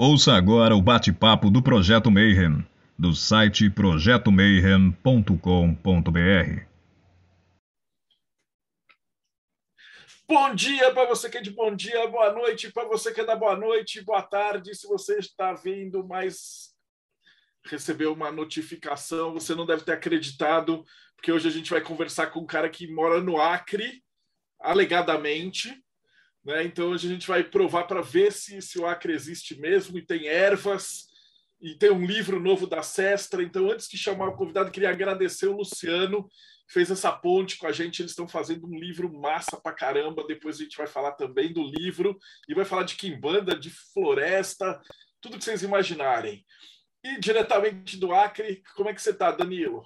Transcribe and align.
Ouça 0.00 0.34
agora 0.34 0.76
o 0.76 0.80
bate-papo 0.80 1.50
do 1.50 1.60
Projeto 1.60 2.08
Mayhem, 2.08 2.64
do 2.96 3.12
site 3.12 3.68
projetomayhem.com.br. 3.68 6.62
Bom 10.28 10.54
dia 10.54 10.94
para 10.94 11.08
você 11.08 11.28
que 11.28 11.38
é 11.38 11.40
de 11.40 11.50
bom 11.50 11.74
dia, 11.74 12.06
boa 12.06 12.32
noite 12.32 12.70
para 12.70 12.86
você 12.86 13.12
que 13.12 13.22
é 13.22 13.24
da 13.24 13.34
boa 13.34 13.56
noite, 13.56 14.00
boa 14.00 14.22
tarde. 14.22 14.72
Se 14.72 14.86
você 14.86 15.18
está 15.18 15.52
vindo, 15.52 16.06
mas 16.06 16.72
recebeu 17.64 18.12
uma 18.12 18.30
notificação, 18.30 19.34
você 19.34 19.52
não 19.52 19.66
deve 19.66 19.82
ter 19.82 19.94
acreditado, 19.94 20.84
porque 21.16 21.32
hoje 21.32 21.48
a 21.48 21.50
gente 21.50 21.70
vai 21.70 21.80
conversar 21.80 22.28
com 22.28 22.38
um 22.38 22.46
cara 22.46 22.70
que 22.70 22.86
mora 22.86 23.20
no 23.20 23.40
Acre, 23.40 24.00
alegadamente. 24.60 25.76
Né? 26.48 26.64
Então 26.64 26.88
hoje 26.88 27.06
a 27.06 27.10
gente 27.10 27.28
vai 27.28 27.44
provar 27.44 27.84
para 27.84 28.00
ver 28.00 28.32
se, 28.32 28.62
se 28.62 28.78
o 28.78 28.86
Acre 28.86 29.12
existe 29.12 29.60
mesmo 29.60 29.98
e 29.98 30.06
tem 30.06 30.28
ervas 30.28 31.06
e 31.60 31.74
tem 31.74 31.90
um 31.90 32.06
livro 32.06 32.40
novo 32.40 32.66
da 32.66 32.82
Sestra. 32.82 33.42
Então, 33.42 33.70
antes 33.70 33.86
de 33.86 33.98
chamar 33.98 34.28
o 34.28 34.34
convidado, 34.34 34.70
queria 34.70 34.88
agradecer 34.88 35.46
o 35.46 35.56
Luciano, 35.56 36.26
que 36.66 36.72
fez 36.72 36.90
essa 36.90 37.12
ponte 37.12 37.58
com 37.58 37.66
a 37.66 37.72
gente. 37.72 38.00
Eles 38.00 38.12
estão 38.12 38.26
fazendo 38.26 38.66
um 38.66 38.78
livro 38.78 39.12
massa 39.12 39.60
pra 39.60 39.74
caramba. 39.74 40.26
Depois 40.26 40.56
a 40.56 40.62
gente 40.62 40.78
vai 40.78 40.86
falar 40.86 41.12
também 41.12 41.52
do 41.52 41.62
livro 41.62 42.16
e 42.48 42.54
vai 42.54 42.64
falar 42.64 42.84
de 42.84 42.96
quimbanda, 42.96 43.54
de 43.54 43.68
floresta, 43.92 44.80
tudo 45.20 45.36
que 45.36 45.44
vocês 45.44 45.62
imaginarem. 45.62 46.46
E 47.04 47.20
diretamente 47.20 47.98
do 47.98 48.14
Acre, 48.14 48.62
como 48.74 48.88
é 48.88 48.94
que 48.94 49.02
você 49.02 49.10
está, 49.10 49.32
Danilo? 49.32 49.84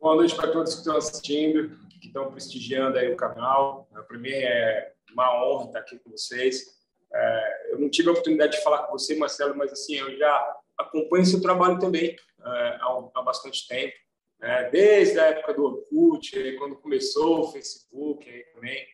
Boa 0.00 0.14
noite 0.14 0.36
para 0.36 0.52
todos 0.52 0.74
que 0.74 0.78
estão 0.78 0.96
assistindo, 0.96 1.76
que 2.00 2.06
estão 2.06 2.30
prestigiando 2.30 2.96
aí 2.96 3.12
o 3.12 3.16
canal. 3.16 3.88
Para 4.06 4.16
mim 4.16 4.30
é 4.30 4.92
uma 5.12 5.44
honra 5.44 5.66
estar 5.66 5.80
aqui 5.80 5.98
com 5.98 6.10
vocês. 6.12 6.66
É, 7.12 7.72
eu 7.72 7.80
não 7.80 7.90
tive 7.90 8.08
a 8.08 8.12
oportunidade 8.12 8.56
de 8.56 8.62
falar 8.62 8.84
com 8.84 8.92
você, 8.92 9.16
Marcelo, 9.16 9.56
mas 9.56 9.72
assim 9.72 9.96
eu 9.96 10.16
já 10.16 10.56
acompanho 10.78 11.26
seu 11.26 11.42
trabalho 11.42 11.80
também 11.80 12.14
é, 12.14 12.78
há, 12.80 13.10
há, 13.12 13.22
bastante 13.22 13.66
tempo, 13.66 13.92
né? 14.38 14.70
desde 14.70 15.18
a 15.18 15.30
época 15.30 15.54
do 15.54 15.64
Orkut, 15.64 16.56
quando 16.58 16.76
começou 16.76 17.40
o 17.40 17.50
Facebook 17.50 18.30
aí 18.30 18.44
também. 18.54 18.86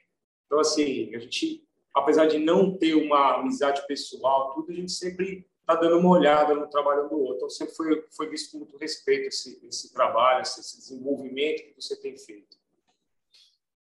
Então 0.46 0.58
assim 0.58 1.14
a 1.14 1.18
gente, 1.18 1.62
apesar 1.92 2.24
de 2.28 2.38
não 2.38 2.78
ter 2.78 2.94
uma 2.94 3.40
amizade 3.40 3.86
pessoal, 3.86 4.54
tudo 4.54 4.72
a 4.72 4.74
gente 4.74 4.92
sempre 4.92 5.46
está 5.64 5.74
dando 5.76 5.98
uma 5.98 6.10
olhada 6.10 6.54
no 6.54 6.68
trabalho 6.68 7.08
do 7.08 7.18
outro. 7.18 7.36
Então 7.36 7.50
sempre 7.50 7.74
foi 7.74 8.06
foi 8.14 8.28
visto 8.28 8.52
com 8.52 8.58
muito 8.58 8.76
respeito 8.76 9.28
esse 9.28 9.66
esse 9.66 9.92
trabalho, 9.92 10.42
esse, 10.42 10.60
esse 10.60 10.78
desenvolvimento 10.78 11.64
que 11.64 11.74
você 11.74 11.96
tem 11.96 12.16
feito. 12.16 12.56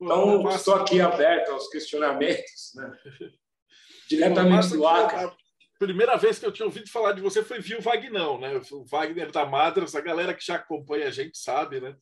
Então, 0.02 0.50
estou 0.50 0.75
aqui 0.75 1.02
aberto 1.02 1.52
aos 1.52 1.67
questionamentos, 1.67 2.72
né? 2.75 2.97
diretamente 4.07 4.69
do 4.69 4.88
Acre. 4.88 5.25
A 5.25 5.35
primeira 5.77 6.17
vez 6.17 6.39
que 6.39 6.45
eu 6.45 6.52
tinha 6.52 6.66
ouvido 6.66 6.89
falar 6.89 7.13
de 7.13 7.22
você 7.22 7.44
foi 7.44 7.59
via 7.59 7.77
o 7.77 7.81
Vagnão, 7.81 8.39
né? 8.39 8.61
O 8.72 8.83
Wagner 8.85 9.31
da 9.31 9.45
Madras, 9.45 9.95
a 9.95 10.02
galera 10.02 10.33
que 10.33 10.45
já 10.45 10.55
acompanha 10.55 11.07
a 11.07 11.11
gente 11.11 11.38
sabe, 11.38 11.80
né? 11.80 11.95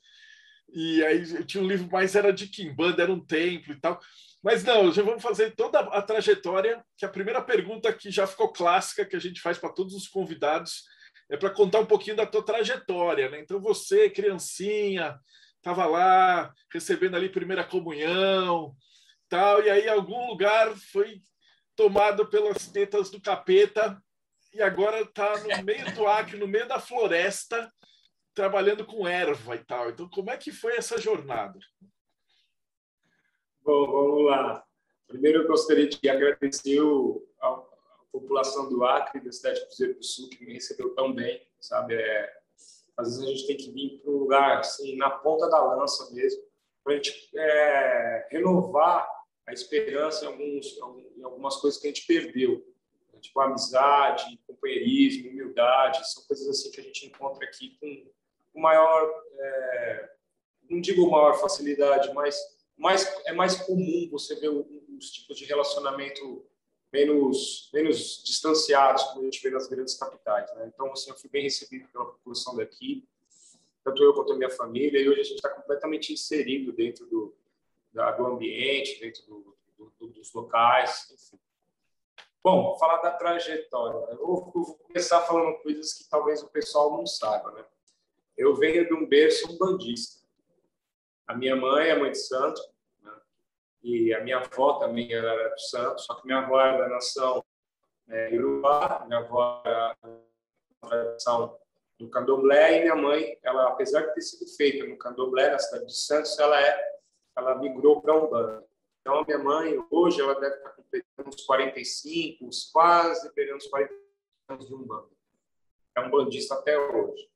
E 0.70 1.04
aí 1.06 1.32
eu 1.34 1.46
tinha 1.46 1.64
um 1.64 1.68
livro 1.68 1.90
mais 1.92 2.16
era 2.16 2.32
de 2.34 2.48
Kimbanda, 2.48 3.04
era 3.04 3.12
um 3.12 3.24
templo 3.24 3.74
e 3.74 3.80
tal. 3.80 4.00
Mas 4.44 4.64
não, 4.64 4.92
já 4.92 5.02
vamos 5.02 5.24
fazer 5.24 5.56
toda 5.56 5.80
a 5.80 6.02
trajetória, 6.02 6.84
que 6.98 7.06
a 7.06 7.10
primeira 7.10 7.42
pergunta 7.42 7.92
que 7.92 8.12
já 8.12 8.28
ficou 8.28 8.52
clássica, 8.52 9.06
que 9.06 9.16
a 9.16 9.20
gente 9.20 9.42
faz 9.42 9.58
para 9.58 9.74
todos 9.74 9.94
os 9.94 10.08
convidados, 10.08 10.84
é 11.30 11.36
para 11.36 11.50
contar 11.50 11.80
um 11.80 11.86
pouquinho 11.86 12.16
da 12.16 12.26
tua 12.26 12.44
trajetória, 12.44 13.30
né? 13.30 13.40
Então 13.40 13.60
você, 13.60 14.10
criancinha, 14.10 15.20
estava 15.58 15.86
lá 15.86 16.54
recebendo 16.72 17.16
ali 17.16 17.30
primeira 17.30 17.64
comunhão, 17.64 18.76
tal, 19.28 19.62
e 19.62 19.70
aí 19.70 19.90
algum 19.90 20.28
lugar 20.28 20.74
foi 20.76 21.22
tomado 21.76 22.28
pelas 22.28 22.68
tetas 22.68 23.10
do 23.10 23.22
capeta 23.22 24.02
e 24.54 24.62
agora 24.62 25.02
está 25.02 25.38
no 25.40 25.64
meio 25.64 25.94
do 25.94 26.08
Acre, 26.08 26.38
no 26.38 26.48
meio 26.48 26.68
da 26.68 26.80
floresta, 26.80 27.72
trabalhando 28.34 28.86
com 28.86 29.08
erva 29.08 29.56
e 29.56 29.64
tal. 29.66 29.90
Então, 29.90 30.10
como 30.10 30.32
é 30.32 30.38
que 30.38 30.52
foi 30.52 30.78
essa 30.78 31.00
jornada? 31.00 31.60
Bom, 33.68 33.86
vamos 33.86 34.26
lá. 34.28 34.66
Primeiro, 35.08 35.42
eu 35.42 35.48
gostaria 35.50 35.90
de 35.90 36.10
agradecer 36.10 36.80
a, 37.42 37.48
a 37.50 37.64
população 38.14 38.70
do 38.70 38.86
Acre, 38.86 39.20
da 39.20 39.30
cidade 39.30 39.60
de 39.60 39.66
Cruzeiro 39.66 39.94
do 39.96 40.04
Sul, 40.06 40.30
que 40.30 40.46
me 40.46 40.54
recebeu 40.54 40.96
tão 40.96 41.12
bem, 41.14 41.46
sabe? 41.60 41.96
É, 41.96 42.34
às 42.96 43.10
vezes 43.10 43.26
a 43.26 43.28
gente 43.28 43.46
tem 43.46 43.58
que 43.58 43.70
vir 43.70 44.00
para 44.00 44.10
um 44.10 44.20
lugar 44.20 44.60
assim, 44.60 44.96
na 44.96 45.10
ponta 45.10 45.50
da 45.50 45.62
lança 45.62 46.10
mesmo, 46.14 46.42
para 46.82 46.94
a 46.94 46.96
gente 46.96 47.30
é, 47.36 48.28
renovar 48.32 49.06
a 49.46 49.52
esperança 49.52 50.24
em, 50.24 50.28
alguns, 50.30 50.78
em 51.18 51.24
algumas 51.24 51.58
coisas 51.58 51.78
que 51.78 51.88
a 51.88 51.90
gente 51.90 52.08
perdeu. 52.08 52.66
Tipo 53.20 53.42
amizade, 53.42 54.40
companheirismo, 54.48 55.30
humildade, 55.30 56.10
são 56.10 56.24
coisas 56.24 56.48
assim 56.48 56.72
que 56.72 56.80
a 56.80 56.84
gente 56.86 57.06
encontra 57.06 57.46
aqui 57.46 57.78
com, 57.82 58.10
com 58.54 58.62
maior, 58.62 59.12
é, 59.38 60.10
não 60.70 60.80
digo 60.80 61.12
maior 61.12 61.34
facilidade, 61.34 62.14
mas 62.14 62.57
mais, 62.78 63.06
é 63.26 63.34
mais 63.34 63.56
comum 63.56 64.08
você 64.12 64.36
ver 64.36 64.50
os 64.50 65.12
tipos 65.12 65.38
de 65.38 65.46
relacionamento 65.46 66.46
menos, 66.92 67.70
menos 67.74 68.24
distanciados, 68.24 69.04
como 69.06 69.22
a 69.22 69.24
gente 69.26 69.42
vê 69.42 69.50
nas 69.50 69.68
grandes 69.68 69.96
capitais. 69.96 70.54
Né? 70.56 70.72
Então, 70.74 70.92
assim, 70.92 71.10
eu 71.10 71.18
fui 71.18 71.30
bem 71.30 71.44
recebido 71.44 71.88
pela 71.90 72.06
população 72.06 72.56
daqui, 72.56 73.04
tanto 73.84 74.04
eu 74.04 74.14
quanto 74.14 74.34
a 74.34 74.36
minha 74.36 74.50
família, 74.50 75.00
e 75.00 75.10
hoje 75.10 75.22
a 75.22 75.24
gente 75.24 75.36
está 75.36 75.50
completamente 75.50 76.14
inserido 76.14 76.72
dentro 76.74 77.06
do, 77.08 77.34
do 77.94 78.26
ambiente, 78.26 79.00
dentro 79.00 79.24
do, 79.26 79.58
do, 80.00 80.08
dos 80.08 80.34
locais, 80.34 81.10
enfim. 81.12 81.40
Bom, 82.44 82.78
falar 82.78 83.02
da 83.02 83.12
trajetória. 83.12 83.98
Eu 84.12 84.26
vou, 84.26 84.76
começar 84.88 85.22
falando 85.22 85.58
coisas 85.58 85.94
que 85.94 86.08
talvez 86.10 86.42
o 86.42 86.48
pessoal 86.48 86.96
não 86.96 87.06
saiba. 87.06 87.52
Né? 87.52 87.66
Eu 88.38 88.56
venho 88.56 88.88
de 88.88 88.94
um 88.94 89.06
berço 89.06 89.58
bandista. 89.58 90.26
A 91.28 91.36
minha 91.36 91.56
mãe 91.56 91.90
é 91.90 92.00
mãe 92.00 92.12
de 92.12 92.20
santo, 92.20 92.62
e 93.84 94.14
a 94.14 94.24
minha 94.24 94.38
avó 94.38 94.80
também 94.80 95.12
era 95.12 95.50
do 95.50 95.60
Santos, 95.60 96.06
só 96.06 96.16
que 96.16 96.26
minha 96.26 96.40
avó 96.40 96.60
era 96.60 96.78
da 96.78 96.90
nação 96.90 97.44
é, 98.10 98.34
Urubá, 98.36 99.04
minha 99.08 99.20
avó 99.20 99.62
era 99.66 99.96
da 100.02 100.90
tradição 100.90 101.58
do 102.00 102.10
candomblé 102.10 102.78
e 102.78 102.82
minha 102.82 102.96
mãe, 102.96 103.38
ela 103.44 103.70
apesar 103.70 104.02
de 104.02 104.14
ter 104.14 104.22
sido 104.22 104.48
feita 104.56 104.86
no 104.86 104.98
candomblé 104.98 105.50
na 105.50 105.60
cidade 105.60 105.86
de 105.88 105.96
Santos, 105.96 106.38
ela 106.40 106.62
é 106.62 106.98
ela 107.36 107.56
migrou 107.56 108.02
para 108.02 108.18
Umbanda. 108.18 108.66
Então 109.02 109.20
a 109.20 109.26
minha 109.26 109.38
mãe 109.38 109.78
hoje 109.92 110.22
ela 110.22 110.40
deve 110.40 110.56
estar 110.56 110.70
completando 110.72 111.30
uns 111.30 111.46
45, 111.46 112.46
uns 112.46 112.72
quase 112.72 113.32
pegando 113.34 113.58
uns 113.58 113.68
40 113.68 113.94
anos 114.50 114.68
de 114.68 114.74
Umbanda. 114.74 115.10
É 115.96 116.02
um 116.02 116.10
bandista 116.10 116.56
até 116.56 116.78
hoje. 116.78 117.30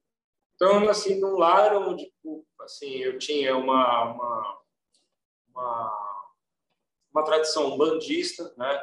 Então 0.62 0.88
assim 0.88 1.20
num 1.20 1.40
lar 1.40 1.76
onde 1.76 2.14
assim 2.60 2.98
eu 2.98 3.18
tinha 3.18 3.58
uma, 3.58 4.12
uma, 4.12 4.62
uma 5.50 6.12
uma 7.12 7.24
tradição 7.24 7.76
bandista, 7.76 8.54
né? 8.56 8.80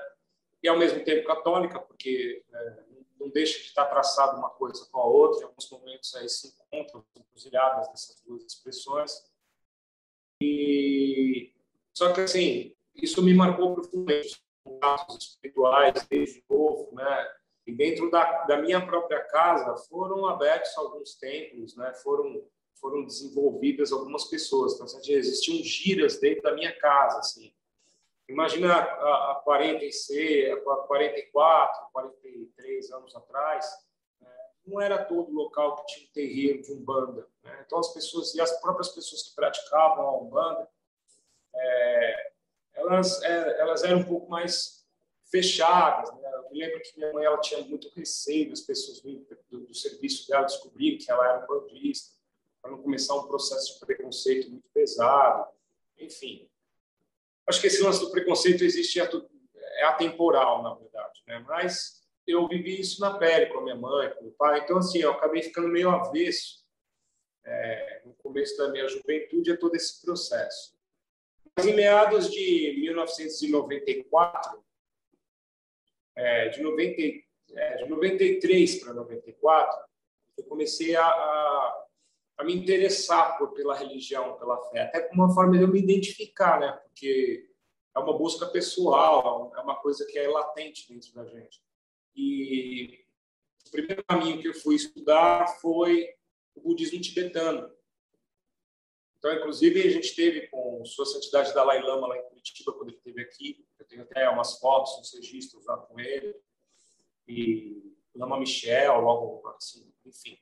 e 0.61 0.69
ao 0.69 0.77
mesmo 0.77 1.05
tempo 1.05 1.25
católica, 1.25 1.79
porque 1.79 2.45
é, 2.53 2.85
não 3.21 3.31
deixa 3.31 3.61
de 3.61 3.67
estar 3.67 3.85
traçado 3.85 4.37
uma 4.37 4.51
coisa 4.51 4.85
com 4.91 4.99
a 4.99 5.05
outra, 5.05 5.43
em 5.43 5.45
alguns 5.45 5.71
momentos 5.71 6.15
aí 6.17 6.29
se 6.29 6.49
encontram 6.49 7.05
encruzilhadas 7.17 7.89
dessas 7.89 8.21
duas 8.23 8.43
expressões. 8.43 9.13
E 10.43 11.55
só 11.95 12.13
que 12.13 12.23
assim, 12.23 12.75
isso 12.93 13.23
me 13.23 13.33
marcou 13.33 13.75
profundamente, 13.75 14.43
contatos 14.65 15.29
espirituais 15.29 16.05
desde 16.11 16.45
novo, 16.51 16.93
né? 16.93 17.38
E 17.69 17.73
dentro 17.73 18.11
da, 18.11 18.45
da 18.47 18.57
minha 18.57 18.85
própria 18.85 19.21
casa 19.25 19.77
foram 19.89 20.25
abertos 20.25 20.77
alguns 20.79 21.17
templos, 21.17 21.77
né? 21.77 21.93
Foram 22.03 22.43
foram 22.81 23.05
desenvolvidas 23.05 23.93
algumas 23.93 24.25
pessoas, 24.25 24.75
então 24.75 24.87
assim, 24.87 25.13
existiam 25.13 25.63
giras 25.65 26.19
dentro 26.19 26.45
da 26.45 26.55
minha 26.55 26.73
casa, 26.79 27.19
assim. 27.19 27.53
Imagina 28.29 28.75
a 28.79 29.41
46, 29.45 30.53
a 30.53 30.77
44, 30.87 31.89
43 31.93 32.93
anos 32.93 33.17
atrás, 33.17 33.67
né? 34.21 34.31
não 34.65 34.81
era 34.81 35.05
todo 35.05 35.33
local 35.33 35.77
que 35.77 35.87
tinha 35.87 36.07
um 36.07 36.13
terreiro 36.13 36.63
de 36.63 36.73
umbanda. 36.73 37.27
Né? 37.43 37.65
Então 37.67 37.81
as 37.81 37.93
pessoas 37.93 38.35
e 38.35 38.41
as 38.41 38.61
próprias 38.61 38.89
pessoas 38.91 39.25
que 39.25 39.35
praticavam 39.35 40.07
a 40.07 40.19
umbanda, 40.19 40.69
é, 41.55 42.33
elas, 42.75 43.23
é, 43.23 43.61
elas 43.61 43.83
eram 43.83 43.99
um 43.99 44.05
pouco 44.05 44.31
mais 44.31 44.87
fechadas. 45.31 46.11
Me 46.51 46.59
lembro 46.59 46.81
que 46.83 46.97
minha 46.97 47.13
mãe 47.13 47.25
ela 47.25 47.41
tinha 47.41 47.63
muito 47.63 47.91
receio 47.95 48.51
das 48.51 48.61
pessoas 48.61 49.01
do, 49.01 49.27
do, 49.51 49.75
serviço 49.75 50.29
dela 50.29 50.45
descobrirem 50.45 50.99
que 50.99 51.11
ela 51.11 51.25
era 51.27 51.47
bandista, 51.47 52.15
para 52.61 52.71
não 52.71 52.83
começar 52.83 53.15
um 53.15 53.27
processo 53.27 53.75
de 53.75 53.81
preconceito 53.87 54.51
muito 54.51 54.69
pesado. 54.73 55.49
Enfim, 55.99 56.49
Acho 57.49 57.63
que 57.63 57.67
esse 57.67 57.83
lance 57.83 58.01
do 58.01 58.11
preconceito 58.11 58.63
existe 58.63 59.01
é 59.01 59.85
atemporal, 59.85 60.63
na 60.63 60.75
verdade, 60.75 61.23
né? 61.27 61.43
Mas 61.49 62.03
eu 62.27 62.47
vivi 62.47 62.79
isso 62.79 63.01
na 63.01 63.17
pele 63.17 63.47
com 63.47 63.61
a 63.61 63.63
minha 63.63 63.75
mãe, 63.75 64.11
com 64.11 64.27
o 64.27 64.33
pai. 64.33 64.61
Então, 64.61 64.77
assim, 64.77 64.99
eu 64.99 65.13
acabei 65.13 65.43
ficando 65.43 65.67
meio 65.67 65.89
avesso 65.89 66.63
é, 67.47 68.03
no 68.05 68.13
começo 68.17 68.55
da 68.59 68.69
minha 68.69 68.87
juventude 68.87 69.51
a 69.51 69.57
todo 69.57 69.75
esse 69.75 70.03
processo. 70.03 70.77
Em 71.65 71.75
meados 71.75 72.31
de 72.31 72.77
1994, 72.81 74.63
é, 76.19 76.49
de 76.49 76.61
90, 76.61 77.03
é, 77.55 77.77
de 77.77 77.89
93 77.89 78.83
para 78.83 78.93
94, 78.93 79.89
eu 80.37 80.45
comecei 80.45 80.97
a, 80.97 81.07
a, 81.07 81.87
a, 82.39 82.45
me 82.45 82.55
interessar 82.55 83.39
por, 83.39 83.53
pela 83.53 83.77
religião, 83.77 84.37
pela 84.37 84.59
fé, 84.71 84.83
até 84.83 85.01
como 85.01 85.23
uma 85.23 85.35
forma 85.35 85.57
de 85.57 85.63
eu 85.63 85.69
me 85.69 85.79
identificar, 85.79 86.59
né? 86.59 86.73
Porque 86.83 87.49
é 87.97 87.99
uma 88.01 88.19
busca 88.19 88.47
pessoal, 88.47 89.53
é 89.57 89.61
uma 89.61 89.77
coisa 89.77 90.05
que 90.07 90.19
é 90.19 90.29
latente 90.29 90.93
dentro 90.93 91.13
da 91.15 91.25
gente. 91.25 91.63
E 92.17 93.05
o 93.67 93.71
primeiro 93.71 94.05
caminho 94.05 94.41
que 94.41 94.49
eu 94.49 94.55
fui 94.55 94.75
estudar 94.75 95.47
foi 95.61 96.09
o 96.55 96.61
budismo 96.61 97.01
tibetano. 97.01 97.71
Então, 99.19 99.33
inclusive, 99.35 99.83
a 99.83 99.91
gente 99.91 100.15
teve 100.15 100.47
com 100.49 100.85
Sua 100.85 101.05
Santidade 101.05 101.53
Dalai 101.53 101.83
Lama 101.83 102.07
lá 102.07 102.17
em 102.17 102.29
Curitiba, 102.29 102.73
quando 102.73 102.91
ele 102.91 102.97
esteve 102.99 103.21
aqui. 103.21 103.67
Eu 103.79 103.87
tenho 103.87 104.03
até 104.03 104.29
umas 104.31 104.59
fotos, 104.59 104.99
uns 104.99 105.15
registros 105.15 105.65
lá 105.67 105.77
com 105.77 105.99
ele. 105.99 106.35
E 107.27 107.83
Lama 108.15 108.39
Michel, 108.39 109.01
logo 109.01 109.47
assim, 109.49 109.93
enfim. 110.07 110.39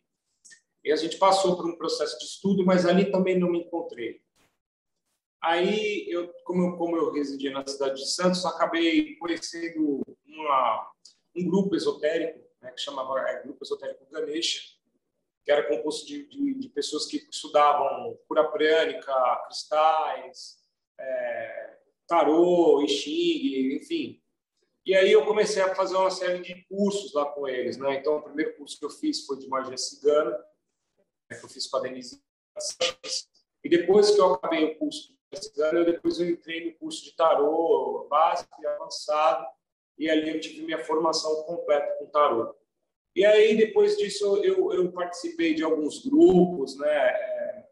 E 0.84 0.92
a 0.92 0.96
gente 0.96 1.16
passou 1.16 1.56
por 1.56 1.66
um 1.66 1.76
processo 1.76 2.18
de 2.18 2.24
estudo, 2.24 2.64
mas 2.64 2.86
ali 2.86 3.10
também 3.10 3.38
não 3.38 3.50
me 3.50 3.60
encontrei. 3.60 4.20
Aí, 5.42 6.06
eu, 6.08 6.32
como, 6.44 6.62
eu, 6.62 6.76
como 6.76 6.96
eu 6.96 7.12
residia 7.12 7.50
na 7.52 7.66
cidade 7.66 7.96
de 7.96 8.10
Santos, 8.10 8.44
acabei 8.44 9.16
conhecendo 9.16 10.02
uma, 10.26 10.92
um 11.34 11.48
grupo 11.48 11.74
esotérico, 11.74 12.38
né, 12.60 12.72
que 12.72 12.80
chamava 12.80 13.20
é, 13.20 13.42
Grupo 13.42 13.62
Esotérico 13.62 14.06
Ganesha, 14.10 14.75
que 15.46 15.52
era 15.52 15.68
composto 15.68 16.04
de, 16.04 16.26
de, 16.26 16.54
de 16.54 16.68
pessoas 16.70 17.06
que 17.06 17.18
estudavam 17.30 18.18
cura 18.26 18.50
prânica, 18.50 19.14
cristais, 19.46 20.58
é, 20.98 21.78
tarô, 22.08 22.82
I 22.82 22.88
Ching, 22.88 23.76
enfim. 23.76 24.20
E 24.84 24.92
aí 24.92 25.12
eu 25.12 25.24
comecei 25.24 25.62
a 25.62 25.72
fazer 25.72 25.94
uma 25.94 26.10
série 26.10 26.40
de 26.40 26.64
cursos 26.64 27.14
lá 27.14 27.26
com 27.26 27.46
eles. 27.46 27.76
Né? 27.76 27.94
Então, 27.94 28.16
o 28.16 28.22
primeiro 28.22 28.56
curso 28.56 28.76
que 28.76 28.84
eu 28.84 28.90
fiz 28.90 29.24
foi 29.24 29.38
de 29.38 29.48
magia 29.48 29.76
cigana, 29.76 30.30
né, 31.30 31.38
que 31.38 31.44
eu 31.44 31.48
fiz 31.48 31.68
com 31.68 31.76
a 31.76 31.80
Denise. 31.80 32.20
E 33.62 33.68
depois 33.68 34.10
que 34.10 34.20
eu 34.20 34.34
acabei 34.34 34.64
o 34.64 34.78
curso 34.80 35.12
de 35.12 35.16
magia 35.30 35.48
cigana, 35.48 35.78
eu, 35.78 35.84
depois 35.84 36.18
eu 36.18 36.28
entrei 36.28 36.72
no 36.72 36.78
curso 36.78 37.04
de 37.04 37.14
tarô 37.14 38.08
básico 38.10 38.60
e 38.60 38.66
avançado, 38.66 39.46
e 39.96 40.10
ali 40.10 40.28
eu 40.28 40.40
tive 40.40 40.62
minha 40.62 40.84
formação 40.84 41.44
completa 41.44 41.96
com 42.00 42.06
tarô. 42.06 42.52
E 43.16 43.24
aí, 43.24 43.56
depois 43.56 43.96
disso, 43.96 44.44
eu, 44.44 44.74
eu 44.74 44.92
participei 44.92 45.54
de 45.54 45.64
alguns 45.64 46.04
grupos 46.04 46.76
né, 46.76 46.86
é, 46.86 47.64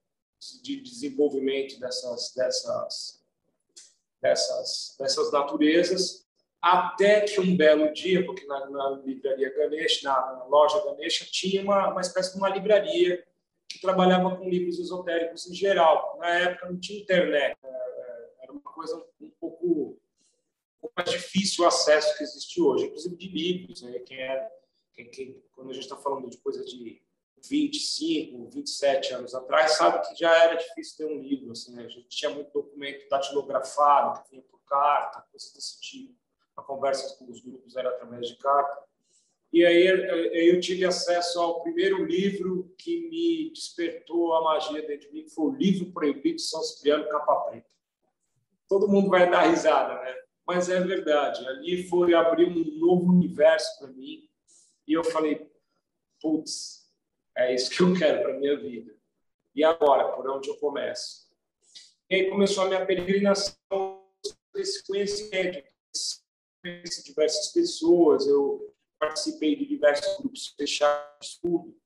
de 0.62 0.80
desenvolvimento 0.80 1.78
dessas, 1.78 2.32
dessas, 2.34 3.22
dessas, 4.22 4.96
dessas 4.98 5.30
naturezas, 5.30 6.26
até 6.62 7.20
que 7.20 7.38
um 7.38 7.54
belo 7.54 7.92
dia, 7.92 8.24
porque 8.24 8.46
na, 8.46 8.70
na 8.70 9.02
livraria 9.04 9.54
Ganesha, 9.54 10.08
na, 10.08 10.32
na, 10.32 10.44
loja 10.46 10.82
Ganesha, 10.82 11.26
tinha 11.30 11.60
uma, 11.60 11.90
uma 11.90 12.00
espécie 12.00 12.32
de 12.32 12.38
uma 12.38 12.48
livraria 12.48 13.22
que 13.68 13.82
trabalhava 13.82 14.34
com 14.38 14.48
livros 14.48 14.78
esotéricos 14.78 15.46
em 15.46 15.52
geral. 15.52 16.16
Na 16.20 16.38
época 16.38 16.70
não 16.70 16.80
tinha 16.80 17.02
internet, 17.02 17.58
né, 17.62 17.70
é, 17.70 18.44
era 18.44 18.50
uma 18.52 18.62
coisa 18.62 18.96
um 19.20 19.30
pouco, 19.38 19.66
um 19.66 20.80
pouco 20.80 20.94
mais 20.96 21.10
difícil 21.10 21.64
o 21.64 21.68
acesso 21.68 22.16
que 22.16 22.22
existe 22.22 22.62
hoje, 22.62 22.86
inclusive 22.86 23.14
de 23.14 23.28
livros. 23.28 23.82
Né? 23.82 23.98
Quem 23.98 24.18
era 24.18 24.63
quem, 24.94 25.10
quem, 25.10 25.42
quando 25.52 25.70
a 25.70 25.74
gente 25.74 25.82
está 25.82 25.96
falando 25.96 26.30
de 26.30 26.38
coisa 26.38 26.64
de 26.64 27.02
25, 27.48 28.48
27 28.50 29.14
anos 29.14 29.34
atrás, 29.34 29.72
sabe 29.72 30.06
que 30.06 30.18
já 30.18 30.34
era 30.44 30.54
difícil 30.54 30.96
ter 30.96 31.12
um 31.12 31.20
livro. 31.20 31.52
Assim, 31.52 31.74
né? 31.74 31.84
A 31.84 31.88
gente 31.88 32.08
tinha 32.08 32.30
muito 32.30 32.52
documento 32.52 33.08
datilografado, 33.08 34.22
que 34.22 34.30
vinha 34.30 34.42
por 34.42 34.60
carta, 34.64 35.26
coisas 35.30 35.52
desse 35.52 35.80
tipo. 35.80 36.14
A 36.56 36.62
conversa 36.62 37.16
com 37.18 37.30
os 37.30 37.40
grupos 37.40 37.76
era 37.76 37.90
através 37.90 38.28
de 38.28 38.36
carta. 38.36 38.84
E 39.52 39.64
aí 39.64 39.86
eu 40.48 40.58
tive 40.58 40.84
acesso 40.84 41.40
ao 41.40 41.62
primeiro 41.62 42.04
livro 42.04 42.74
que 42.76 43.08
me 43.08 43.50
despertou 43.52 44.34
a 44.34 44.42
magia 44.42 44.82
dentro 44.82 45.08
de 45.08 45.14
mim, 45.14 45.24
que 45.24 45.30
foi 45.30 45.44
o 45.44 45.54
Livro 45.54 45.92
Proibido 45.92 46.36
de 46.36 46.42
São 46.42 46.60
Cipriano 46.60 47.08
Capa 47.08 47.36
Preta. 47.42 47.68
Todo 48.68 48.88
mundo 48.88 49.08
vai 49.10 49.30
dar 49.30 49.42
risada, 49.42 50.00
né? 50.02 50.14
Mas 50.44 50.68
é 50.68 50.80
verdade. 50.80 51.46
Ali 51.46 51.86
foi 51.88 52.14
abrir 52.14 52.48
um 52.48 52.78
novo 52.78 53.12
universo 53.12 53.78
para 53.78 53.88
mim 53.92 54.28
e 54.86 54.92
eu 54.92 55.04
falei, 55.04 55.50
putz, 56.20 56.90
é 57.36 57.54
isso 57.54 57.70
que 57.70 57.82
eu 57.82 57.94
quero 57.94 58.22
para 58.22 58.38
minha 58.38 58.56
vida. 58.56 58.94
E 59.54 59.64
agora, 59.64 60.12
por 60.12 60.28
onde 60.28 60.48
eu 60.48 60.56
começo? 60.56 61.28
E 62.08 62.16
aí 62.16 62.30
começou 62.30 62.64
a 62.64 62.68
minha 62.68 62.84
peregrinação 62.84 64.04
desse 64.52 64.86
conhecimento, 64.86 65.64
conheci 66.62 67.04
diversas 67.04 67.48
pessoas, 67.48 68.26
eu 68.26 68.74
participei 68.98 69.56
de 69.56 69.66
diversos 69.66 70.16
grupos 70.18 70.54
fechados 70.56 71.04
de 71.20 71.26
estudo, 71.26 71.76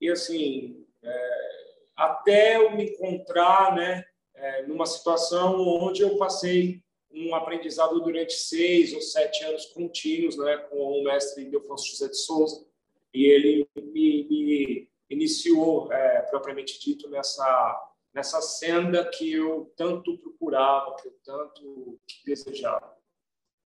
e 0.00 0.10
assim, 0.10 0.86
é, 1.02 1.76
até 1.94 2.56
eu 2.56 2.76
me 2.76 2.90
encontrar, 2.90 3.74
né, 3.74 4.04
é, 4.34 4.62
numa 4.62 4.86
situação 4.86 5.58
onde 5.60 6.02
eu 6.02 6.16
passei 6.16 6.82
um 7.16 7.34
aprendizado 7.34 7.98
durante 8.00 8.34
seis 8.34 8.92
ou 8.92 9.00
sete 9.00 9.42
anos 9.44 9.66
contínuos, 9.66 10.36
né, 10.36 10.58
com 10.68 10.76
o 10.76 11.04
mestre 11.04 11.44
Delfonso 11.46 11.90
José 11.90 12.08
de 12.08 12.16
Souza, 12.16 12.66
e 13.12 13.24
ele 13.24 13.68
me, 13.76 14.26
me 14.28 14.90
iniciou, 15.08 15.90
é, 15.92 16.22
propriamente 16.22 16.78
dito, 16.78 17.08
nessa 17.08 17.92
nessa 18.16 18.40
senda 18.40 19.06
que 19.10 19.30
eu 19.30 19.70
tanto 19.76 20.16
procurava, 20.16 20.96
que 20.96 21.06
eu 21.06 21.14
tanto 21.22 22.00
desejava. 22.24 22.96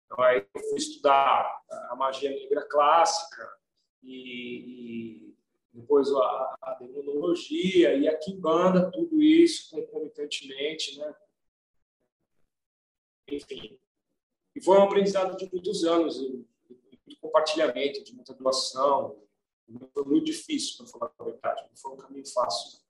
Então, 0.05 0.25
aí 0.25 0.45
eu 0.53 0.63
fui 0.69 0.77
estudar 0.77 1.63
a 1.89 1.95
magia 1.95 2.31
negra 2.31 2.67
clássica 2.69 3.49
e, 4.03 5.29
e 5.29 5.35
depois 5.73 6.13
a, 6.13 6.57
a 6.63 6.75
demonologia 6.81 7.95
e 7.95 8.09
a 8.09 8.19
quimbanda, 8.19 8.91
tudo 8.91 9.23
isso 9.23 9.71
concomitantemente, 9.71 10.99
né? 10.99 11.15
Enfim. 13.35 13.79
E 14.55 14.63
foi 14.63 14.79
um 14.79 14.83
aprendizado 14.83 15.37
de 15.37 15.49
muitos 15.53 15.85
anos, 15.85 16.19
de 16.19 17.17
compartilhamento, 17.21 18.03
de 18.05 18.15
muita 18.15 18.35
doação. 18.35 19.23
Foi 19.95 20.05
muito 20.05 20.25
difícil, 20.25 20.79
para 20.79 20.87
falar 20.87 21.13
a 21.19 21.25
verdade, 21.25 21.63
não 21.63 21.77
foi 21.77 21.93
um 21.93 21.97
caminho 21.97 22.27
fácil. 22.27 22.81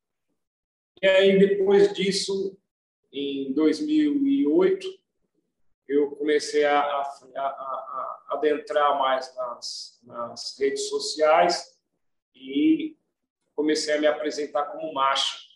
E 1.02 1.06
aí, 1.06 1.38
depois 1.38 1.92
disso, 1.92 2.56
em 3.12 3.52
2008, 3.52 5.00
eu 5.88 6.12
comecei 6.12 6.64
a, 6.64 6.81
a, 6.81 7.02
a, 7.37 7.40
a 7.40 8.28
adentrar 8.31 8.96
mais 8.98 9.34
nas, 9.34 10.00
nas, 10.04 10.56
redes 10.58 10.88
sociais 10.88 11.76
e 12.32 12.97
comecei 13.56 13.94
a 13.94 14.00
me 14.00 14.06
apresentar 14.06 14.66
como 14.66 14.94
macho. 14.94 15.50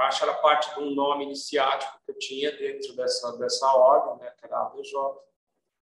Baixa 0.00 0.24
era 0.24 0.32
parte 0.32 0.74
de 0.74 0.80
um 0.80 0.94
nome 0.94 1.24
iniciático 1.24 1.92
que 2.06 2.12
eu 2.12 2.18
tinha 2.18 2.56
dentro 2.56 2.96
dessa, 2.96 3.36
dessa 3.36 3.70
ordem, 3.70 4.16
né, 4.16 4.32
que 4.38 4.46
era 4.46 4.56
a 4.56 4.66
ABJ, 4.68 4.94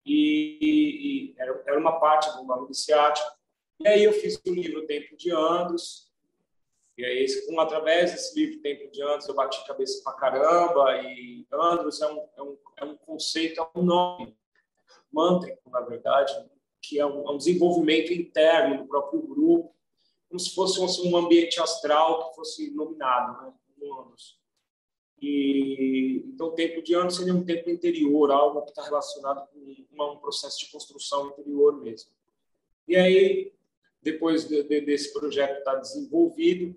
e, 0.06 0.58
e 0.62 1.36
era, 1.38 1.64
era, 1.66 1.80
uma 1.80 1.98
parte 1.98 2.30
do 2.36 2.44
nome 2.44 2.66
iniciático. 2.66 3.26
E 3.80 3.88
aí 3.88 4.04
eu 4.04 4.12
fiz 4.12 4.36
o 4.46 4.54
livro 4.54 4.86
Tempo 4.86 5.16
de 5.16 5.32
Andos, 5.32 6.12
e 6.98 7.06
aí, 7.06 7.26
com, 7.46 7.58
através 7.62 8.12
desse 8.12 8.38
livro 8.38 8.62
Tempo 8.62 8.92
de 8.92 9.02
Andos, 9.02 9.30
eu 9.30 9.34
bati 9.34 9.66
cabeça 9.66 10.04
pra 10.04 10.12
caramba, 10.12 11.02
e 11.04 11.48
Andros 11.50 12.02
é 12.02 12.12
um, 12.12 12.28
é 12.36 12.44
um, 12.44 12.58
é 12.80 12.84
um 12.84 12.98
conceito, 12.98 13.62
é 13.62 13.80
um 13.80 13.82
nome 13.82 14.38
mântrico, 15.10 15.70
na 15.70 15.80
verdade, 15.80 16.34
que 16.82 17.00
é 17.00 17.06
um, 17.06 17.30
é 17.30 17.32
um 17.32 17.38
desenvolvimento 17.38 18.12
interno 18.12 18.80
do 18.80 18.90
próprio 18.90 19.22
grupo, 19.22 19.74
como 20.28 20.38
se 20.38 20.54
fosse 20.54 20.82
um, 20.82 21.12
um 21.12 21.16
ambiente 21.16 21.62
astral 21.62 22.28
que 22.28 22.36
fosse 22.36 22.70
iluminado, 22.70 23.42
né? 23.42 23.54
Anos. 23.86 24.40
E, 25.22 26.24
então, 26.26 26.48
o 26.48 26.56
tempo 26.56 26.82
de 26.82 26.96
anos 26.96 27.16
seria 27.16 27.34
um 27.34 27.46
tempo 27.46 27.70
interior, 27.70 28.32
algo 28.32 28.64
que 28.64 28.72
está 28.72 28.84
relacionado 28.84 29.48
com 29.48 30.04
um 30.04 30.18
processo 30.18 30.60
de 30.60 30.72
construção 30.72 31.28
interior 31.30 31.80
mesmo. 31.80 32.12
E 32.88 32.96
aí, 32.96 33.54
depois 34.02 34.48
de, 34.48 34.64
de, 34.64 34.82
desse 34.82 35.14
projeto 35.14 35.60
estar 35.60 35.76
desenvolvido, 35.76 36.76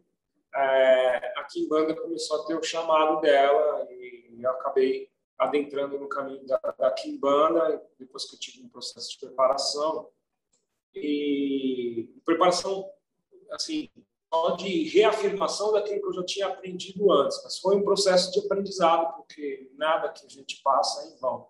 é, 0.55 1.39
a 1.39 1.45
Kimbanda 1.45 1.95
começou 1.95 2.43
a 2.43 2.47
ter 2.47 2.55
o 2.57 2.63
chamado 2.63 3.21
dela 3.21 3.89
e 3.91 4.39
eu 4.41 4.51
acabei 4.51 5.11
adentrando 5.39 5.99
no 5.99 6.09
caminho 6.09 6.47
da, 6.47 6.59
da 6.79 6.91
Kimbanda, 6.93 7.83
depois 7.99 8.25
que 8.25 8.37
eu 8.37 8.41
tive 8.41 8.63
um 8.63 8.69
processo 8.69 9.11
de 9.11 9.19
preparação. 9.19 10.09
E 10.95 12.09
preparação, 12.25 12.89
assim, 13.51 13.91
só 14.35 14.57
de 14.57 14.89
reafirmação 14.89 15.73
daquilo 15.73 16.01
que 16.01 16.07
eu 16.09 16.13
já 16.13 16.25
tinha 16.25 16.47
aprendido 16.49 17.13
antes, 17.13 17.41
mas 17.45 17.59
foi 17.59 17.77
um 17.77 17.85
processo 17.85 18.33
de 18.33 18.45
aprendizado, 18.45 19.15
porque 19.15 19.71
nada 19.75 20.13
que 20.13 20.27
a 20.27 20.29
gente 20.29 20.61
passa 20.61 21.05
é 21.05 21.13
em 21.13 21.17
vão. 21.19 21.49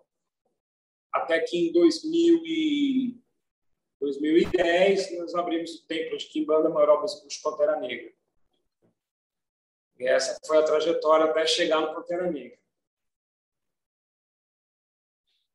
Até 1.11 1.39
que 1.39 1.57
em 1.57 1.71
2000 1.71 2.43
e 2.45 3.19
2010 3.99 5.17
nós 5.17 5.33
abrimos 5.33 5.73
o 5.73 5.87
templo 5.87 6.15
de 6.15 6.27
Kimbanda 6.27 6.69
Marobas 6.69 7.25
de 7.27 7.41
Pantera 7.41 7.79
Negra. 7.79 8.13
E 9.97 10.07
essa 10.07 10.37
foi 10.45 10.59
a 10.59 10.63
trajetória 10.63 11.25
até 11.25 11.47
chegar 11.47 11.81
no 11.81 11.95
Pantera 11.95 12.29
Negra. 12.29 12.59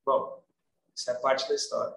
Bom, 0.04 0.42
essa 0.92 1.12
é 1.12 1.20
parte 1.20 1.48
da 1.48 1.54
história. 1.54 1.96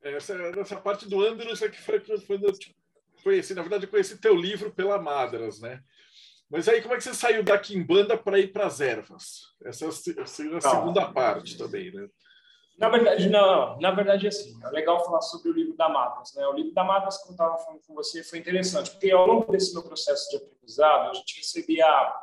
Essa, 0.00 0.34
essa 0.58 0.80
parte 0.80 1.06
do 1.06 1.20
Andros 1.20 1.60
é 1.60 1.68
que 1.68 1.82
foi 1.82 1.96
eu 1.96 2.52
tipo, 2.52 2.77
conheci, 3.22 3.54
na 3.54 3.62
verdade, 3.62 3.84
eu 3.84 3.90
conheci 3.90 4.20
teu 4.20 4.34
livro 4.34 4.70
pela 4.70 4.98
Madras, 4.98 5.60
né? 5.60 5.82
Mas 6.50 6.68
aí, 6.68 6.80
como 6.80 6.94
é 6.94 6.96
que 6.96 7.04
você 7.04 7.14
saiu 7.14 7.42
da 7.42 7.58
Quimbanda 7.58 8.16
para 8.16 8.38
ir 8.38 8.52
para 8.52 8.66
as 8.66 8.80
ervas? 8.80 9.54
Essa 9.64 9.84
é 9.84 9.88
a 9.88 10.26
segunda 10.26 11.12
parte 11.12 11.58
também, 11.58 11.92
né? 11.92 12.08
Na 12.78 12.88
verdade, 12.88 13.28
não. 13.28 13.78
Na 13.80 13.90
verdade, 13.90 14.26
é 14.26 14.28
assim. 14.28 14.56
É 14.64 14.70
legal 14.70 15.04
falar 15.04 15.20
sobre 15.20 15.50
o 15.50 15.52
livro 15.52 15.76
da 15.76 15.88
Madras. 15.88 16.32
Né? 16.34 16.46
O 16.46 16.52
livro 16.52 16.72
da 16.72 16.84
Madras, 16.84 17.18
como 17.18 17.30
eu 17.30 17.34
estava 17.34 17.58
falando 17.58 17.80
com 17.86 17.94
você, 17.94 18.22
foi 18.22 18.38
interessante, 18.38 18.92
porque 18.92 19.10
ao 19.10 19.26
longo 19.26 19.50
desse 19.50 19.74
meu 19.74 19.82
processo 19.82 20.30
de 20.30 20.36
aprendizado, 20.36 21.10
a 21.10 21.14
gente 21.14 21.38
recebia 21.38 22.14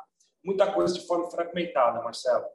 muita 0.42 0.72
coisa 0.72 0.94
de 0.94 1.06
forma 1.06 1.30
fragmentada, 1.30 2.02
Marcelo. 2.02 2.46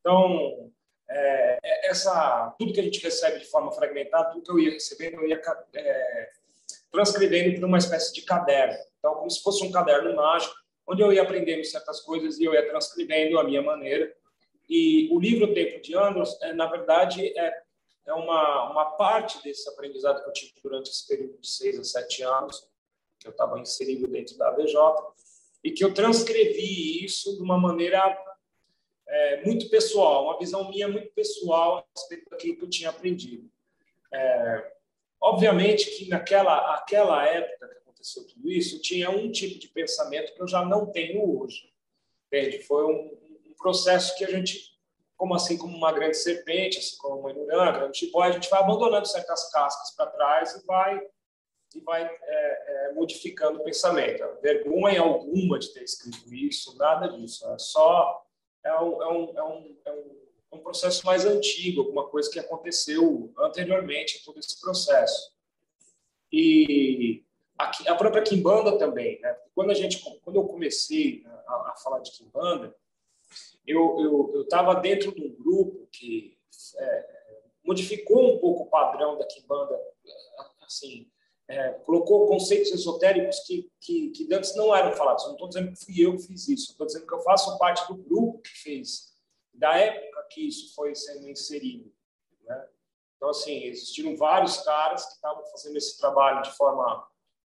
Então, 0.00 0.72
é, 1.08 1.58
é, 1.62 1.90
essa, 1.90 2.52
tudo 2.58 2.72
que 2.72 2.80
a 2.80 2.82
gente 2.82 3.02
recebe 3.02 3.38
de 3.38 3.46
forma 3.46 3.70
fragmentada, 3.70 4.30
tudo 4.30 4.42
que 4.42 4.50
eu 4.50 4.58
ia 4.58 4.72
recebendo, 4.72 5.14
eu 5.14 5.28
ia 5.28 5.40
é, 5.74 6.30
transcrevendo 6.96 7.58
para 7.58 7.66
uma 7.66 7.76
espécie 7.76 8.14
de 8.14 8.22
caderno. 8.22 8.78
Então, 8.98 9.16
como 9.16 9.30
se 9.30 9.42
fosse 9.42 9.62
um 9.62 9.70
caderno 9.70 10.16
mágico, 10.16 10.54
onde 10.88 11.02
eu 11.02 11.12
ia 11.12 11.22
aprendendo 11.22 11.62
certas 11.64 12.00
coisas 12.00 12.38
e 12.38 12.44
eu 12.44 12.54
ia 12.54 12.66
transcrevendo 12.66 13.38
a 13.38 13.44
minha 13.44 13.60
maneira. 13.60 14.10
E 14.66 15.06
o 15.12 15.20
livro 15.20 15.52
Tempo 15.52 15.82
de 15.82 15.94
Anos, 15.94 16.40
é, 16.40 16.54
na 16.54 16.66
verdade, 16.66 17.38
é, 17.38 17.62
é 18.06 18.14
uma, 18.14 18.70
uma 18.70 18.84
parte 18.92 19.42
desse 19.42 19.68
aprendizado 19.68 20.22
que 20.22 20.28
eu 20.30 20.32
tive 20.32 20.54
durante 20.62 20.90
esse 20.90 21.06
período 21.06 21.38
de 21.38 21.46
seis 21.46 21.78
a 21.78 21.84
sete 21.84 22.22
anos, 22.22 22.66
que 23.20 23.28
eu 23.28 23.32
estava 23.32 23.60
inserido 23.60 24.08
dentro 24.08 24.38
da 24.38 24.48
AVJ, 24.48 24.74
e 25.62 25.72
que 25.72 25.84
eu 25.84 25.92
transcrevi 25.92 27.04
isso 27.04 27.36
de 27.36 27.42
uma 27.42 27.58
maneira 27.58 28.18
é, 29.06 29.44
muito 29.44 29.68
pessoal, 29.68 30.24
uma 30.24 30.38
visão 30.38 30.70
minha 30.70 30.88
muito 30.88 31.12
pessoal 31.12 31.78
a 31.78 31.84
respeito 31.94 32.30
daquilo 32.30 32.56
que 32.56 32.64
eu 32.64 32.70
tinha 32.70 32.88
aprendido. 32.88 33.50
É, 34.12 34.75
obviamente 35.20 35.90
que 35.96 36.08
naquela 36.08 36.74
aquela 36.74 37.26
época 37.26 37.68
que 37.68 37.78
aconteceu 37.78 38.26
tudo 38.26 38.50
isso, 38.50 38.80
tinha 38.80 39.10
um 39.10 39.30
tipo 39.30 39.58
de 39.58 39.68
pensamento 39.68 40.34
que 40.34 40.42
eu 40.42 40.48
já 40.48 40.64
não 40.64 40.86
tenho 40.86 41.38
hoje. 41.38 41.72
Entende? 42.26 42.60
Foi 42.60 42.84
um, 42.84 43.16
um 43.46 43.54
processo 43.58 44.16
que 44.16 44.24
a 44.24 44.30
gente, 44.30 44.76
como 45.16 45.34
assim 45.34 45.56
como 45.56 45.76
uma 45.76 45.92
grande 45.92 46.16
serpente, 46.16 46.78
assim 46.78 46.96
como 46.98 47.20
uma 47.20 47.30
inurã, 47.30 47.72
grande 47.72 47.98
chibóia, 47.98 48.30
a 48.30 48.32
gente 48.32 48.50
vai 48.50 48.60
abandonando 48.60 49.06
certas 49.06 49.50
cascas 49.50 49.94
para 49.94 50.10
trás 50.10 50.54
e 50.54 50.66
vai 50.66 51.00
e 51.74 51.80
vai 51.80 52.04
é, 52.04 52.88
é, 52.88 52.92
modificando 52.94 53.58
o 53.58 53.64
pensamento. 53.64 54.24
Vergonha 54.40 55.00
alguma 55.00 55.58
de 55.58 55.72
ter 55.74 55.82
escrito 55.82 56.32
isso, 56.32 56.76
nada 56.78 57.08
disso. 57.08 57.46
É 57.52 57.58
só 57.58 58.24
é 58.64 58.80
um, 58.80 59.02
é 59.02 59.08
um, 59.08 59.38
é 59.38 59.42
um, 59.44 59.76
é 59.84 59.92
um, 59.92 60.15
um 60.56 60.62
processo 60.62 61.04
mais 61.06 61.24
antigo, 61.24 61.80
alguma 61.80 62.08
coisa 62.08 62.30
que 62.30 62.38
aconteceu 62.38 63.32
anteriormente 63.38 64.18
a 64.20 64.24
todo 64.24 64.38
esse 64.38 64.60
processo. 64.60 65.32
E 66.32 67.24
a, 67.58 67.70
a 67.92 67.94
própria 67.94 68.22
Kimbanda 68.22 68.78
também, 68.78 69.20
né? 69.20 69.36
Quando 69.54 69.70
a 69.70 69.74
gente, 69.74 69.98
quando 70.22 70.36
eu 70.36 70.44
comecei 70.44 71.24
a, 71.46 71.72
a 71.72 71.74
falar 71.82 72.00
de 72.00 72.12
Kimbanda, 72.12 72.74
eu 73.66 74.42
estava 74.42 74.74
dentro 74.74 75.12
de 75.12 75.22
um 75.22 75.34
grupo 75.34 75.88
que 75.90 76.38
é, 76.78 77.06
modificou 77.64 78.34
um 78.34 78.38
pouco 78.38 78.64
o 78.64 78.70
padrão 78.70 79.18
da 79.18 79.26
Kimbanda, 79.26 79.76
assim, 80.62 81.10
é, 81.48 81.70
colocou 81.84 82.26
conceitos 82.26 82.72
esotéricos 82.72 83.40
que, 83.40 83.70
que, 83.80 84.10
que 84.10 84.34
antes 84.34 84.54
não 84.56 84.74
eram 84.74 84.92
falados. 84.92 85.24
Não 85.24 85.32
estou 85.32 85.48
dizendo 85.48 85.72
que 85.72 85.84
fui 85.84 86.04
eu 86.04 86.16
que 86.16 86.22
fiz 86.22 86.48
isso, 86.48 86.72
estou 86.72 86.86
dizendo 86.86 87.06
que 87.06 87.14
eu 87.14 87.20
faço 87.20 87.58
parte 87.58 87.86
do 87.88 87.96
grupo 87.96 88.40
que 88.40 88.50
fez, 88.50 89.15
da 89.56 89.76
época 89.76 90.26
que 90.30 90.46
isso 90.46 90.74
foi 90.74 90.94
sendo 90.94 91.28
inserido. 91.28 91.92
Né? 92.44 92.68
Então, 93.16 93.30
assim, 93.30 93.64
existiram 93.64 94.16
vários 94.16 94.58
caras 94.58 95.06
que 95.06 95.12
estavam 95.12 95.44
fazendo 95.46 95.76
esse 95.76 95.98
trabalho 95.98 96.42
de 96.42 96.54
forma 96.56 97.06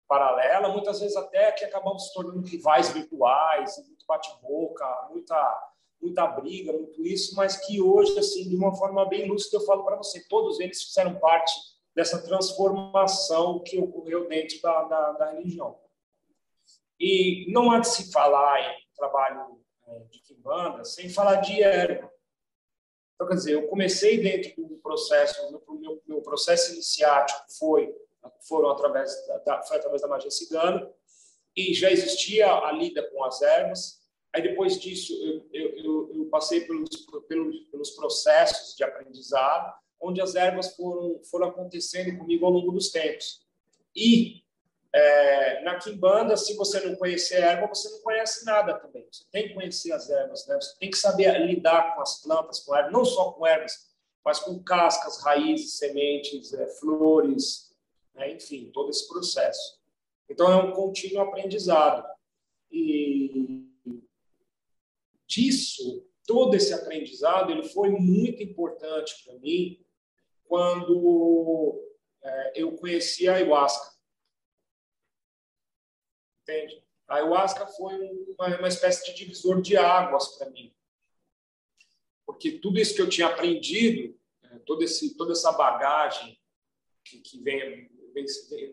paralela, 0.06 0.68
muitas 0.68 1.00
vezes 1.00 1.16
até 1.16 1.50
que 1.52 1.64
acabam 1.64 1.98
se 1.98 2.12
tornando 2.12 2.46
rivais 2.46 2.90
virtuais, 2.90 3.76
muito 3.88 4.04
bate-boca, 4.06 5.08
muita 5.10 5.70
muita 6.04 6.26
briga, 6.26 6.70
muito 6.70 7.02
isso, 7.02 7.34
mas 7.34 7.56
que 7.56 7.80
hoje, 7.80 8.18
assim, 8.18 8.46
de 8.46 8.54
uma 8.54 8.74
forma 8.76 9.08
bem 9.08 9.26
lúcida, 9.26 9.56
eu 9.56 9.64
falo 9.64 9.84
para 9.84 9.96
você, 9.96 10.22
todos 10.28 10.60
eles 10.60 10.82
fizeram 10.82 11.18
parte 11.18 11.50
dessa 11.94 12.22
transformação 12.22 13.60
que 13.60 13.78
ocorreu 13.78 14.28
dentro 14.28 14.60
da, 14.60 14.82
da, 14.82 15.12
da 15.12 15.30
religião. 15.30 15.78
E 17.00 17.50
não 17.50 17.70
há 17.70 17.80
de 17.80 17.88
se 17.88 18.12
falar 18.12 18.60
em 18.60 18.86
trabalho 18.94 19.63
de 20.10 20.20
Kimbanda 20.20 20.84
sem 20.84 21.08
falar 21.08 21.36
de 21.36 21.62
erva. 21.62 22.10
Então, 23.14 23.28
quer 23.28 23.34
dizer, 23.34 23.52
eu 23.52 23.68
comecei 23.68 24.20
dentro 24.20 24.66
do 24.66 24.76
processo, 24.78 25.40
o 25.66 25.74
meu, 25.74 26.02
meu 26.06 26.20
processo 26.20 26.72
iniciático 26.72 27.44
foi 27.58 27.94
foram 28.48 28.70
através 28.70 29.12
da, 29.44 29.62
foi 29.62 29.76
através 29.76 30.02
da 30.02 30.08
magia 30.08 30.30
cigana 30.30 30.90
e 31.56 31.74
já 31.74 31.90
existia 31.90 32.50
a 32.50 32.72
lida 32.72 33.02
com 33.10 33.22
as 33.24 33.40
ervas. 33.42 34.02
Aí 34.32 34.42
depois 34.42 34.80
disso 34.80 35.12
eu, 35.52 35.76
eu, 35.76 36.12
eu 36.14 36.24
passei 36.26 36.62
pelos, 36.62 36.88
pelos, 37.28 37.60
pelos 37.70 37.90
processos 37.90 38.74
de 38.74 38.82
aprendizado 38.82 39.74
onde 40.00 40.20
as 40.20 40.34
ervas 40.34 40.74
foram, 40.74 41.22
foram 41.24 41.48
acontecendo 41.48 42.18
comigo 42.18 42.44
ao 42.44 42.52
longo 42.52 42.72
dos 42.72 42.90
tempos. 42.90 43.42
E 43.94 44.43
é, 44.94 45.60
na 45.62 45.76
Kimbanda, 45.76 46.36
se 46.36 46.54
você 46.54 46.78
não 46.78 46.94
conhecer 46.94 47.42
a 47.42 47.50
erva, 47.50 47.66
você 47.66 47.90
não 47.90 48.00
conhece 48.00 48.46
nada 48.46 48.78
também. 48.78 49.04
Você 49.10 49.24
tem 49.32 49.48
que 49.48 49.54
conhecer 49.54 49.90
as 49.90 50.08
ervas, 50.08 50.46
né? 50.46 50.54
Você 50.54 50.78
tem 50.78 50.88
que 50.88 50.96
saber 50.96 51.36
lidar 51.44 51.96
com 51.96 52.00
as 52.00 52.22
plantas, 52.22 52.60
com 52.60 52.76
ervas, 52.76 52.92
não 52.92 53.04
só 53.04 53.32
com 53.32 53.44
ervas, 53.44 53.92
mas 54.24 54.38
com 54.38 54.62
cascas, 54.62 55.20
raízes, 55.20 55.78
sementes, 55.78 56.54
é, 56.54 56.68
flores, 56.78 57.74
né? 58.14 58.32
enfim, 58.34 58.70
todo 58.72 58.88
esse 58.88 59.08
processo. 59.08 59.82
Então 60.30 60.50
é 60.50 60.56
um 60.62 60.70
contínuo 60.72 61.22
aprendizado. 61.22 62.06
E 62.70 63.66
disso, 65.26 66.06
todo 66.24 66.54
esse 66.54 66.72
aprendizado, 66.72 67.50
ele 67.50 67.64
foi 67.64 67.90
muito 67.90 68.44
importante 68.44 69.24
para 69.24 69.34
mim 69.40 69.84
quando 70.44 71.82
é, 72.22 72.52
eu 72.54 72.76
conheci 72.76 73.28
a 73.28 73.34
ayahuasca. 73.34 73.93
Entende? 76.44 76.84
A 77.08 77.16
ayahuasca 77.16 77.66
foi 77.66 77.94
uma, 78.38 78.58
uma 78.58 78.68
espécie 78.68 79.06
de 79.06 79.14
divisor 79.14 79.60
de 79.60 79.76
águas 79.76 80.28
para 80.36 80.50
mim. 80.50 80.72
Porque 82.26 82.52
tudo 82.52 82.78
isso 82.78 82.94
que 82.94 83.02
eu 83.02 83.08
tinha 83.08 83.26
aprendido, 83.26 84.18
é, 84.42 84.58
todo 84.60 84.82
esse, 84.82 85.16
toda 85.16 85.32
essa 85.32 85.52
bagagem 85.52 86.38
que, 87.04 87.18
que 87.20 87.40
vem, 87.42 87.90
vem, 88.12 88.24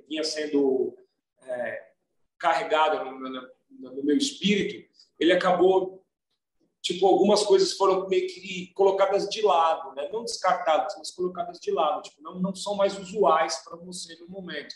vinha 0.08 0.24
sendo 0.24 0.98
é, 1.44 1.92
carregada 2.38 3.04
no, 3.04 3.20
no, 3.20 3.50
no 3.70 4.04
meu 4.04 4.18
espírito, 4.18 4.90
ele 5.18 5.32
acabou 5.32 6.02
tipo, 6.82 7.06
algumas 7.06 7.44
coisas 7.44 7.74
foram 7.74 8.08
meio 8.10 8.28
que 8.28 8.74
colocadas 8.74 9.30
de 9.30 9.42
lado, 9.42 9.94
né? 9.94 10.10
não 10.12 10.24
descartadas, 10.24 10.96
mas 10.98 11.12
colocadas 11.12 11.60
de 11.60 11.72
lado, 11.72 12.02
tipo, 12.02 12.22
não, 12.22 12.40
não 12.40 12.56
são 12.56 12.76
mais 12.76 12.98
usuais 12.98 13.64
para 13.64 13.78
você 13.78 14.18
no 14.18 14.28
momento. 14.28 14.74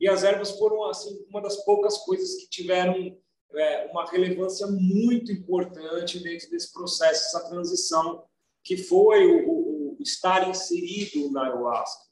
E 0.00 0.08
as 0.08 0.22
ervas 0.22 0.52
foram 0.58 0.84
assim 0.84 1.24
uma 1.28 1.40
das 1.40 1.56
poucas 1.64 1.98
coisas 1.98 2.36
que 2.36 2.48
tiveram 2.48 3.16
é, 3.54 3.86
uma 3.86 4.04
relevância 4.06 4.66
muito 4.66 5.32
importante 5.32 6.20
dentro 6.20 6.50
desse 6.50 6.72
processo, 6.72 7.26
essa 7.26 7.48
transição 7.48 8.24
que 8.62 8.76
foi 8.76 9.26
o, 9.26 9.48
o, 9.48 9.96
o 9.98 10.02
estar 10.02 10.48
inserido 10.48 11.30
na 11.32 11.44
ayahuasca. 11.44 12.06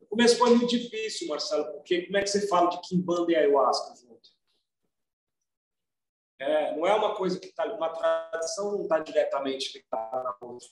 O 0.00 0.06
começo 0.06 0.38
foi 0.38 0.50
muito 0.50 0.66
difícil, 0.66 1.28
Marcelo, 1.28 1.70
porque 1.72 2.06
como 2.06 2.16
é 2.16 2.22
que 2.22 2.30
você 2.30 2.48
fala 2.48 2.70
de 2.70 2.80
Kimbanda 2.80 3.30
e 3.30 3.36
ayahuasca 3.36 3.94
junto? 3.96 4.30
É, 6.40 6.74
não 6.76 6.86
é 6.86 6.94
uma 6.94 7.14
coisa 7.14 7.38
que 7.38 7.48
está, 7.48 7.66
uma 7.66 7.90
tradição 7.90 8.72
não 8.72 8.82
está 8.82 9.00
diretamente 9.00 9.76
ligada 9.76 10.22
na 10.22 10.36
outra. 10.40 10.68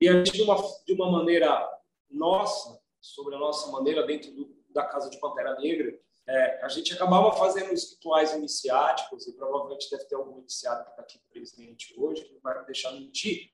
E 0.00 0.08
a 0.08 0.12
gente, 0.12 0.32
de 0.32 0.42
uma, 0.42 0.56
de 0.84 0.92
uma 0.92 1.10
maneira 1.10 1.66
nossa, 2.10 2.78
sobre 3.00 3.34
a 3.34 3.38
nossa 3.38 3.70
maneira, 3.70 4.06
dentro 4.06 4.30
do, 4.32 4.55
da 4.76 4.84
Casa 4.84 5.10
de 5.10 5.18
Pantera 5.18 5.58
Negra, 5.58 5.98
é, 6.28 6.64
a 6.64 6.68
gente 6.68 6.92
acabava 6.92 7.32
fazendo 7.36 7.72
os 7.72 7.90
rituais 7.92 8.32
iniciáticos, 8.34 9.26
e 9.26 9.32
provavelmente 9.32 9.90
deve 9.90 10.04
ter 10.04 10.16
algum 10.16 10.38
iniciado 10.38 10.84
que 10.84 10.90
está 10.90 11.02
aqui 11.02 11.18
presente 11.30 11.94
hoje, 11.96 12.24
que 12.24 12.34
não 12.34 12.40
vai 12.40 12.58
me 12.58 12.66
deixar 12.66 12.92
mentir, 12.92 13.50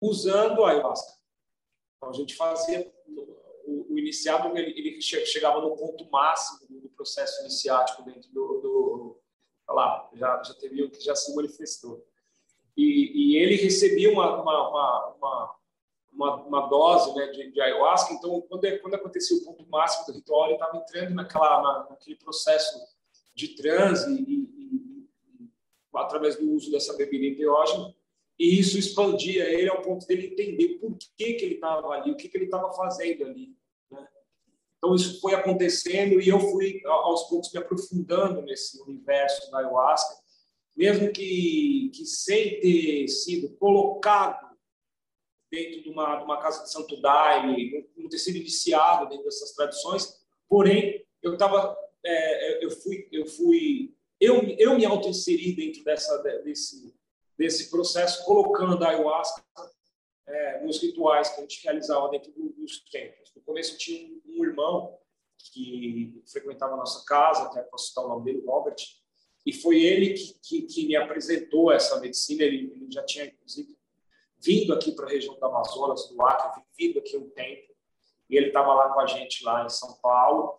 usando 0.00 0.64
a 0.64 0.70
ayahuasca. 0.70 1.18
Então, 1.96 2.10
a 2.10 2.12
gente 2.12 2.34
fazia. 2.34 2.92
O, 3.66 3.94
o 3.94 3.98
iniciado 3.98 4.56
ele, 4.56 4.70
ele, 4.78 5.02
chegava 5.02 5.60
no 5.60 5.76
ponto 5.76 6.08
máximo 6.10 6.80
do 6.80 6.88
processo 6.90 7.40
iniciático 7.42 8.02
dentro 8.02 8.30
do, 8.32 8.60
do 8.60 9.20
lá, 9.68 10.08
já, 10.14 10.42
já 10.42 10.54
teve 10.54 10.82
um 10.82 10.90
que 10.90 11.00
já 11.00 11.14
se 11.14 11.34
manifestou. 11.34 12.04
E, 12.76 13.34
e 13.34 13.36
ele 13.36 13.56
recebia 13.56 14.10
uma, 14.10 14.40
uma, 14.40 14.68
uma, 14.68 15.14
uma, 15.14 15.56
uma 16.12 16.66
dose 16.66 17.14
né, 17.14 17.26
de, 17.28 17.52
de, 17.52 17.60
ayahuasca, 17.60 18.12
então, 18.12 18.40
quando, 18.42 18.80
quando 18.80 18.94
acontecia 18.94 19.36
o 19.36 19.44
ponto 19.44 19.66
máximo 19.68 20.06
do 20.06 20.12
ritual, 20.12 20.46
ele 20.46 20.54
estava 20.54 20.76
entrando 20.76 21.14
naquela, 21.14 21.62
na, 21.62 21.90
naquele 21.90 22.16
processo 22.16 22.78
de 23.34 23.48
transe 23.54 24.12
e, 24.12 24.32
e, 24.32 25.08
através 25.94 26.36
do 26.36 26.50
uso 26.52 26.70
dessa 26.70 26.96
bebida 26.96 27.26
enteógena, 27.26 27.94
e 28.38 28.58
isso 28.58 28.78
expandia 28.78 29.44
ele 29.44 29.68
ao 29.68 29.82
ponto 29.82 30.06
dele 30.06 30.28
entender 30.28 30.78
por 30.78 30.96
que, 30.96 31.34
que 31.34 31.44
ele 31.44 31.54
estava 31.54 31.88
ali, 31.88 32.10
o 32.10 32.16
que, 32.16 32.28
que 32.28 32.36
ele 32.36 32.46
estava 32.46 32.72
fazendo 32.72 33.24
ali. 33.24 33.54
Né? 33.90 34.08
Então, 34.78 34.94
isso 34.94 35.20
foi 35.20 35.34
acontecendo 35.34 36.20
e 36.20 36.28
eu 36.28 36.40
fui, 36.40 36.80
aos 36.86 37.28
poucos, 37.28 37.52
me 37.52 37.58
aprofundando 37.60 38.40
nesse 38.42 38.80
universo 38.82 39.50
da 39.50 39.58
ayahuasca, 39.58 40.20
mesmo 40.76 41.12
que, 41.12 41.90
que 41.94 42.06
sem 42.06 42.60
ter 42.60 43.08
sido 43.08 43.50
colocado 43.56 44.49
dentro 45.50 45.82
de 45.82 45.90
uma, 45.90 46.16
de 46.16 46.24
uma 46.24 46.40
casa 46.40 46.62
de 46.62 46.70
santo 46.70 47.00
daime, 47.00 47.88
não 47.96 48.08
ter 48.08 48.18
sido 48.18 48.36
iniciado 48.36 49.08
dentro 49.08 49.24
dessas 49.24 49.52
tradições, 49.52 50.20
porém, 50.48 51.04
eu 51.22 51.32
estava, 51.34 51.76
é, 52.04 52.64
eu 52.64 52.70
fui, 52.70 53.08
eu 53.10 53.26
fui, 53.26 53.94
eu, 54.20 54.42
eu 54.58 54.76
me 54.76 54.84
auto-inseri 54.84 55.52
dentro 55.52 55.82
dessa, 55.84 56.16
desse, 56.44 56.94
desse 57.36 57.70
processo, 57.70 58.24
colocando 58.24 58.82
a 58.84 58.88
ayahuasca 58.90 59.42
é, 60.26 60.64
nos 60.64 60.80
rituais 60.80 61.30
que 61.30 61.38
a 61.38 61.40
gente 61.40 61.62
realizava 61.64 62.08
dentro 62.10 62.32
dos 62.32 62.80
templos. 62.90 63.32
No 63.34 63.42
começo 63.42 63.76
tinha 63.76 64.08
um, 64.08 64.40
um 64.40 64.44
irmão 64.44 64.98
que 65.52 66.22
frequentava 66.30 66.74
a 66.74 66.78
nossa 66.78 67.04
casa, 67.04 67.44
até 67.44 67.62
posso 67.62 67.88
citar 67.88 68.04
o 68.04 68.08
nome 68.08 68.24
dele, 68.24 68.44
Robert, 68.46 68.76
e 69.44 69.52
foi 69.52 69.82
ele 69.82 70.12
que, 70.14 70.34
que, 70.42 70.62
que 70.62 70.86
me 70.86 70.96
apresentou 70.96 71.72
essa 71.72 71.98
medicina. 71.98 72.44
Ele, 72.44 72.70
ele, 72.74 72.86
já 72.90 73.02
tinha, 73.04 73.24
inclusive, 73.24 73.76
vindo 74.42 74.72
aqui 74.72 74.92
para 74.92 75.06
a 75.06 75.10
região 75.10 75.34
do 75.34 75.44
Amazonas, 75.44 76.08
do 76.08 76.22
Acre, 76.22 76.62
vivido 76.76 76.98
aqui 76.98 77.16
um 77.16 77.28
tempo, 77.30 77.74
e 78.28 78.36
ele 78.36 78.48
estava 78.48 78.72
lá 78.74 78.92
com 78.92 79.00
a 79.00 79.06
gente 79.06 79.44
lá 79.44 79.64
em 79.64 79.68
São 79.68 79.94
Paulo, 80.00 80.58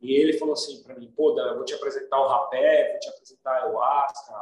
e 0.00 0.12
ele 0.12 0.34
falou 0.34 0.54
assim 0.54 0.82
para 0.82 0.94
mim, 0.94 1.12
pô, 1.14 1.32
Dan, 1.32 1.48
eu 1.48 1.56
vou 1.56 1.64
te 1.64 1.74
apresentar 1.74 2.20
o 2.20 2.28
rapé, 2.28 2.92
vou 2.92 3.00
te 3.00 3.08
apresentar 3.08 3.50
a 3.50 3.64
ayahuasca, 3.64 4.34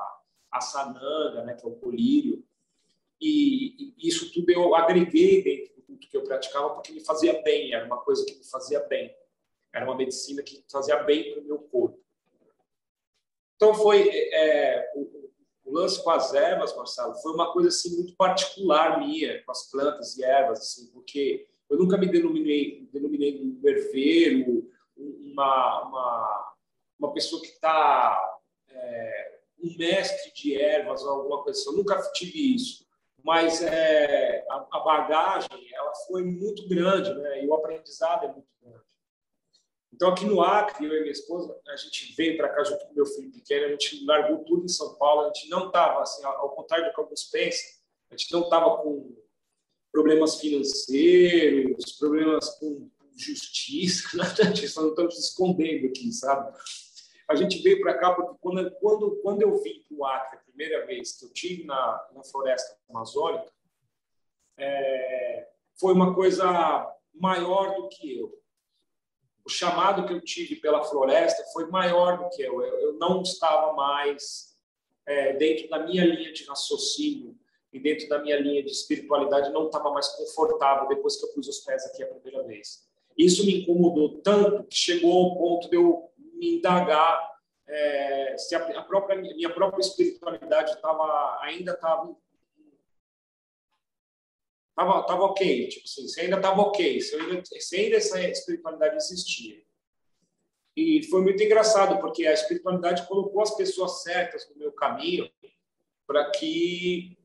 a 0.51 0.61
sananga, 0.61 1.45
né, 1.45 1.55
que 1.55 1.65
é 1.65 1.69
o 1.69 1.77
colírio, 1.77 2.45
e, 3.21 3.95
e 3.97 4.09
isso 4.09 4.33
tudo 4.33 4.51
eu 4.51 4.75
agreguei 4.75 5.43
dentro 5.43 5.75
do 5.75 5.83
culto 5.83 6.09
que 6.09 6.17
eu 6.17 6.25
praticava 6.25 6.71
porque 6.71 6.93
me 6.93 7.01
fazia 7.01 7.43
bem, 7.43 7.73
era 7.75 7.85
uma 7.85 7.99
coisa 7.99 8.25
que 8.25 8.37
me 8.37 8.45
fazia 8.45 8.81
bem. 8.81 9.15
Era 9.73 9.85
uma 9.85 9.97
medicina 9.97 10.43
que 10.43 10.65
fazia 10.71 11.03
bem 11.03 11.33
para 11.33 11.43
o 11.43 11.45
meu 11.45 11.59
corpo. 11.59 12.01
Então 13.57 13.75
foi 13.75 14.09
é, 14.09 14.93
o, 14.95 15.18
o, 15.69 15.73
lance 15.73 16.03
com 16.03 16.11
as 16.11 16.33
ervas, 16.35 16.75
Marcelo, 16.77 17.15
foi 17.17 17.33
uma 17.33 17.53
coisa 17.53 17.69
assim 17.69 17.97
muito 17.97 18.15
particular 18.17 18.99
minha 18.99 19.43
com 19.45 19.53
as 19.53 19.71
plantas 19.71 20.17
e 20.17 20.25
ervas, 20.25 20.61
assim, 20.61 20.91
porque 20.93 21.47
eu 21.69 21.79
nunca 21.79 21.97
me 21.97 22.07
denominei, 22.07 22.89
denominei 22.93 23.43
um 23.43 23.61
herveiro, 23.67 24.71
uma, 24.97 25.83
uma, 25.83 26.55
uma 26.99 27.13
pessoa 27.13 27.41
que 27.43 27.49
está 27.49 28.39
é, 28.71 29.39
um 29.63 29.77
mestre 29.77 30.33
de 30.35 30.61
ervas 30.61 31.03
ou 31.03 31.11
alguma 31.11 31.43
coisa 31.43 31.59
assim. 31.59 31.71
Eu 31.71 31.77
nunca 31.77 32.01
tive 32.13 32.55
isso 32.55 32.89
mas 33.29 33.63
é, 33.63 34.45
a, 34.49 34.67
a, 34.73 34.81
bagagem 34.81 35.75
ela 35.75 35.93
foi 36.07 36.23
muito 36.23 36.67
grande, 36.69 37.13
né? 37.15 37.45
E 37.45 37.47
o 37.47 37.55
aprendizado 37.55 38.25
é 38.25 38.29
muito 38.29 38.49
grande. 38.63 38.78
Então 39.99 40.11
aqui 40.11 40.25
no 40.25 40.41
Acre, 40.41 40.87
eu 40.87 40.95
e 40.95 41.01
minha 41.01 41.11
esposa, 41.11 41.61
a 41.67 41.75
gente 41.75 42.15
veio 42.15 42.37
para 42.37 42.51
cá 42.51 42.63
junto 42.63 42.87
com 42.87 42.95
meu 42.95 43.05
filho 43.05 43.33
pequeno, 43.33 43.67
a 43.67 43.71
gente 43.71 44.05
largou 44.05 44.45
tudo 44.45 44.65
em 44.65 44.69
São 44.69 44.95
Paulo, 44.95 45.23
a 45.23 45.25
gente 45.27 45.49
não 45.49 45.67
estava 45.67 46.01
assim, 46.01 46.25
ao 46.25 46.51
contrário 46.51 46.87
do 46.87 46.95
que 46.95 47.01
alguns 47.01 47.25
pensam, 47.25 47.69
a 48.09 48.17
gente 48.17 48.33
não 48.33 48.43
estava 48.43 48.77
com 48.81 49.13
problemas 49.91 50.37
financeiros, 50.37 51.97
problemas 51.99 52.49
com 52.61 52.89
justiça, 53.17 54.09
nada 54.17 54.45
disso, 54.53 54.81
não 54.81 54.91
estamos 54.91 55.19
escondendo 55.19 55.89
aqui, 55.89 56.13
sabe? 56.13 56.57
A 57.27 57.35
gente 57.35 57.61
veio 57.61 57.81
para 57.81 57.99
cá 57.99 58.15
porque 58.15 58.39
quando, 58.41 58.71
quando, 58.77 59.17
quando 59.21 59.43
eu 59.43 59.61
vim 59.61 59.85
para 59.89 59.97
o 59.97 60.05
Acre 60.07 60.39
primeira 60.47 60.87
vez 60.87 61.19
que 61.19 61.25
eu 61.25 61.33
tive 61.33 61.65
na, 61.65 62.09
na 62.15 62.23
floresta 62.23 62.79
amazônica, 62.89 63.53
é, 64.57 65.49
foi 65.77 65.93
uma 65.93 66.15
coisa 66.15 66.89
maior 67.13 67.75
do 67.75 67.89
que 67.89 68.17
eu. 68.17 68.38
O 69.49 69.51
chamado 69.51 70.05
que 70.05 70.13
eu 70.13 70.21
tive 70.21 70.57
pela 70.57 70.85
floresta 70.85 71.43
foi 71.55 71.71
maior 71.71 72.19
do 72.19 72.29
que 72.29 72.43
eu. 72.43 72.63
Eu, 72.63 72.99
não 72.99 73.23
estava 73.23 73.73
mais 73.73 74.55
é, 75.07 75.33
dentro 75.39 75.71
da 75.71 75.79
minha 75.79 76.05
linha 76.05 76.31
de 76.35 76.45
raciocínio 76.45 77.35
e 77.73 77.81
dentro 77.81 78.07
da 78.11 78.19
minha 78.19 78.39
linha 78.39 78.63
de 78.63 78.71
espiritualidade, 78.71 79.51
não 79.51 79.65
estava 79.65 79.91
mais 79.91 80.07
confortável 80.09 80.87
depois 80.87 81.17
que 81.17 81.25
eu 81.25 81.33
pus 81.33 81.49
os 81.49 81.61
pés 81.61 81.83
aqui 81.87 82.03
a 82.03 82.09
primeira 82.09 82.47
vez. 82.47 82.87
Isso 83.17 83.47
me 83.47 83.63
incomodou 83.63 84.19
tanto 84.19 84.65
que 84.65 84.77
chegou 84.77 85.17
ao 85.17 85.39
ponto 85.39 85.71
de 85.71 85.77
eu 85.77 86.13
me 86.35 86.59
indagar 86.59 87.27
é, 87.67 88.37
se 88.37 88.55
a, 88.55 88.59
a, 88.59 88.83
própria 88.83 89.17
minha 89.17 89.49
própria 89.49 89.81
espiritualidade 89.81 90.73
estava 90.73 91.39
ainda 91.41 91.73
estava 91.73 92.15
tava, 94.79 95.03
tava 95.03 95.25
ok, 95.25 95.69
tipo 95.69 95.85
assim, 95.85 96.07
se 96.07 96.21
ainda 96.21 96.37
estava 96.37 96.61
ok, 96.61 97.01
se 97.01 97.17
ainda, 97.17 97.43
se 97.45 97.77
ainda 97.77 97.97
essa 97.97 98.21
espiritualidade 98.23 98.97
existia. 98.97 99.61
E 100.77 101.03
foi 101.11 101.21
muito 101.21 101.43
engraçado, 101.43 102.01
porque 102.01 102.25
a 102.25 102.33
espiritualidade 102.33 103.09
colocou 103.09 103.43
as 103.43 103.57
pessoas 103.57 104.05
certas 104.05 104.49
no 104.49 104.57
meu 104.57 104.71
caminho 104.71 105.29
para 106.07 106.31
que 106.31 107.19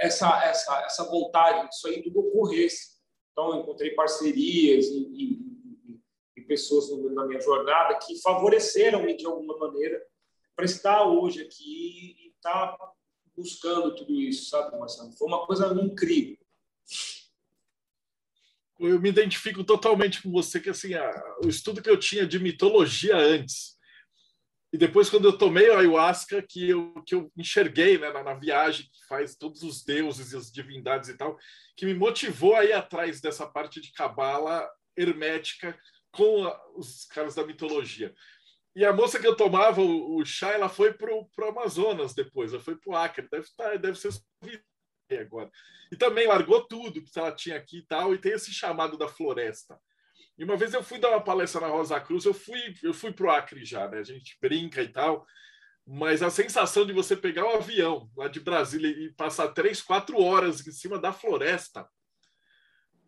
essa, 0.00 0.44
essa, 0.44 0.82
essa 0.86 1.04
vontade, 1.04 1.68
isso 1.72 1.86
aí 1.86 2.02
tudo 2.02 2.18
ocorresse. 2.18 2.98
Então, 3.30 3.54
eu 3.54 3.60
encontrei 3.60 3.94
parcerias 3.94 4.86
e, 4.86 5.38
e 6.36 6.40
pessoas 6.48 6.90
na 7.12 7.26
minha 7.26 7.40
jornada 7.40 7.96
que 7.98 8.20
favoreceram-me 8.20 9.16
de 9.16 9.24
alguma 9.24 9.56
maneira 9.56 10.04
para 10.56 10.64
estar 10.64 11.06
hoje 11.06 11.42
aqui 11.42 12.16
e 12.18 12.28
estar 12.30 12.76
tá 12.76 12.92
buscando 13.38 13.94
tudo 13.94 14.20
isso, 14.20 14.50
sabe, 14.50 14.76
Marcelo? 14.76 15.12
Foi 15.12 15.28
uma 15.28 15.46
coisa 15.46 15.72
incrível. 15.80 16.36
Eu 18.80 19.00
me 19.00 19.08
identifico 19.08 19.62
totalmente 19.62 20.20
com 20.20 20.30
você, 20.30 20.60
que 20.60 20.70
assim, 20.70 20.94
a, 20.94 21.38
o 21.44 21.48
estudo 21.48 21.80
que 21.80 21.90
eu 21.90 21.98
tinha 21.98 22.26
de 22.26 22.38
mitologia 22.38 23.16
antes, 23.16 23.76
e 24.72 24.76
depois 24.76 25.08
quando 25.08 25.26
eu 25.26 25.38
tomei 25.38 25.70
a 25.70 25.78
ayahuasca, 25.78 26.42
que 26.42 26.68
eu, 26.68 26.92
que 27.06 27.14
eu 27.14 27.32
enxerguei 27.36 27.96
né, 27.96 28.12
na, 28.12 28.22
na, 28.22 28.34
viagem, 28.34 28.86
que 28.86 29.06
faz 29.08 29.34
todos 29.36 29.62
os 29.62 29.84
deuses 29.84 30.32
e 30.32 30.36
as 30.36 30.52
divindades 30.52 31.08
e 31.08 31.16
tal, 31.16 31.38
que 31.76 31.86
me 31.86 31.94
motivou 31.94 32.54
a 32.54 32.64
ir 32.64 32.72
atrás 32.72 33.20
dessa 33.20 33.46
parte 33.46 33.80
de 33.80 33.92
cabala 33.92 34.68
hermética, 34.96 35.78
com 36.10 36.44
a, 36.44 36.60
os 36.76 37.04
caras 37.06 37.34
da 37.34 37.46
mitologia. 37.46 38.14
E 38.78 38.84
a 38.84 38.92
moça 38.92 39.18
que 39.18 39.26
eu 39.26 39.34
tomava 39.34 39.80
o, 39.80 40.18
o 40.18 40.24
chá, 40.24 40.52
ela 40.52 40.68
foi 40.68 40.92
para 40.92 41.12
o 41.12 41.48
Amazonas 41.48 42.14
depois, 42.14 42.52
ela 42.52 42.62
foi 42.62 42.76
para 42.76 42.92
o 42.92 42.94
Acre, 42.96 43.26
deve, 43.28 43.48
tá, 43.56 43.74
deve 43.74 43.98
ser 43.98 44.12
agora. 45.20 45.50
E 45.90 45.96
também 45.96 46.28
largou 46.28 46.64
tudo 46.64 47.02
que 47.02 47.18
ela 47.18 47.32
tinha 47.32 47.56
aqui 47.56 47.78
e 47.78 47.82
tal, 47.82 48.14
e 48.14 48.18
tem 48.18 48.34
esse 48.34 48.52
chamado 48.52 48.96
da 48.96 49.08
floresta. 49.08 49.76
E 50.38 50.44
uma 50.44 50.56
vez 50.56 50.74
eu 50.74 50.82
fui 50.84 51.00
dar 51.00 51.10
uma 51.10 51.20
palestra 51.20 51.62
na 51.62 51.66
Rosa 51.66 52.00
Cruz, 52.00 52.24
eu 52.24 52.32
fui, 52.32 52.72
eu 52.80 52.94
fui 52.94 53.12
para 53.12 53.26
o 53.26 53.30
Acre 53.30 53.64
já, 53.64 53.88
né? 53.88 53.98
A 53.98 54.04
gente 54.04 54.38
brinca 54.40 54.80
e 54.80 54.88
tal, 54.88 55.26
mas 55.84 56.22
a 56.22 56.30
sensação 56.30 56.86
de 56.86 56.92
você 56.92 57.16
pegar 57.16 57.46
o 57.46 57.54
um 57.54 57.56
avião 57.56 58.08
lá 58.16 58.28
de 58.28 58.38
Brasília 58.38 58.90
e 58.90 59.12
passar 59.14 59.48
três, 59.48 59.82
quatro 59.82 60.22
horas 60.22 60.64
em 60.64 60.70
cima 60.70 61.00
da 61.00 61.12
floresta, 61.12 61.84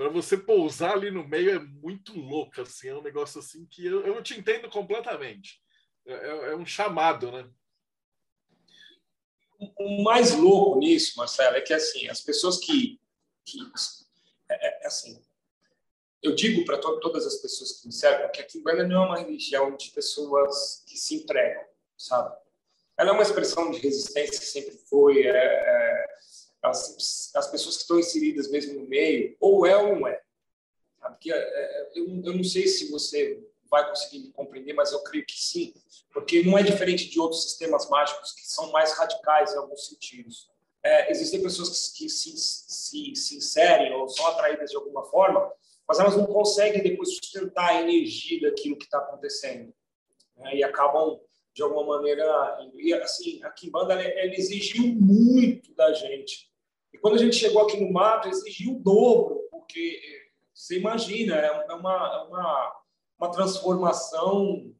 para 0.00 0.08
você 0.08 0.34
pousar 0.34 0.92
ali 0.94 1.10
no 1.10 1.28
meio 1.28 1.50
é 1.50 1.58
muito 1.58 2.18
louco, 2.18 2.62
assim, 2.62 2.88
é 2.88 2.96
um 2.96 3.02
negócio 3.02 3.38
assim 3.38 3.66
que 3.66 3.84
eu, 3.84 4.00
eu 4.06 4.22
te 4.22 4.32
entendo 4.32 4.66
completamente. 4.70 5.60
É, 6.06 6.14
é, 6.14 6.52
é 6.52 6.56
um 6.56 6.64
chamado, 6.64 7.30
né? 7.30 7.46
O 9.78 10.02
mais 10.02 10.34
louco 10.34 10.78
nisso, 10.78 11.18
Marcelo, 11.18 11.54
é 11.54 11.60
que 11.60 11.74
assim, 11.74 12.08
as 12.08 12.22
pessoas 12.22 12.56
que, 12.56 12.98
que 13.44 13.58
é, 14.48 14.84
é 14.84 14.86
assim, 14.86 15.22
eu 16.22 16.34
digo 16.34 16.64
para 16.64 16.78
to 16.78 16.98
todas 17.00 17.26
as 17.26 17.34
pessoas 17.34 17.72
que 17.72 17.86
me 17.86 17.92
servem 17.92 18.32
que 18.32 18.40
a 18.40 18.46
Kimbanda 18.46 18.88
não 18.88 19.02
é 19.02 19.06
uma 19.06 19.18
religião 19.18 19.76
de 19.76 19.90
pessoas 19.90 20.82
que 20.88 20.96
se 20.96 21.16
entregam, 21.16 21.62
sabe? 21.98 22.34
Ela 22.96 23.10
é 23.10 23.12
uma 23.12 23.22
expressão 23.22 23.70
de 23.70 23.78
resistência, 23.78 24.40
sempre 24.40 24.78
foi. 24.88 25.26
É, 25.26 25.36
é, 25.36 26.06
as, 26.62 27.30
as 27.34 27.50
pessoas 27.50 27.76
que 27.76 27.82
estão 27.82 27.98
inseridas 27.98 28.50
mesmo 28.50 28.80
no 28.80 28.86
meio, 28.86 29.36
ou 29.40 29.66
é 29.66 29.76
ou 29.76 29.96
não 29.96 30.06
é. 30.06 30.20
Porque, 31.00 31.32
é, 31.32 31.36
é, 31.36 31.90
eu, 31.96 32.06
eu 32.24 32.34
não 32.34 32.44
sei 32.44 32.66
se 32.66 32.90
você 32.90 33.42
vai 33.70 33.88
conseguir 33.88 34.18
me 34.18 34.32
compreender, 34.32 34.72
mas 34.72 34.92
eu 34.92 35.02
creio 35.02 35.24
que 35.24 35.40
sim, 35.40 35.72
porque 36.12 36.42
não 36.42 36.58
é 36.58 36.62
diferente 36.62 37.08
de 37.08 37.20
outros 37.20 37.44
sistemas 37.44 37.88
mágicos 37.88 38.32
que 38.32 38.46
são 38.46 38.70
mais 38.72 38.92
radicais 38.92 39.52
em 39.52 39.58
alguns 39.58 39.86
sentidos. 39.86 40.50
É, 40.82 41.10
existem 41.10 41.42
pessoas 41.42 41.88
que, 41.88 42.04
que 42.04 42.08
se, 42.08 42.36
se, 42.36 43.14
se, 43.14 43.36
inserem 43.36 43.92
ou 43.92 44.08
são 44.08 44.26
atraídas 44.28 44.70
de 44.70 44.76
alguma 44.76 45.04
forma, 45.04 45.52
mas 45.86 46.00
elas 46.00 46.16
não 46.16 46.26
conseguem 46.26 46.82
depois 46.82 47.16
sustentar 47.16 47.70
a 47.70 47.82
energia 47.82 48.40
daquilo 48.48 48.76
que 48.76 48.84
está 48.84 48.98
acontecendo. 48.98 49.72
Né? 50.36 50.56
E 50.56 50.64
acabam 50.64 51.20
de 51.52 51.62
alguma 51.62 51.84
maneira. 51.96 52.24
E 52.74 52.94
assim, 52.94 53.42
a 53.44 53.50
Kimbanda 53.50 53.92
ela, 53.92 54.02
ela 54.02 54.34
exigiu 54.34 54.86
muito 54.86 55.74
da 55.74 55.92
gente. 55.92 56.49
E 56.92 56.98
quando 56.98 57.14
a 57.14 57.18
gente 57.18 57.36
chegou 57.36 57.62
aqui 57.62 57.80
no 57.80 57.92
mato, 57.92 58.28
exigiu 58.28 58.76
o 58.76 58.80
dobro, 58.80 59.48
porque 59.50 60.00
você 60.54 60.78
imagina, 60.78 61.34
é 61.36 61.74
uma, 61.74 61.94
é 61.94 62.28
uma, 62.28 62.82
uma 63.18 63.30
transformação 63.30 64.74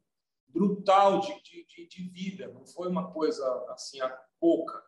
brutal 0.47 1.19
de, 1.21 1.41
de, 1.43 1.87
de, 1.87 2.09
vida, 2.09 2.49
não 2.49 2.65
foi 2.65 2.89
uma 2.89 3.11
coisa 3.11 3.45
assim, 3.69 4.01
a 4.01 4.09
pouca. 4.39 4.83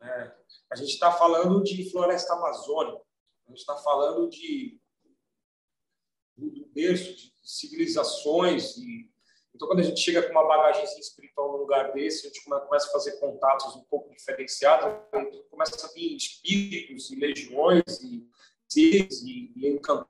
Né? 0.00 0.36
A 0.70 0.76
gente 0.76 0.90
está 0.90 1.12
falando 1.12 1.62
de 1.62 1.90
floresta 1.90 2.34
amazônica, 2.34 3.00
a 3.46 3.50
gente 3.50 3.60
está 3.60 3.76
falando 3.76 4.28
de 4.28 4.80
do, 6.36 6.66
berço 6.74 7.14
de 7.14 7.32
civilizações 7.42 8.76
e 8.76 9.10
então, 9.54 9.68
quando 9.68 9.80
a 9.80 9.84
gente 9.84 10.00
chega 10.00 10.20
com 10.22 10.32
uma 10.32 10.46
bagagem 10.46 10.82
espiritual 10.98 11.52
num 11.52 11.58
lugar 11.58 11.92
desse, 11.92 12.26
a 12.26 12.28
gente 12.28 12.44
começa 12.44 12.88
a 12.88 12.92
fazer 12.92 13.12
contatos 13.20 13.76
um 13.76 13.84
pouco 13.84 14.10
diferenciados, 14.10 14.92
começa 15.48 15.86
a 15.86 15.92
vir 15.92 16.16
espíritos 16.16 17.10
e 17.10 17.16
legiões 17.16 18.02
e 18.02 18.26
seres 18.68 19.22
e, 19.22 19.52
e 19.54 19.68
encantados. 19.68 20.08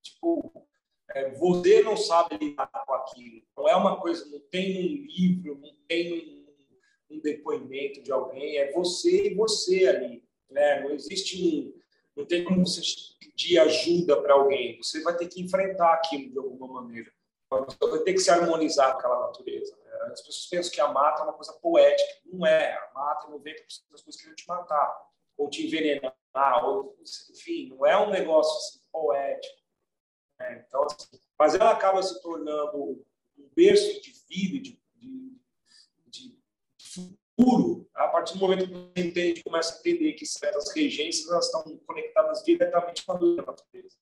Tipo, 0.00 0.64
é, 1.10 1.30
você 1.30 1.82
não 1.82 1.96
sabe 1.96 2.36
lidar 2.36 2.68
com 2.68 2.94
aquilo. 2.94 3.42
Não 3.56 3.68
é 3.68 3.74
uma 3.74 4.00
coisa, 4.00 4.24
não 4.26 4.38
tem 4.48 4.78
um 4.78 5.06
livro, 5.06 5.58
não 5.60 5.74
tem 5.88 6.46
um, 7.10 7.16
um 7.16 7.20
depoimento 7.20 8.00
de 8.00 8.12
alguém, 8.12 8.58
é 8.58 8.70
você 8.70 9.26
e 9.28 9.34
você 9.34 9.88
ali. 9.88 10.22
Né? 10.48 10.82
Não 10.82 10.90
existe 10.90 11.42
um. 11.42 11.74
Não 12.16 12.24
tem 12.24 12.44
como 12.44 12.64
você 12.64 12.80
pedir 13.18 13.58
ajuda 13.58 14.22
para 14.22 14.34
alguém. 14.34 14.80
Você 14.80 15.02
vai 15.02 15.16
ter 15.16 15.26
que 15.26 15.42
enfrentar 15.42 15.94
aquilo 15.94 16.30
de 16.30 16.38
alguma 16.38 16.80
maneira. 16.80 17.15
Vai 17.50 17.98
ter 18.04 18.12
que 18.12 18.18
se 18.18 18.30
harmonizar 18.30 18.92
com 18.92 18.98
aquela 18.98 19.26
natureza. 19.26 19.76
Né? 19.76 19.92
As 20.12 20.20
pessoas 20.20 20.46
pensam 20.46 20.72
que 20.72 20.80
a 20.80 20.88
mata 20.88 21.22
é 21.22 21.24
uma 21.24 21.32
coisa 21.32 21.52
poética. 21.54 22.20
Não 22.24 22.46
é. 22.46 22.72
A 22.72 22.90
mata, 22.94 23.28
90% 23.28 23.90
das 23.90 24.02
coisas 24.02 24.20
querem 24.20 24.34
te 24.34 24.48
matar, 24.48 25.10
ou 25.36 25.48
te 25.48 25.66
envenenar, 25.66 26.14
ou, 26.64 26.96
enfim, 27.30 27.68
não 27.68 27.86
é 27.86 27.96
um 27.96 28.10
negócio 28.10 28.56
assim, 28.56 28.80
poético. 28.90 29.56
Né? 30.38 30.64
Então, 30.66 30.84
assim, 30.84 31.18
mas 31.38 31.54
ela 31.54 31.70
acaba 31.70 32.02
se 32.02 32.20
tornando 32.20 33.04
um 33.38 33.50
berço 33.54 34.00
de 34.00 34.12
vida, 34.28 34.62
de, 34.62 34.80
de, 34.96 35.38
de, 36.06 36.36
futuro, 37.36 37.88
a 37.94 38.08
partir 38.08 38.34
do 38.34 38.40
momento 38.40 38.66
que 38.66 38.72
você 38.72 39.08
entende, 39.08 39.44
começa 39.44 39.74
a 39.74 39.78
entender 39.78 40.14
que 40.14 40.26
certas 40.26 40.72
regências 40.72 41.30
elas 41.30 41.46
estão 41.46 41.62
conectadas 41.86 42.42
diretamente 42.42 43.04
com 43.04 43.12
a 43.12 43.18
natureza. 43.18 43.96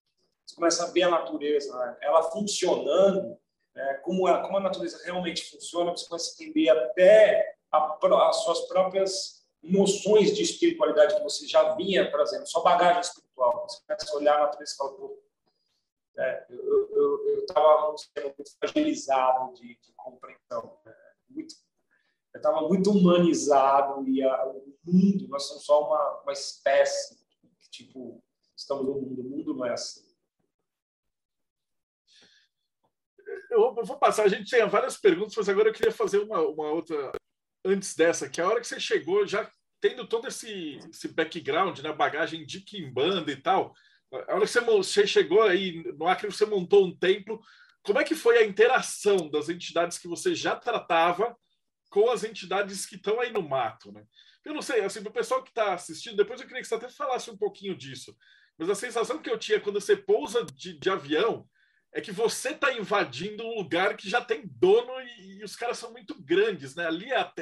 Você 0.47 0.55
começa 0.55 0.85
a 0.85 0.91
ver 0.91 1.03
a 1.03 1.11
natureza, 1.11 1.77
né? 1.79 1.97
ela 2.01 2.23
funcionando, 2.31 3.39
né? 3.75 3.95
como, 4.03 4.27
a, 4.27 4.43
como 4.43 4.59
a 4.59 4.61
natureza 4.61 5.03
realmente 5.05 5.51
funciona, 5.51 5.91
você 5.91 6.07
começa 6.07 6.31
a 6.31 6.35
entender 6.35 6.69
até 6.69 7.57
a, 7.73 7.99
as 8.29 8.37
suas 8.45 8.61
próprias 8.69 9.45
noções 9.63 10.35
de 10.35 10.43
espiritualidade 10.43 11.17
que 11.17 11.23
você 11.23 11.47
já 11.47 11.75
vinha 11.75 12.11
trazendo, 12.11 12.47
sua 12.47 12.63
bagagem 12.63 13.01
espiritual. 13.01 13.67
Você 13.69 13.81
começa 13.87 14.13
a 14.13 14.17
olhar 14.17 14.37
a 14.37 14.45
natureza 14.45 14.75
e 14.75 14.77
fala, 14.77 14.93
pô, 14.93 15.19
é, 16.17 16.47
eu 16.51 17.41
estava 17.41 17.95
sendo 17.97 18.35
muito 18.37 18.57
fragilizado 18.59 19.55
de, 19.55 19.77
de 19.81 19.93
compreensão, 19.97 20.79
né? 20.85 20.95
muito, 21.29 21.55
eu 22.33 22.39
estava 22.39 22.69
muito 22.69 22.91
humanizado 22.91 24.07
e 24.09 24.23
a, 24.23 24.47
o 24.47 24.75
mundo, 24.85 25.29
nós 25.29 25.45
somos 25.45 25.65
só 25.65 25.87
uma, 25.87 26.21
uma 26.23 26.33
espécie, 26.33 27.19
tipo, 27.71 28.23
estamos 28.57 28.85
no 28.85 28.95
mundo, 28.95 29.21
o 29.23 29.25
mundo 29.25 29.55
não 29.55 29.67
é 29.67 29.73
assim. 29.73 30.04
Eu 33.55 33.85
vou 33.85 33.99
passar, 33.99 34.25
a 34.25 34.29
gente 34.29 34.51
tem 34.51 34.67
várias 34.69 34.97
perguntas, 34.97 35.35
mas 35.37 35.49
agora 35.49 35.69
eu 35.69 35.73
queria 35.73 35.93
fazer 35.93 36.19
uma, 36.19 36.41
uma 36.41 36.71
outra 36.71 37.13
antes 37.65 37.95
dessa, 37.95 38.29
que 38.29 38.41
a 38.41 38.49
hora 38.49 38.61
que 38.61 38.67
você 38.67 38.79
chegou, 38.79 39.27
já 39.27 39.49
tendo 39.81 40.07
todo 40.07 40.29
esse, 40.29 40.79
esse 40.91 41.09
background, 41.09 41.79
né, 41.79 41.93
bagagem 41.93 42.45
de 42.45 42.61
Kimbanda 42.61 43.31
e 43.31 43.37
tal, 43.37 43.75
a 44.13 44.35
hora 44.35 44.41
que 44.41 44.47
você, 44.47 44.61
você 44.61 45.07
chegou 45.07 45.43
aí 45.43 45.83
no 45.97 46.07
Acre, 46.07 46.31
você 46.31 46.45
montou 46.45 46.85
um 46.85 46.97
templo, 46.97 47.41
como 47.83 47.99
é 47.99 48.05
que 48.05 48.15
foi 48.15 48.39
a 48.39 48.47
interação 48.47 49.31
das 49.31 49.49
entidades 49.49 49.99
que 49.99 50.09
você 50.09 50.35
já 50.35 50.57
tratava 50.57 51.37
com 51.91 52.11
as 52.11 52.25
entidades 52.25 52.87
que 52.87 52.97
estão 52.97 53.21
aí 53.21 53.33
no 53.33 53.43
mato, 53.43 53.93
né? 53.93 54.05
Eu 54.45 54.53
não 54.53 54.63
sei, 54.63 54.81
assim, 54.81 55.01
para 55.01 55.11
o 55.11 55.15
pessoal 55.15 55.43
que 55.43 55.51
está 55.51 55.75
assistindo, 55.75 56.17
depois 56.17 56.41
eu 56.41 56.47
queria 56.47 56.61
que 56.61 56.69
você 56.69 56.75
até 56.75 56.89
falasse 56.89 57.31
um 57.31 57.37
pouquinho 57.37 57.77
disso, 57.77 58.15
mas 58.59 58.69
a 58.69 58.75
sensação 58.75 59.19
que 59.19 59.31
eu 59.31 59.39
tinha 59.39 59.61
quando 59.61 59.81
você 59.81 59.97
pousa 59.97 60.45
de, 60.45 60.79
de 60.79 60.91
avião 60.91 61.47
é 61.95 62.01
que 62.01 62.11
você 62.11 62.51
está 62.51 62.73
invadindo 62.73 63.45
um 63.45 63.55
lugar 63.55 63.97
que 63.97 64.11
já 64.11 64.21
tem 64.21 64.43
dono 64.45 65.01
e, 65.01 65.39
e, 65.39 65.45
os 65.45 65.55
caras 65.55 65.79
são 65.79 65.93
muito 65.93 66.21
grandes, 66.21 66.75
né? 66.75 66.87
Ali 66.87 67.13
é 67.13 67.33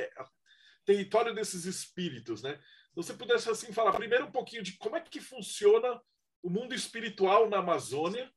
território 0.84 1.34
desses 1.34 1.64
espíritos, 1.64 2.42
né? 2.42 2.60
Então, 2.90 3.02
você 3.02 3.14
pudesse 3.14 3.48
assim 3.48 3.72
falar 3.72 3.94
primeiro 3.94 4.26
um 4.26 4.30
pouquinho 4.30 4.62
de 4.62 4.76
como 4.76 4.94
é 4.94 5.00
que 5.00 5.22
funciona 5.22 5.98
o 6.42 6.50
mundo 6.50 6.74
espiritual 6.74 7.48
na 7.48 7.58
Amazônia 7.58 8.30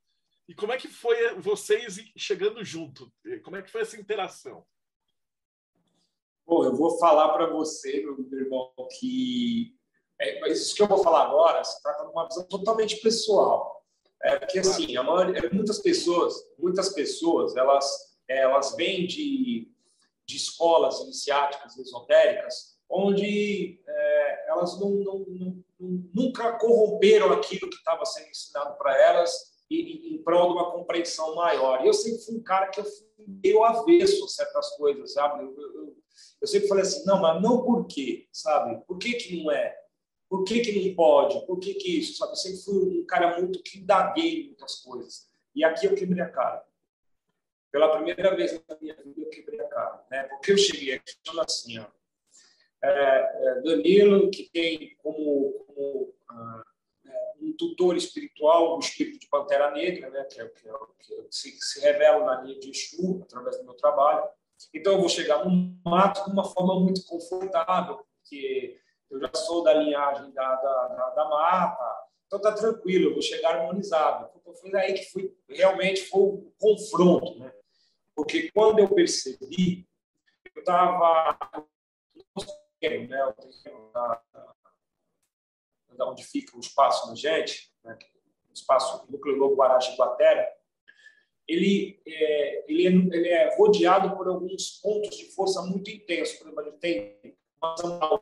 e 0.48 0.54
como 0.54 0.72
é 0.72 0.78
que 0.78 0.88
foi 0.88 1.34
vocês 1.34 1.98
chegando 2.16 2.64
junto? 2.64 3.12
Como 3.44 3.56
é 3.56 3.62
que 3.62 3.70
foi 3.70 3.82
essa 3.82 4.00
interação? 4.00 4.66
Bom, 6.46 6.64
eu 6.64 6.74
vou 6.74 6.98
falar 6.98 7.34
para 7.34 7.50
você, 7.50 8.00
meu 8.00 8.40
irmão, 8.40 8.72
que 8.98 9.76
é, 10.18 10.50
isso 10.50 10.74
que 10.74 10.80
eu 10.80 10.86
vou 10.86 11.02
falar 11.02 11.26
agora 11.26 11.62
se 11.62 11.82
trata 11.82 12.06
de 12.06 12.10
uma 12.10 12.26
visão 12.26 12.48
totalmente 12.48 12.96
pessoal. 13.02 13.75
É, 14.22 14.38
porque 14.38 14.58
assim, 14.58 14.96
a 14.96 15.02
maioria, 15.02 15.50
muitas 15.52 15.78
pessoas, 15.80 16.34
muitas 16.58 16.88
pessoas, 16.90 17.54
elas 17.56 18.06
elas 18.28 18.74
vêm 18.76 19.06
de, 19.06 19.70
de 20.26 20.36
escolas 20.36 21.00
iniciáticas 21.00 21.78
esotéricas, 21.78 22.76
onde 22.88 23.80
é, 23.86 24.50
elas 24.50 24.78
não, 24.80 24.90
não, 24.90 25.24
não, 25.28 25.64
nunca 26.14 26.52
corromperam 26.58 27.32
aquilo 27.32 27.68
que 27.68 27.76
estava 27.76 28.04
sendo 28.04 28.28
ensinado 28.28 28.76
para 28.78 29.00
elas 29.00 29.32
em, 29.70 30.14
em 30.14 30.22
prol 30.22 30.48
de 30.48 30.54
uma 30.54 30.72
compreensão 30.72 31.34
maior. 31.34 31.82
E 31.82 31.88
eu 31.88 31.94
sempre 31.94 32.24
fui 32.24 32.36
um 32.36 32.42
cara 32.42 32.68
que 32.68 32.80
eu 32.80 32.84
fui 32.84 33.06
meio 33.42 33.64
avesso 33.64 34.24
a 34.24 34.28
certas 34.28 34.76
coisas, 34.76 35.12
sabe? 35.12 35.42
Eu, 35.42 35.54
eu, 35.56 35.96
eu 36.40 36.46
sempre 36.46 36.68
falei 36.68 36.82
assim, 36.82 37.04
não, 37.04 37.20
mas 37.20 37.42
não 37.42 37.64
por 37.64 37.86
quê, 37.86 38.28
sabe? 38.32 38.84
Por 38.86 38.98
que, 38.98 39.14
que 39.14 39.42
não 39.42 39.50
é? 39.50 39.76
Por 40.28 40.44
que, 40.44 40.60
que 40.60 40.88
não 40.88 40.94
pode? 40.94 41.46
Por 41.46 41.58
que, 41.58 41.74
que 41.74 41.98
isso? 41.98 42.18
Sabe? 42.18 42.32
Eu 42.32 42.36
sempre 42.36 42.58
fui 42.58 43.00
um 43.00 43.06
cara 43.06 43.38
muito 43.40 43.62
que 43.62 43.78
indaguei 43.78 44.46
muitas 44.46 44.76
coisas. 44.76 45.28
E 45.54 45.64
aqui 45.64 45.86
eu 45.86 45.94
quebrei 45.94 46.22
a 46.22 46.28
cara. 46.28 46.64
Pela 47.70 47.94
primeira 47.94 48.34
vez 48.34 48.52
na 48.68 48.76
minha 48.80 48.94
vida, 48.96 49.20
eu 49.20 49.30
quebrei 49.30 49.60
a 49.60 49.68
cara. 49.68 50.04
Né? 50.10 50.24
Porque 50.24 50.52
eu 50.52 50.58
cheguei 50.58 50.94
aqui 50.94 51.12
falando 51.24 51.46
assim, 51.46 51.78
ó, 51.78 51.86
é, 52.82 52.88
é, 52.88 53.60
Danilo, 53.62 54.30
que 54.30 54.48
tem 54.50 54.96
como, 54.98 55.52
como 55.66 56.14
ah, 56.28 56.62
é, 57.06 57.32
um 57.40 57.52
tutor 57.56 57.96
espiritual 57.96 58.76
o 58.76 58.80
espírito 58.80 59.20
de 59.20 59.28
Pantera 59.28 59.70
Negra, 59.70 60.10
né, 60.10 60.24
que, 60.24 60.40
é, 60.40 60.48
que, 60.48 60.68
é, 60.68 60.72
que 61.00 61.26
se, 61.30 61.50
se, 61.60 61.80
revela 61.80 62.24
na 62.24 62.42
linha 62.42 62.58
de 62.60 62.70
Exu, 62.70 63.22
através 63.22 63.58
do 63.58 63.64
meu 63.64 63.74
trabalho. 63.74 64.28
Então, 64.72 64.94
eu 64.94 65.00
vou 65.00 65.08
chegar 65.08 65.44
no 65.44 65.78
mato 65.84 66.24
de 66.24 66.30
uma 66.30 66.44
forma 66.44 66.80
muito 66.80 67.04
confortável, 67.06 68.06
porque 68.20 68.78
eu 69.10 69.20
já 69.20 69.30
sou 69.34 69.62
da 69.62 69.72
linhagem 69.74 70.30
da, 70.32 70.54
da, 70.56 70.88
da, 70.88 71.10
da 71.10 72.06
então 72.26 72.40
tá 72.40 72.52
tranquilo, 72.52 73.10
eu 73.10 73.12
vou 73.12 73.22
chegar 73.22 73.56
harmonizado. 73.56 74.28
Foi 74.60 74.74
aí 74.76 74.94
que 74.94 75.04
foi, 75.10 75.36
realmente 75.48 76.06
foi 76.06 76.20
o 76.20 76.52
confronto, 76.58 77.38
né? 77.38 77.52
Porque 78.14 78.50
quando 78.50 78.80
eu 78.80 78.88
percebi, 78.88 79.86
eu 80.54 80.60
estava 80.60 81.46
né, 82.82 83.32
da, 85.96 86.08
onde 86.08 86.24
fica 86.24 86.56
o 86.56 86.60
espaço 86.60 87.08
da 87.08 87.14
gente, 87.14 87.72
né, 87.84 87.96
o 88.48 88.52
espaço 88.52 89.06
núcleo 89.10 89.36
lobo 89.36 89.56
Guarachi 89.56 89.96
Guatera, 89.96 90.50
ele 91.46 92.00
é, 92.06 92.64
ele, 92.68 92.86
é, 92.86 92.90
ele 92.90 93.28
é 93.28 93.56
rodeado 93.56 94.16
por 94.16 94.26
alguns 94.26 94.80
pontos 94.80 95.16
de 95.16 95.26
força 95.32 95.62
muito 95.62 95.90
intensos. 95.90 96.36
Por 96.36 96.46
exemplo, 96.46 96.62
ele 96.62 96.78
tem 96.78 97.35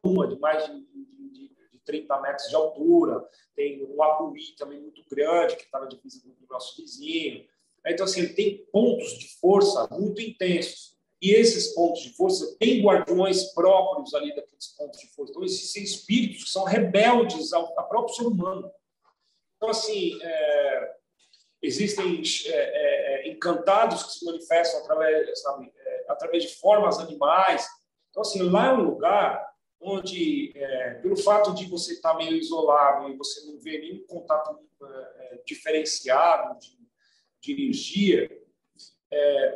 uma 0.02 0.28
de 0.28 0.38
mais 0.38 0.64
de, 0.66 0.80
de, 0.80 1.48
de 1.72 1.78
30 1.84 2.20
metros 2.20 2.48
de 2.48 2.56
altura, 2.56 3.28
tem 3.54 3.84
um 3.84 4.02
Apuí 4.02 4.54
também 4.56 4.80
muito 4.80 5.02
grande, 5.08 5.56
que 5.56 5.62
está 5.64 5.80
na 5.80 5.86
divisa 5.86 6.20
do 6.24 6.46
nosso 6.48 6.76
vizinho. 6.80 7.46
Então, 7.86 8.04
assim, 8.04 8.26
tem 8.34 8.64
pontos 8.72 9.18
de 9.18 9.28
força 9.38 9.86
muito 9.90 10.20
intensos. 10.20 10.94
E 11.20 11.32
esses 11.32 11.68
pontos 11.74 12.02
de 12.02 12.14
força 12.14 12.56
têm 12.58 12.82
guardiões 12.82 13.44
próprios 13.54 14.14
ali 14.14 14.34
daqueles 14.34 14.68
pontos 14.76 15.00
de 15.00 15.08
força. 15.08 15.32
Então, 15.32 15.44
existem 15.44 15.82
espíritos 15.82 16.44
que 16.44 16.50
são 16.50 16.64
rebeldes 16.64 17.52
ao, 17.52 17.78
ao 17.78 17.88
próprio 17.88 18.14
ser 18.14 18.24
humano. 18.24 18.70
Então, 19.56 19.70
assim, 19.70 20.18
é, 20.22 20.94
existem 21.62 22.22
é, 22.46 22.50
é, 22.50 23.28
é, 23.28 23.28
encantados 23.28 24.02
que 24.02 24.12
se 24.12 24.24
manifestam 24.24 24.80
através, 24.80 25.40
sabe, 25.40 25.72
é, 25.74 26.04
através 26.08 26.42
de 26.42 26.54
formas 26.56 26.98
animais. 26.98 27.66
Então, 28.14 28.20
assim, 28.22 28.48
lá 28.48 28.68
é 28.68 28.72
um 28.74 28.82
lugar 28.82 29.44
onde, 29.80 30.52
é, 30.54 30.94
pelo 30.94 31.16
fato 31.16 31.52
de 31.52 31.66
você 31.66 31.94
estar 31.94 32.14
meio 32.14 32.36
isolado 32.36 33.10
e 33.10 33.16
você 33.16 33.44
não 33.44 33.58
ver 33.58 33.80
nenhum 33.80 34.06
contato 34.06 34.56
diferenciado 35.44 36.56
de, 36.60 36.78
de 37.40 37.52
energia, 37.52 38.30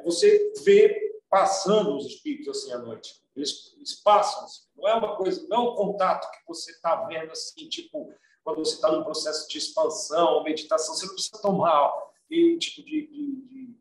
você 0.04 0.52
vê 0.64 1.20
passando 1.30 1.96
os 1.96 2.06
espíritos 2.06 2.48
assim 2.48 2.72
à 2.72 2.78
noite. 2.78 3.22
Eles, 3.36 3.72
eles 3.76 3.94
passam. 3.94 4.44
Assim. 4.44 4.62
Não 4.76 4.88
é 4.88 4.94
uma 4.94 5.16
coisa, 5.16 5.46
não 5.48 5.56
é 5.56 5.60
um 5.70 5.74
contato 5.74 6.28
que 6.30 6.46
você 6.46 6.72
está 6.72 7.04
vendo 7.04 7.30
assim, 7.30 7.68
tipo, 7.68 8.12
quando 8.42 8.58
você 8.58 8.74
está 8.74 8.90
num 8.90 9.04
processo 9.04 9.48
de 9.48 9.58
expansão 9.58 10.42
meditação, 10.42 10.94
você 10.94 11.06
não 11.06 11.14
precisa 11.14 11.40
tomar 11.40 11.92
nenhum 12.28 12.58
tipo 12.58 12.84
de, 12.84 13.06
de, 13.06 13.36
de, 13.42 13.76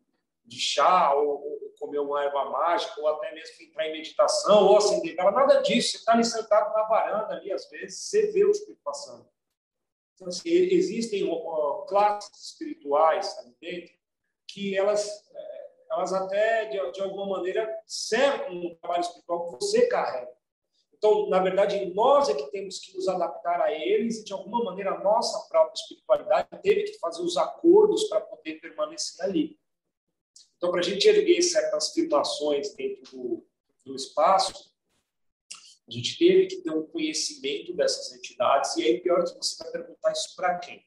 de 0.46 0.60
chá 0.60 1.14
ou, 1.16 1.57
comer 1.78 2.00
uma 2.00 2.24
erva 2.24 2.46
mágica 2.46 3.00
ou 3.00 3.08
até 3.08 3.34
mesmo 3.34 3.56
entrar 3.62 3.88
em 3.88 3.94
meditação 3.94 4.68
ou 4.68 4.78
acender 4.78 5.16
vela, 5.16 5.32
nada 5.32 5.62
disso. 5.62 5.92
Você 5.92 5.98
está 5.98 6.14
ali 6.14 6.24
sentado 6.26 6.74
na 6.74 6.84
varanda 6.84 7.36
ali, 7.36 7.52
às 7.52 7.70
vezes, 7.70 8.00
você 8.02 8.32
vê 8.32 8.44
o 8.46 8.52
espírito 8.52 8.82
passando. 8.84 9.28
Então, 10.16 10.28
assim, 10.28 10.50
existem 10.50 11.30
classes 11.88 12.52
espirituais 12.52 13.38
ali 13.40 13.56
dentro 13.62 13.98
que 14.48 14.76
elas, 14.76 15.08
é, 15.36 15.70
elas 15.92 16.14
até, 16.14 16.66
de, 16.66 16.92
de 16.92 17.02
alguma 17.02 17.38
maneira, 17.38 17.70
cercam 17.86 18.58
o 18.66 18.76
trabalho 18.78 19.02
espiritual 19.02 19.46
que 19.46 19.52
você 19.52 19.88
carrega. 19.88 20.36
Então, 20.98 21.30
na 21.30 21.40
verdade, 21.40 21.94
nós 21.94 22.28
é 22.28 22.34
que 22.34 22.50
temos 22.50 22.80
que 22.80 22.96
nos 22.96 23.08
adaptar 23.08 23.62
a 23.62 23.72
eles 23.72 24.18
e, 24.18 24.24
de 24.24 24.34
alguma 24.34 24.64
maneira, 24.64 24.96
a 24.96 25.04
nossa 25.04 25.48
própria 25.48 25.80
espiritualidade 25.80 26.50
teve 26.64 26.86
que 26.86 26.98
fazer 26.98 27.22
os 27.22 27.38
acordos 27.38 28.06
para 28.06 28.22
poder 28.22 28.60
permanecer 28.60 29.24
ali. 29.24 29.60
Então, 30.58 30.72
para 30.72 30.80
a 30.80 30.84
gente 30.84 31.08
erguer 31.08 31.42
certas 31.42 31.92
afirmações 31.92 32.74
dentro 32.74 33.04
do, 33.12 33.48
do 33.86 33.96
espaço, 33.96 34.74
a 35.88 35.92
gente 35.92 36.18
teve 36.18 36.48
que 36.48 36.58
ter 36.58 36.72
um 36.72 36.86
conhecimento 36.86 37.74
dessas 37.74 38.14
entidades, 38.14 38.76
e 38.76 38.84
aí, 38.84 39.00
pior 39.00 39.24
que 39.24 39.36
você 39.36 39.64
vai 39.64 39.72
perguntar 39.72 40.12
isso 40.12 40.36
para 40.36 40.58
quem? 40.60 40.86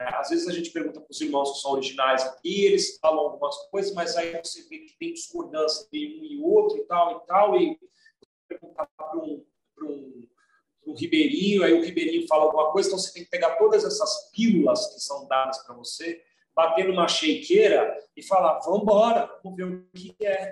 É, 0.00 0.14
às 0.14 0.30
vezes 0.30 0.48
a 0.48 0.52
gente 0.52 0.70
pergunta 0.70 1.00
para 1.00 1.10
os 1.10 1.20
irmãos 1.20 1.52
que 1.52 1.60
são 1.60 1.72
originais 1.72 2.22
aqui, 2.24 2.64
eles 2.64 2.98
falam 2.98 3.20
algumas 3.20 3.56
coisas, 3.68 3.92
mas 3.92 4.16
aí 4.16 4.32
você 4.42 4.62
vê 4.68 4.78
que 4.78 4.96
tem 4.98 5.12
discordância 5.12 5.86
de 5.92 6.18
um 6.18 6.24
e 6.24 6.40
outro 6.42 6.78
e 6.78 6.84
tal 6.86 7.18
e 7.18 7.26
tal, 7.26 7.56
e 7.60 7.78
perguntar 8.48 8.88
para 8.96 9.18
um, 9.18 9.44
um, 9.82 10.28
um 10.86 10.94
ribeirinho, 10.94 11.62
aí 11.62 11.74
o 11.74 11.82
ribeirinho 11.82 12.26
fala 12.26 12.44
alguma 12.44 12.72
coisa, 12.72 12.88
então 12.88 12.98
você 12.98 13.12
tem 13.12 13.24
que 13.24 13.30
pegar 13.30 13.56
todas 13.56 13.84
essas 13.84 14.30
pílulas 14.30 14.94
que 14.94 15.00
são 15.00 15.26
dadas 15.28 15.58
para 15.58 15.74
você, 15.74 16.24
bater 16.54 16.86
numa 16.86 17.08
shakeira 17.08 17.98
e 18.16 18.22
falar, 18.22 18.58
vamos 18.60 18.82
embora, 18.82 19.40
vamos 19.42 19.56
ver 19.56 19.64
o 19.64 19.88
que 19.92 20.14
é. 20.24 20.50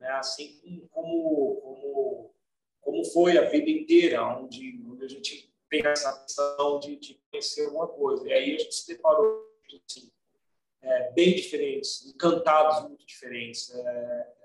Né? 0.00 0.08
Assim 0.10 0.88
como, 0.90 1.56
como, 1.60 2.34
como 2.80 3.04
foi 3.06 3.38
a 3.38 3.48
vida 3.48 3.70
inteira, 3.70 4.24
onde, 4.24 4.80
onde 4.86 5.04
a 5.04 5.08
gente 5.08 5.52
tem 5.68 5.86
essa 5.86 6.20
questão 6.22 6.80
de, 6.80 6.96
de 6.96 7.20
conhecer 7.30 7.66
alguma 7.66 7.88
coisa. 7.88 8.28
E 8.28 8.32
aí 8.32 8.54
a 8.54 8.58
gente 8.58 8.74
se 8.74 8.86
deparou 8.86 9.46
assim, 9.86 10.10
é, 10.82 11.12
bem 11.12 11.34
diferentes, 11.34 12.06
encantados 12.06 12.82
muito 12.88 13.04
diferentes. 13.06 13.70
É, 13.74 14.38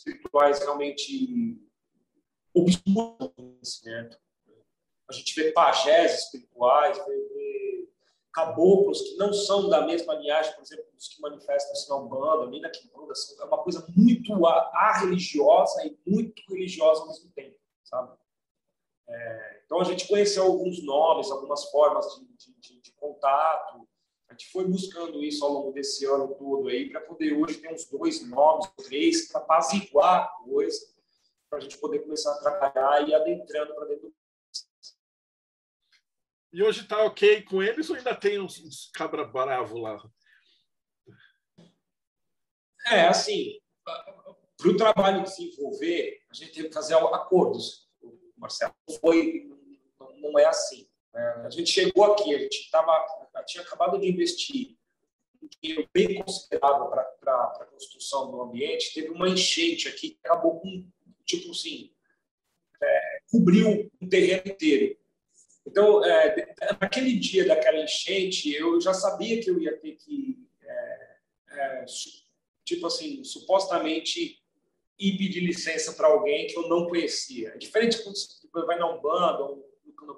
espirituais 0.00 0.58
realmente 0.60 1.60
obscuros 2.54 3.18
do 3.18 3.30
conhecimento. 3.30 4.18
A 5.08 5.12
gente 5.12 5.34
vê 5.34 5.52
pajés 5.52 6.24
espirituais, 6.24 6.96
vê, 7.04 7.28
caboclos 8.32 9.00
que 9.02 9.16
não 9.16 9.32
são 9.32 9.68
da 9.68 9.86
mesma 9.86 10.14
linhagem, 10.14 10.54
por 10.54 10.62
exemplo, 10.62 10.84
dos 10.92 11.08
que 11.08 11.20
manifestam-se 11.20 11.88
na 11.88 11.96
Umbanda, 11.96 12.46
nem 12.46 12.60
na 12.60 12.70
Kimbanda, 12.70 13.12
é 13.40 13.44
uma 13.44 13.62
coisa 13.62 13.84
muito 13.96 14.46
a-religiosa 14.46 15.84
e 15.86 15.98
muito 16.06 16.42
religiosa 16.48 17.02
ao 17.02 17.08
mesmo 17.08 17.30
tempo, 17.32 17.56
sabe? 17.84 18.16
É, 19.08 19.62
então, 19.64 19.80
a 19.80 19.84
gente 19.84 20.06
conheceu 20.06 20.44
alguns 20.44 20.82
nomes, 20.84 21.30
algumas 21.30 21.64
formas 21.70 22.06
de, 22.38 22.54
de, 22.60 22.80
de 22.80 22.92
contato, 22.92 23.88
a 24.30 24.32
gente 24.32 24.52
foi 24.52 24.64
buscando 24.64 25.24
isso 25.24 25.44
ao 25.44 25.52
longo 25.52 25.72
desse 25.72 26.06
ano 26.06 26.32
todo 26.36 26.68
aí, 26.68 26.88
para 26.88 27.00
poder 27.00 27.32
hoje 27.32 27.58
ter 27.58 27.72
uns 27.72 27.84
dois 27.86 28.24
nomes, 28.28 28.70
três, 28.76 29.26
para 29.26 29.40
apaziguar 29.40 30.22
a 30.22 30.44
coisa, 30.44 30.78
para 31.48 31.58
a 31.58 31.60
gente 31.60 31.76
poder 31.78 31.98
começar 31.98 32.32
a 32.34 32.38
trabalhar 32.38 33.08
e 33.08 33.12
adentrando 33.12 33.74
para 33.74 33.86
dentro 33.86 34.08
do. 34.08 34.19
E 36.52 36.62
hoje 36.62 36.82
está 36.82 37.04
ok 37.04 37.42
com 37.42 37.62
eles 37.62 37.88
ou 37.90 37.96
ainda 37.96 38.14
tem 38.14 38.40
uns, 38.40 38.58
uns 38.60 38.90
cabra 38.92 39.24
bravo 39.24 39.78
lá? 39.78 40.02
É, 42.86 43.06
assim, 43.06 43.60
para 43.84 44.68
o 44.68 44.76
trabalho 44.76 45.22
desenvolver, 45.22 46.22
a 46.28 46.34
gente 46.34 46.52
teve 46.52 46.68
que 46.68 46.74
fazer 46.74 46.94
acordos. 46.94 47.88
Marcelo, 48.36 48.74
foi, 49.00 49.48
não 50.20 50.38
é 50.38 50.46
assim. 50.46 50.88
Né? 51.14 51.42
A 51.44 51.50
gente 51.50 51.70
chegou 51.70 52.12
aqui, 52.12 52.34
a 52.34 52.38
gente 52.38 52.70
tava, 52.70 53.06
tinha 53.46 53.62
acabado 53.62 53.98
de 53.98 54.08
investir 54.08 54.76
um 55.42 55.48
dinheiro 55.48 55.88
bem 55.92 56.22
considerável 56.22 56.88
para 56.88 57.02
a 57.32 57.66
construção 57.66 58.30
do 58.30 58.42
ambiente, 58.42 58.92
teve 58.92 59.10
uma 59.10 59.28
enchente 59.28 59.88
aqui 59.88 60.10
que 60.10 60.20
acabou 60.24 60.60
com, 60.60 60.86
tipo 61.24 61.50
assim, 61.52 61.94
é, 62.82 63.20
cobriu 63.30 63.90
o 64.00 64.08
terreno 64.08 64.42
inteiro. 64.46 64.98
Então, 65.66 66.04
é, 66.04 66.54
naquele 66.80 67.18
dia 67.18 67.46
daquela 67.46 67.78
enchente, 67.78 68.52
eu 68.52 68.80
já 68.80 68.94
sabia 68.94 69.40
que 69.40 69.50
eu 69.50 69.60
ia 69.60 69.76
ter 69.78 69.92
que, 69.96 70.48
é, 70.62 71.16
é, 71.50 71.84
tipo 72.64 72.86
assim, 72.86 73.22
supostamente 73.22 74.42
ir 74.98 75.16
pedir 75.16 75.40
licença 75.40 75.92
para 75.92 76.08
alguém 76.08 76.46
que 76.46 76.56
eu 76.56 76.68
não 76.68 76.86
conhecia. 76.88 77.50
É 77.50 77.58
diferente 77.58 78.02
quando 78.02 78.16
você 78.16 78.66
vai 78.66 78.78
na 78.78 78.90
Umbanda, 78.90 79.44
ou 79.44 79.70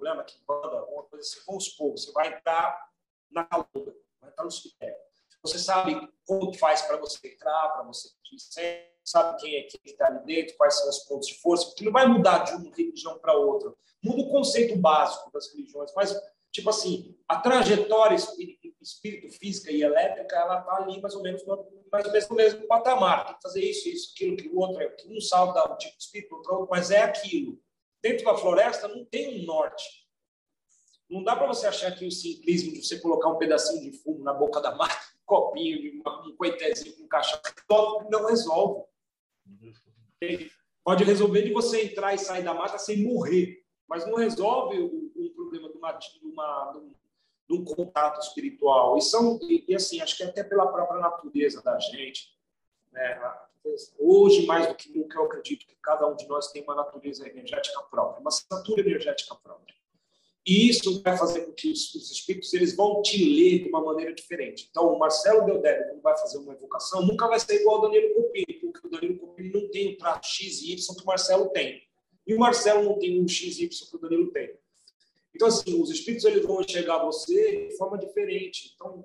problema 0.03 0.25
que 0.25 0.39
banda, 0.47 0.79
alguma 0.79 1.05
coisa 1.05 1.25
assim, 1.25 1.41
vamos 1.47 1.67
supor, 1.67 1.93
você 1.93 2.11
vai 2.13 2.35
entrar 2.35 2.91
na 3.31 3.45
calunga, 3.45 3.95
vai 4.21 4.31
entrar 4.31 4.45
no 4.45 4.51
cemitério. 4.51 4.97
Você 5.43 5.59
sabe 5.59 6.09
como 6.27 6.53
faz 6.55 6.83
para 6.83 6.97
você 6.97 7.29
entrar, 7.29 7.69
para 7.69 7.83
você 7.85 8.11
pedir 8.23 8.41
sabe 9.05 9.41
quem 9.41 9.57
é 9.57 9.63
que 9.63 9.79
está 9.85 10.07
ali 10.07 10.25
dentro, 10.25 10.57
quais 10.57 10.77
são 10.77 10.89
os 10.89 10.99
pontos 11.01 11.29
de 11.29 11.35
força, 11.41 11.67
porque 11.67 11.85
não 11.85 11.93
vai 11.93 12.07
mudar 12.07 12.39
de 12.39 12.53
uma 12.53 12.75
religião 12.75 13.19
para 13.19 13.37
outra. 13.37 13.73
Muda 14.03 14.23
o 14.23 14.31
conceito 14.31 14.77
básico 14.77 15.31
das 15.33 15.53
religiões, 15.53 15.93
mas, 15.95 16.15
tipo 16.51 16.71
assim, 16.71 17.17
a 17.29 17.39
trajetória 17.41 18.17
espírito, 18.17 19.39
física 19.39 19.71
e 19.71 19.83
elétrica, 19.83 20.37
ela 20.37 20.59
está 20.59 20.77
ali 20.77 21.01
mais 21.01 21.15
ou 21.15 21.23
menos 21.23 21.47
no, 21.47 21.67
mais 21.91 22.05
ou 22.05 22.13
menos 22.13 22.29
no 22.29 22.37
mesmo 22.37 22.67
patamar. 22.67 23.27
Tem 23.27 23.35
que 23.37 23.43
fazer 23.43 23.65
isso, 23.65 23.89
isso, 23.89 24.13
aquilo, 24.15 24.37
que 24.37 24.49
o 24.49 24.59
outro 24.59 24.83
é. 24.83 24.97
Um 25.07 25.21
salto 25.21 25.55
dá 25.55 25.73
um 25.73 25.77
tipo 25.77 25.97
de 25.97 26.03
espírito, 26.03 26.35
outro, 26.35 26.69
mas 26.71 26.91
é 26.91 27.03
aquilo 27.03 27.59
dentro 28.03 28.25
da 28.25 28.37
floresta 28.37 28.89
não 28.89 29.05
tem 29.05 29.41
um 29.41 29.47
norte. 29.47 29.85
Não 31.09 31.23
dá 31.23 31.37
para 31.37 31.47
você 31.47 31.67
achar 31.67 31.95
que 31.95 32.07
o 32.07 32.11
simplismo 32.11 32.73
de 32.73 32.85
você 32.85 32.99
colocar 32.99 33.29
um 33.29 33.39
pedacinho 33.39 33.81
de 33.81 33.97
fumo 33.99 34.25
na 34.25 34.33
boca 34.33 34.61
da 34.61 34.75
mata, 34.75 34.95
um 34.95 35.25
copinho, 35.25 35.81
de 35.81 36.01
uma, 36.01 36.27
um 36.27 36.37
coitezinho 36.37 37.05
um 37.05 37.09
caixão, 37.09 37.39
não 38.11 38.27
resolve. 38.27 38.85
Pode 40.85 41.05
resolver 41.05 41.43
de 41.43 41.53
você 41.53 41.83
entrar 41.83 42.15
e 42.15 42.19
sair 42.19 42.43
da 42.43 42.55
mata 42.55 42.79
sem 42.79 43.05
morrer, 43.05 43.65
mas 43.89 44.07
não 44.07 44.17
resolve 44.17 44.79
o, 44.79 45.13
o 45.15 45.31
problema 45.31 45.69
de, 45.71 45.79
uma, 45.79 45.93
de, 45.93 46.21
uma, 46.25 46.83
de, 47.49 47.55
um, 47.57 47.65
contato 47.65 48.21
espiritual. 48.21 48.99
E, 48.99 49.03
são, 49.03 49.39
e, 49.43 49.65
e, 49.69 49.75
assim, 49.75 50.01
acho 50.01 50.17
que 50.17 50.25
até 50.25 50.43
pela 50.43 50.67
própria 50.67 51.01
natureza 51.01 51.63
da 51.63 51.79
gente, 51.79 52.37
né? 52.91 53.21
Hoje, 53.97 54.45
mais 54.45 54.67
do 54.67 54.75
que 54.75 54.91
nunca, 54.97 55.17
eu 55.19 55.25
acredito 55.25 55.65
que 55.67 55.77
cada 55.81 56.07
um 56.09 56.17
de 56.17 56.27
nós 56.27 56.51
tem 56.51 56.65
uma 56.65 56.75
natureza 56.75 57.29
energética 57.29 57.81
própria, 57.83 58.21
uma 58.21 58.29
assinatura 58.29 58.81
energética 58.81 59.37
própria. 59.37 59.77
E 60.45 60.69
isso 60.69 61.01
vai 61.03 61.17
fazer 61.17 61.43
com 61.43 61.53
que 61.53 61.71
os, 61.71 61.95
os 61.95 62.11
espíritos 62.11 62.53
eles 62.53 62.75
vão 62.75 63.01
te 63.01 63.17
ler 63.25 63.63
de 63.63 63.69
uma 63.69 63.81
maneira 63.81 64.13
diferente. 64.13 64.67
Então, 64.69 64.93
o 64.93 64.99
Marcelo 64.99 65.45
Deodébio, 65.45 65.89
quando 65.89 66.03
vai 66.03 66.19
fazer 66.19 66.39
uma 66.39 66.53
evocação, 66.53 67.07
nunca 67.07 67.29
vai 67.29 67.39
ser 67.39 67.61
igual 67.61 67.77
ao 67.77 67.83
Danilo 67.83 68.15
Copini, 68.15 68.55
porque 68.61 68.87
o 68.87 68.91
Danilo 68.91 69.19
Copini 69.19 69.53
não 69.53 69.71
tem 69.71 69.95
o 69.95 69.97
traço 69.97 70.21
X 70.25 70.63
e 70.63 70.73
Y 70.73 70.97
que 70.97 71.03
o 71.03 71.07
Marcelo 71.07 71.49
tem. 71.51 71.83
E 72.27 72.35
o 72.35 72.39
Marcelo 72.39 72.83
não 72.83 72.99
tem 72.99 73.23
um 73.23 73.29
X 73.29 73.59
e 73.59 73.65
Y 73.65 73.89
que 73.89 73.97
o 73.97 74.01
Danilo 74.01 74.33
tem. 74.33 74.53
Então, 75.35 75.47
assim, 75.49 75.81
os 75.81 75.91
espíritos 75.91 76.25
eles 76.25 76.45
vão 76.45 76.59
a 76.59 77.05
você 77.05 77.69
de 77.69 77.77
forma 77.77 77.97
diferente. 77.97 78.73
Então, 78.75 79.05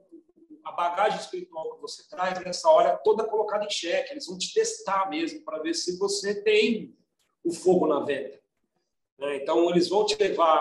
a 0.63 0.71
bagagem 0.71 1.19
espiritual 1.19 1.75
que 1.75 1.81
você 1.81 2.07
traz 2.09 2.43
nessa 2.43 2.69
hora 2.69 2.89
é 2.89 2.97
toda 2.97 3.23
colocada 3.23 3.63
em 3.63 3.69
xeque. 3.69 4.11
Eles 4.11 4.25
vão 4.25 4.37
te 4.37 4.53
testar 4.53 5.09
mesmo 5.09 5.41
para 5.43 5.59
ver 5.59 5.73
se 5.73 5.97
você 5.97 6.41
tem 6.41 6.97
o 7.43 7.53
fogo 7.53 7.87
na 7.87 8.01
venda. 8.01 8.39
Né? 9.17 9.37
Então, 9.37 9.69
eles 9.69 9.87
vão 9.87 10.05
te 10.05 10.15
levar 10.15 10.59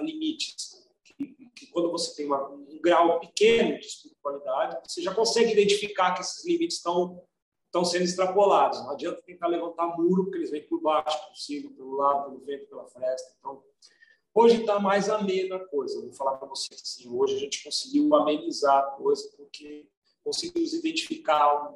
limites 0.00 0.86
que, 1.04 1.14
que, 1.54 1.66
quando 1.68 1.90
você 1.90 2.14
tem 2.14 2.26
uma, 2.26 2.48
um 2.48 2.80
grau 2.80 3.20
pequeno 3.20 3.78
de 3.78 3.86
espiritualidade, 3.86 4.78
você 4.86 5.02
já 5.02 5.14
consegue 5.14 5.52
identificar 5.52 6.14
que 6.14 6.20
esses 6.20 6.44
limites 6.44 6.76
estão 6.76 7.22
estão 7.66 7.84
sendo 7.84 8.02
extrapolados. 8.02 8.80
Não 8.80 8.90
adianta 8.90 9.22
tentar 9.22 9.46
levantar 9.46 9.96
muro, 9.96 10.24
porque 10.24 10.38
eles 10.38 10.50
vêm 10.50 10.66
por 10.66 10.80
baixo, 10.80 11.28
por 11.28 11.36
cima, 11.36 11.70
pelo 11.70 11.94
lado, 11.94 12.24
pelo 12.24 12.44
vento, 12.44 12.66
pela 12.66 12.84
fresta. 12.88 13.32
Então, 13.38 13.62
Hoje 14.32 14.60
está 14.60 14.78
mais 14.78 15.08
amena 15.10 15.56
a 15.56 15.66
coisa. 15.66 16.00
Vou 16.00 16.12
falar 16.12 16.36
para 16.36 16.46
vocês 16.46 16.80
assim, 16.80 17.08
hoje 17.08 17.34
a 17.34 17.38
gente 17.38 17.64
conseguiu 17.64 18.14
amenizar 18.14 18.78
a 18.78 18.90
coisa 18.92 19.28
porque 19.36 19.88
conseguimos 20.22 20.72
identificar 20.72 21.74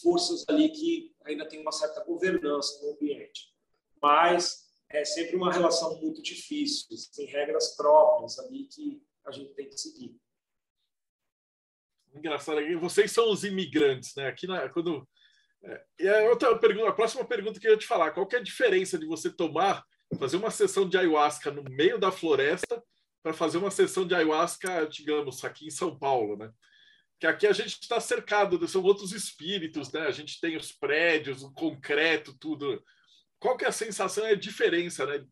forças 0.00 0.44
ali 0.48 0.68
que 0.68 1.12
ainda 1.24 1.48
tem 1.48 1.60
uma 1.60 1.72
certa 1.72 2.04
governança 2.04 2.80
no 2.84 2.92
ambiente. 2.92 3.52
Mas 4.00 4.67
é 4.90 5.04
sempre 5.04 5.36
uma 5.36 5.52
relação 5.52 6.00
muito 6.00 6.22
difícil, 6.22 6.86
tem 7.14 7.26
regras 7.26 7.76
próprias 7.76 8.38
ali 8.38 8.64
que 8.64 9.02
a 9.26 9.30
gente 9.30 9.52
tem 9.54 9.68
que 9.68 9.78
seguir. 9.78 10.16
Engraçado, 12.14 12.60
vocês 12.80 13.12
são 13.12 13.30
os 13.30 13.44
imigrantes, 13.44 14.14
né? 14.16 14.28
Aqui 14.28 14.46
na, 14.46 14.68
quando 14.68 15.06
é, 15.62 15.84
e 15.98 16.08
a 16.08 16.30
outra 16.30 16.56
pergunta, 16.58 16.88
a 16.88 16.94
próxima 16.94 17.24
pergunta 17.24 17.58
que 17.58 17.66
eu 17.66 17.72
ia 17.72 17.78
te 17.78 17.86
falar, 17.86 18.12
qual 18.12 18.28
é 18.32 18.36
a 18.36 18.42
diferença 18.42 18.98
de 18.98 19.06
você 19.06 19.30
tomar 19.30 19.84
fazer 20.18 20.36
uma 20.36 20.50
sessão 20.50 20.88
de 20.88 20.96
ayahuasca 20.96 21.50
no 21.50 21.62
meio 21.64 21.98
da 21.98 22.10
floresta 22.10 22.82
para 23.22 23.34
fazer 23.34 23.58
uma 23.58 23.70
sessão 23.70 24.06
de 24.06 24.14
ayahuasca, 24.14 24.86
digamos, 24.86 25.44
aqui 25.44 25.66
em 25.66 25.70
São 25.70 25.98
Paulo, 25.98 26.36
né? 26.36 26.50
Que 27.20 27.26
aqui 27.26 27.46
a 27.46 27.52
gente 27.52 27.80
está 27.82 28.00
cercado, 28.00 28.66
são 28.68 28.82
outros 28.82 29.12
espíritos, 29.12 29.92
né? 29.92 30.02
A 30.02 30.10
gente 30.10 30.40
tem 30.40 30.56
os 30.56 30.72
prédios, 30.72 31.42
o 31.42 31.52
concreto, 31.52 32.36
tudo. 32.38 32.82
Qual 33.40 33.56
que 33.56 33.64
é 33.64 33.68
a 33.68 33.72
sensação 33.72 34.26
e 34.26 34.32
a 34.32 34.36
diferença, 34.36 35.06
né? 35.06 35.24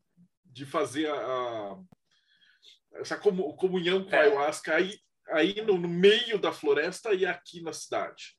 De 0.45 0.65
fazer 0.65 1.09
a, 1.09 1.15
a 1.17 1.79
essa 2.95 3.17
comunhão 3.17 4.05
com 4.05 4.15
a 4.15 4.19
é. 4.19 4.23
ayahuasca 4.23 4.75
aí 4.75 4.99
aí 5.29 5.61
no, 5.63 5.79
no 5.79 5.89
meio 5.89 6.39
da 6.39 6.53
floresta 6.53 7.13
e 7.13 7.27
aqui 7.27 7.61
na 7.61 7.73
cidade? 7.73 8.39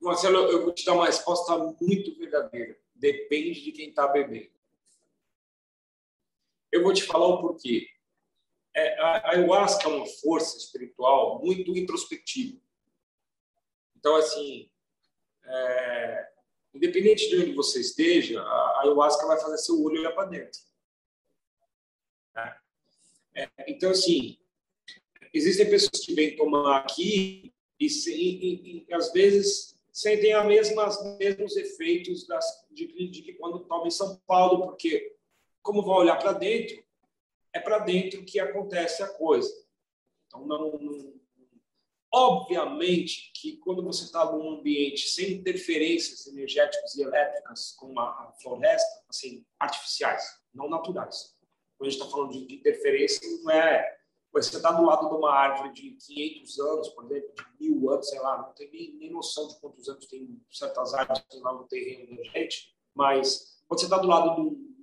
Marcelo, 0.00 0.50
eu 0.50 0.62
vou 0.62 0.74
te 0.74 0.84
dar 0.84 0.92
uma 0.92 1.06
resposta 1.06 1.56
muito 1.80 2.16
verdadeira. 2.18 2.78
Depende 2.94 3.62
de 3.62 3.72
quem 3.72 3.88
está 3.88 4.06
bebendo. 4.06 4.52
Eu 6.70 6.82
vou 6.82 6.92
te 6.92 7.02
falar 7.04 7.26
o 7.26 7.40
porquê. 7.40 7.88
É, 8.74 9.00
a 9.00 9.30
ayahuasca 9.30 9.88
é 9.88 9.92
uma 9.92 10.06
força 10.06 10.58
espiritual 10.58 11.40
muito 11.40 11.76
introspectiva. 11.76 12.60
Então, 13.96 14.16
assim, 14.16 14.70
é, 15.44 16.32
independente 16.74 17.28
de 17.28 17.36
onde 17.36 17.52
você 17.52 17.80
esteja, 17.80 18.40
a 18.40 18.80
ayahuasca 18.82 19.26
vai 19.26 19.40
fazer 19.40 19.58
seu 19.58 19.82
olho 19.82 20.00
olhar 20.00 20.12
para 20.12 20.28
dentro. 20.28 20.60
É, 23.34 23.48
então, 23.66 23.90
assim, 23.90 24.38
existem 25.32 25.68
pessoas 25.68 26.04
que 26.04 26.14
vêm 26.14 26.36
tomar 26.36 26.78
aqui 26.78 27.52
e, 27.80 27.86
e, 27.86 28.86
e 28.88 28.94
às 28.94 29.12
vezes 29.12 29.78
sentem 29.92 30.32
a 30.32 30.44
mesmas 30.44 30.98
mesmos 31.18 31.56
efeitos 31.56 32.26
das, 32.26 32.44
de, 32.70 32.86
de 33.08 33.32
quando 33.34 33.60
toma 33.60 33.86
em 33.86 33.90
São 33.90 34.16
Paulo, 34.26 34.66
porque 34.66 35.16
como 35.62 35.82
vai 35.82 35.96
olhar 35.96 36.16
para 36.16 36.32
dentro, 36.32 36.82
é 37.52 37.60
para 37.60 37.78
dentro 37.78 38.24
que 38.24 38.38
acontece 38.38 39.02
a 39.02 39.08
coisa. 39.08 39.52
Então, 40.26 40.46
não, 40.46 40.78
não, 40.78 41.14
obviamente 42.14 43.32
que 43.34 43.56
quando 43.56 43.82
você 43.82 44.04
está 44.04 44.24
num 44.30 44.58
ambiente 44.58 45.08
sem 45.08 45.32
interferências 45.32 46.28
energéticas 46.28 46.94
e 46.94 47.02
elétricas, 47.02 47.72
como 47.76 47.98
a, 47.98 48.32
floresta, 48.40 49.02
assim, 49.08 49.44
artificiais, 49.58 50.24
não 50.54 50.70
naturais. 50.70 51.34
Quando 51.76 51.88
a 51.88 51.90
gente 51.90 52.00
está 52.00 52.10
falando 52.10 52.30
de, 52.30 52.46
de 52.46 52.54
interferência, 52.54 53.20
não 53.42 53.50
é 53.50 53.98
você 54.32 54.56
está 54.56 54.72
do 54.72 54.84
lado 54.84 55.08
de 55.08 55.14
uma 55.14 55.32
árvore 55.32 55.72
de 55.72 55.92
500 55.92 56.58
anos, 56.58 56.88
por 56.88 57.04
exemplo, 57.04 57.34
de 57.34 57.68
mil 57.68 57.90
anos, 57.90 58.08
sei 58.08 58.18
lá, 58.18 58.38
não 58.38 58.52
tem 58.52 58.68
nem, 58.70 58.94
nem 58.96 59.12
noção 59.12 59.46
de 59.46 59.60
quantos 59.60 59.88
anos 59.88 60.06
tem 60.06 60.40
certas 60.50 60.92
árvores 60.92 61.24
lá 61.40 61.52
no 61.52 61.64
terreno 61.68 62.16
da 62.16 62.22
gente, 62.24 62.74
mas 62.94 63.62
quando 63.68 63.80
você 63.80 63.86
está 63.86 63.98
do 63.98 64.08
lado 64.08 64.50
de, 64.50 64.74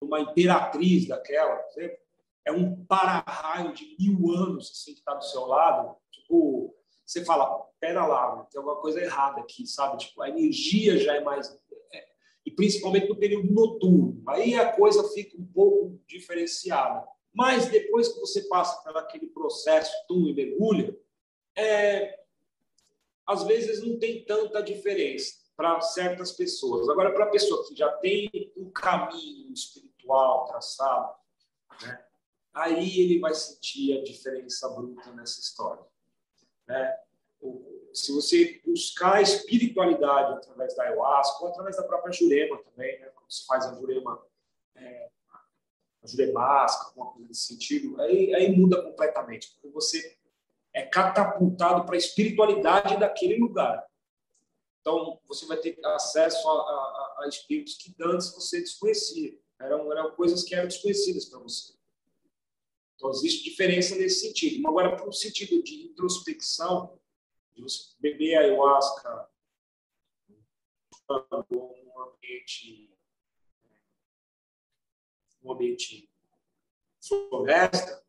uma 0.00 0.20
imperatriz 0.20 1.08
daquela, 1.08 1.56
por 1.56 1.80
exemplo, 1.80 1.98
é 2.46 2.52
um 2.52 2.84
para-raio 2.86 3.74
de 3.74 3.96
mil 3.98 4.30
anos 4.32 4.70
assim, 4.70 4.92
que 4.92 5.00
está 5.00 5.14
do 5.14 5.24
seu 5.24 5.46
lado, 5.46 5.96
tipo, 6.26 6.74
você 7.04 7.24
fala, 7.24 7.64
pera 7.78 8.04
lá, 8.04 8.44
tem 8.50 8.58
alguma 8.58 8.80
coisa 8.80 9.00
errada 9.00 9.40
aqui, 9.40 9.66
sabe? 9.66 9.98
Tipo, 9.98 10.22
a 10.22 10.28
energia 10.28 10.98
já 10.98 11.14
é 11.14 11.20
mais... 11.20 11.56
É, 11.92 12.04
e 12.44 12.50
principalmente 12.50 13.08
no 13.08 13.16
período 13.16 13.52
noturno. 13.52 14.22
Aí 14.28 14.54
a 14.54 14.72
coisa 14.72 15.08
fica 15.10 15.40
um 15.40 15.46
pouco 15.46 16.00
diferenciada. 16.08 17.06
Mas 17.32 17.68
depois 17.68 18.08
que 18.08 18.18
você 18.18 18.42
passa 18.48 18.82
por 18.82 18.96
aquele 18.96 19.26
processo, 19.28 19.92
tu 20.08 20.28
e 20.28 20.34
mergulha, 20.34 20.98
é, 21.56 22.18
às 23.26 23.44
vezes 23.44 23.82
não 23.82 23.98
tem 23.98 24.24
tanta 24.24 24.62
diferença 24.62 25.34
para 25.56 25.80
certas 25.80 26.32
pessoas. 26.32 26.88
Agora, 26.88 27.12
para 27.12 27.24
a 27.24 27.30
pessoa 27.30 27.66
que 27.66 27.74
já 27.74 27.90
tem 27.98 28.30
um 28.56 28.70
caminho 28.70 29.52
espiritual 29.52 30.46
traçado, 30.46 31.14
né, 31.82 32.04
aí 32.54 33.00
ele 33.00 33.18
vai 33.18 33.34
sentir 33.34 33.98
a 33.98 34.02
diferença 34.02 34.68
bruta 34.68 35.12
nessa 35.12 35.40
história. 35.40 35.84
Né? 36.66 36.98
Se 37.92 38.12
você 38.12 38.60
buscar 38.64 39.16
a 39.16 39.22
espiritualidade 39.22 40.34
através 40.34 40.74
da 40.76 40.84
ayahuasca 40.84 41.44
ou 41.44 41.50
através 41.50 41.76
da 41.76 41.84
própria 41.84 42.12
jurema 42.12 42.58
também, 42.62 43.00
né? 43.00 43.06
quando 43.14 43.30
se 43.30 43.46
faz 43.46 43.64
a 43.64 43.74
jurema 43.74 44.22
é, 44.74 45.08
fazer 46.00 46.32
máscara, 46.32 46.90
alguma 46.90 47.12
coisa 47.12 47.28
nesse 47.28 47.46
sentido, 47.46 48.00
aí, 48.00 48.34
aí 48.34 48.54
muda 48.54 48.82
completamente, 48.82 49.52
porque 49.52 49.68
você 49.68 50.16
é 50.74 50.82
catapultado 50.82 51.86
para 51.86 51.94
a 51.94 51.98
espiritualidade 51.98 52.98
daquele 52.98 53.38
lugar. 53.38 53.86
Então, 54.80 55.18
você 55.26 55.46
vai 55.46 55.56
ter 55.56 55.78
acesso 55.84 56.48
a, 56.48 56.52
a, 56.52 57.24
a 57.24 57.28
espíritos 57.28 57.76
que 57.76 57.94
antes 58.00 58.32
você 58.32 58.60
desconhecia. 58.60 59.36
Eram, 59.58 59.90
eram 59.90 60.10
coisas 60.12 60.44
que 60.44 60.54
eram 60.54 60.68
desconhecidas 60.68 61.24
para 61.24 61.38
você. 61.40 61.74
Então, 62.96 63.10
existe 63.10 63.44
diferença 63.44 63.94
nesse 63.94 64.26
sentido. 64.26 64.66
Agora, 64.66 64.96
para 64.96 65.08
o 65.08 65.12
sentido 65.12 65.62
de 65.62 65.84
introspecção, 65.84 66.98
de 67.54 67.62
você 67.62 67.94
beber 68.00 68.36
ayahuasca 68.36 69.28
num 71.50 72.02
ambiente 72.02 72.92
um 75.42 75.52
ambiente 75.52 76.10
floresta, 77.00 78.04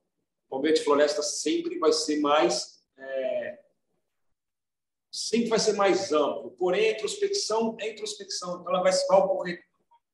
o 0.50 0.58
ambiente 0.58 0.84
floresta 0.84 1.22
sempre 1.22 1.78
vai 1.78 1.94
ser 1.94 2.20
mais 2.20 2.84
é, 2.98 3.64
sempre 5.12 5.50
vai 5.50 5.60
ser 5.60 5.74
mais 5.74 6.12
amplo. 6.12 6.52
Porém, 6.52 6.90
a 6.90 6.92
introspecção 6.94 7.78
é 7.80 7.92
introspecção, 7.92 8.60
então 8.60 8.74
ela 8.74 8.82
vai, 8.82 8.92
vai 8.92 9.20
ocorrer 9.20 9.66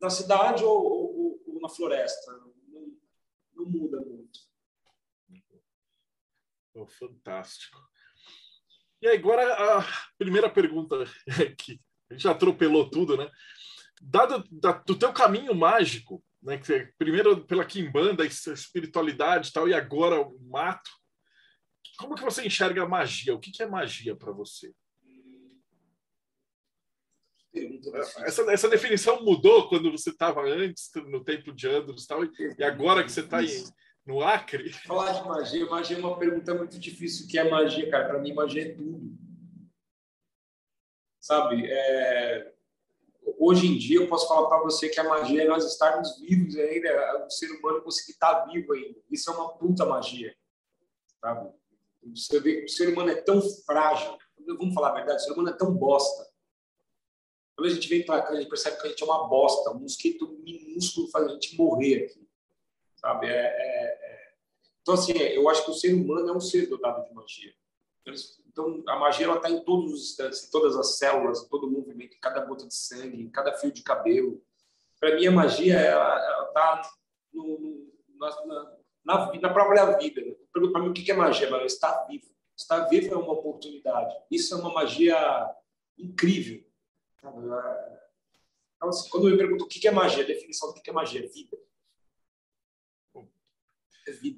na 0.01 0.09
cidade 0.09 0.63
ou, 0.63 0.83
ou, 0.83 1.43
ou 1.47 1.61
na 1.61 1.69
floresta. 1.69 2.31
Não, 2.67 2.97
não, 3.55 3.65
muda. 3.65 4.02
Oh, 6.73 6.87
fantástico. 6.87 7.79
E 9.01 9.07
agora 9.07 9.79
a 9.79 9.85
primeira 10.17 10.49
pergunta 10.49 10.95
que 11.57 11.79
a 12.09 12.13
gente 12.13 12.27
atropelou 12.27 12.89
tudo, 12.89 13.17
né? 13.17 13.29
Dado 14.01 14.43
da, 14.49 14.71
do 14.71 14.97
teu 14.97 15.13
caminho 15.13 15.53
mágico, 15.53 16.23
né? 16.41 16.59
Primeiro 16.97 17.45
pela 17.45 17.65
quimbanda, 17.65 18.25
espiritualidade 18.25 19.49
e 19.49 19.51
tal, 19.51 19.67
e 19.67 19.73
agora 19.73 20.19
o 20.19 20.39
mato. 20.49 20.89
Como 21.97 22.15
que 22.15 22.23
você 22.23 22.45
enxerga 22.45 22.83
a 22.83 22.87
magia? 22.87 23.35
O 23.35 23.39
que, 23.39 23.51
que 23.51 23.61
é 23.61 23.67
magia 23.67 24.15
para 24.15 24.31
você? 24.31 24.73
Essa, 28.25 28.51
essa 28.51 28.69
definição 28.69 29.23
mudou 29.23 29.69
quando 29.69 29.91
você 29.91 30.09
estava 30.09 30.41
antes, 30.41 30.89
no 30.95 31.23
tempo 31.23 31.53
de 31.53 31.67
Andros 31.67 32.07
tal, 32.07 32.23
e 32.23 32.63
agora 32.63 33.03
que 33.03 33.11
você 33.11 33.19
está 33.19 33.43
no 34.05 34.21
Acre? 34.21 34.71
Falar 34.73 35.11
de 35.13 35.27
magia, 35.27 35.65
magia 35.65 35.97
é 35.97 35.99
uma 35.99 36.17
pergunta 36.17 36.53
muito 36.53 36.79
difícil. 36.79 37.25
O 37.25 37.29
que 37.29 37.37
é 37.37 37.49
magia, 37.49 37.89
cara? 37.89 38.07
Para 38.07 38.19
mim, 38.19 38.33
magia 38.33 38.63
é 38.63 38.73
tudo. 38.73 39.17
Sabe? 41.19 41.65
É 41.69 42.53
hoje 43.37 43.67
em 43.67 43.77
dia 43.77 43.97
eu 43.97 44.07
posso 44.07 44.27
falar 44.27 44.47
para 44.47 44.61
você 44.61 44.89
que 44.89 44.99
a 44.99 45.03
magia 45.03 45.43
é 45.43 45.47
nós 45.47 45.65
estarmos 45.65 46.19
vivos 46.19 46.55
ainda, 46.55 46.87
é 46.87 47.25
o 47.25 47.29
ser 47.29 47.51
humano 47.51 47.81
conseguir 47.81 48.13
estar 48.13 48.45
vivo 48.45 48.73
ainda. 48.73 48.99
Isso 49.09 49.29
é 49.29 49.33
uma 49.33 49.57
puta 49.57 49.85
magia, 49.85 50.35
sabe? 51.19 51.51
Você 52.15 52.39
vê 52.39 52.65
o 52.65 52.69
ser 52.69 52.89
humano 52.89 53.09
é 53.09 53.15
tão 53.15 53.41
frágil. 53.65 54.17
Vamos 54.45 54.73
falar 54.73 54.89
a 54.89 54.95
verdade, 54.95 55.21
o 55.21 55.25
ser 55.25 55.31
humano 55.33 55.49
é 55.49 55.53
tão 55.53 55.73
bosta. 55.73 56.29
Quando 57.55 57.69
a 57.69 57.73
gente 57.73 57.87
vem 57.87 58.05
para 58.05 58.21
cá, 58.21 58.29
a 58.29 58.35
gente 58.35 58.49
percebe 58.49 58.77
que 58.77 58.87
a 58.87 58.89
gente 58.89 59.01
é 59.01 59.05
uma 59.05 59.27
bosta. 59.27 59.71
Um 59.71 59.79
mosquito 59.79 60.37
minúsculo 60.43 61.09
faz 61.09 61.25
a 61.25 61.29
gente 61.29 61.55
morrer 61.55 62.05
aqui, 62.05 62.27
sabe? 62.95 63.27
É, 63.27 63.31
é... 63.31 63.82
Então, 64.83 64.93
assim, 64.95 65.13
eu 65.13 65.49
acho 65.49 65.63
que 65.63 65.71
o 65.71 65.73
ser 65.73 65.93
humano 65.93 66.29
é 66.29 66.33
um 66.33 66.41
ser 66.41 66.67
dotado 66.67 67.07
de 67.07 67.13
magia. 67.13 67.53
Então, 68.45 68.83
a 68.85 68.99
magia 68.99 69.33
está 69.33 69.49
em 69.49 69.63
todos 69.63 69.93
os 69.93 70.01
instantes, 70.09 70.43
em 70.43 70.51
todas 70.51 70.75
as 70.75 70.97
células, 70.97 71.41
em 71.41 71.47
todo 71.47 71.67
o 71.67 71.71
movimento, 71.71 72.15
em 72.15 72.19
cada 72.19 72.45
gota 72.45 72.67
de 72.67 72.75
sangue, 72.75 73.21
em 73.21 73.29
cada 73.29 73.53
fio 73.53 73.71
de 73.71 73.81
cabelo. 73.81 74.43
Para 74.99 75.15
mim, 75.15 75.25
a 75.25 75.31
magia 75.31 75.79
está 76.47 76.81
na, 78.45 78.77
na, 79.05 79.31
na, 79.39 79.53
própria 79.53 79.97
vida. 79.97 80.21
Né? 80.21 80.35
Pergunta 80.51 80.73
para 80.73 80.81
mim 80.81 80.89
o 80.89 80.93
que 80.93 81.09
é 81.09 81.15
magia. 81.15 81.49
Mas 81.49 81.73
estar 81.73 82.05
vivo. 82.05 82.27
Estar 82.55 82.81
vivo 82.89 83.13
é 83.13 83.17
uma 83.17 83.33
oportunidade. 83.33 84.13
Isso 84.29 84.53
é 84.53 84.57
uma 84.57 84.73
magia 84.73 85.17
incrível. 85.97 86.61
Então, 88.75 88.89
assim, 88.89 89.09
quando 89.09 89.29
me 89.29 89.37
perguntam 89.37 89.65
o 89.65 89.69
que 89.69 89.87
é 89.87 89.91
magia, 89.91 90.23
a 90.23 90.27
definição 90.27 90.73
do 90.73 90.81
que 90.81 90.89
é 90.89 90.93
magia 90.93 91.23
é 91.23 91.27
vida. 91.27 91.57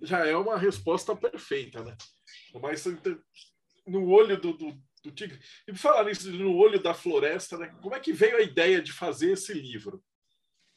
Já 0.04 0.26
é 0.26 0.36
uma 0.36 0.58
resposta 0.58 1.16
perfeita, 1.16 1.84
né? 1.84 1.96
Mas 2.62 2.86
no 3.86 4.08
olho 4.10 4.40
do, 4.40 4.54
do, 4.54 4.78
do 5.04 5.12
tigre. 5.12 5.40
E 5.68 5.72
por 5.72 5.78
falar 5.78 6.06
nisso, 6.06 6.32
no 6.32 6.56
olho 6.56 6.82
da 6.82 6.94
floresta, 6.94 7.58
né? 7.58 7.74
como 7.82 7.96
é 7.96 8.00
que 8.00 8.14
veio 8.14 8.38
a 8.38 8.42
ideia 8.42 8.82
de 8.82 8.92
fazer 8.92 9.34
esse 9.34 9.54
livro? 9.54 10.04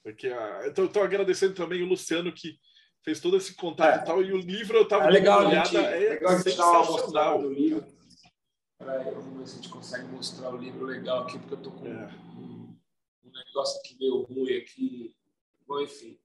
Porque 0.02 0.28
a, 0.28 0.66
estou 0.68 1.02
agradecendo 1.02 1.54
também 1.54 1.82
o 1.82 1.86
Luciano 1.86 2.32
que 2.32 2.58
fez 3.04 3.20
todo 3.20 3.36
esse 3.36 3.54
contato 3.54 4.00
é. 4.00 4.02
e 4.02 4.06
tal, 4.06 4.22
e 4.22 4.32
o 4.32 4.38
livro 4.38 4.76
eu 4.76 4.82
estava 4.82 5.04
é 5.04 5.10
legal, 5.10 5.46
olhada, 5.46 5.64
gente, 5.66 5.76
é 5.76 5.98
legal 6.10 6.38
sensacional. 6.38 7.42
do 7.42 7.52
livro. 7.52 7.86
Peraí, 8.78 9.12
vamos 9.12 9.38
ver 9.38 9.46
se 9.46 9.52
a 9.54 9.56
gente 9.56 9.68
consegue 9.70 10.04
mostrar 10.06 10.50
o 10.50 10.56
livro 10.56 10.84
legal 10.84 11.22
aqui, 11.22 11.38
porque 11.38 11.54
eu 11.54 11.58
estou 11.58 11.72
com 11.72 11.86
é. 11.86 12.06
um, 12.36 12.76
um, 13.24 13.32
negócio 13.32 13.80
aqui 13.80 13.96
meio 13.98 14.22
ruim 14.22 14.56
aqui. 14.56 15.16
Bom, 15.66 15.80
enfim. 15.80 16.18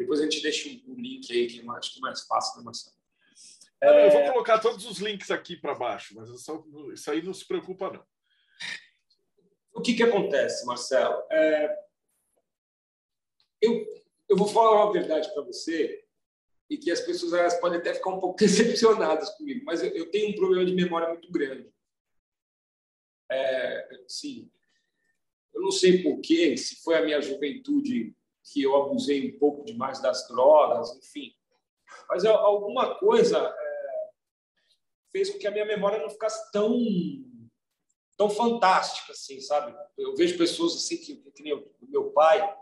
Depois 0.00 0.18
a 0.18 0.22
gente 0.22 0.40
deixa 0.40 0.66
o 0.66 0.94
link 0.94 1.30
aí, 1.30 1.46
que 1.46 1.60
é 1.60 1.70
acho 1.72 1.92
que 1.92 1.98
é 1.98 2.00
mais 2.00 2.22
fácil, 2.22 2.56
né, 2.56 2.64
Marcelo? 2.64 2.96
É... 3.82 4.06
Eu 4.06 4.10
vou 4.10 4.32
colocar 4.32 4.58
todos 4.58 4.86
os 4.86 4.96
links 4.98 5.30
aqui 5.30 5.58
para 5.58 5.74
baixo, 5.74 6.14
mas 6.16 6.40
só, 6.40 6.64
isso 6.90 7.10
aí 7.10 7.20
não 7.20 7.34
se 7.34 7.46
preocupa, 7.46 7.92
não. 7.92 8.02
O 9.74 9.82
que, 9.82 9.92
que 9.92 10.02
acontece, 10.02 10.64
Marcelo? 10.64 11.22
É... 11.30 11.78
Eu, 13.60 13.86
eu 14.26 14.38
vou 14.38 14.48
falar 14.48 14.84
uma 14.84 14.92
verdade 14.92 15.30
para 15.34 15.42
você. 15.42 16.02
e 16.70 16.78
que 16.78 16.90
as 16.90 17.00
pessoas 17.00 17.34
elas 17.34 17.60
podem 17.60 17.78
até 17.78 17.92
ficar 17.92 18.08
um 18.08 18.20
pouco 18.20 18.38
decepcionadas 18.40 19.28
comigo, 19.36 19.66
mas 19.66 19.82
eu, 19.82 19.90
eu 19.90 20.10
tenho 20.10 20.30
um 20.30 20.34
problema 20.34 20.64
de 20.64 20.72
memória 20.72 21.10
muito 21.10 21.30
grande. 21.30 21.70
É, 23.30 24.02
sim, 24.08 24.50
eu 25.52 25.60
não 25.60 25.70
sei 25.70 26.02
porquê, 26.02 26.56
se 26.56 26.76
foi 26.76 26.96
a 26.96 27.04
minha 27.04 27.20
juventude 27.20 28.16
que 28.52 28.62
eu 28.62 28.76
abusei 28.76 29.34
um 29.34 29.38
pouco 29.38 29.64
demais 29.64 30.00
das 30.00 30.26
drogas, 30.28 30.96
enfim. 30.96 31.34
Mas 32.08 32.24
alguma 32.24 32.94
coisa 32.96 33.38
é, 33.38 34.10
fez 35.12 35.30
com 35.30 35.38
que 35.38 35.46
a 35.46 35.50
minha 35.50 35.64
memória 35.64 35.98
não 35.98 36.10
ficasse 36.10 36.50
tão 36.52 36.78
tão 38.16 38.28
fantástica 38.28 39.12
assim, 39.12 39.40
sabe? 39.40 39.74
Eu 39.96 40.14
vejo 40.14 40.36
pessoas 40.36 40.74
assim 40.74 40.98
que, 40.98 41.16
que 41.16 41.42
nem 41.42 41.54
o 41.54 41.66
meu 41.80 42.10
pai, 42.10 42.54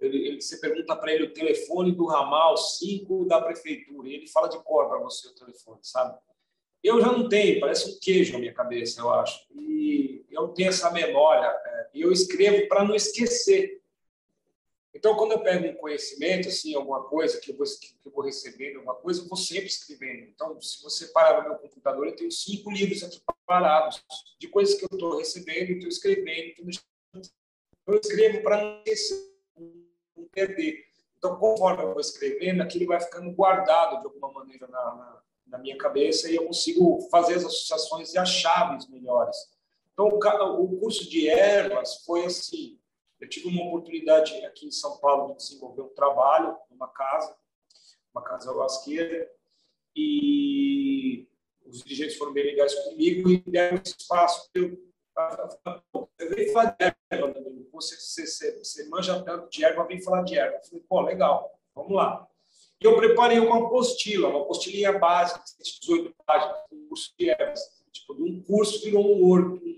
ele, 0.00 0.26
ele, 0.26 0.40
você 0.40 0.58
pergunta 0.58 0.96
para 0.96 1.12
ele 1.12 1.24
o 1.24 1.34
telefone 1.34 1.92
do 1.92 2.06
ramal 2.06 2.56
5 2.56 3.26
da 3.26 3.38
prefeitura 3.38 4.08
e 4.08 4.14
ele 4.14 4.26
fala 4.26 4.48
de 4.48 4.56
cor 4.64 4.88
para 4.88 4.98
você 5.00 5.28
o 5.28 5.34
telefone, 5.34 5.80
sabe? 5.82 6.18
Eu 6.82 6.98
já 6.98 7.12
não 7.12 7.28
tenho, 7.28 7.60
parece 7.60 7.90
um 7.90 7.98
queijo 8.00 8.32
na 8.32 8.38
minha 8.38 8.54
cabeça, 8.54 9.02
eu 9.02 9.10
acho. 9.10 9.38
E 9.54 10.24
eu 10.30 10.48
tenho 10.48 10.70
essa 10.70 10.90
memória. 10.90 11.46
É, 11.46 11.90
eu 11.94 12.10
escrevo 12.10 12.66
para 12.66 12.82
não 12.82 12.94
esquecer. 12.94 13.81
Então, 14.94 15.16
quando 15.16 15.32
eu 15.32 15.40
pego 15.40 15.66
um 15.68 15.74
conhecimento, 15.74 16.48
assim, 16.48 16.74
alguma 16.74 17.02
coisa 17.04 17.40
que 17.40 17.50
eu 17.50 17.56
vou, 17.56 17.66
que 17.66 17.96
eu 18.04 18.12
vou 18.12 18.22
recebendo, 18.22 18.76
alguma 18.76 18.94
coisa, 18.94 19.22
eu 19.22 19.28
vou 19.28 19.38
sempre 19.38 19.66
escrevendo. 19.66 20.28
Então, 20.28 20.60
se 20.60 20.82
você 20.82 21.06
parar 21.08 21.42
no 21.42 21.48
meu 21.48 21.58
computador, 21.58 22.06
eu 22.06 22.16
tenho 22.16 22.30
cinco 22.30 22.70
livros 22.70 23.02
aqui 23.02 23.20
parados 23.46 24.04
de 24.38 24.48
coisas 24.48 24.74
que 24.74 24.84
eu 24.84 24.88
estou 24.92 25.18
recebendo, 25.18 25.70
estou 25.70 25.88
escrevendo, 25.88 26.54
eu 27.86 27.98
escrevo 27.98 28.42
para 28.42 28.82
não 30.16 30.24
perder. 30.30 30.84
Então, 31.16 31.36
conforme 31.36 31.82
eu 31.82 31.92
vou 31.92 32.00
escrevendo, 32.00 32.62
aquilo 32.62 32.86
vai 32.86 33.00
ficando 33.00 33.30
guardado 33.32 34.00
de 34.00 34.06
alguma 34.06 34.32
maneira 34.32 34.66
na, 34.68 34.78
na, 34.78 35.22
na 35.46 35.58
minha 35.58 35.76
cabeça 35.78 36.30
e 36.30 36.36
eu 36.36 36.46
consigo 36.46 37.00
fazer 37.10 37.34
as 37.34 37.44
associações 37.44 38.12
e 38.12 38.18
as 38.18 38.28
chaves 38.28 38.88
melhores. 38.88 39.36
Então, 39.92 40.06
o 40.08 40.80
curso 40.80 41.08
de 41.08 41.28
ervas 41.28 42.02
foi 42.04 42.24
assim, 42.24 42.78
eu 43.22 43.28
tive 43.28 43.46
uma 43.46 43.64
oportunidade 43.68 44.34
aqui 44.44 44.66
em 44.66 44.72
São 44.72 44.98
Paulo 44.98 45.28
de 45.28 45.36
desenvolver 45.36 45.82
um 45.82 45.94
trabalho 45.94 46.56
numa 46.68 46.88
casa, 46.88 47.32
uma 48.12 48.20
casa 48.20 48.50
lasqueira, 48.50 49.30
e 49.94 51.28
os 51.64 51.84
dirigentes 51.84 52.16
foram 52.16 52.32
bem 52.32 52.44
legais 52.44 52.74
comigo 52.74 53.30
e 53.30 53.38
deram 53.48 53.80
espaço 53.80 54.50
para 54.52 54.60
eu. 54.60 54.76
Eu 56.18 56.30
venho 56.30 56.52
falar 56.52 56.76
de 56.76 56.94
erva, 57.10 57.34
você, 57.72 58.26
você, 58.26 58.58
você 58.58 58.88
manja 58.88 59.22
tanto 59.22 59.48
de 59.48 59.64
erva, 59.64 59.86
vem 59.86 60.02
falar 60.02 60.22
de 60.22 60.36
erva. 60.36 60.56
Eu 60.56 60.64
falei, 60.64 60.84
pô, 60.88 61.00
legal, 61.02 61.60
vamos 61.76 61.92
lá. 61.92 62.28
E 62.80 62.84
eu 62.84 62.96
preparei 62.96 63.38
uma 63.38 63.66
apostila, 63.66 64.30
uma 64.30 64.40
apostilinha 64.40 64.98
básica, 64.98 65.44
18 65.60 66.12
páginas, 66.26 66.56
um 66.72 66.88
curso 66.88 67.14
de 67.16 67.30
ervas. 67.30 67.60
Tipo, 67.92 68.14
de 68.16 68.22
um 68.22 68.42
curso 68.42 68.82
virou 68.82 69.04
um, 69.04 69.71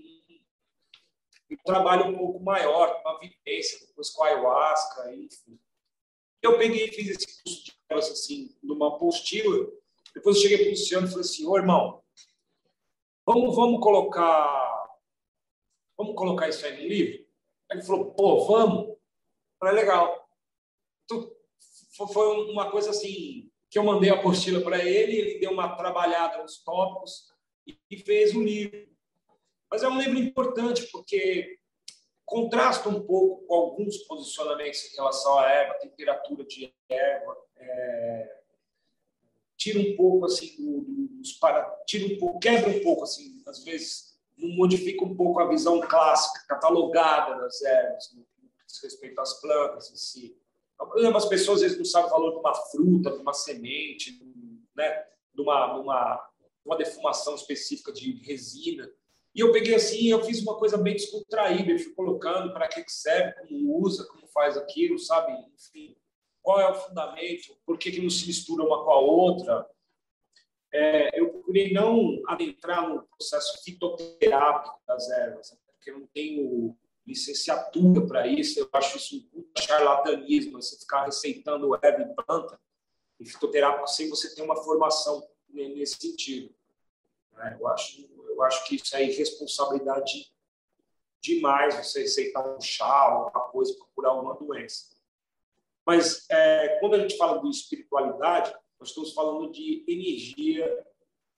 um 1.51 1.57
trabalho 1.63 2.05
um 2.05 2.17
pouco 2.17 2.39
maior, 2.43 3.01
uma 3.01 3.19
vivência, 3.19 3.85
depois 3.85 4.09
com 4.09 4.23
a 4.23 4.27
ayahuasca, 4.27 5.13
enfim. 5.13 5.59
Eu 6.41 6.57
peguei 6.57 6.85
e 6.85 6.91
fiz 6.91 7.09
esse 7.09 7.43
curso 7.43 7.63
de 7.63 7.93
assim, 7.93 8.55
numa 8.61 8.95
apostila. 8.95 9.67
Depois 10.13 10.37
eu 10.37 10.41
cheguei 10.43 10.57
para 10.57 10.67
o 10.67 10.69
Luciano 10.71 11.07
e 11.07 11.09
falei 11.09 11.21
assim: 11.21 11.45
Ô 11.45 11.57
irmão, 11.57 12.03
vamos, 13.25 13.55
vamos 13.55 13.79
colocar 13.79 14.75
vamos 15.97 16.15
colocar 16.15 16.49
isso 16.49 16.65
aí 16.65 16.81
no 16.81 16.87
livro? 16.87 17.25
Ele 17.71 17.81
falou: 17.81 18.11
pô, 18.13 18.45
vamos. 18.45 18.97
Falei: 19.59 19.75
legal. 19.75 20.27
Então, 21.03 21.31
foi 22.11 22.27
uma 22.51 22.69
coisa 22.69 22.89
assim 22.89 23.51
que 23.69 23.79
eu 23.79 23.83
mandei 23.83 24.09
a 24.09 24.13
apostila 24.13 24.61
para 24.61 24.83
ele, 24.83 25.17
ele 25.17 25.39
deu 25.39 25.51
uma 25.51 25.75
trabalhada 25.75 26.41
nos 26.41 26.63
tópicos 26.63 27.29
e 27.89 27.97
fez 27.97 28.33
o 28.33 28.39
um 28.39 28.43
livro. 28.43 28.94
Mas 29.75 29.83
é 29.83 29.89
um 29.89 29.99
livro 29.99 30.17
importante 30.17 30.83
porque 30.89 31.59
contrasta 32.23 32.87
um 32.87 33.05
pouco 33.05 33.45
com 33.45 33.53
alguns 33.53 33.97
posicionamentos 34.07 34.85
em 34.85 34.95
relação 34.95 35.37
à 35.37 35.49
erva, 35.49 35.73
temperatura 35.79 36.45
de 36.45 36.73
erva, 36.87 37.37
é, 37.57 38.39
tira 39.57 39.77
um 39.77 39.97
pouco 39.97 40.27
assim 40.27 40.55
dos 41.19 41.33
para, 41.33 41.61
tira 41.85 42.05
um 42.05 42.17
pouco, 42.17 42.39
quebra 42.39 42.69
um 42.69 42.81
pouco 42.83 43.03
assim, 43.03 43.43
às 43.45 43.65
vezes 43.65 44.17
modifica 44.37 45.03
um 45.03 45.13
pouco 45.13 45.41
a 45.41 45.49
visão 45.49 45.81
clássica, 45.81 46.45
catalogada 46.47 47.35
das 47.41 47.61
ervas, 47.61 48.13
no 48.13 48.23
que 48.23 48.49
diz 48.65 48.81
respeito 48.81 49.19
às 49.19 49.41
plantas 49.41 49.91
em 49.91 49.97
si. 49.97 50.37
Então, 50.73 50.87
por 50.87 50.99
exemplo, 50.99 51.17
as 51.17 51.25
pessoas 51.25 51.57
às 51.57 51.63
vezes 51.63 51.77
não 51.77 51.83
sabem 51.83 52.07
o 52.07 52.11
valor 52.11 52.31
de 52.31 52.37
uma 52.37 52.55
fruta, 52.55 53.11
de 53.11 53.17
uma 53.17 53.33
semente, 53.33 54.23
né, 54.73 55.05
de 55.33 55.41
uma, 55.41 55.75
uma, 55.81 56.29
uma 56.63 56.77
defumação 56.77 57.35
específica 57.35 57.91
de 57.91 58.13
resina. 58.23 58.89
E 59.35 59.41
eu 59.41 59.51
peguei 59.51 59.75
assim, 59.75 60.07
eu 60.07 60.23
fiz 60.23 60.41
uma 60.41 60.57
coisa 60.57 60.77
bem 60.77 60.93
descontraída, 60.93 61.69
eu 61.69 61.77
fui 61.77 61.93
colocando 61.93 62.53
para 62.53 62.69
que 62.69 62.81
serve, 62.87 63.33
como 63.33 63.83
usa, 63.83 64.07
como 64.07 64.25
faz 64.27 64.55
aquilo, 64.55 64.97
sabe? 64.97 65.33
Enfim, 65.53 65.93
qual 66.41 66.61
é 66.61 66.71
o 66.71 66.75
fundamento, 66.75 67.57
por 67.65 67.77
que, 67.77 67.91
que 67.91 68.01
não 68.01 68.09
se 68.09 68.25
mistura 68.27 68.63
uma 68.63 68.83
com 68.85 68.91
a 68.91 68.99
outra. 68.99 69.69
É, 70.71 71.19
eu 71.19 71.29
procurei 71.29 71.73
não 71.73 72.21
adentrar 72.27 72.87
no 72.87 73.03
processo 73.03 73.61
fitoterápico 73.63 74.79
das 74.87 75.09
ervas, 75.09 75.51
né? 75.51 75.57
porque 75.65 75.91
eu 75.91 75.99
não 75.99 76.07
tenho 76.07 76.77
licenciatura 77.05 78.07
para 78.07 78.27
isso, 78.27 78.59
eu 78.59 78.69
acho 78.71 78.97
isso 78.97 79.29
um 79.33 79.45
charlatanismo, 79.57 80.61
você 80.61 80.77
ficar 80.77 81.05
receitando 81.05 81.75
erva 81.81 82.01
e 82.01 82.23
planta 82.23 82.59
e 83.19 83.25
fitoterápico 83.25 83.87
sem 83.87 84.09
você 84.09 84.33
ter 84.33 84.41
uma 84.41 84.55
formação 84.55 85.27
nesse 85.49 85.97
sentido. 85.97 86.53
Né? 87.33 87.57
Eu 87.59 87.67
acho 87.67 88.01
eu 88.35 88.43
acho 88.43 88.67
que 88.67 88.75
isso 88.75 88.95
é 88.95 89.03
irresponsabilidade 89.03 90.31
demais 91.21 91.75
você 91.75 92.01
aceitar 92.03 92.45
um 92.45 92.61
chá, 92.61 92.85
alguma 92.85 93.49
coisa 93.49 93.73
para 93.75 93.87
curar 93.95 94.13
uma 94.13 94.35
doença. 94.35 94.95
Mas 95.85 96.29
é, 96.29 96.79
quando 96.79 96.95
a 96.95 96.99
gente 96.99 97.17
fala 97.17 97.41
de 97.41 97.49
espiritualidade, 97.49 98.53
nós 98.79 98.89
estamos 98.89 99.13
falando 99.13 99.51
de 99.51 99.83
energia 99.87 100.85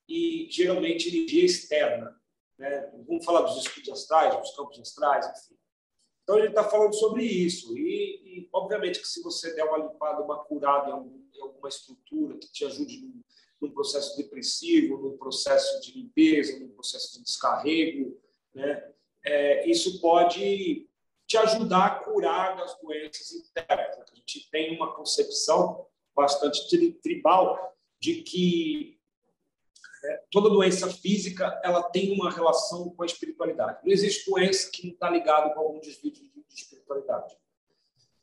e 0.07 0.47
geralmente 0.49 1.07
energia 1.07 1.45
externa. 1.45 2.19
Né? 2.57 2.91
Vamos 3.07 3.23
falar 3.23 3.41
dos 3.41 3.57
estudos 3.57 3.89
astrais, 3.89 4.35
dos 4.35 4.55
campos 4.55 4.79
astrais, 4.79 5.25
enfim. 5.27 5.57
Então 6.23 6.37
a 6.37 6.39
gente 6.39 6.49
está 6.49 6.63
falando 6.63 6.93
sobre 6.93 7.23
isso. 7.23 7.77
E, 7.77 8.39
e, 8.39 8.49
obviamente 8.51 8.99
que 8.99 9.07
se 9.07 9.21
você 9.21 9.53
der 9.53 9.63
uma 9.63 9.77
limpada, 9.77 10.23
uma 10.23 10.43
curada 10.43 10.89
em, 10.89 10.93
algum, 10.93 11.21
em 11.33 11.41
alguma 11.41 11.69
estrutura 11.69 12.37
que 12.37 12.51
te 12.51 12.65
ajude 12.65 12.97
num 13.61 13.71
processo 13.71 14.15
depressivo, 14.17 14.97
num 14.97 15.17
processo 15.17 15.81
de 15.81 15.93
limpeza, 15.93 16.59
num 16.59 16.69
processo 16.69 17.17
de 17.17 17.23
descarrego, 17.23 18.19
né? 18.53 18.91
É, 19.25 19.69
isso 19.69 19.99
pode 19.99 20.87
te 21.25 21.37
ajudar 21.37 21.85
a 21.85 21.95
curar 21.99 22.55
das 22.55 22.79
doenças 22.79 23.31
internas. 23.33 23.99
A 23.99 24.15
gente 24.15 24.49
tem 24.49 24.75
uma 24.75 24.95
concepção 24.95 25.85
bastante 26.15 26.65
tribal 27.01 27.75
de 27.99 28.21
que 28.21 28.97
é, 30.03 30.23
toda 30.31 30.49
doença 30.49 30.89
física 30.89 31.59
ela 31.63 31.83
tem 31.83 32.13
uma 32.13 32.31
relação 32.31 32.89
com 32.91 33.03
a 33.03 33.05
espiritualidade. 33.05 33.79
Não 33.83 33.91
existe 33.91 34.29
doença 34.29 34.71
que 34.71 34.85
não 34.85 34.93
está 34.93 35.09
ligada 35.09 35.53
com 35.53 35.59
algum 35.59 35.79
desvio 35.79 36.11
de, 36.11 36.21
de 36.21 36.53
espiritualidade. 36.53 37.35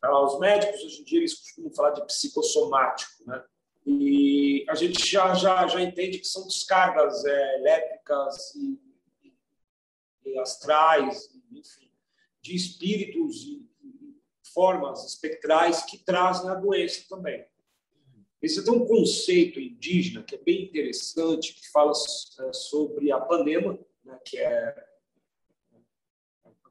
Os 0.03 0.39
médicos 0.39 0.83
hoje 0.83 1.01
em 1.01 1.05
dia 1.05 1.19
eles 1.19 1.35
costumam 1.35 1.73
falar 1.73 1.91
de 1.91 2.05
psicossomático, 2.07 3.25
né? 3.27 3.43
E 3.87 4.65
a 4.69 4.75
gente 4.75 5.07
já, 5.07 5.35
já, 5.35 5.67
já 5.67 5.81
entende 5.81 6.19
que 6.19 6.27
são 6.27 6.47
descargas 6.47 7.25
é, 7.25 7.57
elétricas 7.57 8.55
e, 8.55 8.81
e, 10.25 10.39
astrais, 10.39 11.31
enfim, 11.53 11.91
de 12.41 12.55
espíritos 12.55 13.43
e, 13.43 13.69
e, 13.83 14.17
formas 14.55 15.05
espectrais 15.05 15.83
que 15.83 15.99
trazem 15.99 16.49
a 16.49 16.55
doença 16.55 17.05
também. 17.09 17.45
Esse 18.41 18.67
é 18.67 18.73
um 18.73 18.87
conceito 18.87 19.61
indígena 19.61 20.23
que 20.23 20.35
é 20.35 20.39
bem 20.39 20.65
interessante, 20.65 21.55
que 21.55 21.71
fala 21.71 21.93
é, 21.93 22.53
sobre 22.53 23.13
a 23.13 23.21
panema, 23.21 23.79
né, 24.03 24.19
que 24.25 24.39
é 24.39 24.87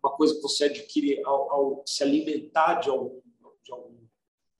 uma 0.04 0.16
coisa 0.16 0.36
que 0.36 0.42
você 0.42 0.66
adquire 0.66 1.24
ao, 1.24 1.52
ao 1.52 1.84
se 1.88 2.04
alimentar 2.04 2.76
de 2.76 2.90
algum 2.90 3.23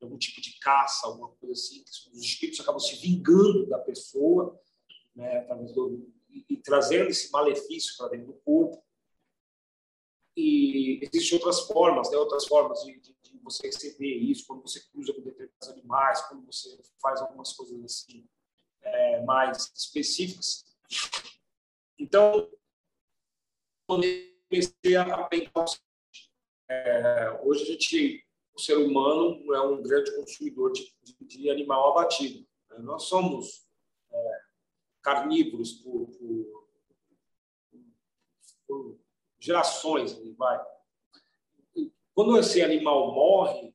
algum 0.04 0.18
tipo 0.18 0.42
de 0.42 0.58
caça, 0.60 1.08
alguma 1.08 1.30
coisa 1.30 1.54
assim, 1.54 1.84
os 2.14 2.22
espíritos 2.22 2.60
acabam 2.60 2.80
se 2.80 2.96
vingando 2.96 3.68
da 3.68 3.80
pessoa, 3.80 4.60
né, 5.16 5.46
do, 5.74 6.12
e, 6.30 6.46
e, 6.50 6.58
trazendo 6.58 7.10
esse 7.10 7.32
malefício 7.32 7.96
para 7.98 8.10
dentro 8.10 8.28
do 8.28 8.34
corpo. 8.34 8.84
E 10.36 11.00
existem 11.04 11.38
outras 11.38 11.62
formas, 11.62 12.10
né, 12.10 12.18
outras 12.18 12.48
formas 12.48 12.84
de, 12.84 13.00
de, 13.00 13.16
de, 13.22 13.38
você 13.44 13.68
receber 13.68 14.16
isso, 14.16 14.48
quando 14.48 14.62
você 14.62 14.80
cruza 14.90 15.14
com 15.14 15.22
determinados 15.22 15.70
animais, 15.70 16.22
quando 16.28 16.46
você 16.46 16.80
faz 17.02 17.22
algumas 17.22 17.54
coisas 17.54 17.84
assim 17.84 18.26
é, 18.82 19.22
mais 19.24 19.72
específicas. 19.76 20.66
Então, 22.00 22.50
comecei 23.88 24.96
a 24.96 25.24
pensar 25.26 25.80
é, 26.70 27.40
hoje 27.44 27.64
a 27.64 27.66
gente 27.66 28.23
o 28.56 28.60
ser 28.60 28.78
humano 28.78 29.54
é 29.54 29.62
um 29.62 29.82
grande 29.82 30.16
consumidor 30.16 30.72
de, 30.72 30.94
de, 31.04 31.26
de 31.26 31.50
animal 31.50 31.92
abatido. 31.92 32.46
Nós 32.80 33.04
somos 33.04 33.68
é, 34.12 34.42
carnívoros 35.02 35.74
por, 35.74 36.08
por, 36.08 36.70
por 38.68 39.00
gerações, 39.40 40.14
vai. 40.38 40.64
Quando 42.14 42.38
esse 42.38 42.62
animal 42.62 43.14
morre, 43.14 43.74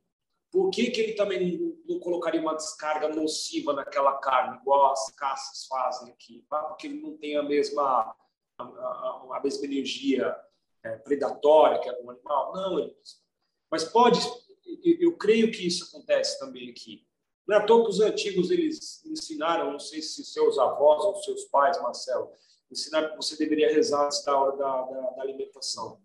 por 0.51 0.70
que, 0.70 0.91
que 0.91 1.01
ele 1.01 1.12
também 1.14 1.76
não 1.87 1.99
colocaria 2.01 2.41
uma 2.41 2.55
descarga 2.55 3.09
nociva 3.09 3.72
naquela 3.72 4.16
carne, 4.18 4.59
igual 4.59 4.93
as 4.93 5.11
caças 5.12 5.66
fazem 5.66 6.12
aqui? 6.12 6.45
Porque 6.49 6.87
ele 6.87 7.01
não 7.01 7.16
tem 7.16 7.37
a 7.37 7.43
mesma, 7.43 8.14
a, 8.59 8.62
a, 8.62 9.37
a 9.37 9.41
mesma 9.43 9.64
energia 9.66 10.35
é, 10.83 10.97
predatória 10.97 11.81
que 11.81 11.89
é 11.89 11.93
do 12.01 12.11
animal? 12.11 12.53
Não, 12.53 12.79
ele, 12.79 12.97
mas 13.70 13.85
pode, 13.85 14.18
eu, 15.00 15.16
creio 15.16 15.50
que 15.50 15.66
isso 15.66 15.84
acontece 15.84 16.38
também 16.38 16.70
aqui. 16.70 17.06
Não 17.46 17.56
é 17.56 17.58
à 17.58 17.64
toa 17.64 17.84
que 17.84 17.90
os 17.90 18.00
antigos 18.00 18.50
eles 18.50 19.04
ensinaram, 19.06 19.72
não 19.72 19.78
sei 19.78 20.02
se 20.02 20.24
seus 20.24 20.58
avós 20.58 21.04
ou 21.04 21.16
seus 21.22 21.44
pais, 21.44 21.80
Marcelo, 21.80 22.30
ensinaram 22.70 23.10
que 23.10 23.16
você 23.16 23.36
deveria 23.36 23.72
rezar 23.72 24.06
antes 24.06 24.22
da 24.24 24.38
hora 24.38 24.56
da, 24.56 24.82
da, 24.82 25.10
da 25.10 25.22
alimentação. 25.22 26.00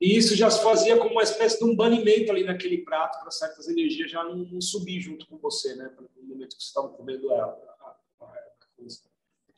E 0.00 0.16
isso 0.16 0.34
já 0.34 0.50
se 0.50 0.62
fazia 0.62 0.98
como 0.98 1.12
uma 1.12 1.22
espécie 1.22 1.58
de 1.58 1.64
um 1.64 1.76
banimento 1.76 2.32
ali 2.32 2.42
naquele 2.42 2.78
prato 2.78 3.20
para 3.20 3.30
certas 3.30 3.68
energias 3.68 4.10
já 4.10 4.24
não, 4.24 4.36
não, 4.36 4.60
subir 4.60 5.00
junto 5.00 5.26
com 5.28 5.38
você, 5.38 5.76
né? 5.76 5.94
No 5.96 6.28
momento 6.28 6.56
que 6.56 6.62
você 6.62 6.68
estava 6.68 6.88
comendo 6.88 7.30
ela. 7.32 7.72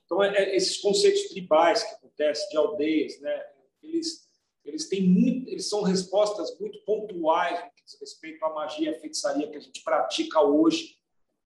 Então, 0.05 0.23
é, 0.23 0.37
é, 0.37 0.57
esses 0.57 0.79
conceitos 0.79 1.29
tribais 1.29 1.83
que 1.83 1.95
acontecem, 1.95 2.49
de 2.51 2.57
aldeias, 2.57 3.19
né? 3.21 3.47
Eles, 3.83 4.24
eles 4.65 4.89
têm 4.89 5.03
muito, 5.03 5.49
eles 5.49 5.69
são 5.69 5.83
respostas 5.83 6.59
muito 6.59 6.79
pontuais 6.85 7.65
no 7.65 7.71
que 7.73 7.85
diz 7.85 8.01
respeito 8.01 8.45
à 8.45 8.53
magia 8.53 8.91
e 8.91 9.01
feitiçaria 9.01 9.51
que 9.51 9.57
a 9.57 9.61
gente 9.61 9.83
pratica 9.83 10.41
hoje, 10.41 10.97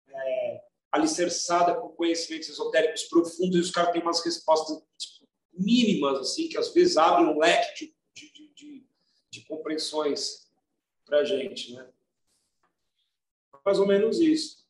é, 0.09 0.61
alicerçada 0.91 1.75
por 1.75 1.89
conhecimentos 1.95 2.49
esotéricos 2.49 3.03
profundos, 3.03 3.57
e 3.57 3.59
os 3.59 3.71
caras 3.71 3.91
têm 3.91 4.01
umas 4.01 4.23
respostas 4.23 4.81
tipo, 4.97 5.27
mínimas, 5.53 6.19
assim, 6.19 6.47
que 6.47 6.57
às 6.57 6.73
vezes 6.73 6.97
abrem 6.97 7.27
um 7.27 7.37
leque 7.37 7.93
de 8.13 8.35
de 9.35 9.41
compreensões 9.41 10.49
para 11.05 11.19
a 11.19 11.25
gente, 11.25 11.73
né? 11.73 11.89
Mais 13.65 13.79
ou 13.79 13.85
menos 13.85 14.19
isso. 14.19 14.64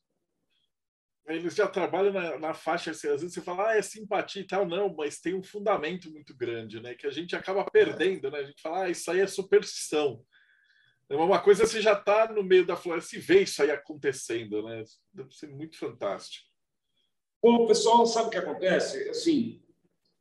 Eles 1.28 1.55
já 1.55 1.67
trabalham 1.67 2.13
na, 2.13 2.38
na 2.38 2.53
faixa, 2.53 2.91
assim, 2.91 3.07
às 3.07 3.21
vezes 3.21 3.34
você 3.34 3.41
fala, 3.41 3.69
ah, 3.69 3.78
é 3.78 3.82
simpatia 3.82 4.43
e 4.43 4.45
tal, 4.45 4.65
não, 4.65 4.93
mas 4.93 5.19
tem 5.19 5.34
um 5.34 5.43
fundamento 5.43 6.11
muito 6.11 6.36
grande, 6.36 6.80
né? 6.80 6.93
Que 6.93 7.07
a 7.07 7.11
gente 7.11 7.36
acaba 7.36 7.65
perdendo, 7.65 8.30
né? 8.30 8.39
A 8.39 8.43
gente 8.43 8.61
fala, 8.61 8.84
ah, 8.84 8.89
isso 8.89 9.09
aí 9.09 9.21
é 9.21 9.28
superstição. 9.28 10.23
É 11.09 11.15
uma 11.15 11.39
coisa 11.39 11.65
você 11.65 11.82
já 11.82 11.93
está 11.93 12.32
no 12.32 12.43
meio 12.43 12.65
da 12.65 12.76
floresta 12.76 13.15
e 13.15 13.19
vê 13.19 13.41
isso 13.43 13.61
aí 13.61 13.71
acontecendo, 13.71 14.63
né? 14.63 14.84
Deve 15.13 15.32
ser 15.32 15.47
muito 15.47 15.78
fantástico. 15.78 16.45
Bom, 17.41 17.63
o 17.63 17.67
pessoal 17.67 18.05
sabe 18.05 18.28
o 18.28 18.32
que 18.32 18.38
acontece? 18.38 19.09
Assim, 19.09 19.61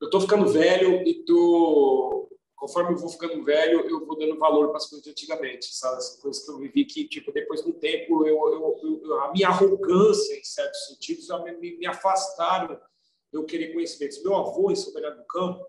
eu 0.00 0.06
estou 0.06 0.20
ficando 0.20 0.46
velho 0.48 1.02
e 1.06 1.24
tô 1.24 2.23
conforme 2.56 2.92
eu 2.92 2.96
vou 2.96 3.08
ficando 3.08 3.42
velho, 3.44 3.80
eu 3.88 4.06
vou 4.06 4.16
dando 4.16 4.38
valor 4.38 4.68
para 4.68 4.78
as 4.78 4.86
coisas 4.86 5.04
de 5.04 5.10
antigamente, 5.10 5.74
sabe? 5.74 5.96
As 5.96 6.16
coisas 6.20 6.44
que 6.44 6.50
eu 6.50 6.58
vivi 6.58 6.84
que, 6.84 7.06
tipo, 7.08 7.32
depois 7.32 7.62
do 7.62 7.72
tempo, 7.72 8.26
eu, 8.26 8.36
eu, 8.52 9.00
eu 9.04 9.20
a 9.20 9.32
minha 9.32 9.48
arrogância, 9.48 10.38
em 10.38 10.44
certos 10.44 10.86
sentidos, 10.86 11.28
me, 11.60 11.76
me 11.76 11.86
afastaram 11.86 12.74
de 12.74 13.38
eu 13.38 13.44
querer 13.44 13.72
conhecimentos. 13.72 14.22
Meu 14.22 14.34
avô, 14.36 14.70
em 14.70 14.76
São 14.76 14.92
Bernardo 14.92 15.18
do 15.18 15.26
Campo, 15.26 15.66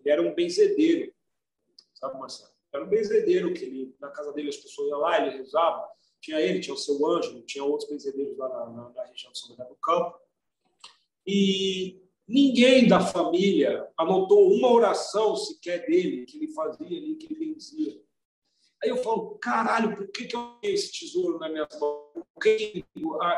ele 0.00 0.10
era 0.10 0.22
um 0.22 0.34
benzedeiro, 0.34 1.12
sabe, 1.94 2.18
Marcelo? 2.18 2.50
Era 2.72 2.84
um 2.84 2.88
benzedeiro 2.88 3.52
que 3.52 3.64
ele, 3.64 3.96
na 4.00 4.10
casa 4.10 4.32
dele 4.32 4.48
as 4.48 4.56
pessoas 4.56 4.88
iam 4.88 5.00
lá, 5.00 5.20
ele 5.20 5.38
rezava. 5.38 5.88
Tinha 6.20 6.40
ele, 6.40 6.60
tinha 6.60 6.74
o 6.74 6.78
seu 6.78 7.06
anjo, 7.06 7.42
tinha 7.42 7.64
outros 7.64 7.88
benzedeiros 7.90 8.36
lá 8.36 8.48
na, 8.48 8.66
na, 8.70 8.90
na 8.90 9.04
região 9.04 9.32
de 9.32 9.38
São 9.38 9.48
Bernardo 9.48 9.70
do 9.70 9.80
Campo. 9.80 10.18
E 11.26 12.05
Ninguém 12.28 12.88
da 12.88 12.98
família 12.98 13.88
anotou 13.96 14.52
uma 14.52 14.72
oração 14.72 15.36
sequer 15.36 15.86
dele, 15.86 16.26
que 16.26 16.38
ele 16.38 16.52
fazia 16.52 16.86
ali, 16.86 17.14
que 17.14 17.26
ele 17.32 17.52
benzia. 17.52 18.02
Aí 18.82 18.90
eu 18.90 18.96
falo, 18.96 19.38
caralho, 19.38 19.96
por 19.96 20.08
que, 20.08 20.26
que 20.26 20.36
eu 20.36 20.58
tenho 20.60 20.74
esse 20.74 20.92
tesouro 20.92 21.38
na 21.38 21.48
minha 21.48 21.68
mão? 21.80 22.10
Por 22.12 22.42
que 22.42 22.84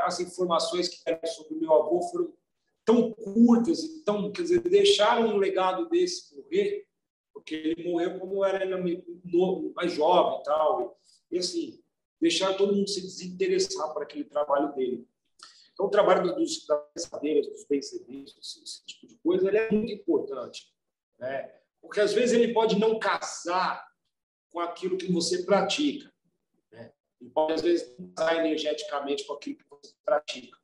as 0.04 0.20
informações 0.20 0.88
que 0.88 0.98
eram 1.04 1.20
sobre 1.26 1.56
meu 1.56 1.72
avô 1.72 2.02
foram 2.02 2.32
tão 2.84 3.12
curtas 3.12 3.84
e 3.84 4.02
tão, 4.04 4.32
quer 4.32 4.42
dizer, 4.42 4.60
deixaram 4.62 5.28
um 5.28 5.36
legado 5.36 5.88
desse 5.90 6.34
morrer? 6.34 6.86
Porque 7.32 7.54
ele 7.54 7.90
morreu 7.90 8.18
como 8.18 8.44
era 8.44 8.66
novo, 9.24 9.72
mais 9.76 9.92
jovem 9.92 10.40
e 10.40 10.42
tal. 10.42 10.98
E 11.30 11.38
assim, 11.38 11.78
deixaram 12.20 12.56
todo 12.56 12.74
mundo 12.74 12.88
se 12.88 13.02
desinteressar 13.02 13.92
por 13.92 14.02
aquele 14.02 14.24
trabalho 14.24 14.74
dele. 14.74 15.06
Então, 15.78 15.86
o 15.86 15.90
trabalho 15.90 16.34
dos, 16.34 16.66
das 16.66 17.04
cadeiras, 17.06 17.46
dos 17.46 17.64
bem-serviços, 17.64 18.36
esse, 18.36 18.64
esse, 18.64 18.84
tipo 18.84 19.06
de 19.06 19.16
coisa, 19.18 19.46
ele 19.46 19.58
é 19.58 19.70
muito 19.70 19.92
importante. 19.92 20.66
Né? 21.20 21.54
Porque, 21.80 22.00
às 22.00 22.12
vezes, 22.12 22.36
ele 22.36 22.52
pode 22.52 22.76
não 22.76 22.98
casar 22.98 23.86
com 24.50 24.58
aquilo 24.58 24.98
que 24.98 25.12
você 25.12 25.44
pratica. 25.44 26.12
Né? 26.72 26.92
Ele 27.20 27.30
pode, 27.30 27.52
às 27.52 27.62
vezes, 27.62 27.96
não 27.96 28.10
casar 28.10 28.44
energeticamente 28.44 29.24
com 29.24 29.34
aquilo 29.34 29.56
que 29.56 29.70
você 29.70 29.94
pratica. 30.04 30.58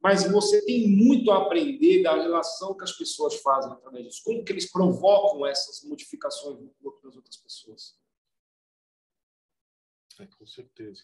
Mas 0.00 0.22
você 0.30 0.64
tem 0.64 0.86
muito 0.86 1.32
a 1.32 1.38
aprender 1.38 2.04
da 2.04 2.14
relação 2.14 2.76
que 2.76 2.84
as 2.84 2.92
pessoas 2.92 3.34
fazem 3.40 3.72
através 3.72 4.04
disso. 4.04 4.22
Como 4.22 4.44
que 4.44 4.52
eles 4.52 4.70
provocam 4.70 5.44
essas 5.44 5.82
modificações 5.82 6.60
no 6.60 6.70
corpo 6.80 7.02
das 7.02 7.16
outras 7.16 7.36
pessoas. 7.38 7.96
É, 10.20 10.26
com 10.26 10.46
certeza. 10.46 11.02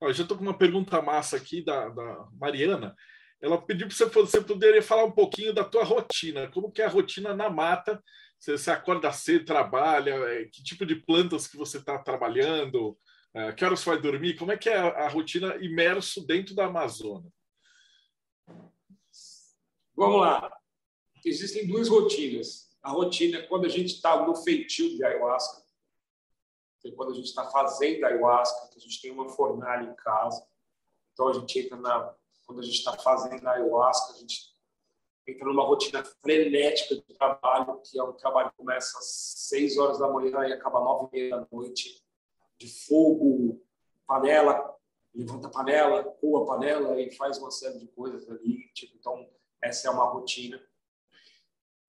Ó, 0.00 0.12
já 0.12 0.22
estou 0.22 0.36
com 0.36 0.42
uma 0.42 0.56
pergunta 0.56 1.02
massa 1.02 1.36
aqui 1.36 1.64
da, 1.64 1.88
da 1.88 2.28
Mariana. 2.38 2.94
Ela 3.40 3.60
pediu 3.60 3.88
para 3.88 3.96
você, 3.96 4.06
você 4.06 4.40
poderia 4.40 4.82
falar 4.82 5.04
um 5.04 5.12
pouquinho 5.12 5.52
da 5.52 5.64
tua 5.64 5.84
rotina. 5.84 6.50
Como 6.50 6.70
que 6.70 6.80
é 6.80 6.84
a 6.86 6.88
rotina 6.88 7.34
na 7.34 7.50
mata? 7.50 8.02
Você, 8.38 8.56
você 8.56 8.70
acorda 8.70 9.12
cedo, 9.12 9.44
trabalha? 9.44 10.12
É, 10.12 10.44
que 10.44 10.62
tipo 10.62 10.86
de 10.86 10.96
plantas 10.96 11.46
que 11.46 11.56
você 11.56 11.78
está 11.78 11.98
trabalhando? 11.98 12.96
É, 13.34 13.52
que 13.52 13.64
horas 13.64 13.80
você 13.80 13.90
vai 13.90 14.00
dormir? 14.00 14.36
Como 14.36 14.52
é 14.52 14.56
que 14.56 14.68
é 14.68 14.76
a, 14.76 15.06
a 15.06 15.08
rotina 15.08 15.56
imerso 15.56 16.26
dentro 16.26 16.54
da 16.54 16.66
Amazônia? 16.66 17.30
Vamos 19.96 20.20
lá. 20.20 20.50
Existem 21.24 21.66
duas 21.66 21.88
rotinas. 21.88 22.68
A 22.82 22.90
rotina 22.90 23.38
é 23.38 23.42
quando 23.42 23.64
a 23.64 23.68
gente 23.68 23.94
está 23.94 24.26
no 24.26 24.36
feitio 24.36 24.88
de 24.94 25.04
ayahuasca, 25.04 25.63
que 26.84 26.92
quando 26.92 27.12
a 27.12 27.14
gente 27.14 27.26
está 27.28 27.46
fazendo 27.46 28.04
ayahuasca, 28.04 28.68
que 28.68 28.78
a 28.78 28.80
gente 28.82 29.00
tem 29.00 29.10
uma 29.10 29.28
fornalha 29.30 29.88
em 29.88 29.94
casa. 29.94 30.46
Então 31.12 31.28
a 31.28 31.32
gente 31.32 31.58
entra 31.58 31.76
na. 31.78 32.14
Quando 32.46 32.60
a 32.60 32.62
gente 32.62 32.76
está 32.76 32.92
fazendo 32.98 33.46
ayahuasca, 33.48 34.12
a 34.12 34.16
gente 34.18 34.52
entra 35.26 35.46
numa 35.46 35.64
rotina 35.64 36.04
frenética 36.04 36.96
de 36.96 37.02
trabalho, 37.16 37.80
que 37.80 37.98
é 37.98 38.02
um 38.02 38.12
trabalho 38.12 38.50
que 38.50 38.58
começa 38.58 38.98
às 38.98 39.46
6 39.48 39.78
horas 39.78 39.98
da 39.98 40.08
manhã 40.08 40.46
e 40.46 40.52
acaba 40.52 40.78
às 40.78 40.84
9 40.84 41.08
e 41.10 41.16
meia 41.16 41.30
da 41.38 41.48
noite, 41.50 42.04
de 42.58 42.68
fogo, 42.86 43.64
panela, 44.06 44.76
levanta 45.14 45.46
a 45.46 45.50
panela, 45.50 46.04
coa 46.04 46.42
a 46.42 46.46
panela 46.46 47.00
e 47.00 47.10
faz 47.12 47.38
uma 47.38 47.50
série 47.50 47.78
de 47.78 47.86
coisas 47.88 48.28
ali. 48.28 48.70
Tipo, 48.74 48.98
então, 48.98 49.26
essa 49.62 49.88
é 49.88 49.90
uma 49.90 50.04
rotina. 50.04 50.62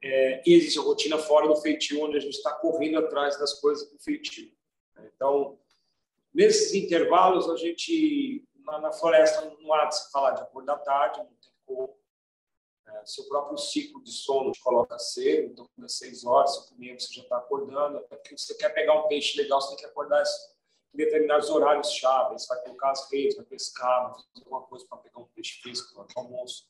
É, 0.01 0.41
e 0.49 0.53
existe 0.53 0.79
a 0.79 0.83
rotina 0.83 1.17
fora 1.17 1.49
do 1.49 1.55
feitio, 1.57 2.01
onde 2.01 2.15
a 2.15 2.21
gente 2.21 2.35
está 2.35 2.53
correndo 2.53 2.99
atrás 2.99 3.37
das 3.37 3.59
coisas 3.59 3.91
do 3.91 3.99
feitio. 3.99 4.55
Então, 5.03 5.57
nesses 6.33 6.73
intervalos, 6.73 7.49
a 7.49 7.55
gente, 7.55 8.45
na, 8.57 8.79
na 8.79 8.91
floresta, 8.91 9.41
não 9.59 9.73
há 9.73 9.85
de 9.85 9.97
se 9.97 10.11
falar 10.11 10.31
de 10.31 10.41
acordar 10.41 10.77
tarde, 10.79 11.19
não 11.19 11.25
tem 11.25 11.51
como. 11.65 11.95
É, 12.87 13.05
seu 13.05 13.27
próprio 13.27 13.57
ciclo 13.57 14.03
de 14.03 14.11
sono 14.11 14.51
te 14.51 14.61
coloca 14.61 14.99
cedo, 14.99 15.51
então, 15.51 15.67
às 15.83 15.97
seis 15.97 16.23
horas, 16.23 16.67
cinco 16.67 16.83
e 16.83 16.99
você 16.99 17.13
já 17.13 17.23
está 17.23 17.37
acordando. 17.37 17.99
Porque 18.07 18.37
você 18.37 18.53
quer 18.55 18.69
pegar 18.69 18.93
um 18.93 19.07
peixe 19.07 19.41
legal, 19.41 19.59
você 19.59 19.69
tem 19.69 19.77
que 19.77 19.85
acordar 19.85 20.23
em 20.93 20.97
determinados 20.97 21.49
horários 21.49 21.91
chaves. 21.91 22.43
Você 22.43 22.53
vai 22.53 22.63
colocar 22.63 22.91
as 22.91 23.11
redes, 23.11 23.35
vai 23.37 23.45
pescar, 23.45 24.03
vai 24.03 24.13
fazer 24.13 24.45
alguma 24.45 24.61
coisa 24.63 24.85
para 24.87 24.99
pegar 24.99 25.19
um 25.19 25.27
peixe 25.33 25.59
fresco 25.61 25.99
o 25.99 26.19
almoço. 26.19 26.67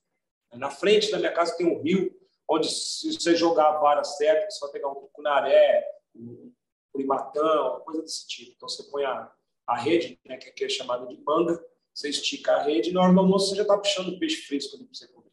Na 0.53 0.69
frente 0.69 1.11
da 1.11 1.17
minha 1.17 1.33
casa 1.33 1.57
tem 1.57 1.67
um 1.67 1.81
rio, 1.81 2.17
onde 2.47 2.69
se 2.69 3.11
você 3.11 3.35
jogar 3.35 3.69
a 3.69 3.79
vara 3.79 4.03
certa, 4.03 4.49
você 4.49 4.59
vai 4.61 4.71
pegar 4.71 4.89
um 4.89 4.95
tucunaré, 4.95 5.85
um 6.15 6.53
primatão, 6.95 7.81
coisa 7.81 8.01
desse 8.01 8.27
tipo. 8.27 8.53
Então 8.55 8.67
você 8.67 8.83
põe 8.83 9.03
a, 9.03 9.31
a 9.67 9.77
rede, 9.77 10.19
né, 10.25 10.37
que 10.37 10.49
aqui 10.49 10.65
é 10.65 10.69
chamada 10.69 11.05
de 11.05 11.21
manga, 11.23 11.63
você 11.93 12.09
estica 12.09 12.53
a 12.53 12.63
rede 12.63 12.89
e 12.89 12.93
na 12.93 13.03
hora 13.03 13.13
do 13.13 13.19
almoço 13.19 13.49
você 13.49 13.55
já 13.55 13.61
está 13.61 13.77
puxando 13.77 14.17
peixe 14.19 14.41
fresco 14.47 14.75
ali 14.75 14.85
para 14.85 14.93
você 14.93 15.07
comer. 15.07 15.31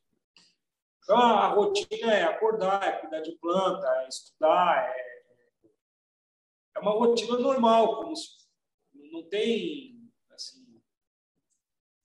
Então 1.03 1.17
a 1.17 1.49
rotina 1.49 2.13
é 2.13 2.23
acordar, 2.25 2.83
é 2.83 2.93
cuidar 2.93 3.21
de 3.21 3.33
planta, 3.33 3.87
é 4.05 4.09
estudar, 4.09 4.95
é, 4.97 5.23
é 6.77 6.81
uma 6.81 6.93
rotina 6.93 7.39
normal, 7.39 7.97
como 7.97 8.15
se, 8.15 8.29
não 9.11 9.23
tem 9.25 9.92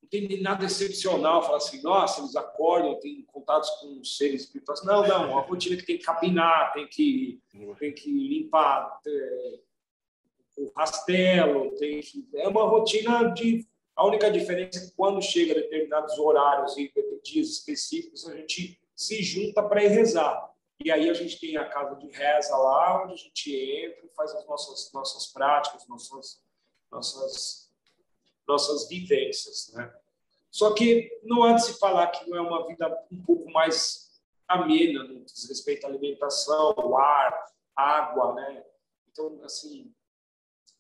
tem 0.10 0.42
nada 0.42 0.66
excepcional, 0.66 1.44
falar 1.44 1.58
assim, 1.58 1.82
nossa, 1.82 2.22
eles 2.22 2.36
acordam, 2.36 3.00
têm 3.00 3.24
contatos 3.24 3.70
com 3.80 4.04
seres 4.04 4.44
espirituais. 4.44 4.84
Não, 4.84 5.08
não, 5.08 5.32
uma 5.32 5.42
rotina 5.42 5.78
que 5.78 5.86
tem 5.86 5.98
que 5.98 6.04
capinar, 6.04 6.74
tem 6.74 6.88
que, 6.88 7.42
tem 7.80 7.94
que 7.94 8.12
limpar 8.12 9.00
é, 9.06 9.60
o 10.58 10.72
rastelo, 10.76 11.76
tem 11.78 12.02
que, 12.02 12.28
é 12.36 12.48
uma 12.48 12.64
rotina 12.64 13.32
de 13.32 13.68
A 13.96 14.06
única 14.06 14.30
diferença 14.32 14.80
é 14.80 14.86
que 14.86 14.92
quando 14.96 15.22
chega 15.22 15.54
a 15.54 15.56
determinados 15.56 16.18
horários 16.18 16.78
e 16.78 16.92
dias 17.24 17.50
específicos, 17.50 18.28
a 18.28 18.36
gente 18.36 18.80
se 18.96 19.22
junta 19.22 19.62
para 19.62 19.84
ir 19.84 19.90
rezar. 19.90 20.54
E 20.84 20.92
aí 20.92 21.10
a 21.10 21.14
gente 21.14 21.40
tem 21.40 21.58
a 21.58 21.66
casa 21.66 21.96
de 21.96 22.08
reza 22.12 22.56
lá, 22.56 23.04
onde 23.04 23.14
a 23.14 23.18
gente 23.18 23.56
entra 23.56 24.08
faz 24.18 24.34
as 24.34 24.46
nossas, 24.48 24.92
nossas 24.92 25.28
práticas, 25.28 25.88
nossas, 25.88 26.42
nossas, 26.92 27.67
nossas 28.48 28.88
vivências. 28.88 29.72
Né? 29.74 29.94
Só 30.50 30.74
que 30.74 31.10
não 31.24 31.44
há 31.44 31.54
de 31.54 31.66
se 31.66 31.80
falar 31.80 32.08
que 32.08 32.30
não 32.30 32.38
é 32.38 32.42
uma 32.42 32.66
vida 32.68 32.88
um 33.12 33.22
pouco 33.24 33.50
mais 33.52 34.22
amena 34.48 35.04
no 35.04 35.26
que 35.26 35.34
diz 35.34 35.50
respeito 35.50 35.86
à 35.86 35.90
alimentação, 35.90 36.74
ao 36.78 36.98
ar, 36.98 37.52
água. 37.76 38.34
Né? 38.36 38.64
Então, 39.12 39.40
assim, 39.44 39.94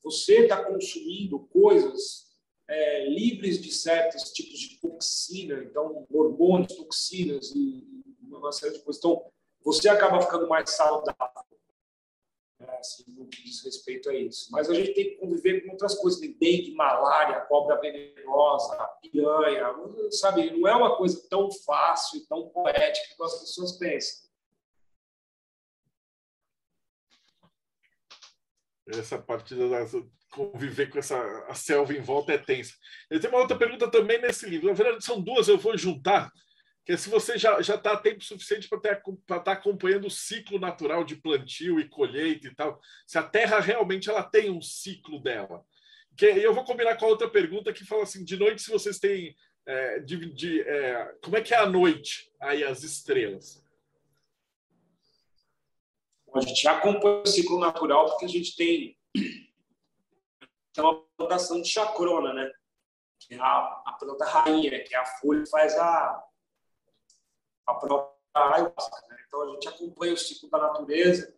você 0.04 0.44
está 0.44 0.64
consumindo 0.64 1.40
coisas 1.48 2.28
é, 2.68 3.10
livres 3.10 3.62
de 3.62 3.72
certos 3.72 4.32
tipos 4.32 4.60
de 4.60 4.80
toxina, 4.80 5.64
então 5.64 6.06
hormônios, 6.12 6.76
toxinas 6.76 7.52
e 7.56 7.86
uma 8.24 8.52
série 8.52 8.74
de 8.74 8.80
coisas. 8.80 9.00
Então, 9.00 9.26
você 9.64 9.90
acaba 9.90 10.22
ficando 10.22 10.48
mais 10.48 10.70
saudável, 10.72 11.16
né, 12.60 12.78
assim, 12.80 13.04
no 13.10 13.28
que 13.28 13.44
diz 13.44 13.64
respeito 13.64 14.10
a 14.10 14.16
isso. 14.16 14.50
Mas 14.52 14.70
a 14.70 14.74
gente 14.74 14.94
tem 14.94 15.12
que 15.12 15.16
conviver 15.18 15.62
com 15.62 15.72
outras 15.72 15.96
coisas, 15.96 16.20
de 16.20 16.34
dengue, 16.34 16.74
malária, 16.74 17.42
cobra 17.42 17.80
venenosa, 17.80 18.78
piranha, 19.02 19.74
sabe? 20.12 20.52
Não 20.52 20.68
é 20.68 20.76
uma 20.76 20.98
coisa 20.98 21.28
tão 21.30 21.50
fácil 21.52 22.20
e 22.20 22.28
tão 22.28 22.50
poética 22.50 23.16
como 23.16 23.30
as 23.30 23.40
pessoas 23.40 23.78
pensam. 23.78 24.28
Essa 28.90 29.22
parte 29.22 29.54
da 29.54 29.86
conviver 30.32 30.90
com 30.90 31.00
essa 31.00 31.18
a 31.48 31.54
selva 31.54 31.94
em 31.94 32.02
volta 32.02 32.32
é 32.32 32.38
tensa. 32.38 32.74
Eu 33.10 33.20
tenho 33.20 33.34
uma 33.34 33.42
outra 33.42 33.58
pergunta 33.58 33.90
também 33.90 34.22
nesse 34.22 34.48
livro. 34.48 34.68
Na 34.68 34.74
verdade, 34.74 35.04
são 35.04 35.22
duas, 35.22 35.48
eu 35.48 35.58
vou 35.58 35.78
juntar 35.78 36.32
que 36.88 36.94
é 36.94 36.98
se 36.98 37.10
você 37.10 37.38
já 37.38 37.62
já 37.62 37.76
está 37.76 37.98
tempo 37.98 38.24
suficiente 38.24 38.70
para 38.70 38.78
estar 38.78 39.40
tá 39.42 39.52
acompanhando 39.52 40.08
o 40.08 40.10
ciclo 40.10 40.58
natural 40.58 41.04
de 41.04 41.18
plantio 41.18 41.82
e 41.82 41.90
colheita 41.90 42.48
e 42.48 42.56
tal, 42.56 42.80
se 43.06 43.18
a 43.18 43.24
Terra 43.24 43.60
realmente 43.60 44.10
ela 44.10 44.24
tem 44.24 44.50
um 44.50 44.62
ciclo 44.62 45.22
dela. 45.22 45.66
Que 46.16 46.28
eu 46.28 46.54
vou 46.54 46.64
combinar 46.64 46.96
com 46.96 47.06
a 47.06 47.10
outra 47.10 47.30
pergunta 47.30 47.74
que 47.74 47.84
fala 47.84 48.04
assim: 48.04 48.24
de 48.24 48.38
noite, 48.38 48.62
se 48.62 48.72
vocês 48.72 49.00
têm 49.00 49.36
é, 49.66 50.00
de, 50.00 50.34
de 50.34 50.62
é, 50.62 51.14
como 51.22 51.36
é 51.36 51.42
que 51.42 51.54
é 51.54 51.58
a 51.58 51.66
noite 51.66 52.32
aí 52.40 52.64
as 52.64 52.84
estrelas? 52.84 53.62
A 56.34 56.40
gente 56.40 56.62
já 56.62 56.78
acompanha 56.78 57.22
o 57.22 57.28
ciclo 57.28 57.60
natural 57.60 58.06
porque 58.12 58.24
a 58.24 58.30
gente 58.30 58.56
tem, 58.56 58.98
tem 59.14 60.84
uma 60.86 61.04
plantação 61.18 61.62
de 61.62 61.68
chacrona, 61.68 62.34
né? 62.34 62.50
Que 63.20 63.34
é 63.34 63.40
a, 63.40 63.84
a 63.86 63.98
planta 64.00 64.24
rainha, 64.24 64.82
que 64.86 64.96
é 64.96 64.98
a 64.98 65.06
folha 65.06 65.44
que 65.44 65.50
faz 65.50 65.78
a, 65.78 66.27
a 67.68 67.74
própria 67.76 68.18
ayahuasca. 68.34 69.08
Né? 69.10 69.18
Então, 69.28 69.42
a 69.42 69.54
gente 69.54 69.68
acompanha 69.68 70.14
o 70.14 70.18
ciclo 70.18 70.50
da 70.50 70.58
natureza, 70.58 71.36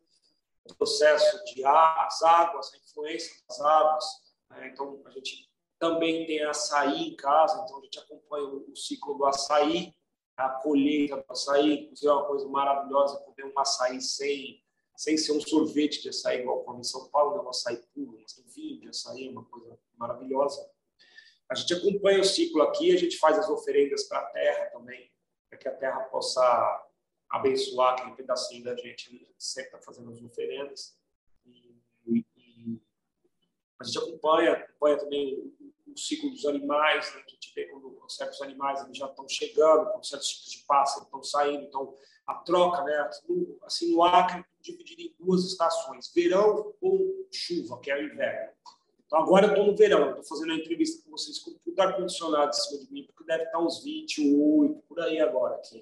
o 0.70 0.76
processo 0.76 1.44
de 1.46 1.66
ar, 1.66 2.06
as 2.06 2.22
águas, 2.22 2.72
a 2.74 2.78
influência 2.78 3.36
das 3.48 3.60
águas. 3.60 4.06
Né? 4.52 4.70
Então, 4.72 5.02
a 5.06 5.10
gente 5.12 5.50
também 5.80 6.26
tem 6.26 6.44
açaí 6.44 7.10
em 7.10 7.16
casa, 7.16 7.64
então 7.64 7.80
a 7.80 7.82
gente 7.82 7.98
acompanha 8.00 8.46
o, 8.46 8.76
ciclo 8.76 9.18
do 9.18 9.26
açaí, 9.26 9.94
a 10.36 10.50
colheita 10.50 11.18
do 11.18 11.26
açaí, 11.30 11.84
inclusive 11.84 12.08
é 12.08 12.14
uma 12.14 12.26
coisa 12.26 12.48
maravilhosa 12.48 13.20
comer 13.20 13.46
um 13.46 13.60
açaí 13.60 14.02
sem, 14.02 14.62
sem 14.96 15.18
ser 15.18 15.32
um 15.32 15.42
sorvete 15.42 16.02
de 16.02 16.10
açaí 16.10 16.42
igual 16.42 16.64
como 16.64 16.80
em 16.80 16.84
São 16.84 17.10
Paulo, 17.10 17.38
né? 17.38 17.44
um 17.44 17.50
açaí 17.50 17.78
puro, 17.94 18.18
um 18.18 18.50
vinho 18.50 18.82
de 18.82 18.90
açaí, 18.90 19.28
é 19.28 19.32
uma 19.32 19.46
coisa 19.46 19.80
maravilhosa. 19.98 20.70
A 21.50 21.56
gente 21.56 21.74
acompanha 21.74 22.20
o 22.20 22.26
ciclo 22.26 22.62
aqui, 22.62 22.94
a 22.94 22.98
gente 22.98 23.18
faz 23.18 23.40
as 23.40 23.50
oferendas 23.50 24.04
para 24.04 24.20
a 24.20 24.26
terra 24.28 24.66
também, 24.68 25.10
para 25.50 25.58
que 25.58 25.68
a 25.68 25.76
terra 25.76 26.00
possa 26.02 26.86
abençoar 27.30 27.94
aquele 27.94 28.16
pedacinho 28.16 28.64
da 28.64 28.76
gente. 28.76 29.08
A 29.08 29.12
gente 29.12 29.34
sempre 29.38 29.70
está 29.70 29.80
fazendo 29.80 30.12
as 30.12 30.22
oferendas. 30.22 30.98
E, 31.46 32.26
e, 32.38 32.82
a 33.80 33.84
gente 33.84 33.98
acompanha, 33.98 34.54
acompanha 34.54 34.98
também 34.98 35.54
o, 35.88 35.98
ciclo 35.98 36.30
dos 36.30 36.46
animais. 36.46 37.14
Né? 37.14 37.24
A 37.26 37.30
gente 37.30 37.54
vê 37.54 37.66
quando 37.66 38.00
certos 38.08 38.42
animais 38.42 38.80
já 38.94 39.08
estão 39.08 39.28
chegando, 39.28 39.92
quando 39.92 40.06
certos 40.06 40.30
tipos 40.30 40.52
de 40.52 40.66
pássaros 40.66 41.06
estão 41.06 41.24
saindo. 41.24 41.64
Então, 41.64 41.96
a 42.26 42.36
troca, 42.36 42.84
né? 42.84 43.10
assim, 43.64 43.92
no 43.92 44.04
Acre, 44.04 44.46
dividido 44.62 45.02
em 45.02 45.16
duas 45.20 45.46
estações: 45.46 46.12
verão 46.14 46.74
ou 46.80 47.28
chuva, 47.32 47.80
que 47.80 47.92
é 47.92 47.98
o 47.98 48.04
inverno. 48.04 48.54
Então, 49.10 49.24
agora 49.24 49.48
eu 49.48 49.50
estou 49.50 49.66
no 49.66 49.76
verão, 49.76 50.12
estou 50.12 50.24
fazendo 50.24 50.52
a 50.52 50.56
entrevista 50.56 51.04
com 51.04 51.10
vocês 51.10 51.40
com 51.40 51.52
tudo 51.66 51.80
ar-condicionado 51.80 52.52
em 52.52 52.54
cima 52.54 52.86
de 52.86 52.94
mim, 52.94 53.04
porque 53.08 53.24
deve 53.24 53.44
estar 53.46 53.58
uns 53.58 53.84
28, 53.84 54.84
por 54.88 55.00
aí 55.00 55.20
agora. 55.20 55.56
Aqui. 55.56 55.82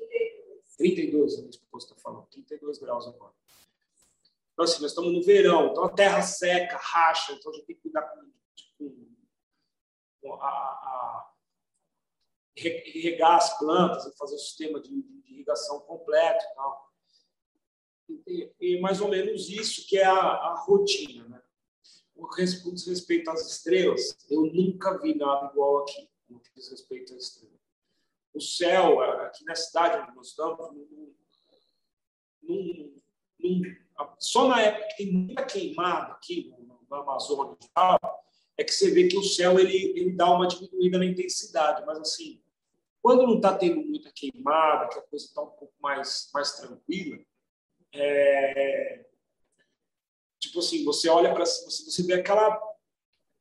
32, 0.78 1.34
a 1.34 1.38
minha 1.40 1.50
esposa 1.50 1.88
está 1.88 1.98
falando, 1.98 2.26
32 2.28 2.78
graus 2.78 3.06
agora. 3.06 3.34
Então, 4.54 4.64
assim, 4.64 4.82
nós 4.82 4.92
estamos 4.92 5.12
no 5.12 5.22
verão, 5.22 5.68
então 5.68 5.84
a 5.84 5.90
terra 5.90 6.22
seca, 6.22 6.78
racha, 6.78 7.34
então 7.34 7.52
a 7.52 7.56
gente 7.56 7.66
tem 7.66 7.76
que 7.76 7.82
cuidar 7.82 8.02
com, 10.22 10.34
a, 10.36 10.48
a, 10.48 11.34
regar 12.56 13.36
as 13.36 13.60
plantas 13.60 14.18
fazer 14.18 14.36
o 14.36 14.40
sistema 14.40 14.80
de, 14.80 15.02
de 15.02 15.34
irrigação 15.34 15.82
completo 15.82 16.46
e 16.46 16.56
tal. 16.56 16.94
E, 18.26 18.54
e, 18.62 18.80
mais 18.80 19.02
ou 19.02 19.10
menos 19.10 19.50
isso 19.50 19.86
que 19.86 19.98
é 19.98 20.06
a, 20.06 20.16
a 20.16 20.56
rotina, 20.62 21.28
né? 21.28 21.42
O 22.18 22.28
que 22.28 22.44
diz 22.72 22.88
respeito 22.88 23.30
às 23.30 23.50
estrelas, 23.50 24.18
eu 24.30 24.46
nunca 24.46 24.98
vi 25.00 25.16
nada 25.16 25.52
igual 25.52 25.80
aqui, 25.80 26.10
no 26.30 26.40
que 26.40 26.50
diz 26.56 26.70
respeito 26.70 27.14
às 27.14 27.24
estrelas. 27.24 27.58
O 28.34 28.42
céu, 28.42 29.02
aqui 29.02 29.44
na 29.46 29.56
cidade 29.56 30.04
onde 30.04 30.16
nós 30.16 30.28
estamos, 30.28 30.70
só 34.20 34.48
na 34.48 34.62
época 34.62 34.88
que 34.90 34.98
tem 34.98 35.14
muita 35.14 35.46
queimada 35.46 36.14
aqui 36.14 36.50
no, 36.50 36.80
no 36.90 36.96
Amazônia 36.96 37.58
é 38.58 38.64
que 38.64 38.74
você 38.74 38.92
vê 38.92 39.08
que 39.08 39.18
o 39.18 39.24
céu 39.24 39.60
ele, 39.60 39.76
ele 39.98 40.12
dá 40.14 40.32
uma 40.32 40.48
diminuída 40.48 40.98
na 40.98 41.06
intensidade, 41.06 41.86
mas 41.86 42.00
assim, 42.00 42.42
quando 43.02 43.24
não 43.24 43.36
está 43.36 43.56
tendo 43.56 43.82
muita 43.86 44.12
queimada, 44.12 44.90
que 44.90 44.98
a 44.98 45.02
coisa 45.04 45.26
está 45.26 45.42
um 45.42 45.52
pouco 45.52 45.74
mais, 45.80 46.30
mais 46.34 46.54
tranquila, 46.54 47.20
é, 47.94 49.06
Tipo 50.48 50.60
assim, 50.60 50.84
você 50.84 51.10
olha 51.10 51.34
para 51.34 51.46
cima, 51.46 51.70
você, 51.70 51.84
você 51.84 52.04
vê 52.04 52.14
aquela 52.14 52.60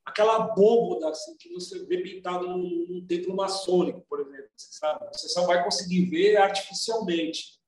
aquela 0.06 0.36
abóboda 0.36 1.08
assim, 1.08 1.36
que 1.36 1.52
você 1.52 1.84
vê 1.84 2.00
pintado 2.00 2.46
num, 2.46 2.86
num 2.88 3.06
templo 3.06 3.34
maçônico, 3.34 4.00
por 4.08 4.20
exemplo. 4.20 4.50
Sabe? 4.56 5.04
você 5.12 5.28
só 5.28 5.44
vai 5.44 5.62
conseguir 5.64 6.08
ver 6.08 6.36
artificialmente. 6.36 7.60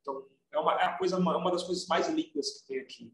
Então, 0.00 0.26
é 0.52 0.58
uma, 0.58 0.74
é 0.74 0.84
a 0.84 0.96
coisa, 0.96 1.18
uma, 1.18 1.36
uma 1.36 1.50
das 1.50 1.64
coisas 1.64 1.86
mais 1.88 2.08
lindas 2.08 2.60
que 2.60 2.66
tem 2.68 2.80
aqui. 2.80 3.12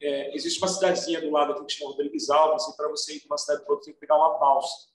É, 0.00 0.34
existe 0.34 0.58
uma 0.58 0.68
cidadezinha 0.68 1.20
do 1.20 1.30
lado 1.30 1.52
aqui 1.52 1.64
que 1.64 1.72
chama 1.72 1.90
Rodrigues 1.90 2.30
Alves, 2.30 2.66
e 2.66 2.76
para 2.76 2.88
você 2.88 3.16
ir 3.16 3.20
de 3.20 3.26
uma 3.26 3.38
cidade 3.38 3.64
para 3.64 3.72
outra, 3.72 3.86
tem 3.86 3.94
que 3.94 4.00
pegar 4.00 4.16
uma 4.16 4.38
balsa. 4.38 4.88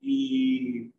E 0.00 0.86
em 0.86 0.92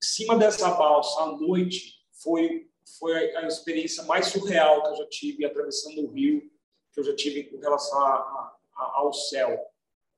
cima 0.00 0.36
dessa 0.36 0.70
balsa, 0.70 1.22
à 1.22 1.26
noite, 1.36 2.06
foi 2.12 2.67
foi 2.98 3.34
a, 3.36 3.46
experiência 3.46 4.04
mais 4.04 4.26
surreal 4.26 4.82
que 4.82 4.88
eu 4.88 4.96
já 4.96 5.08
tive 5.08 5.44
atravessando 5.44 6.02
o 6.02 6.10
rio, 6.10 6.50
que 6.92 7.00
eu 7.00 7.04
já 7.04 7.14
tive 7.14 7.44
com 7.44 7.58
relação 7.58 7.98
a, 8.00 8.56
a, 8.76 8.92
ao 8.94 9.12
céu. 9.12 9.58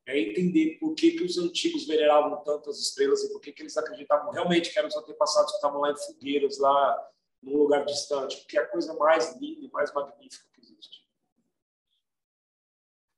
É 0.06 0.18
entender 0.18 0.78
por 0.78 0.94
que, 0.94 1.12
que 1.12 1.24
os 1.24 1.38
antigos 1.38 1.86
veneravam 1.86 2.42
tantas 2.42 2.80
estrelas 2.80 3.22
e 3.22 3.32
por 3.32 3.40
que, 3.40 3.52
que 3.52 3.62
eles 3.62 3.76
acreditavam 3.76 4.32
realmente 4.32 4.72
que 4.72 4.78
eram 4.78 4.88
os 4.88 4.96
antepassados 4.96 5.52
que 5.52 5.56
estavam 5.56 5.80
lá 5.80 5.92
em 5.92 5.96
fogueiras, 5.96 6.58
lá 6.58 7.10
num 7.42 7.56
lugar 7.56 7.84
distante, 7.84 8.36
porque 8.38 8.58
é 8.58 8.62
a 8.62 8.66
coisa 8.66 8.92
mais 8.94 9.36
linda 9.40 9.66
e 9.66 9.70
mais 9.70 9.92
magnífica 9.92 10.44
que 10.52 10.60
existe. 10.60 11.06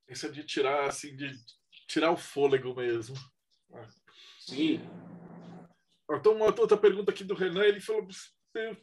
Isso 0.09 0.27
é 0.27 0.29
de 0.29 0.45
tirar, 0.45 0.89
assim, 0.89 1.17
de 1.17 1.33
tirar 1.89 2.13
o 2.13 2.17
fôlego 2.17 2.75
mesmo. 2.75 3.17
Sim. 4.39 4.81
Então, 6.11 6.35
uma 6.35 6.47
outra 6.47 6.77
pergunta 6.77 7.11
aqui 7.11 7.25
do 7.25 7.35
Renan, 7.35 7.65
ele 7.65 7.81
falou 7.81 8.07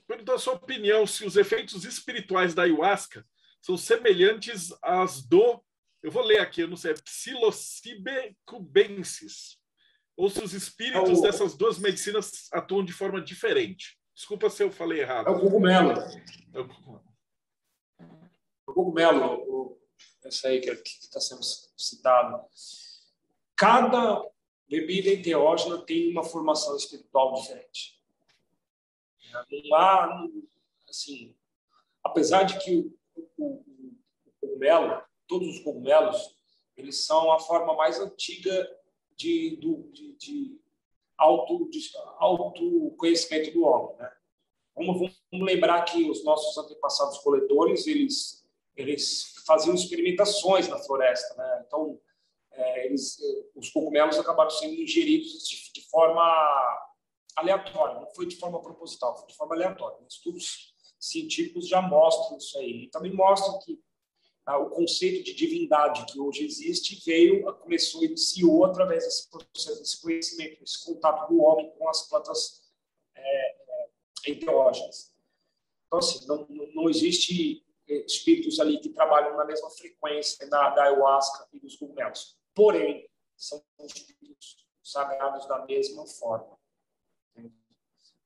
perguntou 0.07 0.35
a 0.35 0.39
sua 0.39 0.53
opinião 0.53 1.05
se 1.05 1.25
os 1.25 1.35
efeitos 1.35 1.85
espirituais 1.85 2.53
da 2.53 2.63
ayahuasca 2.63 3.25
são 3.61 3.77
semelhantes 3.77 4.73
às 4.81 5.21
do, 5.21 5.63
eu 6.01 6.11
vou 6.11 6.23
ler 6.23 6.39
aqui, 6.39 6.61
eu 6.61 6.67
não 6.67 6.77
sei, 6.77 6.93
psilocibe 6.93 8.37
cubensis, 8.45 9.57
ou 10.15 10.29
se 10.29 10.43
os 10.43 10.53
espíritos 10.53 11.09
é 11.09 11.13
o... 11.13 11.21
dessas 11.21 11.55
duas 11.55 11.77
medicinas 11.77 12.47
atuam 12.51 12.83
de 12.83 12.93
forma 12.93 13.21
diferente. 13.21 13.97
Desculpa 14.15 14.49
se 14.49 14.63
eu 14.63 14.71
falei 14.71 15.01
errado. 15.01 15.27
É 15.27 15.31
o 15.31 15.39
cogumelo. 15.39 15.91
É 15.91 16.59
o 16.59 16.67
cogumelo. 16.67 17.09
É 17.99 18.03
o 18.67 18.73
cogumelo, 18.73 19.81
essa 20.25 20.49
aí 20.49 20.59
que 20.59 20.71
está 20.71 21.19
sendo 21.19 21.41
citado. 21.77 22.45
Cada 23.55 24.23
bebida 24.69 25.09
enteógena 25.09 25.83
tem 25.85 26.11
uma 26.11 26.23
formação 26.23 26.75
espiritual 26.75 27.33
diferente. 27.33 27.98
Não 29.31 29.75
há, 29.75 30.27
assim, 30.87 31.35
apesar 32.03 32.43
de 32.43 32.59
que 32.59 32.91
o, 33.15 33.29
o, 33.37 33.65
o 34.25 34.31
cogumelo, 34.41 35.01
todos 35.27 35.47
os 35.47 35.59
cogumelos, 35.59 36.35
eles 36.75 37.05
são 37.05 37.31
a 37.31 37.39
forma 37.39 37.75
mais 37.75 37.99
antiga 37.99 38.67
de, 39.15 39.57
de, 39.57 40.13
de 40.17 40.61
auto, 41.17 41.69
de 41.69 41.79
autoconhecimento 42.17 43.51
do 43.51 43.63
homem. 43.63 43.97
Né? 43.97 44.11
Vamos, 44.75 45.13
vamos 45.31 45.45
lembrar 45.45 45.83
que 45.83 46.09
os 46.09 46.23
nossos 46.23 46.57
antepassados 46.57 47.17
coletores 47.19 47.85
eles, 47.85 48.47
eles 48.75 49.33
faziam 49.45 49.75
experimentações 49.75 50.69
na 50.69 50.79
floresta. 50.79 51.35
Né? 51.35 51.63
Então, 51.67 51.99
é, 52.53 52.85
eles, 52.85 53.17
os 53.55 53.69
cogumelos 53.69 54.17
acabaram 54.17 54.49
sendo 54.49 54.73
ingeridos 54.75 55.47
de, 55.47 55.73
de, 55.73 55.89
forma 55.89 56.23
aleatória, 57.39 57.99
não 57.99 58.09
foi 58.13 58.25
de 58.25 58.35
forma 58.35 58.61
proposital, 58.61 59.17
foi 59.17 59.27
de 59.27 59.35
forma 59.35 59.55
aleatória. 59.55 59.97
Estudos 60.07 60.73
científicos 60.99 61.67
já 61.67 61.81
mostram 61.81 62.37
isso 62.37 62.57
aí. 62.57 62.83
E 62.83 62.89
também 62.89 63.13
mostram 63.13 63.59
que 63.59 63.79
ah, 64.45 64.57
o 64.57 64.69
conceito 64.69 65.23
de 65.23 65.33
divindade 65.33 66.05
que 66.11 66.19
hoje 66.19 66.43
existe 66.43 67.01
veio, 67.05 67.53
começou, 67.57 68.03
iniciou 68.03 68.65
através 68.65 69.03
desse 69.03 69.29
processo, 69.29 69.79
desse 69.79 70.01
conhecimento, 70.01 70.59
desse 70.59 70.83
contato 70.83 71.29
do 71.29 71.39
homem 71.41 71.71
com 71.77 71.87
as 71.87 72.07
plantas 72.09 72.63
é, 73.15 73.21
é, 73.21 73.89
enteógenas. 74.27 75.13
Então, 75.85 75.99
assim, 75.99 76.25
não, 76.27 76.47
não 76.73 76.89
existe 76.89 77.63
é, 77.87 78.05
espíritos 78.05 78.59
ali 78.59 78.79
que 78.79 78.89
trabalham 78.89 79.37
na 79.37 79.45
mesma 79.45 79.69
frequência 79.69 80.49
da, 80.49 80.71
da 80.71 80.83
ayahuasca 80.83 81.47
e 81.53 81.59
dos 81.59 81.75
cogumelos. 81.75 82.37
Porém, 82.53 83.07
são 83.37 83.63
espíritos 83.83 84.57
sagrados 84.83 85.47
da 85.47 85.65
mesma 85.65 86.05
forma. 86.05 86.58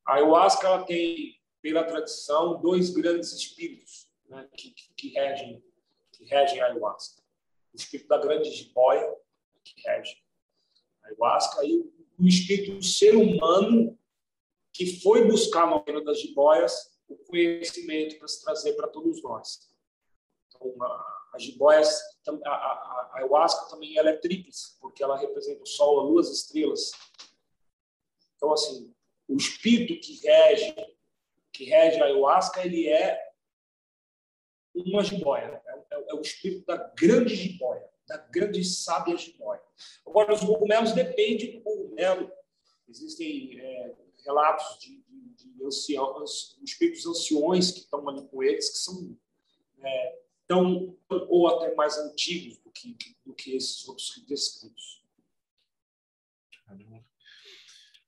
A 0.05 0.15
ayahuasca 0.15 0.67
ela 0.67 0.83
tem, 0.83 1.39
pela 1.61 1.83
tradição, 1.83 2.61
dois 2.61 2.89
grandes 2.89 3.31
espíritos 3.31 4.09
né, 4.27 4.47
que, 4.55 4.73
que 4.95 5.09
regem 5.09 5.63
que 6.13 6.25
regem 6.25 6.61
a 6.61 6.67
ayahuasca. 6.67 7.21
O 7.73 7.75
espírito 7.75 8.07
da 8.07 8.17
grande 8.17 8.49
jiboia, 8.51 9.15
que 9.63 9.81
rege 9.81 10.23
a 11.03 11.07
ayahuasca, 11.07 11.65
e 11.65 11.79
o 12.19 12.27
espírito 12.27 12.77
do 12.77 12.83
ser 12.83 13.15
humano, 13.15 13.97
que 14.71 15.01
foi 15.01 15.25
buscar 15.25 15.67
no 15.67 15.83
reino 15.83 16.03
das 16.03 16.19
jiboias 16.19 16.93
o 17.07 17.17
conhecimento 17.17 18.17
para 18.17 18.27
se 18.27 18.43
trazer 18.43 18.73
para 18.73 18.87
todos 18.87 19.21
nós. 19.21 19.71
Então, 20.47 20.73
as 21.33 21.43
jiboias, 21.43 21.99
a, 22.27 22.49
a, 22.49 22.53
a 22.53 23.11
ayahuasca 23.17 23.69
também 23.69 23.97
ela 23.97 24.09
é 24.09 24.17
tríplice, 24.17 24.79
porque 24.79 25.03
ela 25.03 25.17
representa 25.17 25.63
o 25.63 25.67
sol, 25.67 25.99
a 25.99 26.03
lua, 26.03 26.21
as 26.21 26.29
estrelas. 26.29 26.91
Então, 28.35 28.53
assim, 28.53 28.93
o 29.33 29.37
espírito 29.37 29.99
que 29.99 30.19
rege, 30.25 30.75
que 31.51 31.63
rege 31.63 31.99
a 31.99 32.05
ayahuasca, 32.05 32.63
ele 32.63 32.87
é 32.87 33.31
uma 34.75 35.03
jiboia. 35.03 35.59
É, 35.65 35.71
é, 35.71 36.05
é, 36.09 36.13
o 36.13 36.21
espírito 36.21 36.65
da 36.67 36.77
grande 36.95 37.35
jiboia, 37.35 37.89
da 38.07 38.17
grande 38.17 38.63
sábia 38.63 39.17
jiboia. 39.17 39.61
Agora, 40.05 40.33
os 40.33 40.41
cogumelos 40.41 40.91
dependem 40.91 41.57
do 41.57 41.63
cogumelo. 41.63 42.31
Existem 42.87 43.59
é, 43.59 43.95
relatos 44.23 44.77
de, 44.79 45.01
de, 45.01 45.25
de 45.35 46.63
espíritos 46.63 47.05
anciões 47.07 47.71
que 47.71 47.79
estão 47.79 48.07
ali 48.07 48.27
com 48.27 48.43
eles, 48.43 48.69
que 48.69 48.77
são 48.77 49.17
é, 49.81 50.19
tão 50.47 50.95
ou 51.09 51.47
até 51.47 51.73
mais 51.73 51.97
antigos 51.97 52.59
do 52.59 52.69
que, 52.69 52.95
do 53.25 53.33
que 53.33 53.55
esses 53.55 53.87
outros 53.87 54.23
descritos. 54.27 55.01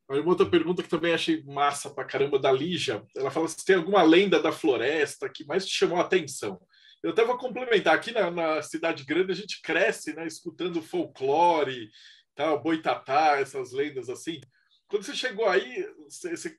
Uma 0.07 0.29
outra 0.29 0.45
pergunta 0.45 0.83
que 0.83 0.89
também 0.89 1.13
achei 1.13 1.43
massa 1.43 1.89
pra 1.89 2.05
caramba 2.05 2.37
da 2.37 2.51
Lígia. 2.51 3.03
Ela 3.15 3.31
fala 3.31 3.47
se 3.47 3.65
tem 3.65 3.75
alguma 3.75 4.03
lenda 4.03 4.39
da 4.39 4.51
floresta 4.51 5.27
que 5.27 5.45
mais 5.45 5.65
te 5.65 5.73
chamou 5.73 5.97
a 5.97 6.01
atenção. 6.01 6.61
Eu 7.01 7.11
até 7.11 7.25
vou 7.25 7.37
complementar. 7.37 7.95
Aqui 7.95 8.11
na, 8.11 8.29
na 8.29 8.61
cidade 8.61 9.03
grande 9.03 9.31
a 9.31 9.35
gente 9.35 9.61
cresce, 9.61 10.13
né, 10.15 10.27
escutando 10.27 10.81
folclore, 10.81 11.89
tal, 12.35 12.61
boitatá, 12.61 13.39
essas 13.39 13.71
lendas 13.71 14.09
assim. 14.09 14.39
Quando 14.87 15.03
você 15.03 15.15
chegou 15.15 15.47
aí, 15.47 15.87
você, 16.07 16.35
você, 16.35 16.57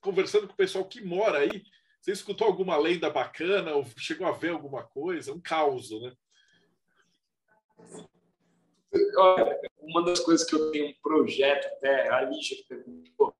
conversando 0.00 0.46
com 0.46 0.54
o 0.54 0.56
pessoal 0.56 0.84
que 0.86 1.02
mora 1.02 1.40
aí, 1.40 1.62
você 2.00 2.12
escutou 2.12 2.46
alguma 2.46 2.76
lenda 2.76 3.10
bacana 3.10 3.72
ou 3.74 3.86
chegou 3.98 4.26
a 4.26 4.32
ver 4.32 4.50
alguma 4.50 4.82
coisa? 4.82 5.32
Um 5.32 5.40
caos, 5.40 5.90
né? 5.90 6.12
Olha, 9.16 9.60
uma 9.88 10.04
das 10.04 10.20
coisas 10.20 10.46
que 10.46 10.54
eu 10.54 10.70
tenho 10.70 10.88
um 10.88 10.94
projeto, 11.02 11.66
até 11.66 12.08
a 12.10 12.20
Lígia 12.22 12.58
perguntou, 12.68 13.34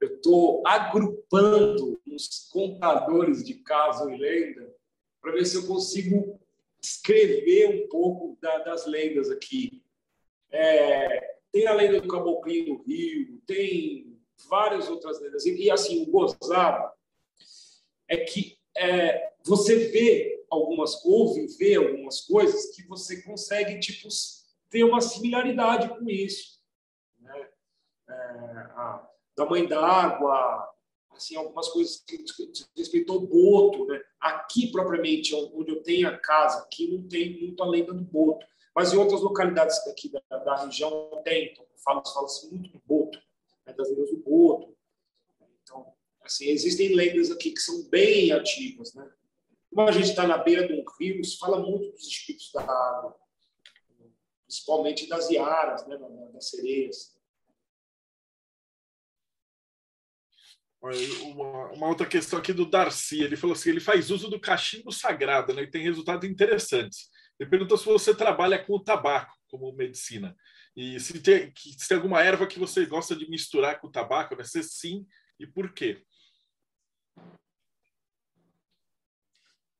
eu 0.00 0.14
estou 0.14 0.62
agrupando 0.66 1.98
uns 2.06 2.48
contadores 2.52 3.42
de 3.42 3.54
caso 3.54 4.08
e 4.10 4.16
lenda 4.16 4.72
para 5.20 5.32
ver 5.32 5.44
se 5.46 5.56
eu 5.56 5.66
consigo 5.66 6.38
escrever 6.80 7.68
um 7.68 7.88
pouco 7.88 8.38
da, 8.40 8.58
das 8.58 8.86
lendas 8.86 9.30
aqui. 9.30 9.82
É, 10.50 11.36
tem 11.50 11.66
a 11.66 11.74
lenda 11.74 12.00
do 12.00 12.08
Caboclinho 12.08 12.76
do 12.76 12.82
Rio, 12.82 13.40
tem 13.46 14.16
várias 14.48 14.88
outras 14.88 15.20
lendas. 15.20 15.44
E, 15.46 15.54
e 15.56 15.70
assim, 15.70 16.02
o 16.02 16.06
gozado 16.06 16.92
é 18.06 18.18
que 18.18 18.56
é, 18.76 19.32
você 19.44 19.88
vê 19.88 20.44
algumas, 20.48 21.04
ouve, 21.04 21.46
vê 21.58 21.74
algumas 21.74 22.20
coisas 22.20 22.74
que 22.74 22.86
você 22.86 23.22
consegue, 23.22 23.80
tipo, 23.80 24.08
ter 24.70 24.84
uma 24.84 25.00
similaridade 25.00 25.88
com 25.88 26.08
isso. 26.08 26.60
Né? 27.20 27.48
É, 28.08 28.12
a, 28.12 29.08
da 29.36 29.46
mãe 29.46 29.66
d'água, 29.66 30.68
assim, 31.12 31.36
algumas 31.36 31.68
coisas 31.68 32.02
que 32.06 32.24
respeito 32.76 33.12
ao 33.12 33.20
boto. 33.20 33.86
Né? 33.86 34.00
Aqui, 34.20 34.70
propriamente, 34.70 35.34
onde 35.34 35.72
eu 35.72 35.82
tenho 35.82 36.08
a 36.08 36.18
casa, 36.18 36.62
aqui 36.62 36.88
não 36.88 37.08
tem 37.08 37.40
muito 37.40 37.62
a 37.62 37.66
lenda 37.66 37.92
do 37.92 38.04
boto. 38.04 38.46
Mas 38.74 38.92
em 38.92 38.96
outras 38.96 39.20
localidades 39.20 39.78
aqui 39.88 40.10
da, 40.10 40.38
da 40.38 40.64
região 40.64 41.10
tem. 41.24 41.52
Então, 41.52 41.64
fala-se 41.84 42.12
fala 42.12 42.52
muito 42.52 42.70
do 42.70 42.82
boto, 42.84 43.18
né? 43.66 43.72
das 43.72 43.88
lendas 43.88 44.10
do 44.10 44.18
boto. 44.18 44.76
Então, 45.62 45.92
assim, 46.22 46.48
existem 46.48 46.94
lendas 46.94 47.30
aqui 47.30 47.50
que 47.50 47.60
são 47.60 47.82
bem 47.88 48.32
ativas. 48.32 48.94
Né? 48.94 49.08
Como 49.70 49.88
a 49.88 49.92
gente 49.92 50.10
está 50.10 50.26
na 50.26 50.38
beira 50.38 50.66
de 50.66 50.74
um 50.74 50.84
rio, 50.98 51.24
se 51.24 51.38
fala 51.38 51.58
muito 51.60 51.90
dos 51.92 52.06
espíritos 52.06 52.50
da 52.52 52.62
água 52.62 53.16
principalmente 54.48 55.06
das 55.06 55.28
iaras, 55.28 55.86
né, 55.86 55.98
das 56.32 56.48
sereias. 56.48 57.14
Uma, 60.80 61.72
uma, 61.72 61.88
outra 61.88 62.06
questão 62.06 62.38
aqui 62.38 62.52
do 62.52 62.64
Darcy, 62.64 63.22
ele 63.22 63.36
falou 63.36 63.54
assim, 63.54 63.68
ele 63.68 63.80
faz 63.80 64.10
uso 64.10 64.30
do 64.30 64.40
cachimbo 64.40 64.90
sagrado, 64.90 65.52
né, 65.52 65.62
e 65.62 65.70
tem 65.70 65.82
resultados 65.82 66.28
interessantes. 66.28 67.10
Ele 67.38 67.50
perguntou 67.50 67.76
se 67.76 67.84
você 67.84 68.14
trabalha 68.14 68.64
com 68.64 68.74
o 68.74 68.82
tabaco 68.82 69.36
como 69.48 69.72
medicina 69.72 70.34
e 70.74 70.98
se 70.98 71.20
tem, 71.20 71.52
se 71.54 71.88
tem 71.88 71.96
alguma 71.96 72.22
erva 72.22 72.46
que 72.46 72.58
você 72.58 72.86
gosta 72.86 73.14
de 73.14 73.28
misturar 73.28 73.80
com 73.80 73.88
o 73.88 73.92
tabaco, 73.92 74.36
né? 74.36 74.44
Se 74.44 74.62
sim, 74.62 75.06
e 75.38 75.46
por 75.46 75.72
quê? 75.72 76.02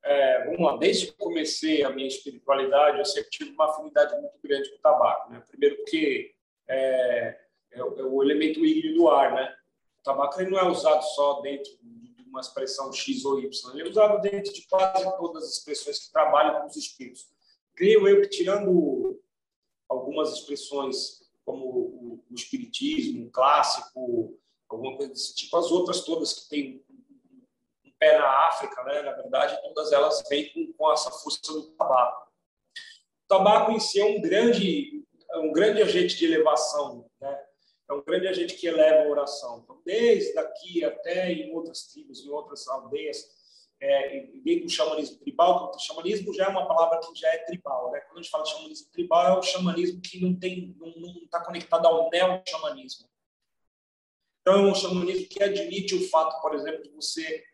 É, 0.09 0.57
lá, 0.59 0.77
desde 0.79 1.09
que 1.09 1.19
comecei 1.19 1.85
a 1.85 1.91
minha 1.91 2.09
espiritualidade, 2.09 2.99
eu 2.99 3.05
sempre 3.05 3.29
tive 3.29 3.51
uma 3.51 3.67
afinidade 3.67 4.19
muito 4.19 4.39
grande 4.43 4.71
com 4.71 4.77
o 4.77 4.81
tabaco. 4.81 5.31
Né? 5.31 5.43
Primeiro 5.47 5.77
porque 5.77 6.35
é, 6.67 7.39
é, 7.73 7.85
o, 7.85 8.23
é 8.23 8.25
elemento 8.25 8.65
ígneo 8.65 8.95
do 8.95 9.09
ar, 9.09 9.35
né? 9.35 9.55
O 10.01 10.03
tabaco 10.03 10.41
ele 10.41 10.51
não 10.51 10.59
é 10.59 10.67
usado 10.67 11.03
só 11.03 11.43
dentro 11.43 11.71
de 11.83 12.25
uma 12.27 12.41
expressão 12.41 12.91
X 12.91 13.25
ou 13.27 13.39
Y, 13.39 13.51
ele 13.75 13.89
é 13.89 13.91
usado 13.91 14.21
dentro 14.23 14.53
de 14.53 14.67
quase 14.67 15.05
todas 15.19 15.45
as 15.45 15.59
expressões 15.59 15.99
que 15.99 16.13
trabalham 16.13 16.61
com 16.61 16.67
os 16.67 16.77
espíritos. 16.77 17.29
Creio 17.75 18.09
eu 18.09 18.23
que, 18.23 18.29
tirando 18.29 19.21
algumas 19.89 20.33
expressões 20.33 21.23
como 21.45 21.67
o, 21.67 22.25
o 22.31 22.35
espiritismo, 22.35 23.31
clássico, 23.31 24.39
alguma 24.69 24.97
coisa 24.97 25.13
desse 25.13 25.35
tipo, 25.35 25.57
as 25.57 25.71
outras 25.71 26.03
todas 26.03 26.33
que 26.33 26.49
têm 26.49 26.85
pé 27.99 28.19
na 28.19 28.49
África, 28.49 28.83
né? 28.85 29.03
na 29.03 29.13
verdade, 29.13 29.61
todas 29.63 29.93
elas 29.93 30.23
vêm 30.29 30.53
com, 30.53 30.73
com 30.73 30.93
essa 30.93 31.11
força 31.11 31.53
do 31.53 31.71
tabaco. 31.73 32.29
O 33.25 33.29
tabaco 33.29 33.73
em 33.73 33.81
si 33.81 34.01
é 34.01 34.05
um 34.05 34.21
grande, 34.21 35.05
é 35.31 35.39
um 35.39 35.53
grande 35.53 35.83
agente 35.83 36.17
de 36.17 36.25
elevação, 36.27 37.09
né? 37.21 37.45
é 37.89 37.93
um 37.93 38.03
grande 38.03 38.29
agente 38.29 38.55
que 38.55 38.67
eleva 38.67 39.05
a 39.05 39.09
oração. 39.09 39.61
Então, 39.63 39.81
desde 39.85 40.39
aqui 40.39 40.85
até 40.85 41.33
em 41.33 41.53
outras 41.53 41.89
tribos, 41.89 42.25
em 42.25 42.29
outras 42.31 42.69
aldeias, 42.69 43.37
é, 43.81 44.27
dentro 44.45 44.67
do 44.67 44.73
xamanismo 44.73 45.19
tribal, 45.19 45.73
o 45.75 45.79
xamanismo 45.79 46.35
já 46.35 46.47
é 46.47 46.49
uma 46.49 46.67
palavra 46.67 47.01
que 47.01 47.19
já 47.19 47.29
é 47.29 47.39
tribal. 47.39 47.91
Né? 47.93 48.01
Quando 48.01 48.19
a 48.19 48.23
gente 48.23 48.31
fala 48.31 48.45
de 48.45 48.51
xamanismo 48.51 48.91
tribal, 48.91 49.27
é 49.27 49.39
o 49.39 49.43
xamanismo 49.43 50.01
que 50.01 50.21
não 50.21 50.35
tem, 50.35 50.77
não 50.79 51.15
está 51.25 51.41
conectado 51.45 51.87
ao 51.87 52.11
neo-xamanismo. 52.11 53.09
Então, 54.41 54.67
é 54.67 54.71
um 54.71 54.75
xamanismo 54.75 55.29
que 55.29 55.43
admite 55.43 55.95
o 55.95 56.09
fato, 56.09 56.41
por 56.41 56.55
exemplo, 56.55 56.83
de 56.83 56.91
você 56.91 57.45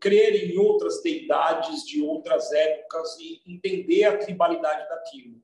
crer 0.00 0.50
em 0.50 0.58
outras 0.58 1.02
deidades 1.02 1.84
de 1.86 2.02
outras 2.02 2.52
épocas 2.52 3.18
e 3.18 3.42
entender 3.46 4.04
a 4.04 4.18
tribalidade 4.18 4.88
daquilo. 4.88 5.40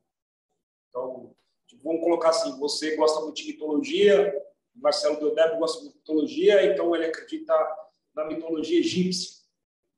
Então, 0.88 1.34
tipo, 1.66 1.82
vamos 1.82 2.02
colocar 2.02 2.30
assim: 2.30 2.58
você 2.58 2.96
gosta 2.96 3.20
muito 3.20 3.36
de 3.36 3.46
mitologia, 3.48 4.34
Marcelo 4.74 5.18
Deodebo 5.18 5.58
gosta 5.58 5.82
de 5.82 5.94
mitologia, 5.94 6.64
então 6.64 6.94
ele 6.94 7.06
acredita 7.06 7.54
na 8.14 8.26
mitologia 8.26 8.78
egípcia, 8.78 9.42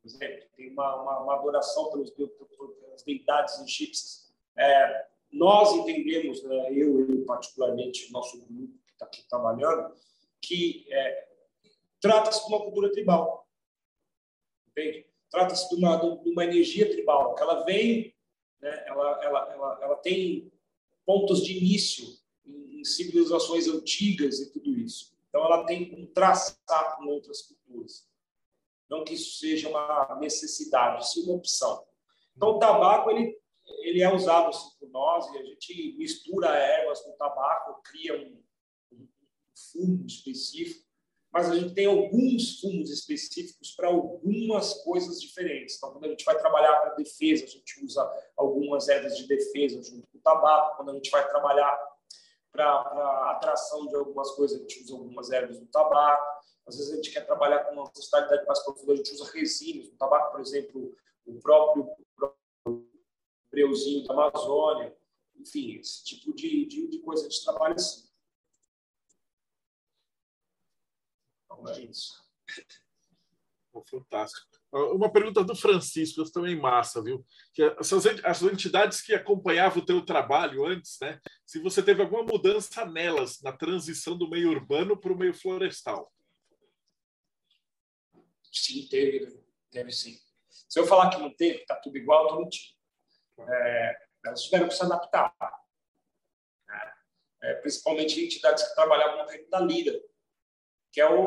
por 0.05 0.09
exemplo, 0.09 0.46
tem 0.55 0.70
uma, 0.70 1.02
uma, 1.02 1.20
uma 1.20 1.34
adoração 1.36 1.90
pelos, 1.90 2.11
pelas 2.11 3.02
deidades 3.05 3.59
egípcias. 3.61 4.30
É, 4.57 5.07
nós 5.32 5.72
entendemos, 5.72 6.42
né, 6.44 6.70
eu 6.72 7.11
e 7.11 7.24
particularmente 7.24 8.12
nosso 8.12 8.38
grupo 8.46 8.78
que 8.86 8.92
está 8.92 9.07
aqui 9.07 9.26
trabalhando, 9.28 9.94
que 10.40 10.86
é, 10.90 11.28
trata-se 12.00 12.44
de 12.46 12.52
uma 12.52 12.62
cultura 12.62 12.92
tribal. 12.92 13.43
Entende? 14.77 15.07
Trata-se 15.31 15.68
de 15.68 15.77
uma, 15.77 15.97
de 15.97 16.31
uma 16.31 16.45
energia 16.45 16.91
tribal, 16.91 17.35
que 17.35 17.43
ela 17.43 17.64
vem, 17.64 18.14
né, 18.61 18.85
ela, 18.87 19.25
ela, 19.25 19.53
ela, 19.53 19.79
ela 19.83 19.97
tem 19.97 20.53
pontos 21.07 21.43
de 21.43 21.57
início 21.57 22.07
em, 22.45 22.81
em 22.81 22.85
civilizações 22.85 23.68
antigas 23.68 24.41
e 24.41 24.53
tudo 24.53 24.77
isso. 24.77 25.14
Então, 25.29 25.45
ela 25.45 25.64
tem 25.64 25.95
um 25.95 26.07
traçar 26.07 26.97
com 26.97 27.07
outras 27.07 27.43
culturas. 27.43 28.09
Não 28.89 29.05
que 29.05 29.14
isso 29.14 29.39
seja 29.39 29.68
uma 29.68 30.18
necessidade, 30.20 31.11
sim 31.11 31.25
uma 31.25 31.35
opção. 31.35 31.85
Então, 32.37 32.51
o 32.51 32.59
tabaco 32.59 33.11
ele, 33.11 33.37
ele 33.81 34.03
é 34.03 34.12
usado 34.12 34.49
assim, 34.49 34.70
por 34.79 34.89
nós 34.91 35.27
e 35.33 35.39
a 35.39 35.45
gente 35.45 35.97
mistura 35.97 36.49
ervas 36.57 37.01
com 37.01 37.16
tabaco, 37.16 37.83
cria 37.83 38.16
um, 38.16 38.43
um 38.93 39.09
fumo 39.72 40.05
específico, 40.07 40.84
mas 41.35 41.51
a 41.51 41.57
gente 41.57 41.74
tem 41.74 41.87
alguns 41.87 42.61
fumos 42.61 42.89
específicos 42.93 43.72
para 43.72 43.89
algumas 43.89 44.72
coisas 44.85 45.20
diferentes. 45.20 45.74
Então, 45.76 45.91
quando 45.91 46.05
a 46.05 46.09
gente 46.09 46.24
vai 46.24 46.39
trabalhar 46.39 46.76
para 46.76 46.95
defesa, 46.95 47.43
a 47.43 47.49
gente 47.49 47.85
usa 47.85 48.09
algumas 48.37 48.89
ervas 48.89 49.16
de 49.16 49.26
defesa 49.26 49.82
junto 49.82 50.07
com 50.07 50.18
o 50.18 50.20
tabaco. 50.20 50.76
Quando 50.76 50.93
a 50.93 50.95
gente 50.95 51.11
vai 51.11 51.28
trabalhar 51.28 51.76
para 52.53 53.32
atração 53.32 53.85
de 53.89 53.97
algumas 53.97 54.30
coisas, 54.30 54.57
a 54.57 54.61
gente 54.61 54.85
usa 54.85 54.95
algumas 54.95 55.32
ervas 55.32 55.59
do 55.59 55.66
tabaco. 55.66 56.24
Às 56.68 56.76
vezes 56.76 56.93
a 56.93 56.95
gente 56.95 57.11
quer 57.11 57.26
trabalhar 57.26 57.64
com 57.64 57.72
uma 57.72 57.91
ancestralidade 57.91 58.47
mais 58.47 58.61
profunda, 58.61 58.93
a 58.93 58.97
gente 58.97 59.12
usa 59.14 59.32
resinas. 59.32 59.91
No 59.91 59.97
tabaco, 59.97 60.30
por 60.30 60.41
exemplo, 60.41 60.95
o 61.26 61.41
próprio, 61.41 61.91
próprio 62.14 62.89
breuzinho 63.51 64.07
da 64.07 64.14
Amazônia. 64.14 64.97
Enfim, 65.35 65.80
esse 65.80 66.05
tipo 66.05 66.32
de, 66.32 66.64
de, 66.66 66.87
de 66.87 66.99
coisa 67.01 67.26
a 67.26 67.28
gente 67.28 67.43
trabalha 67.43 67.74
assim. 67.74 68.03
Então 71.61 71.72
é 71.72 71.80
isso. 71.80 72.24
fantástico. 73.90 74.46
Uma 74.72 75.12
pergunta 75.12 75.44
do 75.44 75.55
Francisco, 75.55 76.28
também 76.32 76.57
massa, 76.57 77.02
viu? 77.02 77.24
Que 77.52 77.62
essas, 77.78 78.05
as 78.24 78.42
entidades 78.42 79.00
que 79.00 79.14
acompanhavam 79.14 79.82
o 79.82 79.86
teu 79.86 80.05
trabalho 80.05 80.66
antes, 80.66 80.98
né? 81.00 81.20
Se 81.46 81.61
você 81.61 81.82
teve 81.82 82.02
alguma 82.02 82.24
mudança 82.24 82.84
nelas 82.84 83.40
na 83.40 83.52
transição 83.52 84.18
do 84.18 84.28
meio 84.28 84.50
urbano 84.50 84.98
para 84.98 85.12
o 85.12 85.16
meio 85.16 85.32
florestal. 85.32 86.12
Sim, 88.52 88.86
teve, 88.88 89.40
teve 89.70 89.92
sim. 89.92 90.16
Se 90.48 90.80
eu 90.80 90.86
falar 90.86 91.11
que 91.11 91.18
não 91.18 91.32
teve, 91.32 91.61
está 91.61 91.76
tudo 91.76 91.96
igual, 91.96 92.24
estou 92.24 92.40
mentindo. 92.40 92.74
É, 93.38 93.96
elas 94.24 94.42
tiveram 94.42 94.68
que 94.68 94.74
se 94.74 94.82
adaptar. 94.82 95.34
Né? 96.66 96.92
É, 97.42 97.55
principalmente 97.61 98.24
entidades 98.24 98.66
que 98.66 98.74
trabalhavam 98.74 99.18
no 99.22 99.30
reino 99.30 99.48
da 99.50 99.61
lira, 99.61 99.92
que 100.95 101.01
é 101.01 101.11
o, 101.11 101.26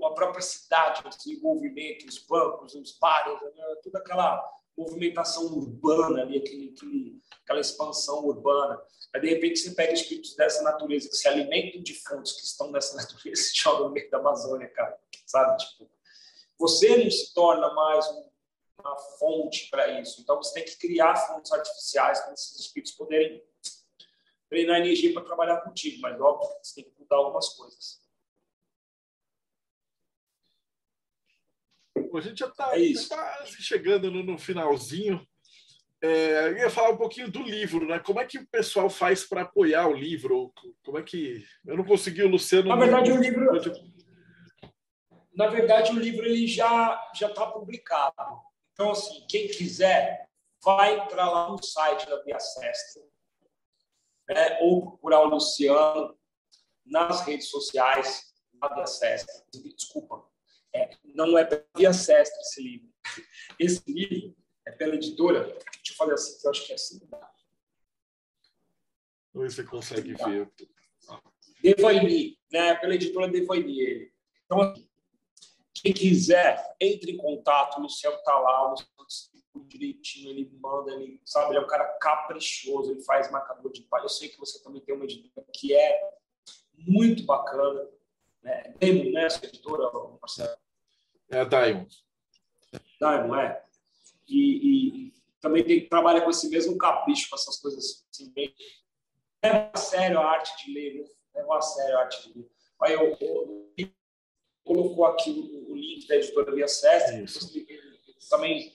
o, 0.00 0.04
a 0.04 0.14
própria 0.14 0.42
cidade, 0.42 1.06
o 1.06 1.08
desenvolvimento, 1.08 2.08
os 2.08 2.18
bancos, 2.18 2.74
os 2.74 2.98
bares, 2.98 3.40
né? 3.40 3.76
toda 3.80 4.00
aquela 4.00 4.44
movimentação 4.76 5.44
urbana 5.44 6.22
ali, 6.22 6.38
aquele, 6.38 6.74
aquele, 6.74 7.20
aquela 7.44 7.60
expansão 7.60 8.24
urbana. 8.26 8.82
Aí, 9.14 9.20
de 9.20 9.28
repente, 9.28 9.60
você 9.60 9.70
pega 9.70 9.92
espíritos 9.92 10.34
dessa 10.34 10.60
natureza 10.64 11.08
que 11.08 11.14
se 11.14 11.28
alimentam 11.28 11.80
de 11.84 11.94
fontes 11.94 12.32
que 12.32 12.42
estão 12.42 12.72
nessa 12.72 12.96
natureza 13.00 13.42
e 13.42 13.56
joga 13.56 13.84
no 13.84 13.90
meio 13.90 14.10
da 14.10 14.18
Amazônia, 14.18 14.68
cara. 14.70 14.98
Sabe? 15.24 15.56
Tipo, 15.56 15.88
você 16.58 16.96
não 16.96 17.08
se 17.08 17.32
torna 17.32 17.72
mais 17.74 18.04
uma 18.80 18.96
fonte 19.20 19.70
para 19.70 20.00
isso. 20.00 20.20
Então, 20.20 20.36
você 20.36 20.54
tem 20.54 20.64
que 20.64 20.76
criar 20.78 21.14
fontes 21.14 21.52
artificiais 21.52 22.18
para 22.22 22.32
esses 22.32 22.58
espíritos 22.58 22.92
poderem 22.94 23.40
treinar 24.48 24.80
energia 24.80 25.12
para 25.14 25.22
trabalhar 25.22 25.60
contigo. 25.60 26.00
Mas, 26.00 26.20
óbvio, 26.20 26.50
você 26.60 26.82
tem 26.82 26.90
que 26.90 27.00
mudar 27.00 27.16
algumas 27.18 27.50
coisas. 27.50 28.04
A 32.14 32.20
gente 32.20 32.38
já 32.38 32.46
está 32.46 32.70
é 32.74 32.92
quase 33.08 33.62
chegando 33.62 34.10
no, 34.10 34.22
no 34.22 34.38
finalzinho. 34.38 35.26
É, 36.02 36.48
eu 36.48 36.58
ia 36.58 36.70
falar 36.70 36.90
um 36.90 36.96
pouquinho 36.96 37.30
do 37.30 37.42
livro, 37.42 37.86
né? 37.86 37.98
Como 37.98 38.20
é 38.20 38.24
que 38.24 38.38
o 38.38 38.46
pessoal 38.48 38.88
faz 38.88 39.24
para 39.24 39.42
apoiar 39.42 39.88
o 39.88 39.94
livro? 39.94 40.52
Como 40.84 40.98
é 40.98 41.02
que 41.02 41.44
eu 41.66 41.76
não 41.76 41.84
consegui 41.84 42.22
o 42.22 42.28
Luciano? 42.28 42.68
Na 42.68 42.76
verdade, 42.76 43.10
o 43.12 43.16
livro, 43.16 43.46
na 45.34 45.48
verdade, 45.48 45.92
o 45.92 45.98
livro 45.98 46.24
ele 46.24 46.46
já 46.46 47.10
já 47.14 47.28
está 47.28 47.46
publicado. 47.46 48.14
Então, 48.72 48.90
assim, 48.90 49.26
quem 49.28 49.48
quiser 49.48 50.28
vai 50.62 50.98
entrar 50.98 51.30
lá 51.30 51.48
no 51.48 51.62
site 51.62 52.06
da 52.06 52.22
Via 52.22 52.38
Sestra, 52.38 53.02
né? 54.28 54.58
ou 54.60 54.82
procurar 54.82 55.20
o 55.20 55.28
Luciano 55.28 56.16
nas 56.84 57.22
redes 57.22 57.48
sociais 57.48 58.34
da 58.54 58.68
Via 58.74 58.86
Sestra. 58.86 59.34
Desculpa, 59.52 60.26
é, 60.74 60.90
não 61.16 61.38
é 61.38 61.44
pela 61.44 61.64
Via 61.76 61.92
Sestra 61.92 62.40
esse 62.40 62.62
livro. 62.62 62.88
Esse 63.58 63.82
livro 63.90 64.36
é 64.66 64.72
pela 64.72 64.94
editora. 64.94 65.44
Deixa 65.44 65.92
eu 65.92 65.96
fazer 65.96 66.12
assim, 66.12 66.38
eu 66.44 66.50
acho 66.50 66.66
que 66.66 66.72
é 66.72 66.74
assim. 66.74 67.00
Vamos 69.32 69.48
ver 69.48 69.50
se 69.50 69.56
você 69.56 69.64
consegue 69.64 70.14
ver. 70.14 70.52
Devaini, 71.62 72.38
né? 72.52 72.74
Pela 72.74 72.94
editora 72.94 73.28
Devaini 73.28 73.80
ele. 73.80 74.12
Então, 74.44 74.60
assim, 74.60 74.88
quem 75.74 75.92
quiser, 75.92 76.76
entre 76.80 77.12
em 77.12 77.16
contato, 77.16 77.78
o 77.78 77.82
Luciano 77.82 78.16
está 78.16 78.38
lá, 78.38 78.66
o 78.66 78.70
Luciano 78.70 79.36
direitinho, 79.66 80.30
ele 80.30 80.50
manda, 80.60 80.92
ele 80.92 81.20
sabe, 81.24 81.50
ele 81.50 81.58
é 81.58 81.62
um 81.62 81.66
cara 81.66 81.84
caprichoso, 81.98 82.90
ele 82.90 83.00
faz 83.02 83.30
marcador 83.30 83.72
de 83.72 83.82
palha. 83.82 84.04
Eu 84.04 84.08
sei 84.08 84.28
que 84.28 84.38
você 84.38 84.62
também 84.62 84.82
tem 84.82 84.94
uma 84.94 85.04
editora 85.04 85.46
que 85.52 85.74
é 85.74 86.10
muito 86.76 87.24
bacana, 87.24 87.88
né? 88.42 88.74
Demo, 88.78 89.10
né? 89.12 89.24
Essa 89.24 89.46
editora, 89.46 89.90
Marcelo? 90.20 90.65
É 91.30 91.40
a 91.40 91.44
Diamond. 91.44 91.96
Diamond, 93.00 93.40
é. 93.40 93.62
E, 94.28 95.08
e 95.08 95.14
também 95.40 95.62
tem, 95.64 95.88
trabalha 95.88 96.22
com 96.22 96.30
esse 96.30 96.48
mesmo 96.48 96.76
capricho, 96.76 97.30
com 97.30 97.36
essas 97.36 97.58
coisas 97.58 98.04
assim, 98.10 98.30
bem. 98.32 98.54
É 99.42 99.52
uma 99.52 99.76
sério 99.76 100.18
a 100.18 100.24
arte 100.24 100.64
de 100.64 100.72
ler, 100.72 100.94
né? 100.94 101.08
É 101.34 101.44
uma 101.44 101.60
sério 101.60 101.98
a 101.98 102.00
arte 102.02 102.28
de 102.28 102.38
ler. 102.38 102.50
Aí 102.82 102.92
eu, 102.92 103.16
eu, 103.20 103.72
eu 103.78 103.88
colocou 104.64 105.04
aqui 105.06 105.30
o, 105.30 105.72
o, 105.72 105.76
link 105.76 106.06
da 106.06 106.16
editora 106.16 106.54
Via 106.54 106.68
Sestre, 106.68 107.24
também. 108.28 108.72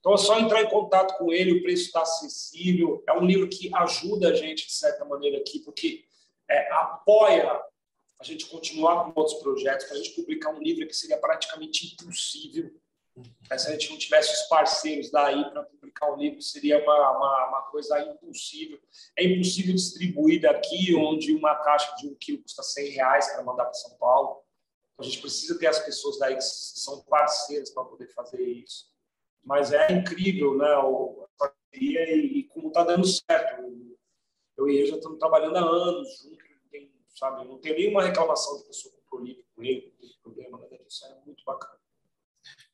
Então 0.00 0.14
é 0.14 0.16
só 0.16 0.38
entrar 0.38 0.62
em 0.62 0.68
contato 0.68 1.16
com 1.18 1.32
ele, 1.32 1.52
o 1.52 1.62
preço 1.62 1.86
está 1.86 2.02
acessível. 2.02 3.02
É 3.06 3.12
um 3.12 3.24
livro 3.24 3.48
que 3.48 3.72
ajuda 3.74 4.30
a 4.30 4.34
gente, 4.34 4.66
de 4.66 4.72
certa 4.72 5.04
maneira, 5.04 5.38
aqui, 5.38 5.60
porque 5.60 6.04
é, 6.48 6.72
apoia 6.72 7.60
a 8.20 8.24
gente 8.24 8.46
continuar 8.46 9.04
com 9.04 9.20
outros 9.20 9.38
projetos, 9.40 9.86
para 9.86 9.96
a 9.96 9.98
gente 9.98 10.10
publicar 10.10 10.50
um 10.50 10.60
livro 10.60 10.86
que 10.86 10.94
seria 10.94 11.18
praticamente 11.18 11.94
impossível. 11.94 12.74
Mas 13.48 13.62
se 13.62 13.68
a 13.68 13.72
gente 13.72 13.90
não 13.90 13.98
tivesse 13.98 14.32
os 14.32 14.48
parceiros 14.48 15.10
daí 15.10 15.50
para 15.50 15.64
publicar 15.64 16.12
um 16.12 16.16
livro, 16.16 16.40
seria 16.40 16.82
uma, 16.82 17.10
uma, 17.16 17.48
uma, 17.48 17.62
coisa 17.70 17.98
impossível. 18.00 18.78
É 19.16 19.24
impossível 19.24 19.74
distribuir 19.74 20.40
daqui, 20.40 20.94
onde 20.94 21.34
uma 21.34 21.54
caixa 21.56 21.94
de 21.96 22.08
um 22.08 22.14
quilo 22.14 22.42
custa 22.42 22.62
100 22.62 22.90
reais 22.90 23.32
para 23.32 23.42
mandar 23.42 23.64
para 23.64 23.74
São 23.74 23.96
Paulo. 23.98 24.42
A 24.98 25.02
gente 25.02 25.20
precisa 25.20 25.58
ter 25.58 25.66
as 25.66 25.78
pessoas 25.78 26.18
daí 26.18 26.34
que 26.34 26.42
são 26.42 27.02
parceiras 27.04 27.70
para 27.70 27.84
poder 27.84 28.08
fazer 28.08 28.42
isso. 28.42 28.86
Mas 29.44 29.72
é 29.72 29.92
incrível, 29.92 30.56
né? 30.56 30.66
A 30.66 31.28
parceria 31.38 32.16
e, 32.16 32.38
e 32.38 32.44
como 32.44 32.68
está 32.68 32.84
dando 32.84 33.06
certo. 33.06 33.62
Eu 34.56 34.68
e 34.68 34.76
ele 34.76 34.86
já 34.86 34.96
estamos 34.96 35.18
trabalhando 35.18 35.56
há 35.56 35.60
anos 35.60 36.20
juntos 36.20 36.47
sabe? 37.18 37.44
Não 37.44 37.58
tem 37.58 37.74
nenhuma 37.74 38.02
reclamação 38.02 38.58
de 38.58 38.64
pessoa 38.64 38.94
comprou 38.94 39.34
com 39.54 39.64
ele, 39.64 39.92
não 39.92 40.08
tem 40.08 40.18
problema, 40.22 40.58
nada 40.58 40.78
disso. 40.78 41.06
É 41.06 41.24
muito 41.26 41.44
bacana. 41.44 41.78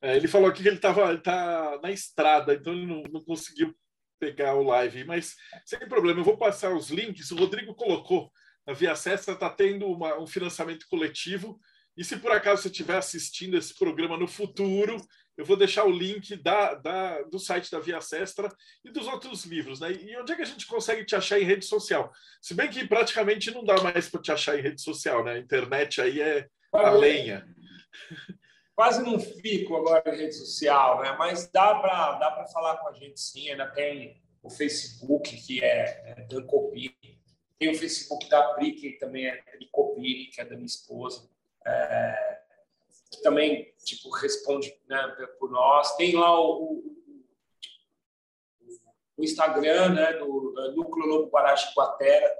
É, 0.00 0.16
ele 0.16 0.28
falou 0.28 0.48
aqui 0.48 0.62
que 0.62 0.68
ele 0.68 0.76
estava 0.76 1.16
tá 1.18 1.80
na 1.82 1.90
estrada, 1.90 2.54
então 2.54 2.72
ele 2.72 2.86
não, 2.86 3.02
não 3.10 3.24
conseguiu 3.24 3.74
pegar 4.18 4.54
o 4.54 4.62
live, 4.62 5.04
mas 5.04 5.34
sem 5.64 5.78
problema, 5.88 6.20
eu 6.20 6.24
vou 6.24 6.36
passar 6.36 6.74
os 6.74 6.90
links. 6.90 7.30
O 7.30 7.36
Rodrigo 7.36 7.74
colocou 7.74 8.30
a 8.66 8.72
Via 8.72 8.96
Cesta 8.96 9.32
está 9.32 9.50
tendo 9.50 9.86
uma, 9.86 10.18
um 10.18 10.26
financiamento 10.26 10.86
coletivo. 10.88 11.60
E 11.96 12.02
se 12.02 12.16
por 12.16 12.32
acaso 12.32 12.62
você 12.62 12.68
estiver 12.68 12.96
assistindo 12.96 13.56
esse 13.56 13.74
programa 13.74 14.16
no 14.16 14.26
futuro, 14.26 14.96
eu 15.36 15.44
vou 15.44 15.56
deixar 15.56 15.84
o 15.84 15.90
link 15.90 16.36
da, 16.36 16.74
da, 16.74 17.22
do 17.22 17.38
site 17.38 17.70
da 17.70 17.80
Via 17.80 18.00
Sestra 18.00 18.48
e 18.84 18.90
dos 18.90 19.06
outros 19.06 19.44
livros. 19.44 19.80
Né? 19.80 19.92
E 19.92 20.16
onde 20.16 20.32
é 20.32 20.36
que 20.36 20.42
a 20.42 20.46
gente 20.46 20.66
consegue 20.66 21.04
te 21.04 21.16
achar 21.16 21.40
em 21.40 21.44
rede 21.44 21.64
social? 21.64 22.12
Se 22.40 22.54
bem 22.54 22.70
que 22.70 22.86
praticamente 22.86 23.50
não 23.50 23.64
dá 23.64 23.82
mais 23.82 24.08
para 24.08 24.22
te 24.22 24.30
achar 24.30 24.58
em 24.58 24.62
rede 24.62 24.80
social, 24.80 25.24
né? 25.24 25.32
A 25.32 25.38
internet 25.38 26.00
aí 26.00 26.20
é 26.20 26.46
a 26.72 26.90
lenha. 26.90 27.46
Quase 28.74 29.04
não 29.04 29.20
fico 29.20 29.76
agora 29.76 30.02
em 30.14 30.18
rede 30.18 30.34
social, 30.34 31.00
né? 31.00 31.14
mas 31.16 31.48
dá 31.50 31.76
para 31.76 32.12
dá 32.18 32.46
falar 32.52 32.76
com 32.78 32.88
a 32.88 32.92
gente 32.92 33.20
sim. 33.20 33.50
Ainda 33.50 33.66
tem 33.68 34.20
o 34.42 34.50
Facebook, 34.50 35.36
que 35.36 35.62
é, 35.64 36.02
é 36.06 36.26
Dan 36.28 36.44
Copini. 36.46 36.94
Tem 37.58 37.70
o 37.70 37.78
Facebook 37.78 38.28
da 38.28 38.54
Pri, 38.54 38.72
que 38.72 38.92
também 38.98 39.26
é 39.26 39.36
Pri 39.36 39.68
Copini, 39.70 40.26
que 40.26 40.40
é 40.40 40.44
da 40.44 40.54
minha 40.54 40.66
esposa. 40.66 41.28
É, 41.66 42.23
que 43.14 43.22
também 43.22 43.72
tipo 43.84 44.10
responde 44.10 44.74
né, 44.86 45.06
por 45.38 45.50
nós. 45.50 45.94
Tem 45.96 46.14
lá 46.16 46.40
o, 46.40 46.74
o, 46.74 46.94
no 49.16 49.24
Instagram, 49.24 49.90
né, 49.90 50.22
uh, 50.22 50.72
Núcleo 50.72 51.06
Lobo 51.06 51.30
Guará 51.30 51.54
Guatera, 51.76 52.36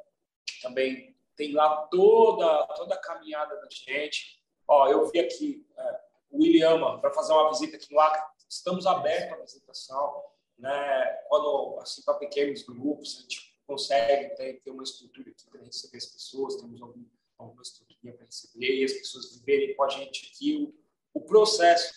que 0.46 0.60
também 0.60 1.14
tem 1.36 1.52
lá 1.52 1.86
toda, 1.86 2.66
toda 2.68 2.94
a 2.94 3.00
caminhada 3.00 3.56
da 3.56 3.68
gente. 3.70 4.42
Ó, 4.66 4.88
eu 4.88 5.06
vi 5.10 5.20
aqui 5.20 5.66
é, 5.76 6.00
o 6.30 6.38
William 6.38 6.98
para 7.00 7.12
fazer 7.12 7.32
uma 7.32 7.50
visita 7.50 7.76
aqui 7.76 7.92
no 7.92 8.00
Acre. 8.00 8.22
Estamos 8.48 8.86
abertos 8.86 9.32
à 9.32 9.42
visitação, 9.42 10.24
né? 10.58 11.06
Quando 11.28 11.78
assim 11.80 12.02
para 12.02 12.14
pequenos 12.14 12.62
grupos 12.62 13.18
a 13.18 13.22
gente 13.22 13.54
consegue 13.66 14.34
ter, 14.36 14.60
ter 14.60 14.70
uma 14.70 14.82
estrutura 14.82 15.30
aqui 15.30 15.50
para 15.50 15.62
receber 15.62 15.98
as 15.98 16.06
pessoas, 16.06 16.56
temos 16.56 16.80
algum, 16.80 17.04
alguma 17.38 17.62
estrutura 17.62 17.93
para 18.12 18.26
receber 18.26 18.80
e 18.80 18.84
as 18.84 18.92
pessoas 18.92 19.38
viverem 19.38 19.74
com 19.74 19.84
a 19.84 19.88
gente 19.88 20.30
aqui 20.32 20.56
o, 20.56 20.74
o 21.18 21.20
processo, 21.20 21.94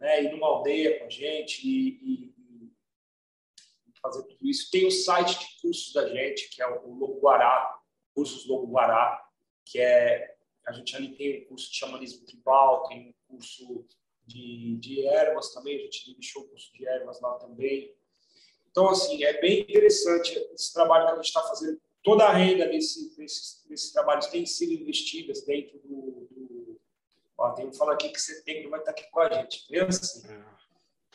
né? 0.00 0.22
Ir 0.22 0.32
numa 0.32 0.46
aldeia 0.46 0.98
com 0.98 1.06
a 1.06 1.10
gente 1.10 1.66
e, 1.66 2.00
e, 2.02 2.34
e 3.86 4.00
fazer 4.00 4.22
tudo 4.24 4.46
isso. 4.46 4.70
Tem 4.70 4.86
o 4.86 4.90
site 4.90 5.38
de 5.38 5.60
cursos 5.60 5.92
da 5.92 6.08
gente 6.08 6.48
que 6.48 6.62
é 6.62 6.66
o 6.66 6.92
Lobo 6.92 7.20
Guará, 7.20 7.78
cursos 8.14 8.46
Lobo 8.46 8.72
Guará, 8.72 9.22
que 9.64 9.78
é 9.78 10.34
a 10.66 10.72
gente 10.72 10.96
ali 10.96 11.14
tem 11.14 11.42
um 11.42 11.44
curso 11.46 11.70
de 11.70 11.76
xamanismo 11.76 12.24
tribal, 12.24 12.84
tem 12.88 13.08
um 13.08 13.14
curso 13.28 13.86
de, 14.26 14.76
de 14.78 15.06
ervas 15.06 15.52
também, 15.52 15.76
a 15.76 15.82
gente 15.82 16.14
deixou 16.14 16.42
o 16.42 16.48
curso 16.48 16.72
de 16.72 16.86
ervas 16.86 17.20
lá 17.20 17.34
também. 17.34 17.94
Então, 18.70 18.88
assim, 18.88 19.22
é 19.22 19.40
bem 19.40 19.60
interessante 19.60 20.36
esse 20.52 20.72
trabalho 20.72 21.06
que 21.06 21.12
a 21.12 21.16
gente 21.16 21.26
está 21.26 21.42
fazendo. 21.42 21.80
Toda 22.04 22.26
a 22.26 22.32
renda 22.32 22.68
desse, 22.68 23.16
desses, 23.16 23.64
desses 23.68 23.90
trabalhos 23.90 24.26
tem 24.26 24.46
sido 24.46 24.72
investidas 24.72 25.42
dentro 25.44 25.78
do. 25.78 26.28
do... 26.30 26.80
Ó, 27.36 27.50
tem 27.50 27.66
um 27.66 27.72
fala 27.72 27.94
aqui 27.94 28.10
que 28.10 28.20
setembro 28.20 28.70
vai 28.70 28.78
estar 28.78 28.92
aqui 28.92 29.10
com 29.10 29.20
a 29.20 29.32
gente. 29.32 29.66
É 29.74 29.80
assim. 29.80 30.22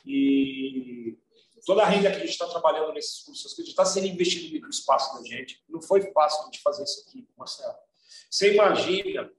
E 0.05 1.17
toda 1.65 1.83
a 1.83 1.85
renda 1.85 2.09
que 2.09 2.17
a 2.17 2.19
gente 2.19 2.31
está 2.31 2.47
trabalhando 2.47 2.91
nesses 2.91 3.21
cursos, 3.21 3.53
que 3.53 3.61
está 3.61 3.85
sendo 3.85 4.07
investido 4.07 4.59
no 4.59 4.69
espaço 4.69 5.15
da 5.15 5.25
gente. 5.25 5.63
Não 5.69 5.81
foi 5.81 6.01
fácil 6.11 6.41
a 6.41 6.45
gente 6.45 6.59
fazer 6.61 6.83
isso 6.83 7.05
aqui, 7.07 7.25
Marcelo. 7.37 7.75
Você 8.29 8.53
imagina 8.53 9.31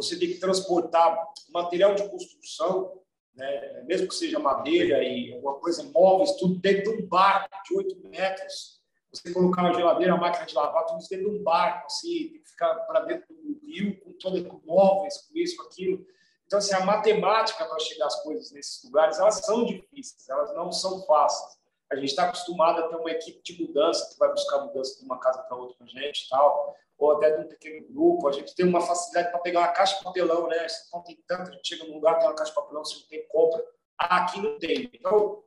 você 0.00 0.18
tem 0.18 0.28
que 0.28 0.38
transportar 0.38 1.28
material 1.50 1.94
de 1.94 2.08
construção, 2.08 3.02
né, 3.34 3.82
mesmo 3.86 4.08
que 4.08 4.14
seja 4.14 4.38
madeira 4.38 5.02
e 5.04 5.32
alguma 5.34 5.54
coisa, 5.56 5.82
móveis, 5.84 6.32
tudo 6.36 6.58
dentro 6.58 6.96
de 6.96 7.02
um 7.02 7.06
barco 7.06 7.50
de 7.68 7.76
8 7.76 8.08
metros. 8.08 8.79
Você 9.12 9.32
colocar 9.32 9.62
uma 9.62 9.74
geladeira, 9.74 10.14
uma 10.14 10.20
máquina 10.20 10.46
de 10.46 10.54
lavar, 10.54 10.86
tudo 10.86 11.00
isso 11.00 11.10
dentro 11.10 11.30
de 11.30 11.38
um 11.38 11.42
barco, 11.42 11.86
assim, 11.86 12.28
tem 12.28 12.42
que 12.42 12.50
ficar 12.50 12.74
para 12.86 13.00
dentro 13.00 13.26
do 13.34 13.66
rio 13.66 14.00
com 14.00 14.12
todos 14.12 14.46
com 14.46 14.60
móveis, 14.64 15.18
com 15.18 15.36
isso, 15.36 15.56
com 15.56 15.64
aquilo. 15.64 16.06
Então, 16.46 16.58
assim, 16.58 16.74
a 16.74 16.84
matemática 16.84 17.64
para 17.64 17.78
chegar 17.78 18.06
às 18.06 18.22
coisas 18.22 18.52
nesses 18.52 18.84
lugares, 18.84 19.18
elas 19.18 19.36
são 19.44 19.64
difíceis, 19.64 20.28
elas 20.28 20.54
não 20.54 20.70
são 20.70 21.04
fáceis. 21.06 21.58
A 21.90 21.96
gente 21.96 22.10
está 22.10 22.24
acostumado 22.24 22.80
a 22.80 22.88
ter 22.88 22.96
uma 22.96 23.10
equipe 23.10 23.42
de 23.42 23.64
mudança 23.64 24.08
que 24.12 24.18
vai 24.18 24.30
buscar 24.30 24.58
mudança 24.64 24.98
de 24.98 25.04
uma 25.04 25.18
casa 25.18 25.42
para 25.42 25.56
outra 25.56 25.76
com 25.76 25.84
a 25.84 25.86
gente 25.88 26.28
tal 26.28 26.76
ou 27.00 27.12
até 27.12 27.30
de 27.30 27.44
um 27.44 27.48
pequeno 27.48 27.86
grupo. 27.88 28.28
A 28.28 28.32
gente 28.32 28.54
tem 28.54 28.66
uma 28.66 28.80
facilidade 28.80 29.30
para 29.30 29.40
pegar 29.40 29.60
uma 29.60 29.68
caixa 29.68 29.96
de 29.96 30.04
papelão, 30.04 30.46
né? 30.46 30.68
Se 30.68 30.92
não 30.92 31.02
tem 31.02 31.18
tanto, 31.26 31.50
a 31.50 31.52
gente 31.52 31.66
chega 31.66 31.84
num 31.84 31.94
lugar, 31.94 32.18
tem 32.18 32.28
uma 32.28 32.34
caixa 32.34 32.50
de 32.50 32.56
papelão, 32.56 32.84
se 32.84 33.00
não 33.00 33.08
tem, 33.08 33.26
compra. 33.28 33.64
Aqui 33.98 34.40
não 34.40 34.58
tem. 34.58 34.90
Então, 34.92 35.42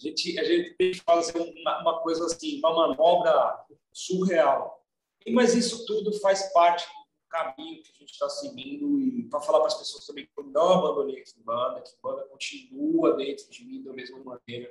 a 0.00 0.10
gente, 0.10 0.38
a 0.38 0.44
gente 0.44 0.74
tem 0.74 0.92
que 0.92 1.00
fazer 1.00 1.38
uma, 1.38 1.80
uma 1.82 2.00
coisa 2.00 2.24
assim, 2.26 2.58
uma 2.58 2.74
manobra 2.74 3.64
surreal. 3.92 4.82
Mas 5.28 5.54
isso 5.54 5.84
tudo 5.84 6.12
faz 6.20 6.52
parte 6.52 6.86
do 6.86 7.28
caminho 7.28 7.82
que 7.82 7.92
a 7.92 7.98
gente 7.98 8.12
está 8.12 8.28
seguindo 8.28 8.98
e 8.98 9.28
para 9.28 9.40
falar 9.40 9.58
para 9.58 9.68
as 9.68 9.78
pessoas 9.78 10.06
também 10.06 10.24
que 10.24 10.32
eu 10.36 10.44
não 10.44 10.72
abandonei 10.72 11.22
a 11.22 11.44
banda, 11.44 11.82
que 11.82 11.90
a 11.90 12.02
banda 12.02 12.26
continua 12.28 13.14
dentro 13.16 13.50
de 13.50 13.64
mim 13.64 13.82
da 13.82 13.92
mesma 13.92 14.18
maneira. 14.18 14.70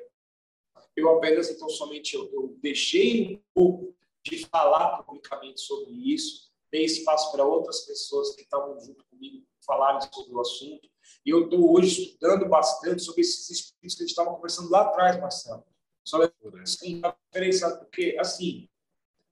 Eu 0.96 1.18
apenas, 1.18 1.50
então, 1.50 1.70
somente 1.70 2.16
eu, 2.16 2.30
eu 2.34 2.58
deixei 2.62 3.36
um 3.36 3.42
pouco 3.54 3.96
de 4.26 4.46
falar 4.48 5.04
publicamente 5.04 5.62
sobre 5.62 5.92
isso, 5.92 6.52
ter 6.72 6.84
espaço 6.84 7.32
para 7.32 7.46
outras 7.46 7.82
pessoas 7.82 8.36
que 8.36 8.42
estavam 8.42 8.80
junto 8.80 9.06
comigo 9.06 9.46
falarem 9.66 10.02
sobre 10.12 10.34
o 10.34 10.42
assunto. 10.42 10.90
E 11.26 11.30
eu 11.30 11.45
estou 11.45 11.76
hoje 11.76 12.03
estudando 12.03 12.47
bastante 12.47 13.01
sobre 13.01 13.22
esses 13.22 13.49
espíritos 13.49 13.95
que 13.95 14.03
a 14.03 14.05
gente 14.05 14.12
estava 14.12 14.34
conversando 14.34 14.70
lá 14.70 14.82
atrás, 14.82 15.20
Marcelo. 15.20 15.66
Só 16.03 16.18
uma 16.18 17.18
diferença, 17.28 17.78
porque, 17.78 18.18
assim, 18.20 18.68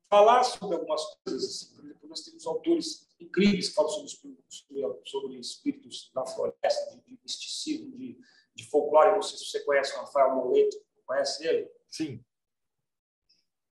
falar 0.10 0.44
sobre 0.44 0.76
algumas 0.76 1.04
coisas, 1.24 1.44
assim, 1.44 1.76
por 1.76 1.86
exemplo, 1.86 2.10
nós 2.10 2.22
temos 2.22 2.46
autores 2.46 3.08
incríveis 3.20 3.70
que 3.70 3.76
falam 3.76 3.92
sobre 3.92 4.08
espíritos, 4.08 4.68
sobre 5.06 5.40
espíritos 5.40 6.12
da 6.14 6.26
floresta, 6.26 6.96
de, 6.96 7.02
de 7.02 7.20
misticismo, 7.24 7.98
de, 7.98 8.20
de 8.54 8.70
folclore. 8.70 9.16
Não 9.16 9.22
sei 9.22 9.38
se 9.38 9.46
você 9.46 9.60
conhece 9.62 9.96
o 9.96 10.00
Rafael 10.00 10.36
Moleto, 10.36 10.78
conhece 11.06 11.48
ele? 11.48 11.70
Sim. 11.88 12.24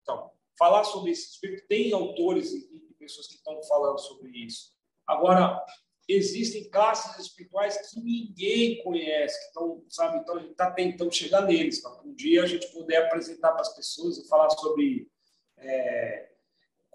Então, 0.02 0.32
falar 0.58 0.84
sobre 0.84 1.12
esse 1.12 1.32
espírito. 1.32 1.68
Tem 1.68 1.94
autores 1.94 2.52
e, 2.52 2.80
pessoas 3.00 3.28
que 3.28 3.36
estão 3.36 3.64
falando 3.64 3.98
sobre 3.98 4.30
isso. 4.30 4.74
Agora, 5.08 5.66
existem 6.10 6.70
classes 6.70 7.24
espirituais 7.24 7.78
que 7.90 8.00
ninguém 8.02 8.82
conhece, 8.84 9.40
que 9.40 9.46
estão, 9.46 9.84
sabe? 9.88 10.18
Então, 10.18 10.38
a 10.38 10.40
gente 10.40 10.52
está 10.52 10.72
tentando 10.72 11.14
chegar 11.14 11.42
neles, 11.44 11.82
para 11.82 12.02
um 12.02 12.14
dia 12.14 12.44
a 12.44 12.48
gente 12.48 12.68
poder 12.70 12.98
apresentar 12.98 13.52
para 13.52 13.62
as 13.62 13.76
pessoas 13.76 14.18
e 14.18 14.28
falar 14.28 14.50
sobre 14.50 15.08
é, 15.58 16.30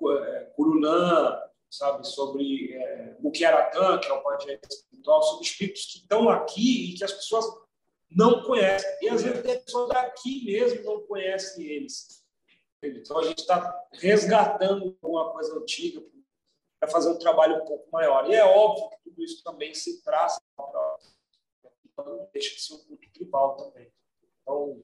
é 0.02 0.52
Curunã, 0.56 1.40
sabe? 1.70 2.06
Sobre 2.06 2.74
é, 2.74 3.16
Mukiaratã, 3.20 3.98
que 3.98 4.08
é 4.08 4.12
o 4.12 4.22
projeto 4.22 4.68
espiritual, 4.68 5.22
sobre 5.22 5.44
espíritos 5.44 5.86
que 5.86 5.98
estão 5.98 6.28
aqui 6.28 6.90
e 6.90 6.94
que 6.94 7.04
as 7.04 7.12
pessoas 7.12 7.44
não 8.10 8.42
conhecem. 8.42 8.90
E 9.00 9.08
às 9.08 9.22
vezes 9.22 9.46
as 9.46 9.64
pessoas 9.64 9.90
daqui 9.90 10.44
mesmo 10.44 10.84
não 10.84 11.06
conhecem 11.06 11.64
eles. 11.64 12.24
Então, 12.82 13.18
a 13.18 13.24
gente 13.24 13.38
está 13.38 13.80
resgatando 13.92 14.96
alguma 15.00 15.32
coisa 15.32 15.56
antiga 15.56 16.02
para 16.84 16.92
fazer 16.92 17.08
um 17.08 17.18
trabalho 17.18 17.62
um 17.62 17.64
pouco 17.64 17.90
maior. 17.90 18.28
E 18.28 18.34
é 18.34 18.44
óbvio 18.44 18.90
que 18.90 18.96
tudo 19.04 19.22
isso 19.22 19.42
também 19.42 19.74
se 19.74 20.02
traz 20.02 20.38
para. 20.56 20.98
Então, 21.86 22.28
deixa 22.32 22.54
de 22.54 22.60
ser 22.60 22.74
um 22.74 22.84
culto 22.84 23.12
tribal 23.12 23.56
também. 23.56 23.90
Então, 24.42 24.82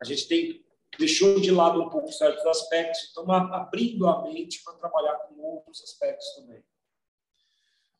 a 0.00 0.04
gente 0.04 0.28
tem 0.28 0.64
deixou 0.98 1.40
de 1.40 1.50
lado 1.50 1.82
um 1.82 1.88
pouco 1.88 2.12
certos 2.12 2.44
aspectos, 2.44 3.08
então 3.10 3.30
abrindo 3.32 4.06
a 4.06 4.22
mente 4.22 4.62
para 4.62 4.74
trabalhar 4.74 5.14
com 5.20 5.40
outros 5.40 5.82
aspectos 5.82 6.34
também. 6.34 6.62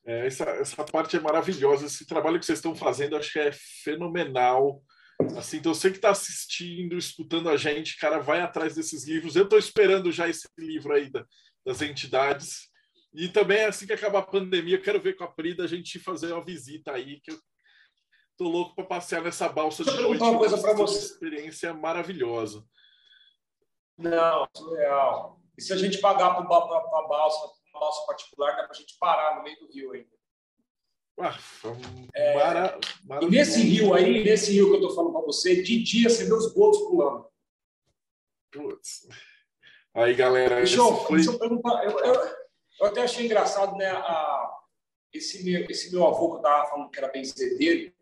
É, 0.05 0.27
essa, 0.27 0.45
essa 0.45 0.85
parte 0.85 1.17
é 1.17 1.21
maravilhosa. 1.21 1.87
Esse 1.87 2.07
trabalho 2.07 2.39
que 2.39 2.45
vocês 2.45 2.59
estão 2.59 2.75
fazendo, 2.75 3.17
acho 3.17 3.33
que 3.33 3.39
é 3.39 3.51
fenomenal. 3.83 4.83
Assim, 5.39 5.59
então 5.59 5.73
você 5.73 5.91
que 5.91 5.97
está 5.97 6.11
assistindo, 6.11 6.99
escutando 6.99 7.49
a 7.49 7.57
gente, 7.57 7.97
cara, 7.97 8.19
vai 8.19 8.41
atrás 8.41 8.75
desses 8.75 9.07
livros. 9.07 9.37
Eu 9.37 9.45
estou 9.45 9.59
esperando 9.59 10.13
já 10.13 10.29
esse 10.29 10.47
livro 10.59 10.93
aí 10.93 11.11
da, 11.11 11.25
das 11.65 11.81
entidades. 11.81 12.72
E 13.15 13.29
também, 13.29 13.65
assim 13.65 13.87
que 13.87 13.93
acabar 13.93 14.21
a 14.21 14.27
pandemia, 14.27 14.81
quero 14.81 15.01
ver 15.01 15.15
com 15.15 15.25
a 15.25 15.29
Prida 15.29 15.65
a 15.65 15.67
gente 15.67 15.99
fazer 15.99 16.33
uma 16.33 16.45
visita 16.45 16.93
aí, 16.93 17.21
que 17.21 17.31
eu 17.31 17.39
tô 18.39 18.45
louco 18.45 18.75
para 18.75 18.85
passear 18.85 19.23
nessa 19.23 19.49
balsa 19.49 19.85
Deixa 19.85 19.99
de 19.99 20.05
noite. 20.05 20.23
uma 20.23 20.39
coisa 20.39 20.59
para 20.59 20.73
você. 20.73 20.99
experiência 20.99 21.75
maravilhosa. 21.75 22.65
Não, 23.99 24.49
surreal. 24.57 25.39
E 25.57 25.63
se 25.63 25.73
a 25.73 25.77
gente 25.77 25.99
pagar 25.99 26.35
para 26.35 26.43
a 26.43 26.47
balsa, 26.47 27.47
uma 27.71 27.79
balsa 27.79 28.07
particular, 28.07 28.57
dá 28.57 28.63
para 28.65 28.73
a 28.73 28.79
gente 28.79 28.97
parar 28.99 29.37
no 29.37 29.43
meio 29.43 29.59
do 29.59 29.71
rio 29.71 29.93
ainda. 29.93 30.09
Ah, 31.21 31.39
é, 32.15 32.35
mara, 32.35 32.81
e 33.21 33.27
nesse 33.27 33.61
rio 33.61 33.93
aí, 33.93 34.25
nesse 34.25 34.53
rio 34.53 34.69
que 34.69 34.77
eu 34.77 34.81
estou 34.81 34.95
falando 34.95 35.13
para 35.13 35.27
você, 35.27 35.63
de 35.63 35.83
dia 35.83 36.09
você 36.09 36.25
vê 36.25 36.33
os 36.33 36.55
botos 36.55 36.81
pulando. 36.81 37.29
Putz. 38.51 39.07
Aí, 39.95 40.15
galera. 40.15 40.61
Eu, 40.61 40.97
foi... 40.97 41.17
deixa 41.17 41.33
eu 41.33 41.39
perguntar. 41.39 41.85
Eu, 41.85 41.99
eu, 41.99 42.42
eu, 42.83 42.89
até 42.89 43.03
achei 43.03 43.27
engraçado, 43.27 43.77
né? 43.77 43.89
A, 43.89 44.59
esse, 45.13 45.45
meu, 45.45 45.67
esse 45.71 45.93
meu 45.93 46.07
avô 46.07 46.29
que 46.29 46.35
eu 46.35 46.37
estava 46.39 46.69
falando 46.69 46.91
que 46.91 46.99
era 46.99 47.13
benzedeiro, 47.13 47.93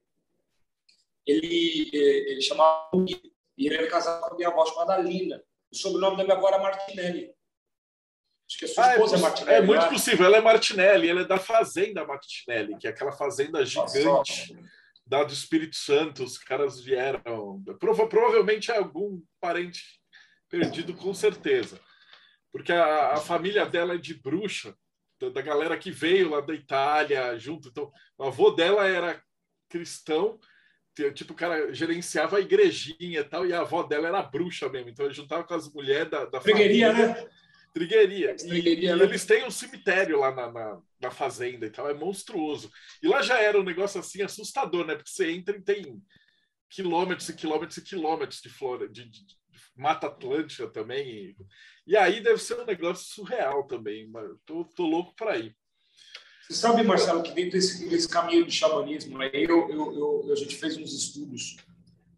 ele, 1.27 1.91
ele 1.93 2.41
chamava 2.41 2.89
e 3.61 3.67
ele 3.67 3.77
era 3.77 3.89
casado 3.89 4.21
com 4.27 4.35
a 4.35 4.37
minha 4.37 4.49
avó 4.49 4.65
chamada 4.65 4.97
Lina. 4.99 5.43
O 5.71 5.77
sobrenome 5.77 6.17
da 6.17 6.25
minha 6.25 6.37
avó 6.37 6.49
era 6.49 6.59
Martinelli. 6.59 7.31
Acho 8.49 8.59
que 8.59 8.65
a 8.65 8.69
sua 8.69 8.87
ah, 8.87 8.93
esposa 8.95 9.17
é, 9.17 9.19
é 9.19 9.23
Martinelli. 9.23 9.57
É 9.57 9.61
muito 9.61 9.89
possível. 9.89 10.27
Ela 10.27 10.39
é 10.39 10.41
Martinelli, 10.41 11.09
ela 11.09 11.21
é 11.21 11.25
da 11.25 11.39
Fazenda 11.39 12.05
Martinelli, 12.07 12.79
que 12.79 12.87
é 12.87 12.91
aquela 12.91 13.13
fazenda 13.13 13.65
gigante 13.65 14.57
da 15.07 15.23
do 15.23 15.33
Espírito 15.33 15.77
Santo. 15.77 16.25
Os 16.25 16.39
caras 16.39 16.81
vieram. 16.81 17.63
Prova, 17.79 18.09
provavelmente 18.09 18.71
é 18.71 18.79
algum 18.79 19.21
parente 19.41 20.01
perdido, 20.49 20.95
com 20.95 21.13
certeza. 21.13 21.79
Porque 22.53 22.73
a, 22.73 23.13
a 23.13 23.17
família 23.17 23.67
dela 23.67 23.95
é 23.95 23.99
de 23.99 24.15
bruxa, 24.15 24.75
da 25.29 25.43
galera 25.43 25.77
que 25.77 25.91
veio 25.91 26.31
lá 26.31 26.41
da 26.41 26.55
Itália 26.55 27.39
junto. 27.39 27.69
Então, 27.69 27.93
o 28.17 28.25
avô 28.25 28.51
dela 28.51 28.87
era 28.87 29.23
cristão, 29.69 30.39
tipo, 31.15 31.33
o 31.33 31.37
cara 31.37 31.73
gerenciava 31.73 32.39
a 32.39 32.41
igrejinha 32.41 33.21
e 33.21 33.25
tal, 33.25 33.47
e 33.47 33.53
a 33.53 33.61
avó 33.61 33.83
dela 33.83 34.09
era 34.09 34.23
bruxa 34.23 34.69
mesmo. 34.69 34.89
Então, 34.89 35.05
ele 35.05 35.15
juntava 35.15 35.45
com 35.45 35.55
as 35.55 35.71
mulheres 35.73 36.11
da, 36.11 36.25
da 36.25 36.41
família. 36.41 36.93
né? 36.93 37.29
Trigueria. 37.73 38.35
Trigueria 38.35 38.93
e, 38.93 38.97
né? 38.97 39.05
eles 39.05 39.25
têm 39.25 39.45
um 39.45 39.51
cemitério 39.51 40.19
lá 40.19 40.35
na, 40.35 40.51
na, 40.51 40.83
na, 41.01 41.11
fazenda 41.11 41.67
e 41.67 41.71
tal, 41.71 41.89
é 41.89 41.95
monstruoso. 41.95 42.71
E 43.03 43.07
lá 43.07 43.23
já 43.23 43.41
era 43.41 43.59
um 43.59 43.63
negócio 43.63 44.01
assim 44.01 44.23
assustador, 44.23 44.85
né? 44.85 44.97
Porque 44.97 45.11
você 45.11 45.31
entra 45.31 45.57
e 45.57 45.63
tem 45.63 46.03
quilômetros 46.69 47.29
e 47.29 47.35
quilômetros 47.35 47.77
e 47.79 47.83
quilômetros 47.83 48.41
de 48.41 48.49
flora, 48.49 48.89
de, 48.89 49.09
de 49.09 49.40
Mata 49.81 50.09
Atlântica 50.09 50.69
também. 50.69 51.09
E, 51.09 51.37
e, 51.87 51.97
aí 51.97 52.23
deve 52.23 52.39
ser 52.39 52.61
um 52.61 52.67
negócio 52.67 53.07
surreal 53.15 53.67
também. 53.67 54.13
Tô, 54.45 54.65
tô 54.65 54.85
louco 54.85 55.15
para 55.17 55.39
ir. 55.39 55.57
Você 56.43 56.55
sabe, 56.55 56.83
Marcelo, 56.83 57.23
que 57.23 57.33
dentro 57.33 57.53
desse, 57.53 57.89
desse 57.89 58.09
caminho 58.09 58.45
de 58.45 58.53
xamanismo, 58.53 59.21
aí 59.23 59.45
eu, 59.45 59.71
eu, 59.71 60.25
eu, 60.27 60.33
a 60.33 60.35
gente 60.35 60.57
fez 60.57 60.77
uns 60.77 60.93
estudos 60.93 61.57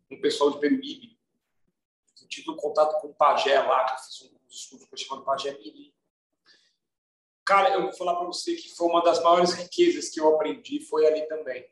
com 0.09 0.17
o 0.17 0.21
pessoal 0.21 0.51
de 0.51 0.59
Peruíbe. 0.59 1.17
Eu 2.21 2.29
tive 2.29 2.51
um 2.51 2.57
contato 2.57 3.01
com 3.01 3.09
o 3.09 3.15
Pajé 3.15 3.61
lá, 3.61 3.85
que 3.85 3.93
eu 3.93 3.99
fiz 3.99 4.33
uns 4.47 4.55
estudos 4.55 4.87
com 4.87 4.97
chamado 4.97 5.25
Pajé 5.25 5.53
Mirim. 5.59 5.93
Cara, 7.45 7.75
eu 7.75 7.83
vou 7.83 7.93
falar 7.93 8.17
para 8.17 8.27
você 8.27 8.55
que 8.57 8.71
foi 8.71 8.89
uma 8.89 9.03
das 9.03 9.23
maiores 9.23 9.53
riquezas 9.53 10.09
que 10.09 10.21
eu 10.21 10.35
aprendi, 10.35 10.81
foi 10.81 11.07
ali 11.07 11.27
também. 11.29 11.67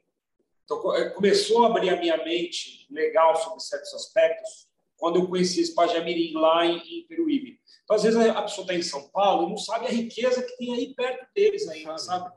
Então, 0.64 0.94
é, 0.94 1.10
começou 1.10 1.64
a 1.64 1.68
abrir 1.68 1.90
a 1.90 1.96
minha 1.96 2.16
mente 2.18 2.86
legal 2.90 3.34
sobre 3.36 3.60
certos 3.60 3.92
aspectos 3.94 4.69
quando 5.00 5.18
eu 5.18 5.26
conheci 5.26 5.62
esse 5.62 5.74
Pajé 5.74 6.04
Mirim 6.04 6.34
lá 6.34 6.64
em, 6.64 6.76
em 6.78 7.06
Peruíbe. 7.08 7.58
Então, 7.82 7.96
às 7.96 8.04
vezes, 8.04 8.18
a 8.18 8.42
pessoa 8.42 8.64
está 8.64 8.74
em 8.74 8.82
São 8.82 9.08
Paulo 9.10 9.46
e 9.46 9.50
não 9.50 9.56
sabe 9.56 9.86
a 9.86 9.90
riqueza 9.90 10.42
que 10.42 10.56
tem 10.56 10.74
aí 10.74 10.94
perto 10.94 11.26
deles 11.34 11.66
ainda, 11.68 11.98
sabe? 11.98 12.30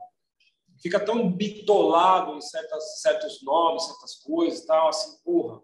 fica 0.84 1.00
tão 1.00 1.30
bitolado 1.30 2.36
em 2.36 2.42
certas, 2.42 3.00
certos 3.00 3.42
nomes, 3.42 3.84
certas 3.84 4.16
coisas 4.16 4.66
tal, 4.66 4.88
assim, 4.88 5.16
porra. 5.24 5.62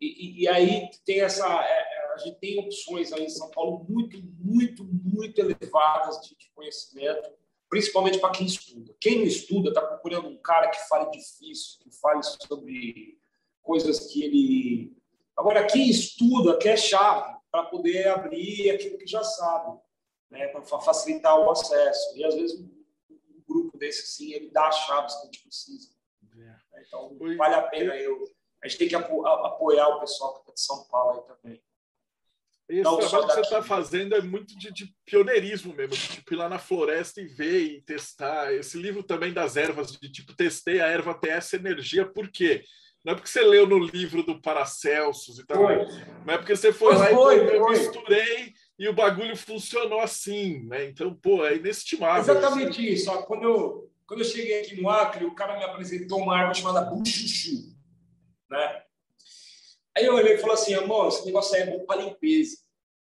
E, 0.00 0.06
e, 0.06 0.42
e 0.42 0.48
aí 0.48 0.88
tem 1.04 1.22
essa. 1.22 1.44
É, 1.44 1.72
é, 1.72 2.14
a 2.14 2.18
gente 2.18 2.38
tem 2.38 2.58
opções 2.60 3.12
aí 3.12 3.24
em 3.24 3.28
São 3.28 3.50
Paulo 3.50 3.84
muito, 3.88 4.16
muito, 4.38 4.84
muito 4.84 5.38
elevadas 5.38 6.20
de, 6.20 6.36
de 6.36 6.50
conhecimento, 6.54 7.28
principalmente 7.68 8.18
para 8.18 8.30
quem 8.30 8.46
estuda. 8.46 8.94
Quem 9.00 9.18
não 9.18 9.24
estuda 9.24 9.70
está 9.70 9.82
procurando 9.82 10.28
um 10.28 10.38
cara 10.38 10.68
que 10.68 10.88
fale 10.88 11.10
difícil, 11.10 11.78
que 11.80 11.90
fale 11.98 12.22
sobre 12.22 13.18
coisas 13.60 14.12
que 14.12 14.22
ele. 14.22 14.96
Agora, 15.36 15.66
quem 15.66 15.88
estuda 15.88 16.56
quer 16.58 16.78
chave 16.78 17.36
para 17.50 17.64
poder 17.64 18.08
abrir 18.08 18.70
aquilo 18.70 18.98
que 18.98 19.06
já 19.06 19.22
sabe, 19.22 19.78
né, 20.30 20.48
para 20.48 20.62
facilitar 20.62 21.38
o 21.38 21.50
acesso. 21.50 22.16
E 22.16 22.24
às 22.24 22.34
vezes 22.34 22.58
grupo 23.46 23.78
desse 23.78 24.02
assim, 24.02 24.32
ele 24.32 24.50
dá 24.50 24.68
as 24.68 24.78
chaves 24.86 25.14
que 25.14 25.22
a 25.22 25.24
gente 25.26 25.42
precisa. 25.42 25.90
É. 26.38 26.82
Então, 26.86 27.16
vale 27.36 27.54
a 27.54 27.62
pena 27.62 27.96
eu. 27.96 28.24
A 28.62 28.68
gente 28.68 28.78
tem 28.78 28.88
que 28.88 28.94
apoiar 28.94 29.88
o 29.88 30.00
pessoal 30.00 30.34
que 30.34 30.40
está 30.40 30.52
de 30.52 30.60
São 30.60 30.84
Paulo 30.84 31.20
aí 31.20 31.36
também. 31.36 31.62
Esse 32.68 32.82
Não 32.82 32.98
trabalho 32.98 33.28
que 33.28 33.34
você 33.34 33.40
está 33.42 33.62
fazendo 33.62 34.16
é 34.16 34.20
muito 34.20 34.58
de, 34.58 34.72
de, 34.72 34.92
pioneirismo 35.04 35.72
mesmo, 35.72 35.94
de 35.94 36.08
tipo, 36.08 36.34
ir 36.34 36.36
lá 36.36 36.48
na 36.48 36.58
floresta 36.58 37.20
e 37.20 37.26
ver 37.26 37.60
e 37.60 37.82
testar. 37.82 38.52
Esse 38.52 38.76
livro 38.76 39.04
também 39.04 39.32
das 39.32 39.56
ervas, 39.56 39.92
de 39.92 40.10
tipo, 40.10 40.34
testei 40.34 40.80
a 40.80 40.86
erva 40.88 41.14
ter 41.14 41.28
essa 41.28 41.54
energia, 41.54 42.04
por 42.04 42.28
quê? 42.28 42.64
Não 43.06 43.12
é 43.12 43.14
porque 43.14 43.30
você 43.30 43.40
leu 43.40 43.68
no 43.68 43.78
livro 43.78 44.24
do 44.24 44.42
Paracelsus 44.42 45.38
e 45.38 45.46
tal, 45.46 45.58
foi. 45.58 45.76
não 46.26 46.34
é 46.34 46.38
porque 46.38 46.56
você 46.56 46.72
foi 46.72 46.96
lá 46.96 47.06
foi, 47.06 47.36
e 47.36 47.54
eu 47.54 47.68
misturei 47.68 48.52
e 48.76 48.88
o 48.88 48.92
bagulho 48.92 49.36
funcionou 49.36 50.00
assim, 50.00 50.64
né? 50.66 50.86
Então, 50.86 51.14
pô, 51.14 51.46
é 51.46 51.54
inestimável. 51.54 52.20
Exatamente 52.20 52.94
isso. 52.94 53.08
Ó, 53.08 53.22
quando, 53.22 53.44
eu, 53.44 53.92
quando 54.08 54.22
eu 54.22 54.26
cheguei 54.26 54.60
aqui 54.60 54.82
no 54.82 54.90
Acre, 54.90 55.24
o 55.24 55.36
cara 55.36 55.56
me 55.56 55.62
apresentou 55.62 56.18
uma 56.18 56.36
árvore 56.36 56.58
chamada 56.58 56.90
buchuchu, 56.90 57.76
né? 58.50 58.82
Aí 59.96 60.04
eu 60.04 60.14
olhei 60.16 60.34
e 60.34 60.38
falei 60.38 60.54
assim, 60.54 60.74
amor, 60.74 61.06
esse 61.06 61.24
negócio 61.24 61.54
aí 61.54 61.62
é 61.62 61.66
bom 61.66 61.86
para 61.86 62.02
limpeza. 62.02 62.56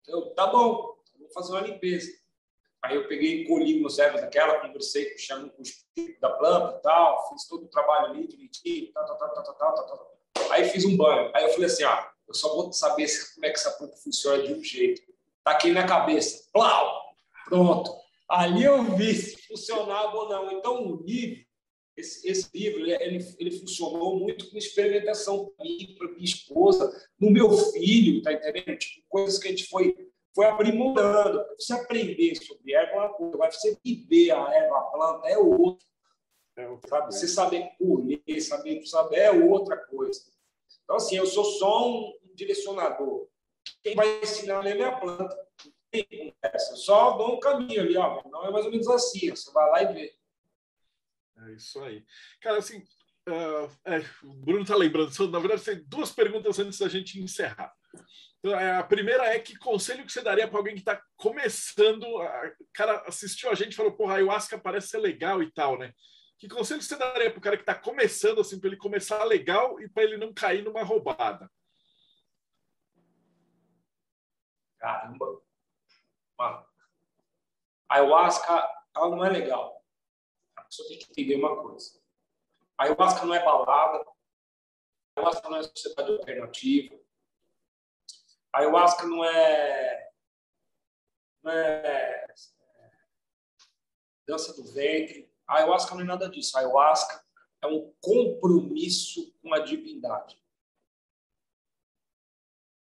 Eu, 0.07 0.27
tá 0.33 0.47
bom, 0.47 0.95
vou 1.19 1.29
fazer 1.33 1.51
uma 1.51 1.67
limpeza. 1.67 2.09
Aí 2.81 2.95
eu 2.95 3.07
peguei, 3.07 3.45
colhi 3.45 3.79
meus 3.79 3.99
ervas 3.99 4.21
daquela, 4.21 4.59
conversei 4.59 5.11
com 5.11 5.49
com 5.49 5.61
o 5.61 6.19
da 6.21 6.29
planta 6.29 6.77
e 6.77 6.81
tal, 6.81 7.29
fiz 7.29 7.47
todo 7.47 7.65
o 7.65 7.69
trabalho 7.69 8.11
ali 8.11 8.27
direitinho, 8.27 8.91
tal, 8.93 9.05
tal, 9.05 9.17
tal, 9.17 9.33
tal, 9.33 9.43
tal, 9.43 9.73
tal, 9.73 9.85
tal. 9.85 10.51
Aí 10.51 10.69
fiz 10.69 10.85
um 10.85 10.95
banho. 10.95 11.29
Aí 11.33 11.43
eu 11.43 11.49
falei 11.49 11.65
assim, 11.65 11.83
ah, 11.83 12.09
eu 12.27 12.33
só 12.33 12.55
vou 12.55 12.71
saber 12.71 13.07
como 13.35 13.45
é 13.45 13.49
que 13.49 13.59
essa 13.59 13.71
planta 13.71 13.97
funciona 13.97 14.43
de 14.43 14.53
um 14.53 14.63
jeito 14.63 15.01
aqui 15.43 15.71
na 15.71 15.85
cabeça. 15.85 16.49
Plau! 16.53 17.01
Pronto. 17.45 17.91
Ali 18.27 18.63
eu 18.63 18.83
vi 18.95 19.15
se 19.15 19.47
funcionava 19.47 20.15
ou 20.15 20.29
não. 20.29 20.51
Então, 20.51 20.87
o 20.87 21.03
livro, 21.03 21.43
esse, 21.97 22.27
esse 22.29 22.49
livro, 22.53 22.85
ele, 22.85 23.25
ele 23.39 23.51
funcionou 23.51 24.19
muito 24.19 24.49
com 24.49 24.57
experimentação 24.57 25.51
para 25.57 25.65
mim, 25.65 25.95
para 25.97 26.07
minha 26.09 26.23
esposa, 26.23 27.09
no 27.19 27.31
meu 27.31 27.51
filho, 27.51 28.21
tá 28.21 28.31
entendendo? 28.31 28.77
Tipo, 28.77 29.05
coisas 29.09 29.39
que 29.39 29.47
a 29.47 29.51
gente 29.51 29.67
foi, 29.67 29.95
foi 30.35 30.45
aprimorando. 30.45 31.43
Você 31.57 31.73
aprender 31.73 32.35
sobre 32.35 32.73
erva 32.73 32.91
é 32.91 32.99
uma 32.99 33.13
coisa, 33.13 33.37
mas 33.37 33.55
você 33.55 33.77
viver 33.83 34.31
a 34.31 34.53
erva, 34.53 34.77
a 34.77 34.81
planta, 34.83 35.27
é 35.27 35.37
outra. 35.37 35.87
É 36.57 36.67
sabe? 36.87 37.13
Você 37.13 37.27
saber 37.27 37.71
colher, 37.77 38.41
saber, 38.41 38.85
saber 38.85 39.17
é 39.17 39.31
outra 39.31 39.77
coisa. 39.77 40.21
Então, 40.83 40.97
assim, 40.97 41.15
eu 41.15 41.25
sou 41.25 41.45
só 41.45 41.87
um 41.87 42.19
direcionador 42.33 43.29
quem 43.83 43.95
vai 43.95 44.21
ensinar 44.21 44.65
ele 44.65 44.81
é 44.81 44.85
a 44.85 44.97
planta. 44.97 45.35
Tem 45.91 46.35
essa. 46.41 46.75
Só 46.75 47.17
dou 47.17 47.35
um 47.35 47.39
caminho 47.39 47.81
ali, 47.81 47.97
ó. 47.97 48.21
Não 48.29 48.45
é 48.45 48.51
mais 48.51 48.65
ou 48.65 48.71
menos 48.71 48.87
assim. 48.87 49.29
Você 49.29 49.51
vai 49.51 49.69
lá 49.69 49.83
e 49.83 49.93
vê. 49.93 50.15
É 51.37 51.51
isso 51.53 51.81
aí. 51.81 52.05
Cara, 52.41 52.57
assim, 52.57 52.79
uh, 53.27 53.71
é, 53.85 53.99
o 54.23 54.33
Bruno 54.33 54.61
está 54.61 54.75
lembrando, 54.75 55.11
na 55.29 55.39
verdade, 55.39 55.63
tem 55.63 55.83
duas 55.85 56.11
perguntas 56.11 56.59
antes 56.59 56.79
da 56.79 56.87
gente 56.87 57.19
encerrar. 57.19 57.73
Então, 58.39 58.57
é, 58.57 58.77
a 58.77 58.83
primeira 58.83 59.25
é 59.25 59.39
que 59.39 59.57
conselho 59.57 60.05
que 60.05 60.11
você 60.11 60.21
daria 60.21 60.47
para 60.47 60.57
alguém 60.57 60.73
que 60.73 60.79
está 60.79 61.01
começando, 61.17 62.03
o 62.03 62.67
cara 62.73 63.03
assistiu 63.05 63.51
a 63.51 63.55
gente 63.55 63.73
e 63.73 63.75
falou, 63.75 63.91
porra, 63.91 64.13
a 64.13 64.15
ayahuasca 64.17 64.57
parece 64.57 64.87
ser 64.87 64.99
legal 64.99 65.43
e 65.43 65.51
tal, 65.51 65.77
né? 65.77 65.93
Que 66.37 66.47
conselho 66.47 66.81
você 66.81 66.95
daria 66.97 67.29
para 67.29 67.37
o 67.37 67.41
cara 67.41 67.57
que 67.57 67.63
está 67.63 67.75
começando, 67.75 68.39
assim, 68.39 68.57
para 68.57 68.69
ele 68.69 68.77
começar 68.77 69.25
legal 69.25 69.79
e 69.81 69.89
para 69.89 70.03
ele 70.03 70.15
não 70.15 70.33
cair 70.33 70.63
numa 70.63 70.83
roubada? 70.83 71.51
Caramba. 74.79 75.41
Mano, 76.37 76.65
a 77.89 77.95
ayahuasca, 77.95 78.69
ela 78.95 79.09
não 79.09 79.25
é 79.25 79.29
legal. 79.29 79.83
A 80.55 80.61
pessoa 80.63 80.87
tem 80.87 80.99
que 80.99 81.11
entender 81.11 81.35
uma 81.35 81.61
coisa. 81.61 81.99
A 82.77 82.85
ayahuasca 82.85 83.25
não 83.25 83.33
é 83.33 83.43
balada. 83.43 84.05
A 85.17 85.19
ayahuasca 85.19 85.49
não 85.49 85.57
é 85.57 85.63
sociedade 85.63 86.11
alternativa. 86.11 86.98
A 88.51 88.59
ayahuasca 88.59 89.05
não 89.05 89.23
é, 89.23 90.11
não 91.43 91.51
é, 91.51 91.85
é 91.85 92.27
dança 94.27 94.53
do 94.53 94.63
ventre. 94.71 95.31
A 95.47 95.57
ayahuasca 95.57 95.93
não 95.93 96.01
é 96.01 96.05
nada 96.05 96.29
disso. 96.29 96.57
A 96.57 96.61
ayahuasca 96.61 97.23
é 97.61 97.67
um 97.67 97.93
compromisso 98.01 99.33
com 99.41 99.53
a 99.53 99.59
divindade. 99.59 100.41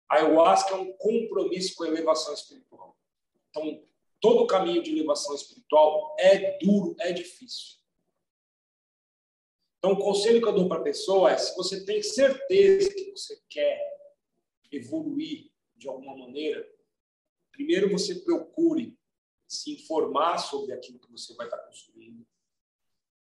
A 0.07 0.15
ayahuasca 0.15 0.73
é 0.73 0.77
um 0.77 0.93
compromisso 0.93 1.75
com 1.75 1.83
a 1.83 1.87
elevação 1.87 2.33
espiritual. 2.33 2.97
Então, 3.49 3.83
todo 4.19 4.47
caminho 4.47 4.81
de 4.83 4.91
elevação 4.91 5.33
espiritual 5.35 6.15
é 6.19 6.57
duro, 6.59 6.95
é 6.99 7.11
difícil. 7.11 7.77
Então, 9.77 9.93
o 9.93 9.99
conselho 9.99 10.41
que 10.41 10.47
eu 10.47 10.53
dou 10.53 10.67
para 10.67 10.79
a 10.79 10.83
pessoa 10.83 11.31
é: 11.31 11.37
se 11.37 11.55
você 11.55 11.85
tem 11.85 12.03
certeza 12.03 12.93
que 12.93 13.11
você 13.11 13.41
quer 13.49 13.98
evoluir 14.71 15.51
de 15.75 15.87
alguma 15.87 16.15
maneira, 16.17 16.67
primeiro 17.51 17.89
você 17.89 18.15
procure 18.15 18.97
se 19.47 19.73
informar 19.73 20.37
sobre 20.37 20.73
aquilo 20.73 20.99
que 20.99 21.11
você 21.11 21.33
vai 21.33 21.47
estar 21.47 21.57
construindo. 21.59 22.25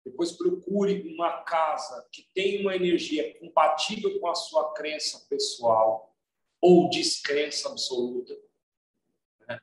Depois 0.04 0.32
procure 0.32 1.14
uma 1.14 1.42
casa 1.42 2.08
que 2.10 2.28
tenha 2.34 2.60
uma 2.60 2.74
energia 2.74 3.38
compatível 3.38 4.18
com 4.18 4.28
a 4.28 4.34
sua 4.34 4.72
crença 4.72 5.26
pessoal 5.28 6.14
ou 6.60 6.90
descrença 6.90 7.68
absoluta. 7.68 8.36
Né? 9.48 9.60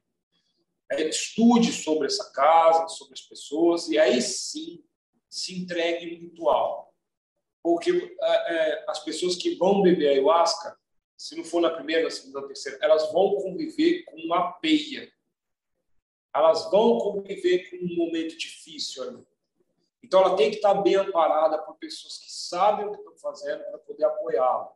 É, 0.92 1.08
estude 1.08 1.72
sobre 1.72 2.08
essa 2.08 2.32
casa, 2.32 2.88
sobre 2.90 3.14
as 3.14 3.22
pessoas, 3.22 3.88
e 3.90 3.98
aí 3.98 4.22
sim 4.22 4.84
se 5.30 5.62
entregue 5.62 6.18
no 6.18 6.22
ritual. 6.22 6.94
Porque 7.62 7.92
é, 8.22 8.54
é, 8.54 8.86
as 8.88 9.04
pessoas 9.04 9.36
que 9.36 9.56
vão 9.56 9.82
beber 9.82 10.10
ayahuasca, 10.10 10.78
se 11.20 11.36
não 11.36 11.44
for 11.44 11.60
na 11.60 11.70
primeira, 11.70 12.04
na 12.04 12.10
segunda, 12.10 12.40
na 12.40 12.48
terceira, 12.48 12.80
elas 12.82 13.12
vão 13.12 13.36
conviver 13.36 14.04
com 14.06 14.16
uma 14.22 14.54
peia. 14.54 15.12
Elas 16.34 16.72
vão 16.72 16.98
conviver 16.98 17.70
com 17.70 17.76
um 17.76 17.96
momento 17.98 18.38
difícil 18.38 19.04
ali. 19.04 19.28
Então, 20.02 20.22
ela 20.22 20.38
tem 20.38 20.50
que 20.50 20.56
estar 20.56 20.76
bem 20.76 20.96
amparada 20.96 21.58
por 21.58 21.76
pessoas 21.76 22.18
que 22.20 22.32
sabem 22.32 22.88
o 22.88 22.92
que 22.94 23.00
estão 23.00 23.18
fazendo 23.18 23.62
para 23.66 23.80
poder 23.80 24.06
apoiá-la. 24.06 24.72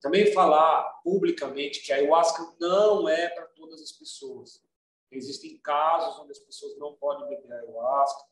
Também 0.00 0.32
falar 0.32 1.00
publicamente 1.04 1.82
que 1.82 1.92
a 1.92 1.96
ayahuasca 1.96 2.52
não 2.58 3.08
é 3.08 3.28
para 3.28 3.46
todas 3.46 3.80
as 3.80 3.92
pessoas. 3.92 4.60
Existem 5.08 5.56
casos 5.58 6.18
onde 6.18 6.32
as 6.32 6.40
pessoas 6.40 6.76
não 6.78 6.96
podem 6.96 7.28
beber 7.28 7.52
ayahuasca, 7.52 8.24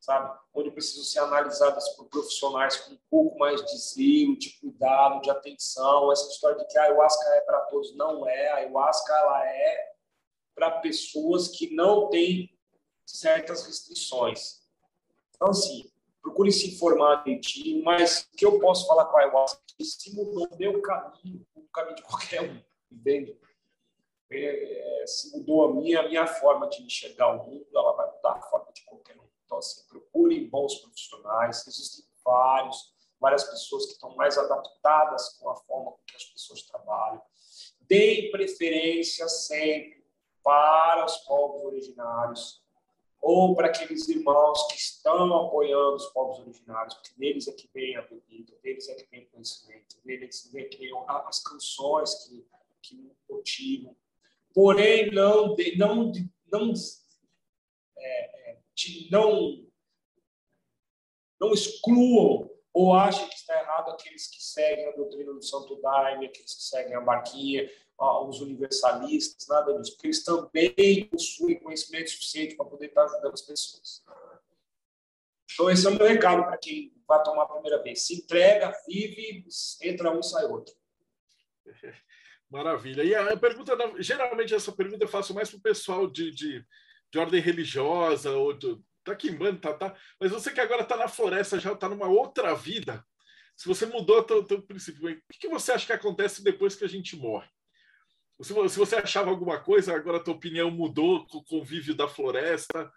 sabe? 0.00 0.36
Onde 0.54 0.70
precisam 0.70 1.04
ser 1.04 1.20
analisadas 1.20 1.88
por 1.90 2.06
profissionais 2.06 2.76
com 2.76 2.94
um 2.94 2.98
pouco 3.10 3.38
mais 3.38 3.64
de 3.64 3.76
zelo, 3.76 4.38
de 4.38 4.58
cuidado, 4.58 5.20
de 5.20 5.30
atenção. 5.30 6.10
Essa 6.10 6.28
história 6.30 6.58
de 6.58 6.66
que 6.66 6.78
a 6.78 6.84
ayahuasca 6.84 7.24
é 7.36 7.40
para 7.42 7.60
todos 7.66 7.94
não 7.94 8.26
é. 8.26 8.48
A 8.48 8.56
ayahuasca 8.56 9.12
ela 9.12 9.46
é 9.46 9.92
para 10.54 10.70
pessoas 10.80 11.48
que 11.48 11.74
não 11.74 12.08
têm 12.08 12.50
certas 13.06 13.66
restrições. 13.66 14.60
Então, 15.34 15.48
assim, 15.48 15.90
procure 16.22 16.50
se 16.52 16.74
informar 16.74 17.22
direitinho, 17.22 17.82
mas 17.84 18.28
o 18.32 18.36
que 18.36 18.44
eu 18.44 18.58
posso 18.58 18.86
falar 18.86 19.06
com 19.06 19.16
a 19.16 19.20
ayahuasca 19.20 19.60
é 19.70 19.72
que 19.76 19.84
se 19.84 20.14
mudou 20.14 20.48
o 20.50 20.56
meu 20.56 20.80
caminho, 20.82 21.46
o 21.54 21.62
caminho 21.72 21.96
de 21.96 22.02
qualquer 22.02 22.42
um, 22.42 22.62
entende? 22.90 23.38
É, 24.32 25.02
é, 25.02 25.06
se 25.06 25.36
mudou 25.36 25.64
a 25.64 25.74
minha, 25.74 26.00
a 26.00 26.08
minha 26.08 26.26
forma 26.26 26.68
de 26.68 26.82
enxergar 26.82 27.28
o 27.28 27.46
mundo, 27.46 27.66
ela 27.74 27.92
vai 27.92 28.06
mudar 28.14 28.32
a 28.32 28.42
forma 28.42 28.70
de 28.72 28.84
qualquer 28.84 29.16
um. 29.18 29.29
Então, 29.50 29.58
assim, 29.58 29.82
procure 29.88 30.46
bons 30.46 30.76
profissionais, 30.76 31.66
existem 31.66 32.04
vários, 32.24 32.94
várias 33.18 33.42
pessoas 33.42 33.86
que 33.86 33.92
estão 33.94 34.14
mais 34.14 34.38
adaptadas 34.38 35.30
com 35.40 35.50
a 35.50 35.56
forma 35.56 35.90
com 35.90 35.98
que 36.06 36.14
as 36.14 36.24
pessoas 36.26 36.62
trabalham. 36.62 37.20
Deem 37.80 38.30
preferência 38.30 39.28
sempre 39.28 40.04
para 40.40 41.04
os 41.04 41.16
povos 41.16 41.64
originários, 41.64 42.62
ou 43.20 43.56
para 43.56 43.66
aqueles 43.66 44.08
irmãos 44.08 44.68
que 44.68 44.76
estão 44.76 45.34
apoiando 45.34 45.96
os 45.96 46.06
povos 46.06 46.38
originários, 46.38 46.94
porque 46.94 47.10
neles 47.18 47.48
é 47.48 47.52
que 47.52 47.68
vem 47.74 47.96
a 47.96 48.02
bebida, 48.02 48.56
neles 48.62 48.88
é 48.88 48.94
que 48.94 49.10
vem 49.10 49.24
o 49.24 49.30
conhecimento, 49.30 49.96
neles 50.04 50.54
é 50.54 50.62
que 50.62 50.78
vem 50.78 50.92
as 51.26 51.40
canções 51.40 52.14
que, 52.24 52.46
que 52.80 53.12
motivam. 53.28 53.96
Porém, 54.54 55.10
não, 55.10 55.56
não, 55.76 56.12
não, 56.52 56.72
não, 59.10 59.66
não 61.40 61.52
excluam 61.52 62.50
ou 62.72 62.94
achem 62.94 63.28
que 63.28 63.34
está 63.34 63.58
errado 63.60 63.90
aqueles 63.90 64.28
que 64.28 64.42
seguem 64.42 64.88
a 64.88 64.96
doutrina 64.96 65.32
do 65.32 65.42
Santo 65.42 65.80
Daime, 65.80 66.26
aqueles 66.26 66.54
que 66.54 66.62
seguem 66.62 66.94
a 66.94 67.00
barquinha, 67.00 67.68
os 67.98 68.40
universalistas, 68.40 69.46
nada 69.48 69.78
disso, 69.78 69.92
porque 69.92 70.06
eles 70.06 70.24
também 70.24 71.04
possuem 71.10 71.60
conhecimento 71.60 72.10
suficiente 72.10 72.56
para 72.56 72.66
poder 72.66 72.86
estar 72.86 73.04
ajudando 73.04 73.34
as 73.34 73.42
pessoas. 73.42 74.02
Então, 75.52 75.68
esse 75.68 75.86
é 75.86 75.90
o 75.90 75.94
meu 75.94 76.06
recado 76.06 76.44
para 76.44 76.56
quem 76.56 76.94
vai 77.06 77.22
tomar 77.22 77.42
a 77.42 77.48
primeira 77.48 77.82
vez. 77.82 78.06
Se 78.06 78.14
entrega, 78.14 78.72
vive, 78.86 79.44
entra 79.82 80.10
um, 80.10 80.22
sai 80.22 80.44
outro. 80.44 80.74
Maravilha. 82.48 83.04
E 83.04 83.14
a 83.14 83.36
pergunta, 83.36 83.76
geralmente 83.98 84.54
essa 84.54 84.72
pergunta 84.72 85.04
eu 85.04 85.08
faço 85.08 85.34
mais 85.34 85.50
para 85.50 85.58
o 85.58 85.62
pessoal 85.62 86.10
de, 86.10 86.30
de, 86.32 86.64
de, 87.12 87.18
ordem 87.18 87.40
religiosa, 87.40 88.32
ou 88.32 88.52
de, 88.52 88.76
tá 89.04 89.16
em 89.24 89.56
tá, 89.56 89.74
tá. 89.74 89.96
Mas 90.18 90.30
você 90.30 90.52
que 90.52 90.60
agora 90.60 90.82
está 90.82 90.96
na 90.96 91.08
floresta, 91.08 91.58
já 91.58 91.72
está 91.72 91.88
numa 91.88 92.06
outra 92.06 92.54
vida. 92.54 93.04
Se 93.56 93.68
você 93.68 93.86
mudou 93.86 94.20
o 94.20 94.44
teu 94.44 94.62
princípio, 94.62 95.10
o 95.10 95.14
que, 95.32 95.38
que 95.40 95.48
você 95.48 95.72
acha 95.72 95.86
que 95.86 95.92
acontece 95.92 96.42
depois 96.42 96.74
que 96.74 96.84
a 96.84 96.88
gente 96.88 97.16
morre? 97.16 97.48
Se 98.42 98.54
você 98.78 98.96
achava 98.96 99.28
alguma 99.28 99.60
coisa, 99.60 99.94
agora 99.94 100.16
a 100.16 100.22
tua 100.22 100.34
opinião 100.34 100.70
mudou 100.70 101.26
com 101.26 101.38
o 101.38 101.44
convívio 101.44 101.94
da 101.94 102.08
floresta. 102.08 102.90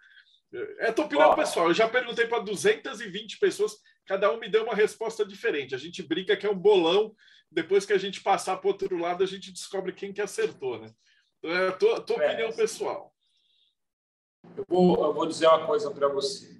É 0.78 0.88
a 0.88 0.92
tua 0.92 1.04
opinião 1.04 1.30
oh. 1.30 1.36
pessoal. 1.36 1.68
Eu 1.68 1.74
já 1.74 1.88
perguntei 1.88 2.26
para 2.26 2.42
220 2.42 3.38
pessoas, 3.38 3.76
cada 4.06 4.32
um 4.32 4.38
me 4.38 4.48
deu 4.48 4.64
uma 4.64 4.74
resposta 4.74 5.24
diferente. 5.24 5.74
A 5.74 5.78
gente 5.78 6.02
brinca 6.02 6.36
que 6.36 6.46
é 6.46 6.50
um 6.50 6.58
bolão. 6.58 7.14
Depois 7.50 7.84
que 7.84 7.92
a 7.92 7.98
gente 7.98 8.22
passar 8.22 8.56
para 8.56 8.68
outro 8.68 8.96
lado, 8.96 9.22
a 9.22 9.26
gente 9.26 9.52
descobre 9.52 9.92
quem 9.92 10.12
que 10.12 10.22
acertou, 10.22 10.80
né? 10.80 10.90
Então, 11.38 11.50
é 11.50 11.68
a 11.68 11.72
tua, 11.72 12.00
tua 12.00 12.24
é. 12.24 12.26
opinião 12.26 12.52
pessoal. 12.52 13.13
Eu 14.56 14.64
vou, 14.68 15.04
eu 15.04 15.14
vou 15.14 15.26
dizer 15.26 15.46
uma 15.46 15.66
coisa 15.66 15.90
para 15.90 16.08
você. 16.08 16.54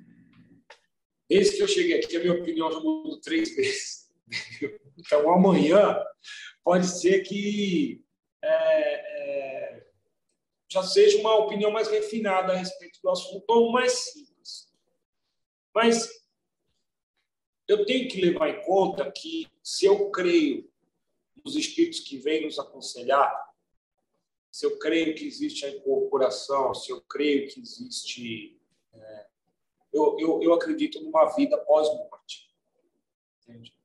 Desde 1.28 1.56
que 1.56 1.62
eu 1.62 1.69
cheguei 1.69 1.98
aqui, 1.98 2.16
a 2.16 2.20
minha 2.20 2.35
opinião 2.35 2.70
já 2.70 2.81
mudou 2.81 3.20
três 3.20 3.55
vezes. 3.56 4.12
Então, 4.98 5.31
amanhã, 5.32 5.98
pode 6.62 6.86
ser 6.86 7.20
que 7.20 8.05
é, 8.43 8.48
é, 8.48 9.86
já 10.70 10.82
seja 10.82 11.19
uma 11.19 11.36
opinião 11.36 11.70
mais 11.70 11.89
refinada 11.89 12.52
a 12.52 12.56
respeito 12.56 13.01
do 13.02 13.11
assunto 13.11 13.44
ou 13.48 13.73
mais 13.73 13.93
simples. 13.93 14.73
Mas 15.74 16.09
eu 17.66 17.85
tenho 17.85 18.09
que 18.09 18.20
levar 18.20 18.48
em 18.48 18.61
conta 18.62 19.11
que 19.11 19.47
se 19.62 19.86
eu 19.86 20.11
creio 20.11 20.70
nos 21.44 21.56
espíritos 21.56 22.01
que 22.01 22.19
vêm 22.19 22.44
nos 22.44 22.59
aconselhar, 22.59 23.44
se 24.55 24.64
eu 24.64 24.78
creio 24.78 25.16
que 25.16 25.26
existe 25.26 25.66
a 25.66 25.68
incorporação, 25.68 26.72
se 26.72 26.89
eu 26.93 27.01
creio 27.01 27.48
que 27.48 27.59
existe. 27.59 28.56
É, 28.93 29.26
eu, 29.93 30.16
eu, 30.16 30.43
eu 30.44 30.55
acredito 30.55 31.02
numa 31.02 31.24
vida 31.35 31.59
pós-morte. 31.59 32.55
Entende? 33.43 33.76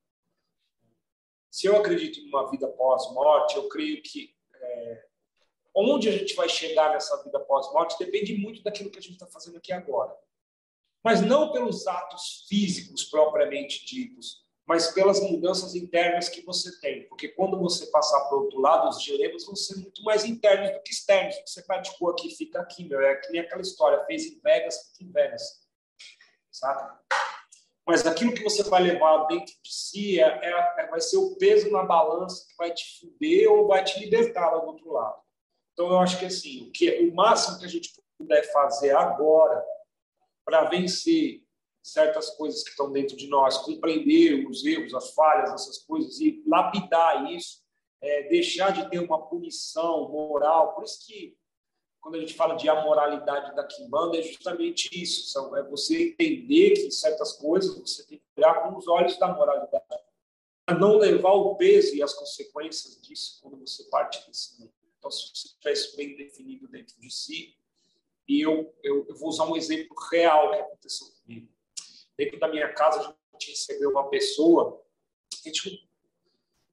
Se 1.49 1.65
eu 1.65 1.75
acredito 1.75 2.23
numa 2.23 2.51
vida 2.51 2.67
pós-morte, 2.67 3.55
eu 3.55 3.67
creio 3.67 3.99
que 4.03 4.37
é, 4.53 5.07
onde 5.73 6.07
a 6.07 6.11
gente 6.11 6.35
vai 6.35 6.47
chegar 6.47 6.91
nessa 6.91 7.19
vida 7.23 7.39
pós-morte 7.39 7.97
depende 7.97 8.37
muito 8.37 8.61
daquilo 8.61 8.91
que 8.91 8.99
a 8.99 9.01
gente 9.01 9.13
está 9.13 9.25
fazendo 9.25 9.57
aqui 9.57 9.73
agora. 9.73 10.15
Mas 11.03 11.19
não 11.19 11.51
pelos 11.51 11.87
atos 11.87 12.45
físicos 12.47 13.05
propriamente 13.05 13.83
ditos, 13.87 14.45
mas 14.69 14.91
pelas 14.91 15.19
mudanças 15.19 15.73
internas 15.73 16.29
que 16.29 16.45
você 16.45 16.79
tem. 16.79 17.07
Porque 17.07 17.27
quando 17.29 17.57
você 17.57 17.87
passar 17.87 18.19
para 18.25 18.37
o 18.37 18.41
outro 18.43 18.61
lado, 18.61 18.87
os 18.87 19.01
dilemas 19.01 19.43
vão 19.43 19.55
ser 19.55 19.77
muito 19.77 20.03
mais 20.03 20.23
internos 20.25 20.71
do 20.71 20.83
que 20.83 20.91
externos. 20.91 21.35
O 21.37 21.43
que 21.43 21.49
você 21.49 21.63
praticou 21.63 22.11
aqui 22.11 22.35
fica 22.35 22.61
aqui, 22.61 22.87
meu. 22.87 23.01
É 23.01 23.15
que 23.15 23.31
nem 23.31 23.41
aquela 23.41 23.63
história, 23.63 24.05
fez 24.05 24.25
em 24.25 24.39
Vegas, 24.39 24.91
fica 24.91 25.05
em 25.05 25.11
Vegas. 25.11 25.41
Sabe? 26.51 26.99
mas 27.87 28.05
aquilo 28.05 28.35
que 28.35 28.43
você 28.43 28.61
vai 28.61 28.83
levar 28.83 29.25
dentro 29.25 29.51
de 29.63 29.73
si 29.73 30.19
é, 30.19 30.27
é, 30.27 30.75
é, 30.77 30.87
vai 30.87 31.01
ser 31.01 31.17
o 31.17 31.35
peso 31.37 31.71
na 31.71 31.81
balança 31.81 32.45
que 32.47 32.55
vai 32.55 32.71
te 32.71 32.99
fuder 32.99 33.51
ou 33.51 33.67
vai 33.67 33.83
te 33.83 33.99
libertar 33.99 34.51
lá 34.51 34.59
do 34.59 34.67
outro 34.67 34.91
lado. 34.91 35.19
Então, 35.73 35.87
eu 35.87 35.97
acho 35.97 36.19
que 36.19 36.25
assim, 36.25 36.67
o, 36.67 36.71
que, 36.71 37.09
o 37.09 37.15
máximo 37.15 37.57
que 37.57 37.65
a 37.65 37.69
gente 37.69 37.91
puder 38.15 38.43
fazer 38.53 38.95
agora 38.95 39.65
para 40.45 40.65
vencer 40.65 41.41
certas 41.81 42.29
coisas 42.31 42.63
que 42.63 42.69
estão 42.69 42.91
dentro 42.91 43.15
de 43.15 43.27
nós, 43.27 43.57
compreender 43.59 44.47
os 44.47 44.65
erros, 44.65 44.93
as 44.93 45.13
falhas, 45.13 45.51
essas 45.51 45.79
coisas 45.79 46.19
e 46.19 46.43
lapidar 46.45 47.31
isso, 47.31 47.61
é, 48.01 48.23
deixar 48.29 48.71
de 48.71 48.89
ter 48.89 48.99
uma 48.99 49.27
punição 49.27 50.09
moral. 50.09 50.73
Por 50.73 50.83
isso 50.83 51.05
que 51.05 51.37
quando 52.01 52.15
a 52.15 52.19
gente 52.19 52.33
fala 52.33 52.55
de 52.55 52.69
amoralidade 52.69 53.55
da 53.55 53.65
Kimbanda, 53.65 54.17
é 54.17 54.21
justamente 54.21 54.89
isso. 54.91 55.55
É 55.55 55.63
você 55.63 56.09
entender 56.09 56.71
que 56.71 56.91
certas 56.91 57.33
coisas 57.33 57.77
você 57.77 58.05
tem 58.05 58.17
que 58.17 58.23
olhar 58.37 58.63
com 58.63 58.77
os 58.77 58.87
olhos 58.87 59.17
da 59.17 59.27
moralidade. 59.27 59.83
A 60.67 60.73
não 60.73 60.97
levar 60.97 61.33
o 61.33 61.55
peso 61.55 61.95
e 61.95 62.03
as 62.03 62.13
consequências 62.13 63.01
disso 63.01 63.39
quando 63.41 63.57
você 63.59 63.83
parte 63.85 64.25
desse 64.27 64.59
mundo. 64.59 64.71
Então, 64.97 65.09
se 65.09 65.29
você 65.33 65.49
tiver 65.57 65.73
isso 65.73 65.97
bem 65.97 66.15
definido 66.15 66.67
dentro 66.67 66.99
de 66.99 67.09
si, 67.09 67.55
e 68.27 68.41
eu, 68.41 68.73
eu, 68.83 69.05
eu, 69.09 69.15
vou 69.15 69.29
usar 69.29 69.45
um 69.45 69.55
exemplo 69.55 69.95
real 70.11 70.51
que 70.51 70.59
aconteceu. 70.59 71.07
Dentro 72.19 72.37
da 72.37 72.49
minha 72.49 72.67
casa, 72.73 72.99
a 72.99 73.31
gente 73.31 73.51
recebeu 73.51 73.91
uma 73.91 74.09
pessoa, 74.09 74.83
a 75.33 75.47
gente 75.47 75.89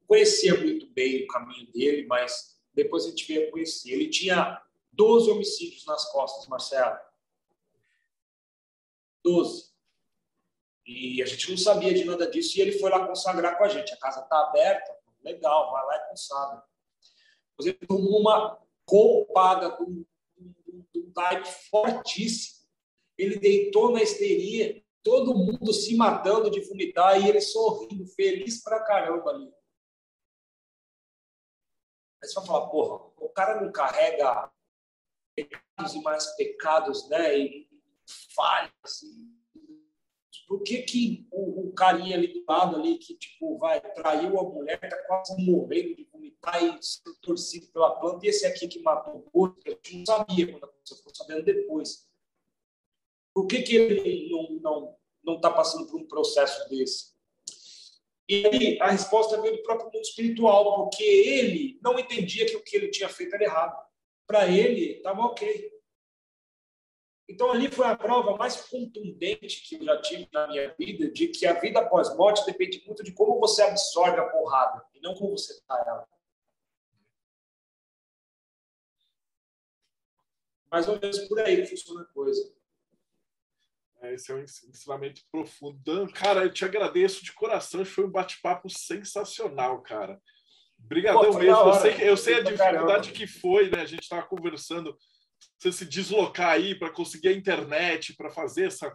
conhecia 0.05 0.59
muito 0.59 0.89
bem 0.89 1.23
o 1.23 1.29
caminho 1.29 1.71
dele, 1.71 2.05
mas 2.05 2.61
depois 2.75 3.05
a 3.05 3.11
gente 3.11 3.25
veio 3.29 3.47
a 3.47 3.53
conhecer. 3.53 3.93
Ele 3.93 4.11
tinha 4.11 4.61
12 4.91 5.31
homicídios 5.31 5.87
nas 5.87 6.11
costas, 6.11 6.49
Marcelo. 6.49 6.99
12. 9.23 9.73
E 10.85 11.23
a 11.23 11.27
gente 11.27 11.49
não 11.49 11.57
sabia 11.57 11.95
de 11.95 12.05
nada 12.05 12.29
disso 12.29 12.59
e 12.59 12.63
ele 12.63 12.81
foi 12.81 12.91
lá 12.91 13.07
consagrar 13.07 13.57
com 13.57 13.63
a 13.63 13.69
gente. 13.69 13.95
A 13.95 13.99
casa 13.99 14.23
está 14.23 14.49
aberta, 14.49 14.99
legal, 15.23 15.71
vai 15.71 15.87
lá 15.87 15.97
e 15.97 16.09
consagra. 16.09 16.65
Mas 17.57 17.67
ele 17.69 17.87
tomou 17.87 18.19
uma 18.19 18.61
copada 18.85 19.77
de 19.77 19.83
um, 19.85 20.05
um 20.97 21.45
fortíssimo. 21.71 22.67
Ele 23.17 23.39
deitou 23.39 23.93
na 23.93 24.03
histeria, 24.03 24.85
todo 25.07 25.37
mundo 25.37 25.73
se 25.73 25.97
matando 25.97 26.51
de 26.51 26.61
vomitar 26.63 27.23
e 27.23 27.29
ele 27.29 27.41
sorrindo, 27.41 28.05
feliz 28.09 28.61
pra 28.61 28.83
caramba 28.83 29.31
ali. 29.31 29.55
Aí 32.21 32.29
você 32.29 32.35
vai 32.35 32.45
falar, 32.47 32.67
porra, 32.67 33.13
o 33.17 33.29
cara 33.29 33.61
não 33.61 33.71
carrega 33.71 34.51
pecados 35.37 35.95
e 35.95 36.03
mais 36.03 36.27
pecados, 36.35 37.09
né? 37.09 37.39
E 37.39 37.69
falhas. 38.35 39.03
Por 40.49 40.65
que, 40.65 40.83
que 40.83 41.29
o, 41.31 41.69
o, 41.69 41.73
carinha 41.73 42.17
ali 42.17 42.33
do 42.33 42.45
lado 42.45 42.75
ali 42.75 42.99
que 42.99 43.17
tipo 43.17 43.59
vai 43.59 43.81
traiu 43.81 44.41
a 44.41 44.43
mulher, 44.43 44.81
tá 44.81 45.01
quase 45.07 45.41
morrendo 45.45 45.95
de 45.95 46.05
vomitar 46.05 46.65
e 46.65 46.83
sendo 46.83 47.15
torcido 47.21 47.69
pela 47.69 47.95
planta, 48.01 48.27
e 48.27 48.29
esse 48.29 48.45
aqui 48.45 48.67
que 48.67 48.83
matou 48.83 49.25
o 49.33 49.41
outro, 49.41 49.63
gente 49.69 49.99
não 49.99 50.07
sabia 50.07 50.51
quando 50.51 50.65
aconteceu, 50.65 50.97
ficou 50.97 51.15
sabendo 51.15 51.45
depois. 51.45 52.06
Por 53.37 53.47
que, 53.47 53.61
que 53.61 53.77
ele 53.77 54.31
não 54.31 54.49
não 54.63 54.97
não 55.23 55.37
está 55.37 55.51
passando 55.51 55.87
por 55.89 56.01
um 56.01 56.09
processo 56.09 56.67
desse? 56.71 57.15
E 58.27 58.47
aí 58.47 58.81
a 58.81 58.91
resposta 58.91 59.39
veio 59.43 59.59
do 59.59 59.63
próprio 59.63 59.91
mundo 59.93 60.01
espiritual, 60.01 60.85
porque 60.85 61.05
ele 61.05 61.79
não 61.83 61.99
entendia 61.99 62.47
que 62.47 62.57
o 62.57 62.63
que 62.63 62.75
ele 62.75 62.89
tinha 62.89 63.11
feito 63.11 63.35
era 63.35 63.45
errado 63.45 63.77
para 64.27 64.49
ele 64.49 64.93
estava 64.93 65.21
ok. 65.21 65.71
Então, 67.29 67.53
ali 67.53 67.71
foi 67.71 67.87
a 67.87 67.95
prova 67.95 68.39
mais 68.39 68.57
contundente 68.57 69.69
que 69.69 69.75
eu 69.75 69.85
já 69.85 70.01
tive 70.01 70.27
na 70.33 70.47
minha 70.47 70.73
vida 70.75 71.11
de 71.11 71.29
que 71.29 71.45
a 71.45 71.61
vida 71.61 71.81
após 71.81 72.17
morte 72.17 72.47
depende 72.47 72.83
muito 72.87 73.05
de 73.05 73.13
como 73.13 73.39
você 73.39 73.61
absorve 73.61 74.19
a 74.19 74.31
porrada 74.31 74.83
e 74.95 75.01
não 75.01 75.15
como 75.15 75.37
você 75.37 75.53
está 75.53 75.77
ela. 75.87 76.09
Mais 80.71 80.89
ou 80.89 80.99
menos 80.99 81.19
por 81.29 81.39
aí 81.41 81.57
que 81.61 81.67
funciona 81.67 82.01
a 82.01 82.07
coisa. 82.07 82.57
É, 84.07 84.15
esse 84.15 84.31
é 84.31 84.35
um 84.35 84.43
ensinamento 84.43 85.21
profundo. 85.31 85.79
Dan, 85.85 86.07
cara, 86.07 86.45
eu 86.45 86.53
te 86.53 86.65
agradeço 86.65 87.25
de 87.25 87.33
coração. 87.33 87.85
Foi 87.85 88.05
um 88.05 88.11
bate-papo 88.11 88.69
sensacional, 88.71 89.83
cara. 89.83 90.21
Obrigadão 90.79 91.33
Pô, 91.33 91.39
mesmo. 91.39 91.57
Eu 91.57 91.75
sei, 91.75 91.97
eu 92.01 92.17
sei 92.17 92.35
a 92.37 92.43
dificuldade 92.43 93.13
que 93.13 93.27
foi, 93.27 93.71
né? 93.71 93.81
A 93.81 93.87
gente 93.87 94.03
estava 94.03 94.27
conversando, 94.27 94.97
você 95.59 95.73
se 95.73 95.85
deslocar 95.87 96.51
aí 96.51 96.79
para 96.79 96.91
conseguir 96.91 97.29
a 97.29 97.33
internet, 97.33 98.15
para 98.15 98.31
fazer 98.31 98.67
essa, 98.67 98.95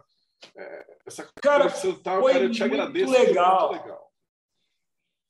é, 0.56 0.86
essa 1.06 1.30
cara, 1.42 1.68
tal. 2.02 2.20
Foi 2.22 2.32
cara, 2.32 2.44
eu 2.44 2.50
te 2.50 2.62
agradeço. 2.62 3.12
Legal. 3.12 3.68
Muito 3.68 3.82
legal. 3.82 4.11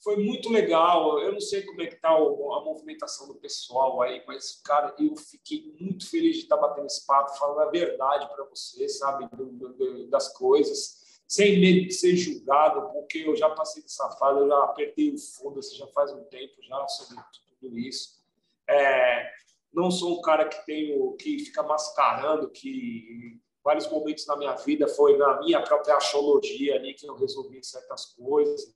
Foi 0.03 0.17
muito 0.17 0.51
legal. 0.51 1.21
Eu 1.21 1.33
não 1.33 1.41
sei 1.41 1.63
como 1.63 1.83
é 1.83 1.87
que 1.87 1.97
tá 1.97 2.11
a 2.11 2.65
movimentação 2.65 3.29
do 3.29 3.37
pessoal 3.37 4.03
aí, 4.03 4.23
mas, 4.27 4.61
cara, 4.65 4.95
eu 4.99 5.15
fiquei 5.17 5.75
muito 5.81 6.09
feliz 6.09 6.37
de 6.37 6.43
estar 6.43 6.57
batendo 6.57 6.87
esse 6.87 7.07
papo, 7.07 7.37
falando 7.39 7.61
a 7.61 7.71
verdade 7.71 8.29
para 8.35 8.45
você, 8.47 8.89
sabe, 8.89 9.29
do, 9.37 9.47
do, 9.47 10.07
das 10.09 10.37
coisas 10.37 11.03
sem 11.33 11.59
medo 11.59 11.87
de 11.87 11.95
ser 11.95 12.15
julgado, 12.15 12.93
porque 12.93 13.19
eu 13.27 13.35
já 13.35 13.49
passei 13.49 13.83
dessa 13.83 14.11
fase, 14.19 14.39
eu 14.39 14.49
já 14.49 14.65
apertei 14.65 15.15
o 15.15 15.17
fundo, 15.17 15.61
assim, 15.61 15.77
já 15.77 15.87
faz 15.87 16.13
um 16.13 16.25
tempo 16.25 16.63
já 16.63 16.87
sobre 16.89 17.17
tudo 17.59 17.79
isso. 17.79 18.23
É, 18.69 19.31
não 19.73 19.91
sou 19.91 20.19
um 20.19 20.21
cara 20.21 20.47
que 20.47 20.67
tenho 20.67 21.17
que 21.17 21.39
fica 21.39 21.63
mascarando 21.63 22.51
que 22.51 23.41
vários 23.65 23.89
momentos 23.89 24.27
na 24.27 24.37
minha 24.37 24.55
vida 24.57 24.87
foi 24.87 25.17
na 25.17 25.41
minha 25.41 25.63
própria 25.63 25.97
astrologia 25.97 26.75
ali 26.75 26.93
que 26.93 27.07
eu 27.07 27.15
resolvi 27.15 27.65
certas 27.65 28.07
coisas. 28.15 28.75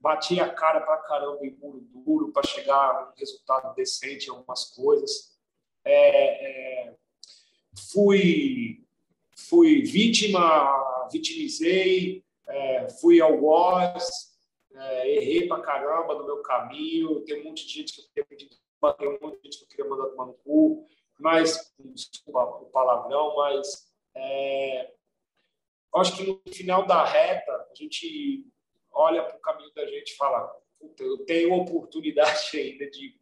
Bati 0.00 0.40
a 0.40 0.48
cara 0.48 0.80
para 0.80 0.98
caramba 0.98 1.44
em 1.44 1.56
muro 1.56 1.80
duro 1.80 2.32
para 2.32 2.46
chegar 2.46 2.74
a 2.74 3.10
um 3.10 3.18
resultado 3.18 3.74
decente 3.74 4.26
em 4.26 4.30
algumas 4.30 4.64
coisas. 4.74 5.36
É, 5.84 6.86
é, 6.86 6.96
fui 7.92 8.84
fui 9.48 9.82
vítima, 9.82 11.08
vitimizei, 11.10 12.24
é, 12.46 12.88
fui 13.00 13.20
algoz, 13.20 14.36
é, 14.74 15.16
errei 15.16 15.46
pra 15.46 15.60
caramba 15.60 16.14
no 16.14 16.26
meu 16.26 16.42
caminho, 16.42 17.20
tem 17.24 17.40
um 17.40 17.44
monte 17.44 17.66
de 17.66 17.72
gente 17.72 17.94
que 17.94 18.00
eu 18.00 18.04
queria 18.06 18.24
pedir 18.24 18.48
tem 18.98 19.08
um 19.08 19.18
monte 19.20 19.38
de 19.38 19.44
gente 19.44 19.58
que 19.58 19.64
eu 19.64 19.68
queria 19.68 19.90
mandar 19.90 20.10
tomar 20.10 20.26
no 20.26 20.34
cu, 20.34 20.86
mas, 21.18 21.74
desculpa 21.78 22.44
o 22.44 22.66
palavrão, 22.66 23.34
mas 23.36 23.88
é, 24.14 24.92
acho 25.96 26.16
que 26.16 26.24
no 26.24 26.40
final 26.52 26.86
da 26.86 27.04
reta 27.04 27.52
a 27.52 27.74
gente 27.74 28.46
olha 28.92 29.22
para 29.22 29.36
o 29.36 29.40
caminho 29.40 29.72
da 29.74 29.86
gente 29.86 30.12
e 30.12 30.16
fala, 30.16 30.54
eu 30.98 31.18
tenho 31.24 31.54
oportunidade 31.54 32.50
ainda 32.58 32.88
de 32.90 33.18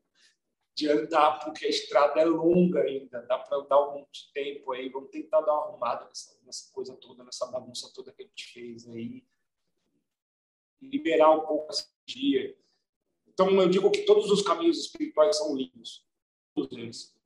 de 0.77 0.91
andar, 0.91 1.43
porque 1.43 1.65
a 1.65 1.71
estrada 1.71 2.21
é 2.21 2.27
longa 2.27 2.83
ainda, 2.83 3.23
dá 3.23 3.39
para 3.39 3.57
andar 3.57 3.81
um 3.81 3.95
monte 3.95 4.27
de 4.27 4.33
tempo 4.35 4.73
aí, 4.73 4.91
vamos 4.91 5.11
tentar 5.11 5.41
dar 5.41 5.55
uma 5.55 5.69
arrumada 5.69 6.05
nessa, 6.05 6.39
nessa, 6.45 6.71
coisa 6.71 6.95
toda, 6.97 7.25
nessa 7.25 7.47
bagunça 7.47 7.91
toda 7.95 8.13
que 8.13 8.23
a 8.23 8.27
gente 8.27 8.53
fez 8.53 8.87
aí, 8.87 9.25
liberar 10.83 11.31
um 11.31 11.47
pouco 11.47 11.71
essa 11.71 11.91
dia. 12.05 12.55
Então, 13.27 13.51
eu 13.59 13.71
digo 13.71 13.91
que 13.91 14.03
todos 14.03 14.31
os 14.31 14.43
caminhos 14.43 14.79
espirituais 14.79 15.39
são 15.39 15.57
lindos, 15.57 16.07
todos 16.55 16.77
eles. 16.77 17.17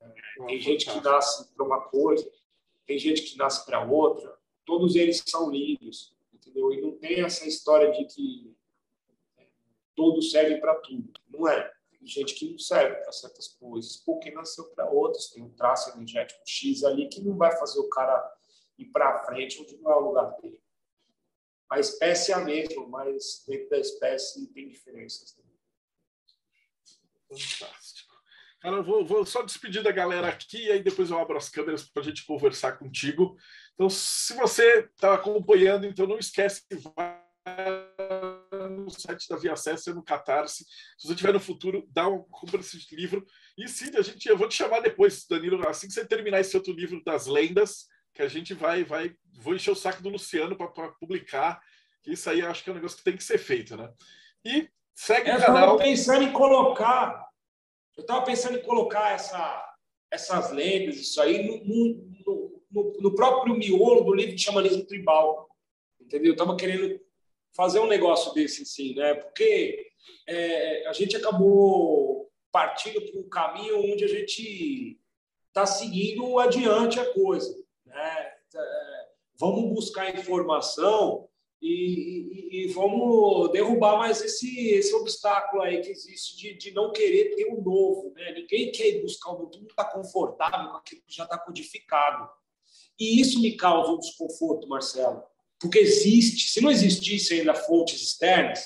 É, 0.00 0.46
tem 0.48 0.60
gente 0.60 0.90
que 0.90 1.00
nasce 1.00 1.54
para 1.54 1.64
uma 1.64 1.82
coisa, 1.82 2.28
tem 2.84 2.98
gente 2.98 3.22
que 3.22 3.38
nasce 3.38 3.64
para 3.64 3.88
outra, 3.88 4.36
todos 4.64 4.96
eles 4.96 5.22
são 5.24 5.52
lindos, 5.52 6.11
entendeu? 6.42 6.72
E 6.72 6.80
não 6.80 6.98
tem 6.98 7.22
essa 7.22 7.46
história 7.46 7.90
de 7.92 8.04
que 8.06 8.54
é, 9.38 9.46
todos 9.94 10.30
servem 10.30 10.60
para 10.60 10.74
tudo, 10.76 11.12
não 11.28 11.48
é 11.48 11.72
gente 12.04 12.34
que 12.34 12.50
não 12.50 12.58
serve 12.58 12.96
para 12.96 13.12
certas 13.12 13.48
coisas, 13.48 13.96
porque 13.98 14.30
nasceu 14.30 14.64
para 14.70 14.90
outras. 14.90 15.28
Tem 15.28 15.42
um 15.42 15.50
traço 15.50 15.90
energético 15.90 16.40
X 16.44 16.84
ali 16.84 17.08
que 17.08 17.22
não 17.22 17.36
vai 17.36 17.56
fazer 17.56 17.78
o 17.78 17.88
cara 17.88 18.36
ir 18.78 18.86
para 18.86 19.24
frente 19.24 19.60
onde 19.60 19.76
não 19.78 19.90
é 19.90 19.96
o 19.96 20.08
lugar 20.08 20.36
dele. 20.40 20.60
A 21.70 21.80
espécie 21.80 22.32
é 22.32 22.34
a 22.34 22.40
mesma, 22.40 22.86
mas 22.88 23.44
dentro 23.46 23.70
da 23.70 23.78
espécie 23.78 24.46
tem 24.48 24.68
diferenças. 24.68 25.36
Né? 25.36 25.44
Fantástico. 27.28 28.11
Cara, 28.62 28.76
eu 28.76 28.84
vou, 28.84 29.04
vou, 29.04 29.26
só 29.26 29.42
despedir 29.42 29.82
da 29.82 29.90
galera 29.90 30.28
aqui 30.28 30.66
e 30.66 30.70
aí 30.70 30.80
depois 30.80 31.10
eu 31.10 31.18
abro 31.18 31.36
as 31.36 31.48
câmeras 31.48 31.82
para 31.82 32.00
a 32.00 32.04
gente 32.04 32.24
conversar 32.24 32.78
contigo. 32.78 33.36
Então, 33.74 33.90
se 33.90 34.34
você 34.34 34.88
está 34.94 35.14
acompanhando, 35.14 35.84
então 35.84 36.06
não 36.06 36.16
esquece 36.16 36.62
que 36.68 36.76
vai 36.76 37.20
no 38.70 38.88
site 38.88 39.28
da 39.28 39.36
Via 39.36 39.54
Acesso 39.54 39.90
e 39.90 39.94
no 39.94 40.04
Catarse. 40.04 40.64
Se 40.96 41.08
você 41.08 41.16
tiver 41.16 41.32
no 41.32 41.40
futuro, 41.40 41.84
dá 41.90 42.08
um, 42.08 42.22
compra 42.30 42.60
esse 42.60 42.78
livro. 42.94 43.26
E 43.58 43.66
sim, 43.66 43.90
a 43.96 44.02
gente, 44.02 44.28
eu 44.28 44.36
vou 44.36 44.48
te 44.48 44.54
chamar 44.54 44.78
depois, 44.78 45.26
Danilo, 45.28 45.66
assim 45.68 45.88
que 45.88 45.94
você 45.94 46.06
terminar 46.06 46.38
esse 46.38 46.56
outro 46.56 46.72
livro 46.72 47.02
das 47.04 47.26
lendas, 47.26 47.88
que 48.14 48.22
a 48.22 48.28
gente 48.28 48.54
vai, 48.54 48.84
vai, 48.84 49.12
vou 49.40 49.56
encher 49.56 49.72
o 49.72 49.76
saco 49.76 50.04
do 50.04 50.08
Luciano 50.08 50.56
para 50.56 50.68
publicar. 51.00 51.60
Isso 52.06 52.30
aí 52.30 52.42
acho 52.42 52.62
que 52.62 52.70
é 52.70 52.72
um 52.72 52.76
negócio 52.76 52.98
que 52.98 53.04
tem 53.04 53.16
que 53.16 53.24
ser 53.24 53.38
feito, 53.38 53.76
né? 53.76 53.90
E 54.44 54.68
segue 54.94 55.30
eu 55.30 55.36
o 55.36 55.40
canal. 55.40 55.56
Eu 55.56 55.64
estava 55.64 55.78
pensando 55.78 56.22
em 56.22 56.32
colocar, 56.32 57.26
eu 57.96 58.02
estava 58.02 58.24
pensando 58.24 58.58
em 58.58 58.62
colocar 58.62 59.12
essa, 59.12 59.74
essas 60.10 60.50
lendas, 60.50 60.96
isso 60.96 61.20
aí, 61.20 61.46
no, 61.46 61.64
no, 62.70 62.96
no, 63.00 63.14
próprio 63.14 63.54
miolo 63.54 64.04
do 64.04 64.14
livro 64.14 64.34
de 64.34 64.42
xamanismo 64.42 64.84
tribal. 64.86 65.48
Entendeu? 66.00 66.28
Eu 66.28 66.32
estava 66.32 66.56
querendo 66.56 67.00
fazer 67.54 67.80
um 67.80 67.86
negócio 67.86 68.32
desse, 68.32 68.64
sim, 68.64 68.94
né? 68.94 69.14
Porque 69.14 69.90
é, 70.26 70.86
a 70.86 70.92
gente 70.92 71.16
acabou 71.16 72.30
partindo 72.50 73.00
para 73.00 73.20
um 73.20 73.28
caminho 73.28 73.92
onde 73.92 74.04
a 74.04 74.08
gente 74.08 74.98
está 75.48 75.66
seguindo 75.66 76.38
adiante 76.38 76.98
a 76.98 77.12
coisa, 77.12 77.54
né? 77.86 78.32
É, 78.54 79.08
vamos 79.38 79.72
buscar 79.72 80.14
informação 80.16 81.28
e, 81.62 82.50
e, 82.50 82.64
e, 82.64 82.66
vamos 82.72 83.52
derrubar 83.52 83.96
mais 83.96 84.20
esse, 84.20 84.70
esse 84.70 84.92
obstáculo 84.94 85.62
aí 85.62 85.80
que 85.80 85.90
existe 85.90 86.36
de, 86.36 86.54
de 86.54 86.72
não 86.72 86.92
querer 86.92 87.36
ter 87.36 87.44
o 87.46 87.58
um 87.58 87.62
novo, 87.62 88.12
né? 88.14 88.32
Ninguém 88.32 88.72
quer 88.72 89.00
buscar 89.00 89.30
o 89.30 89.38
novo, 89.38 89.56
mundo 89.56 89.70
está 89.70 89.84
confortável 89.84 90.70
com 90.70 90.76
aquilo 90.76 91.02
que 91.06 91.14
já 91.14 91.24
está 91.24 91.38
codificado. 91.38 92.28
E 92.98 93.20
isso 93.20 93.40
me 93.40 93.56
causa 93.56 93.92
um 93.92 93.98
desconforto, 93.98 94.68
Marcelo 94.68 95.22
porque 95.62 95.78
existe. 95.78 96.50
Se 96.50 96.60
não 96.60 96.70
existisse 96.70 97.32
ainda 97.32 97.54
fontes 97.54 98.02
externas, 98.02 98.64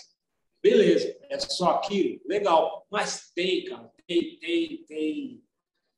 beleza, 0.63 1.15
é 1.29 1.39
só 1.39 1.73
aquilo, 1.73 2.19
legal. 2.25 2.87
Mas 2.91 3.31
tem, 3.35 3.67
cara, 3.67 3.93
tem, 4.07 4.39
tem, 4.39 4.85
tem, 4.89 5.43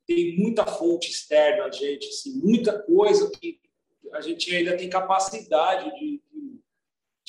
tem 0.05 0.37
muita 0.37 0.65
fonte 0.65 1.09
externa, 1.09 1.71
gente, 1.71 2.09
assim, 2.09 2.33
muita 2.33 2.77
coisa 2.83 3.31
que 3.31 3.59
a 4.11 4.21
gente 4.21 4.53
ainda 4.53 4.75
tem 4.75 4.89
capacidade 4.89 5.89
de, 5.97 6.21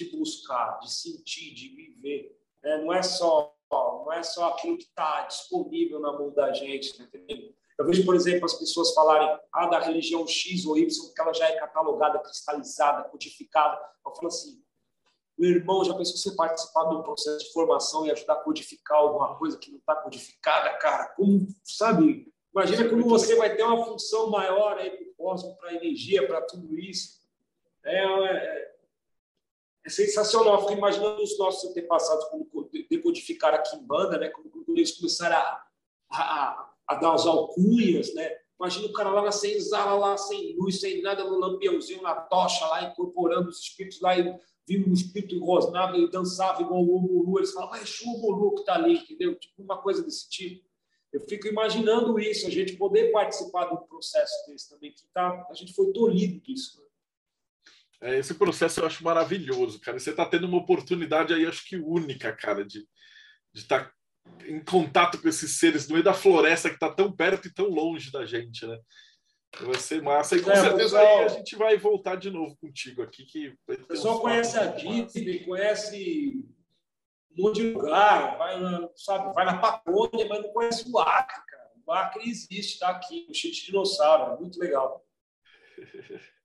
de, 0.04 0.16
buscar, 0.16 0.78
de 0.80 0.92
sentir, 0.92 1.54
de 1.54 1.68
viver. 1.68 2.38
Né? 2.62 2.78
Não 2.78 2.92
é 2.92 3.02
só 3.02 3.54
não 3.70 4.12
é 4.12 4.22
só 4.24 4.48
aquilo 4.48 4.76
que 4.76 4.82
está 4.82 5.22
disponível 5.26 6.00
na 6.00 6.12
mão 6.12 6.32
da 6.32 6.52
gente, 6.52 6.96
tá 6.98 7.04
entendeu? 7.04 7.54
Eu 7.78 7.86
vejo, 7.86 8.04
por 8.04 8.16
exemplo, 8.16 8.44
as 8.44 8.54
pessoas 8.54 8.92
falarem 8.92 9.38
ah, 9.52 9.66
da 9.66 9.78
religião 9.78 10.26
X 10.26 10.66
ou 10.66 10.76
Y, 10.76 11.06
porque 11.06 11.20
ela 11.20 11.32
já 11.32 11.46
é 11.46 11.56
catalogada, 11.56 12.18
cristalizada, 12.18 13.08
codificada. 13.08 13.80
Eu 14.04 14.12
falo 14.12 14.26
assim, 14.26 14.60
meu 15.38 15.50
irmão, 15.52 15.84
já 15.84 15.94
pensou 15.94 16.16
você 16.16 16.36
participar 16.36 16.90
de 16.90 16.96
um 16.96 17.02
processo 17.02 17.38
de 17.46 17.52
formação 17.52 18.04
e 18.04 18.10
ajudar 18.10 18.34
a 18.34 18.42
codificar 18.42 18.98
alguma 18.98 19.38
coisa 19.38 19.56
que 19.56 19.70
não 19.70 19.78
está 19.78 19.94
codificada, 19.94 20.76
cara? 20.78 21.06
Como, 21.14 21.46
sabe? 21.64 22.30
Imagina 22.52 22.88
como 22.90 23.08
você 23.08 23.36
vai 23.36 23.56
ter 23.56 23.62
uma 23.62 23.86
função 23.86 24.28
maior 24.28 24.76
aí 24.76 24.90
para 24.90 25.06
o 25.06 25.14
cosmos, 25.14 25.56
para 25.56 25.70
a 25.70 25.74
energia, 25.74 26.26
para 26.26 26.42
tudo 26.42 26.78
isso. 26.78 27.20
É, 27.84 28.04
é, 28.04 28.69
é 29.84 29.90
sensacional. 29.90 30.60
Fico 30.60 30.72
imaginando 30.72 31.22
os 31.22 31.38
nossos 31.38 31.70
antepassados 31.70 32.26
como 32.26 32.48
decodificaram 32.88 33.58
aqui 33.58 33.76
em 33.76 33.86
banda, 33.86 34.18
né? 34.18 34.28
Como 34.28 34.50
eles 34.76 34.96
começaram 34.96 35.36
a, 35.36 35.62
a 36.10 36.70
a 36.90 36.96
dar 36.96 37.14
as 37.14 37.24
alcunhas, 37.24 38.12
né? 38.14 38.36
Imagina 38.58 38.88
o 38.88 38.92
cara 38.92 39.10
lá 39.10 39.22
na 39.22 39.30
senzala, 39.30 39.94
lá 39.94 40.16
sem 40.16 40.56
luz, 40.56 40.80
sem 40.80 41.00
nada, 41.00 41.22
no 41.22 41.38
lampiãozinho, 41.38 42.02
na 42.02 42.16
tocha, 42.16 42.66
lá 42.66 42.82
incorporando 42.82 43.48
os 43.48 43.60
espíritos 43.60 44.00
lá, 44.00 44.18
e 44.18 44.36
vindo 44.66 44.90
um 44.90 44.92
espírito 44.92 45.42
rosnava 45.42 45.96
e 45.96 46.10
dançava 46.10 46.60
igual 46.60 46.82
o 46.82 47.00
Mulu. 47.00 47.38
Eles 47.38 47.52
falam, 47.52 47.70
mas 47.70 48.02
é 48.02 48.04
o 48.04 48.54
que 48.54 48.60
está 48.60 48.74
ali, 48.74 48.98
entendeu? 48.98 49.36
Tipo 49.36 49.62
uma 49.62 49.80
coisa 49.80 50.02
desse 50.02 50.28
tipo. 50.28 50.68
Eu 51.12 51.20
fico 51.20 51.46
imaginando 51.46 52.18
isso, 52.18 52.48
a 52.48 52.50
gente 52.50 52.76
poder 52.76 53.12
participar 53.12 53.66
de 53.66 53.74
um 53.74 53.86
processo 53.86 54.34
desse 54.48 54.68
também, 54.68 54.92
que 54.92 55.02
tá, 55.14 55.46
a 55.48 55.54
gente 55.54 55.72
foi 55.72 55.92
tolhido 55.92 56.40
disso. 56.40 56.80
Né? 56.80 56.86
É, 58.00 58.18
esse 58.18 58.34
processo 58.34 58.80
eu 58.80 58.86
acho 58.86 59.04
maravilhoso, 59.04 59.80
cara. 59.80 59.98
Você 59.98 60.10
está 60.10 60.24
tendo 60.24 60.46
uma 60.46 60.58
oportunidade 60.58 61.34
aí, 61.34 61.44
acho 61.44 61.64
que 61.66 61.76
única, 61.76 62.32
cara, 62.32 62.64
de 62.64 62.86
estar 63.54 63.84
tá 63.84 63.92
em 64.46 64.62
contato 64.62 65.20
com 65.20 65.28
esses 65.28 65.58
seres 65.58 65.86
no 65.86 65.94
meio 65.94 66.04
da 66.04 66.14
floresta 66.14 66.68
que 66.68 66.76
está 66.76 66.90
tão 66.90 67.12
perto 67.12 67.48
e 67.48 67.52
tão 67.52 67.68
longe 67.68 68.10
da 68.10 68.24
gente, 68.24 68.66
né? 68.66 68.78
Vai 69.60 69.74
ser 69.74 70.00
massa. 70.00 70.36
E 70.36 70.42
com 70.42 70.50
é, 70.50 70.56
certeza 70.56 70.76
pessoal, 70.76 71.18
aí 71.18 71.24
a 71.24 71.28
gente 71.28 71.56
vai 71.56 71.76
voltar 71.76 72.16
de 72.16 72.30
novo 72.30 72.56
contigo 72.56 73.02
aqui. 73.02 73.24
Que 73.26 73.48
o 73.68 73.86
pessoal 73.86 74.20
conhece 74.20 74.56
a 74.58 74.66
Disney, 74.66 75.44
conhece 75.44 76.44
um 77.36 77.42
monte 77.42 77.56
de 77.56 77.72
lugar, 77.72 78.38
vai, 78.38 78.58
sabe, 78.96 79.34
vai 79.34 79.44
na 79.44 79.58
Patônia, 79.58 80.26
mas 80.28 80.42
não 80.42 80.52
conhece 80.52 80.88
o 80.88 80.98
Acre, 80.98 81.42
cara. 81.46 81.70
O 81.84 81.92
Acre 81.92 82.28
existe, 82.28 82.74
está 82.74 82.90
aqui, 82.90 83.26
o 83.28 83.34
cheio 83.34 83.52
de 83.52 83.66
dinossauro, 83.66 84.34
é 84.34 84.38
muito 84.38 84.58
legal. 84.58 85.04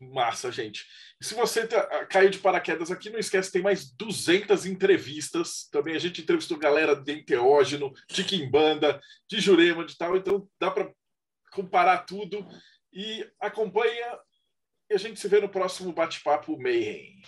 Massa, 0.00 0.50
gente. 0.50 0.86
Se 1.20 1.34
você 1.34 1.66
tá, 1.66 2.06
caiu 2.06 2.30
de 2.30 2.38
paraquedas 2.38 2.90
aqui, 2.90 3.10
não 3.10 3.18
esquece, 3.18 3.52
tem 3.52 3.60
mais 3.60 3.90
200 3.92 4.64
entrevistas. 4.64 5.68
Também 5.70 5.94
a 5.94 5.98
gente 5.98 6.22
entrevistou 6.22 6.56
galera 6.56 6.96
de 6.96 7.12
Enteógeno, 7.12 7.92
de 8.08 8.24
Quimbanda, 8.24 8.98
de 9.28 9.40
Jurema, 9.40 9.84
de 9.84 9.96
tal. 9.98 10.16
Então 10.16 10.48
dá 10.58 10.70
para 10.70 10.90
comparar 11.52 11.98
tudo. 12.06 12.46
E 12.90 13.28
acompanha. 13.38 14.18
E 14.88 14.94
a 14.94 14.98
gente 14.98 15.20
se 15.20 15.28
vê 15.28 15.38
no 15.38 15.50
próximo 15.50 15.92
bate-papo 15.92 16.58
Mayhem. 16.58 17.20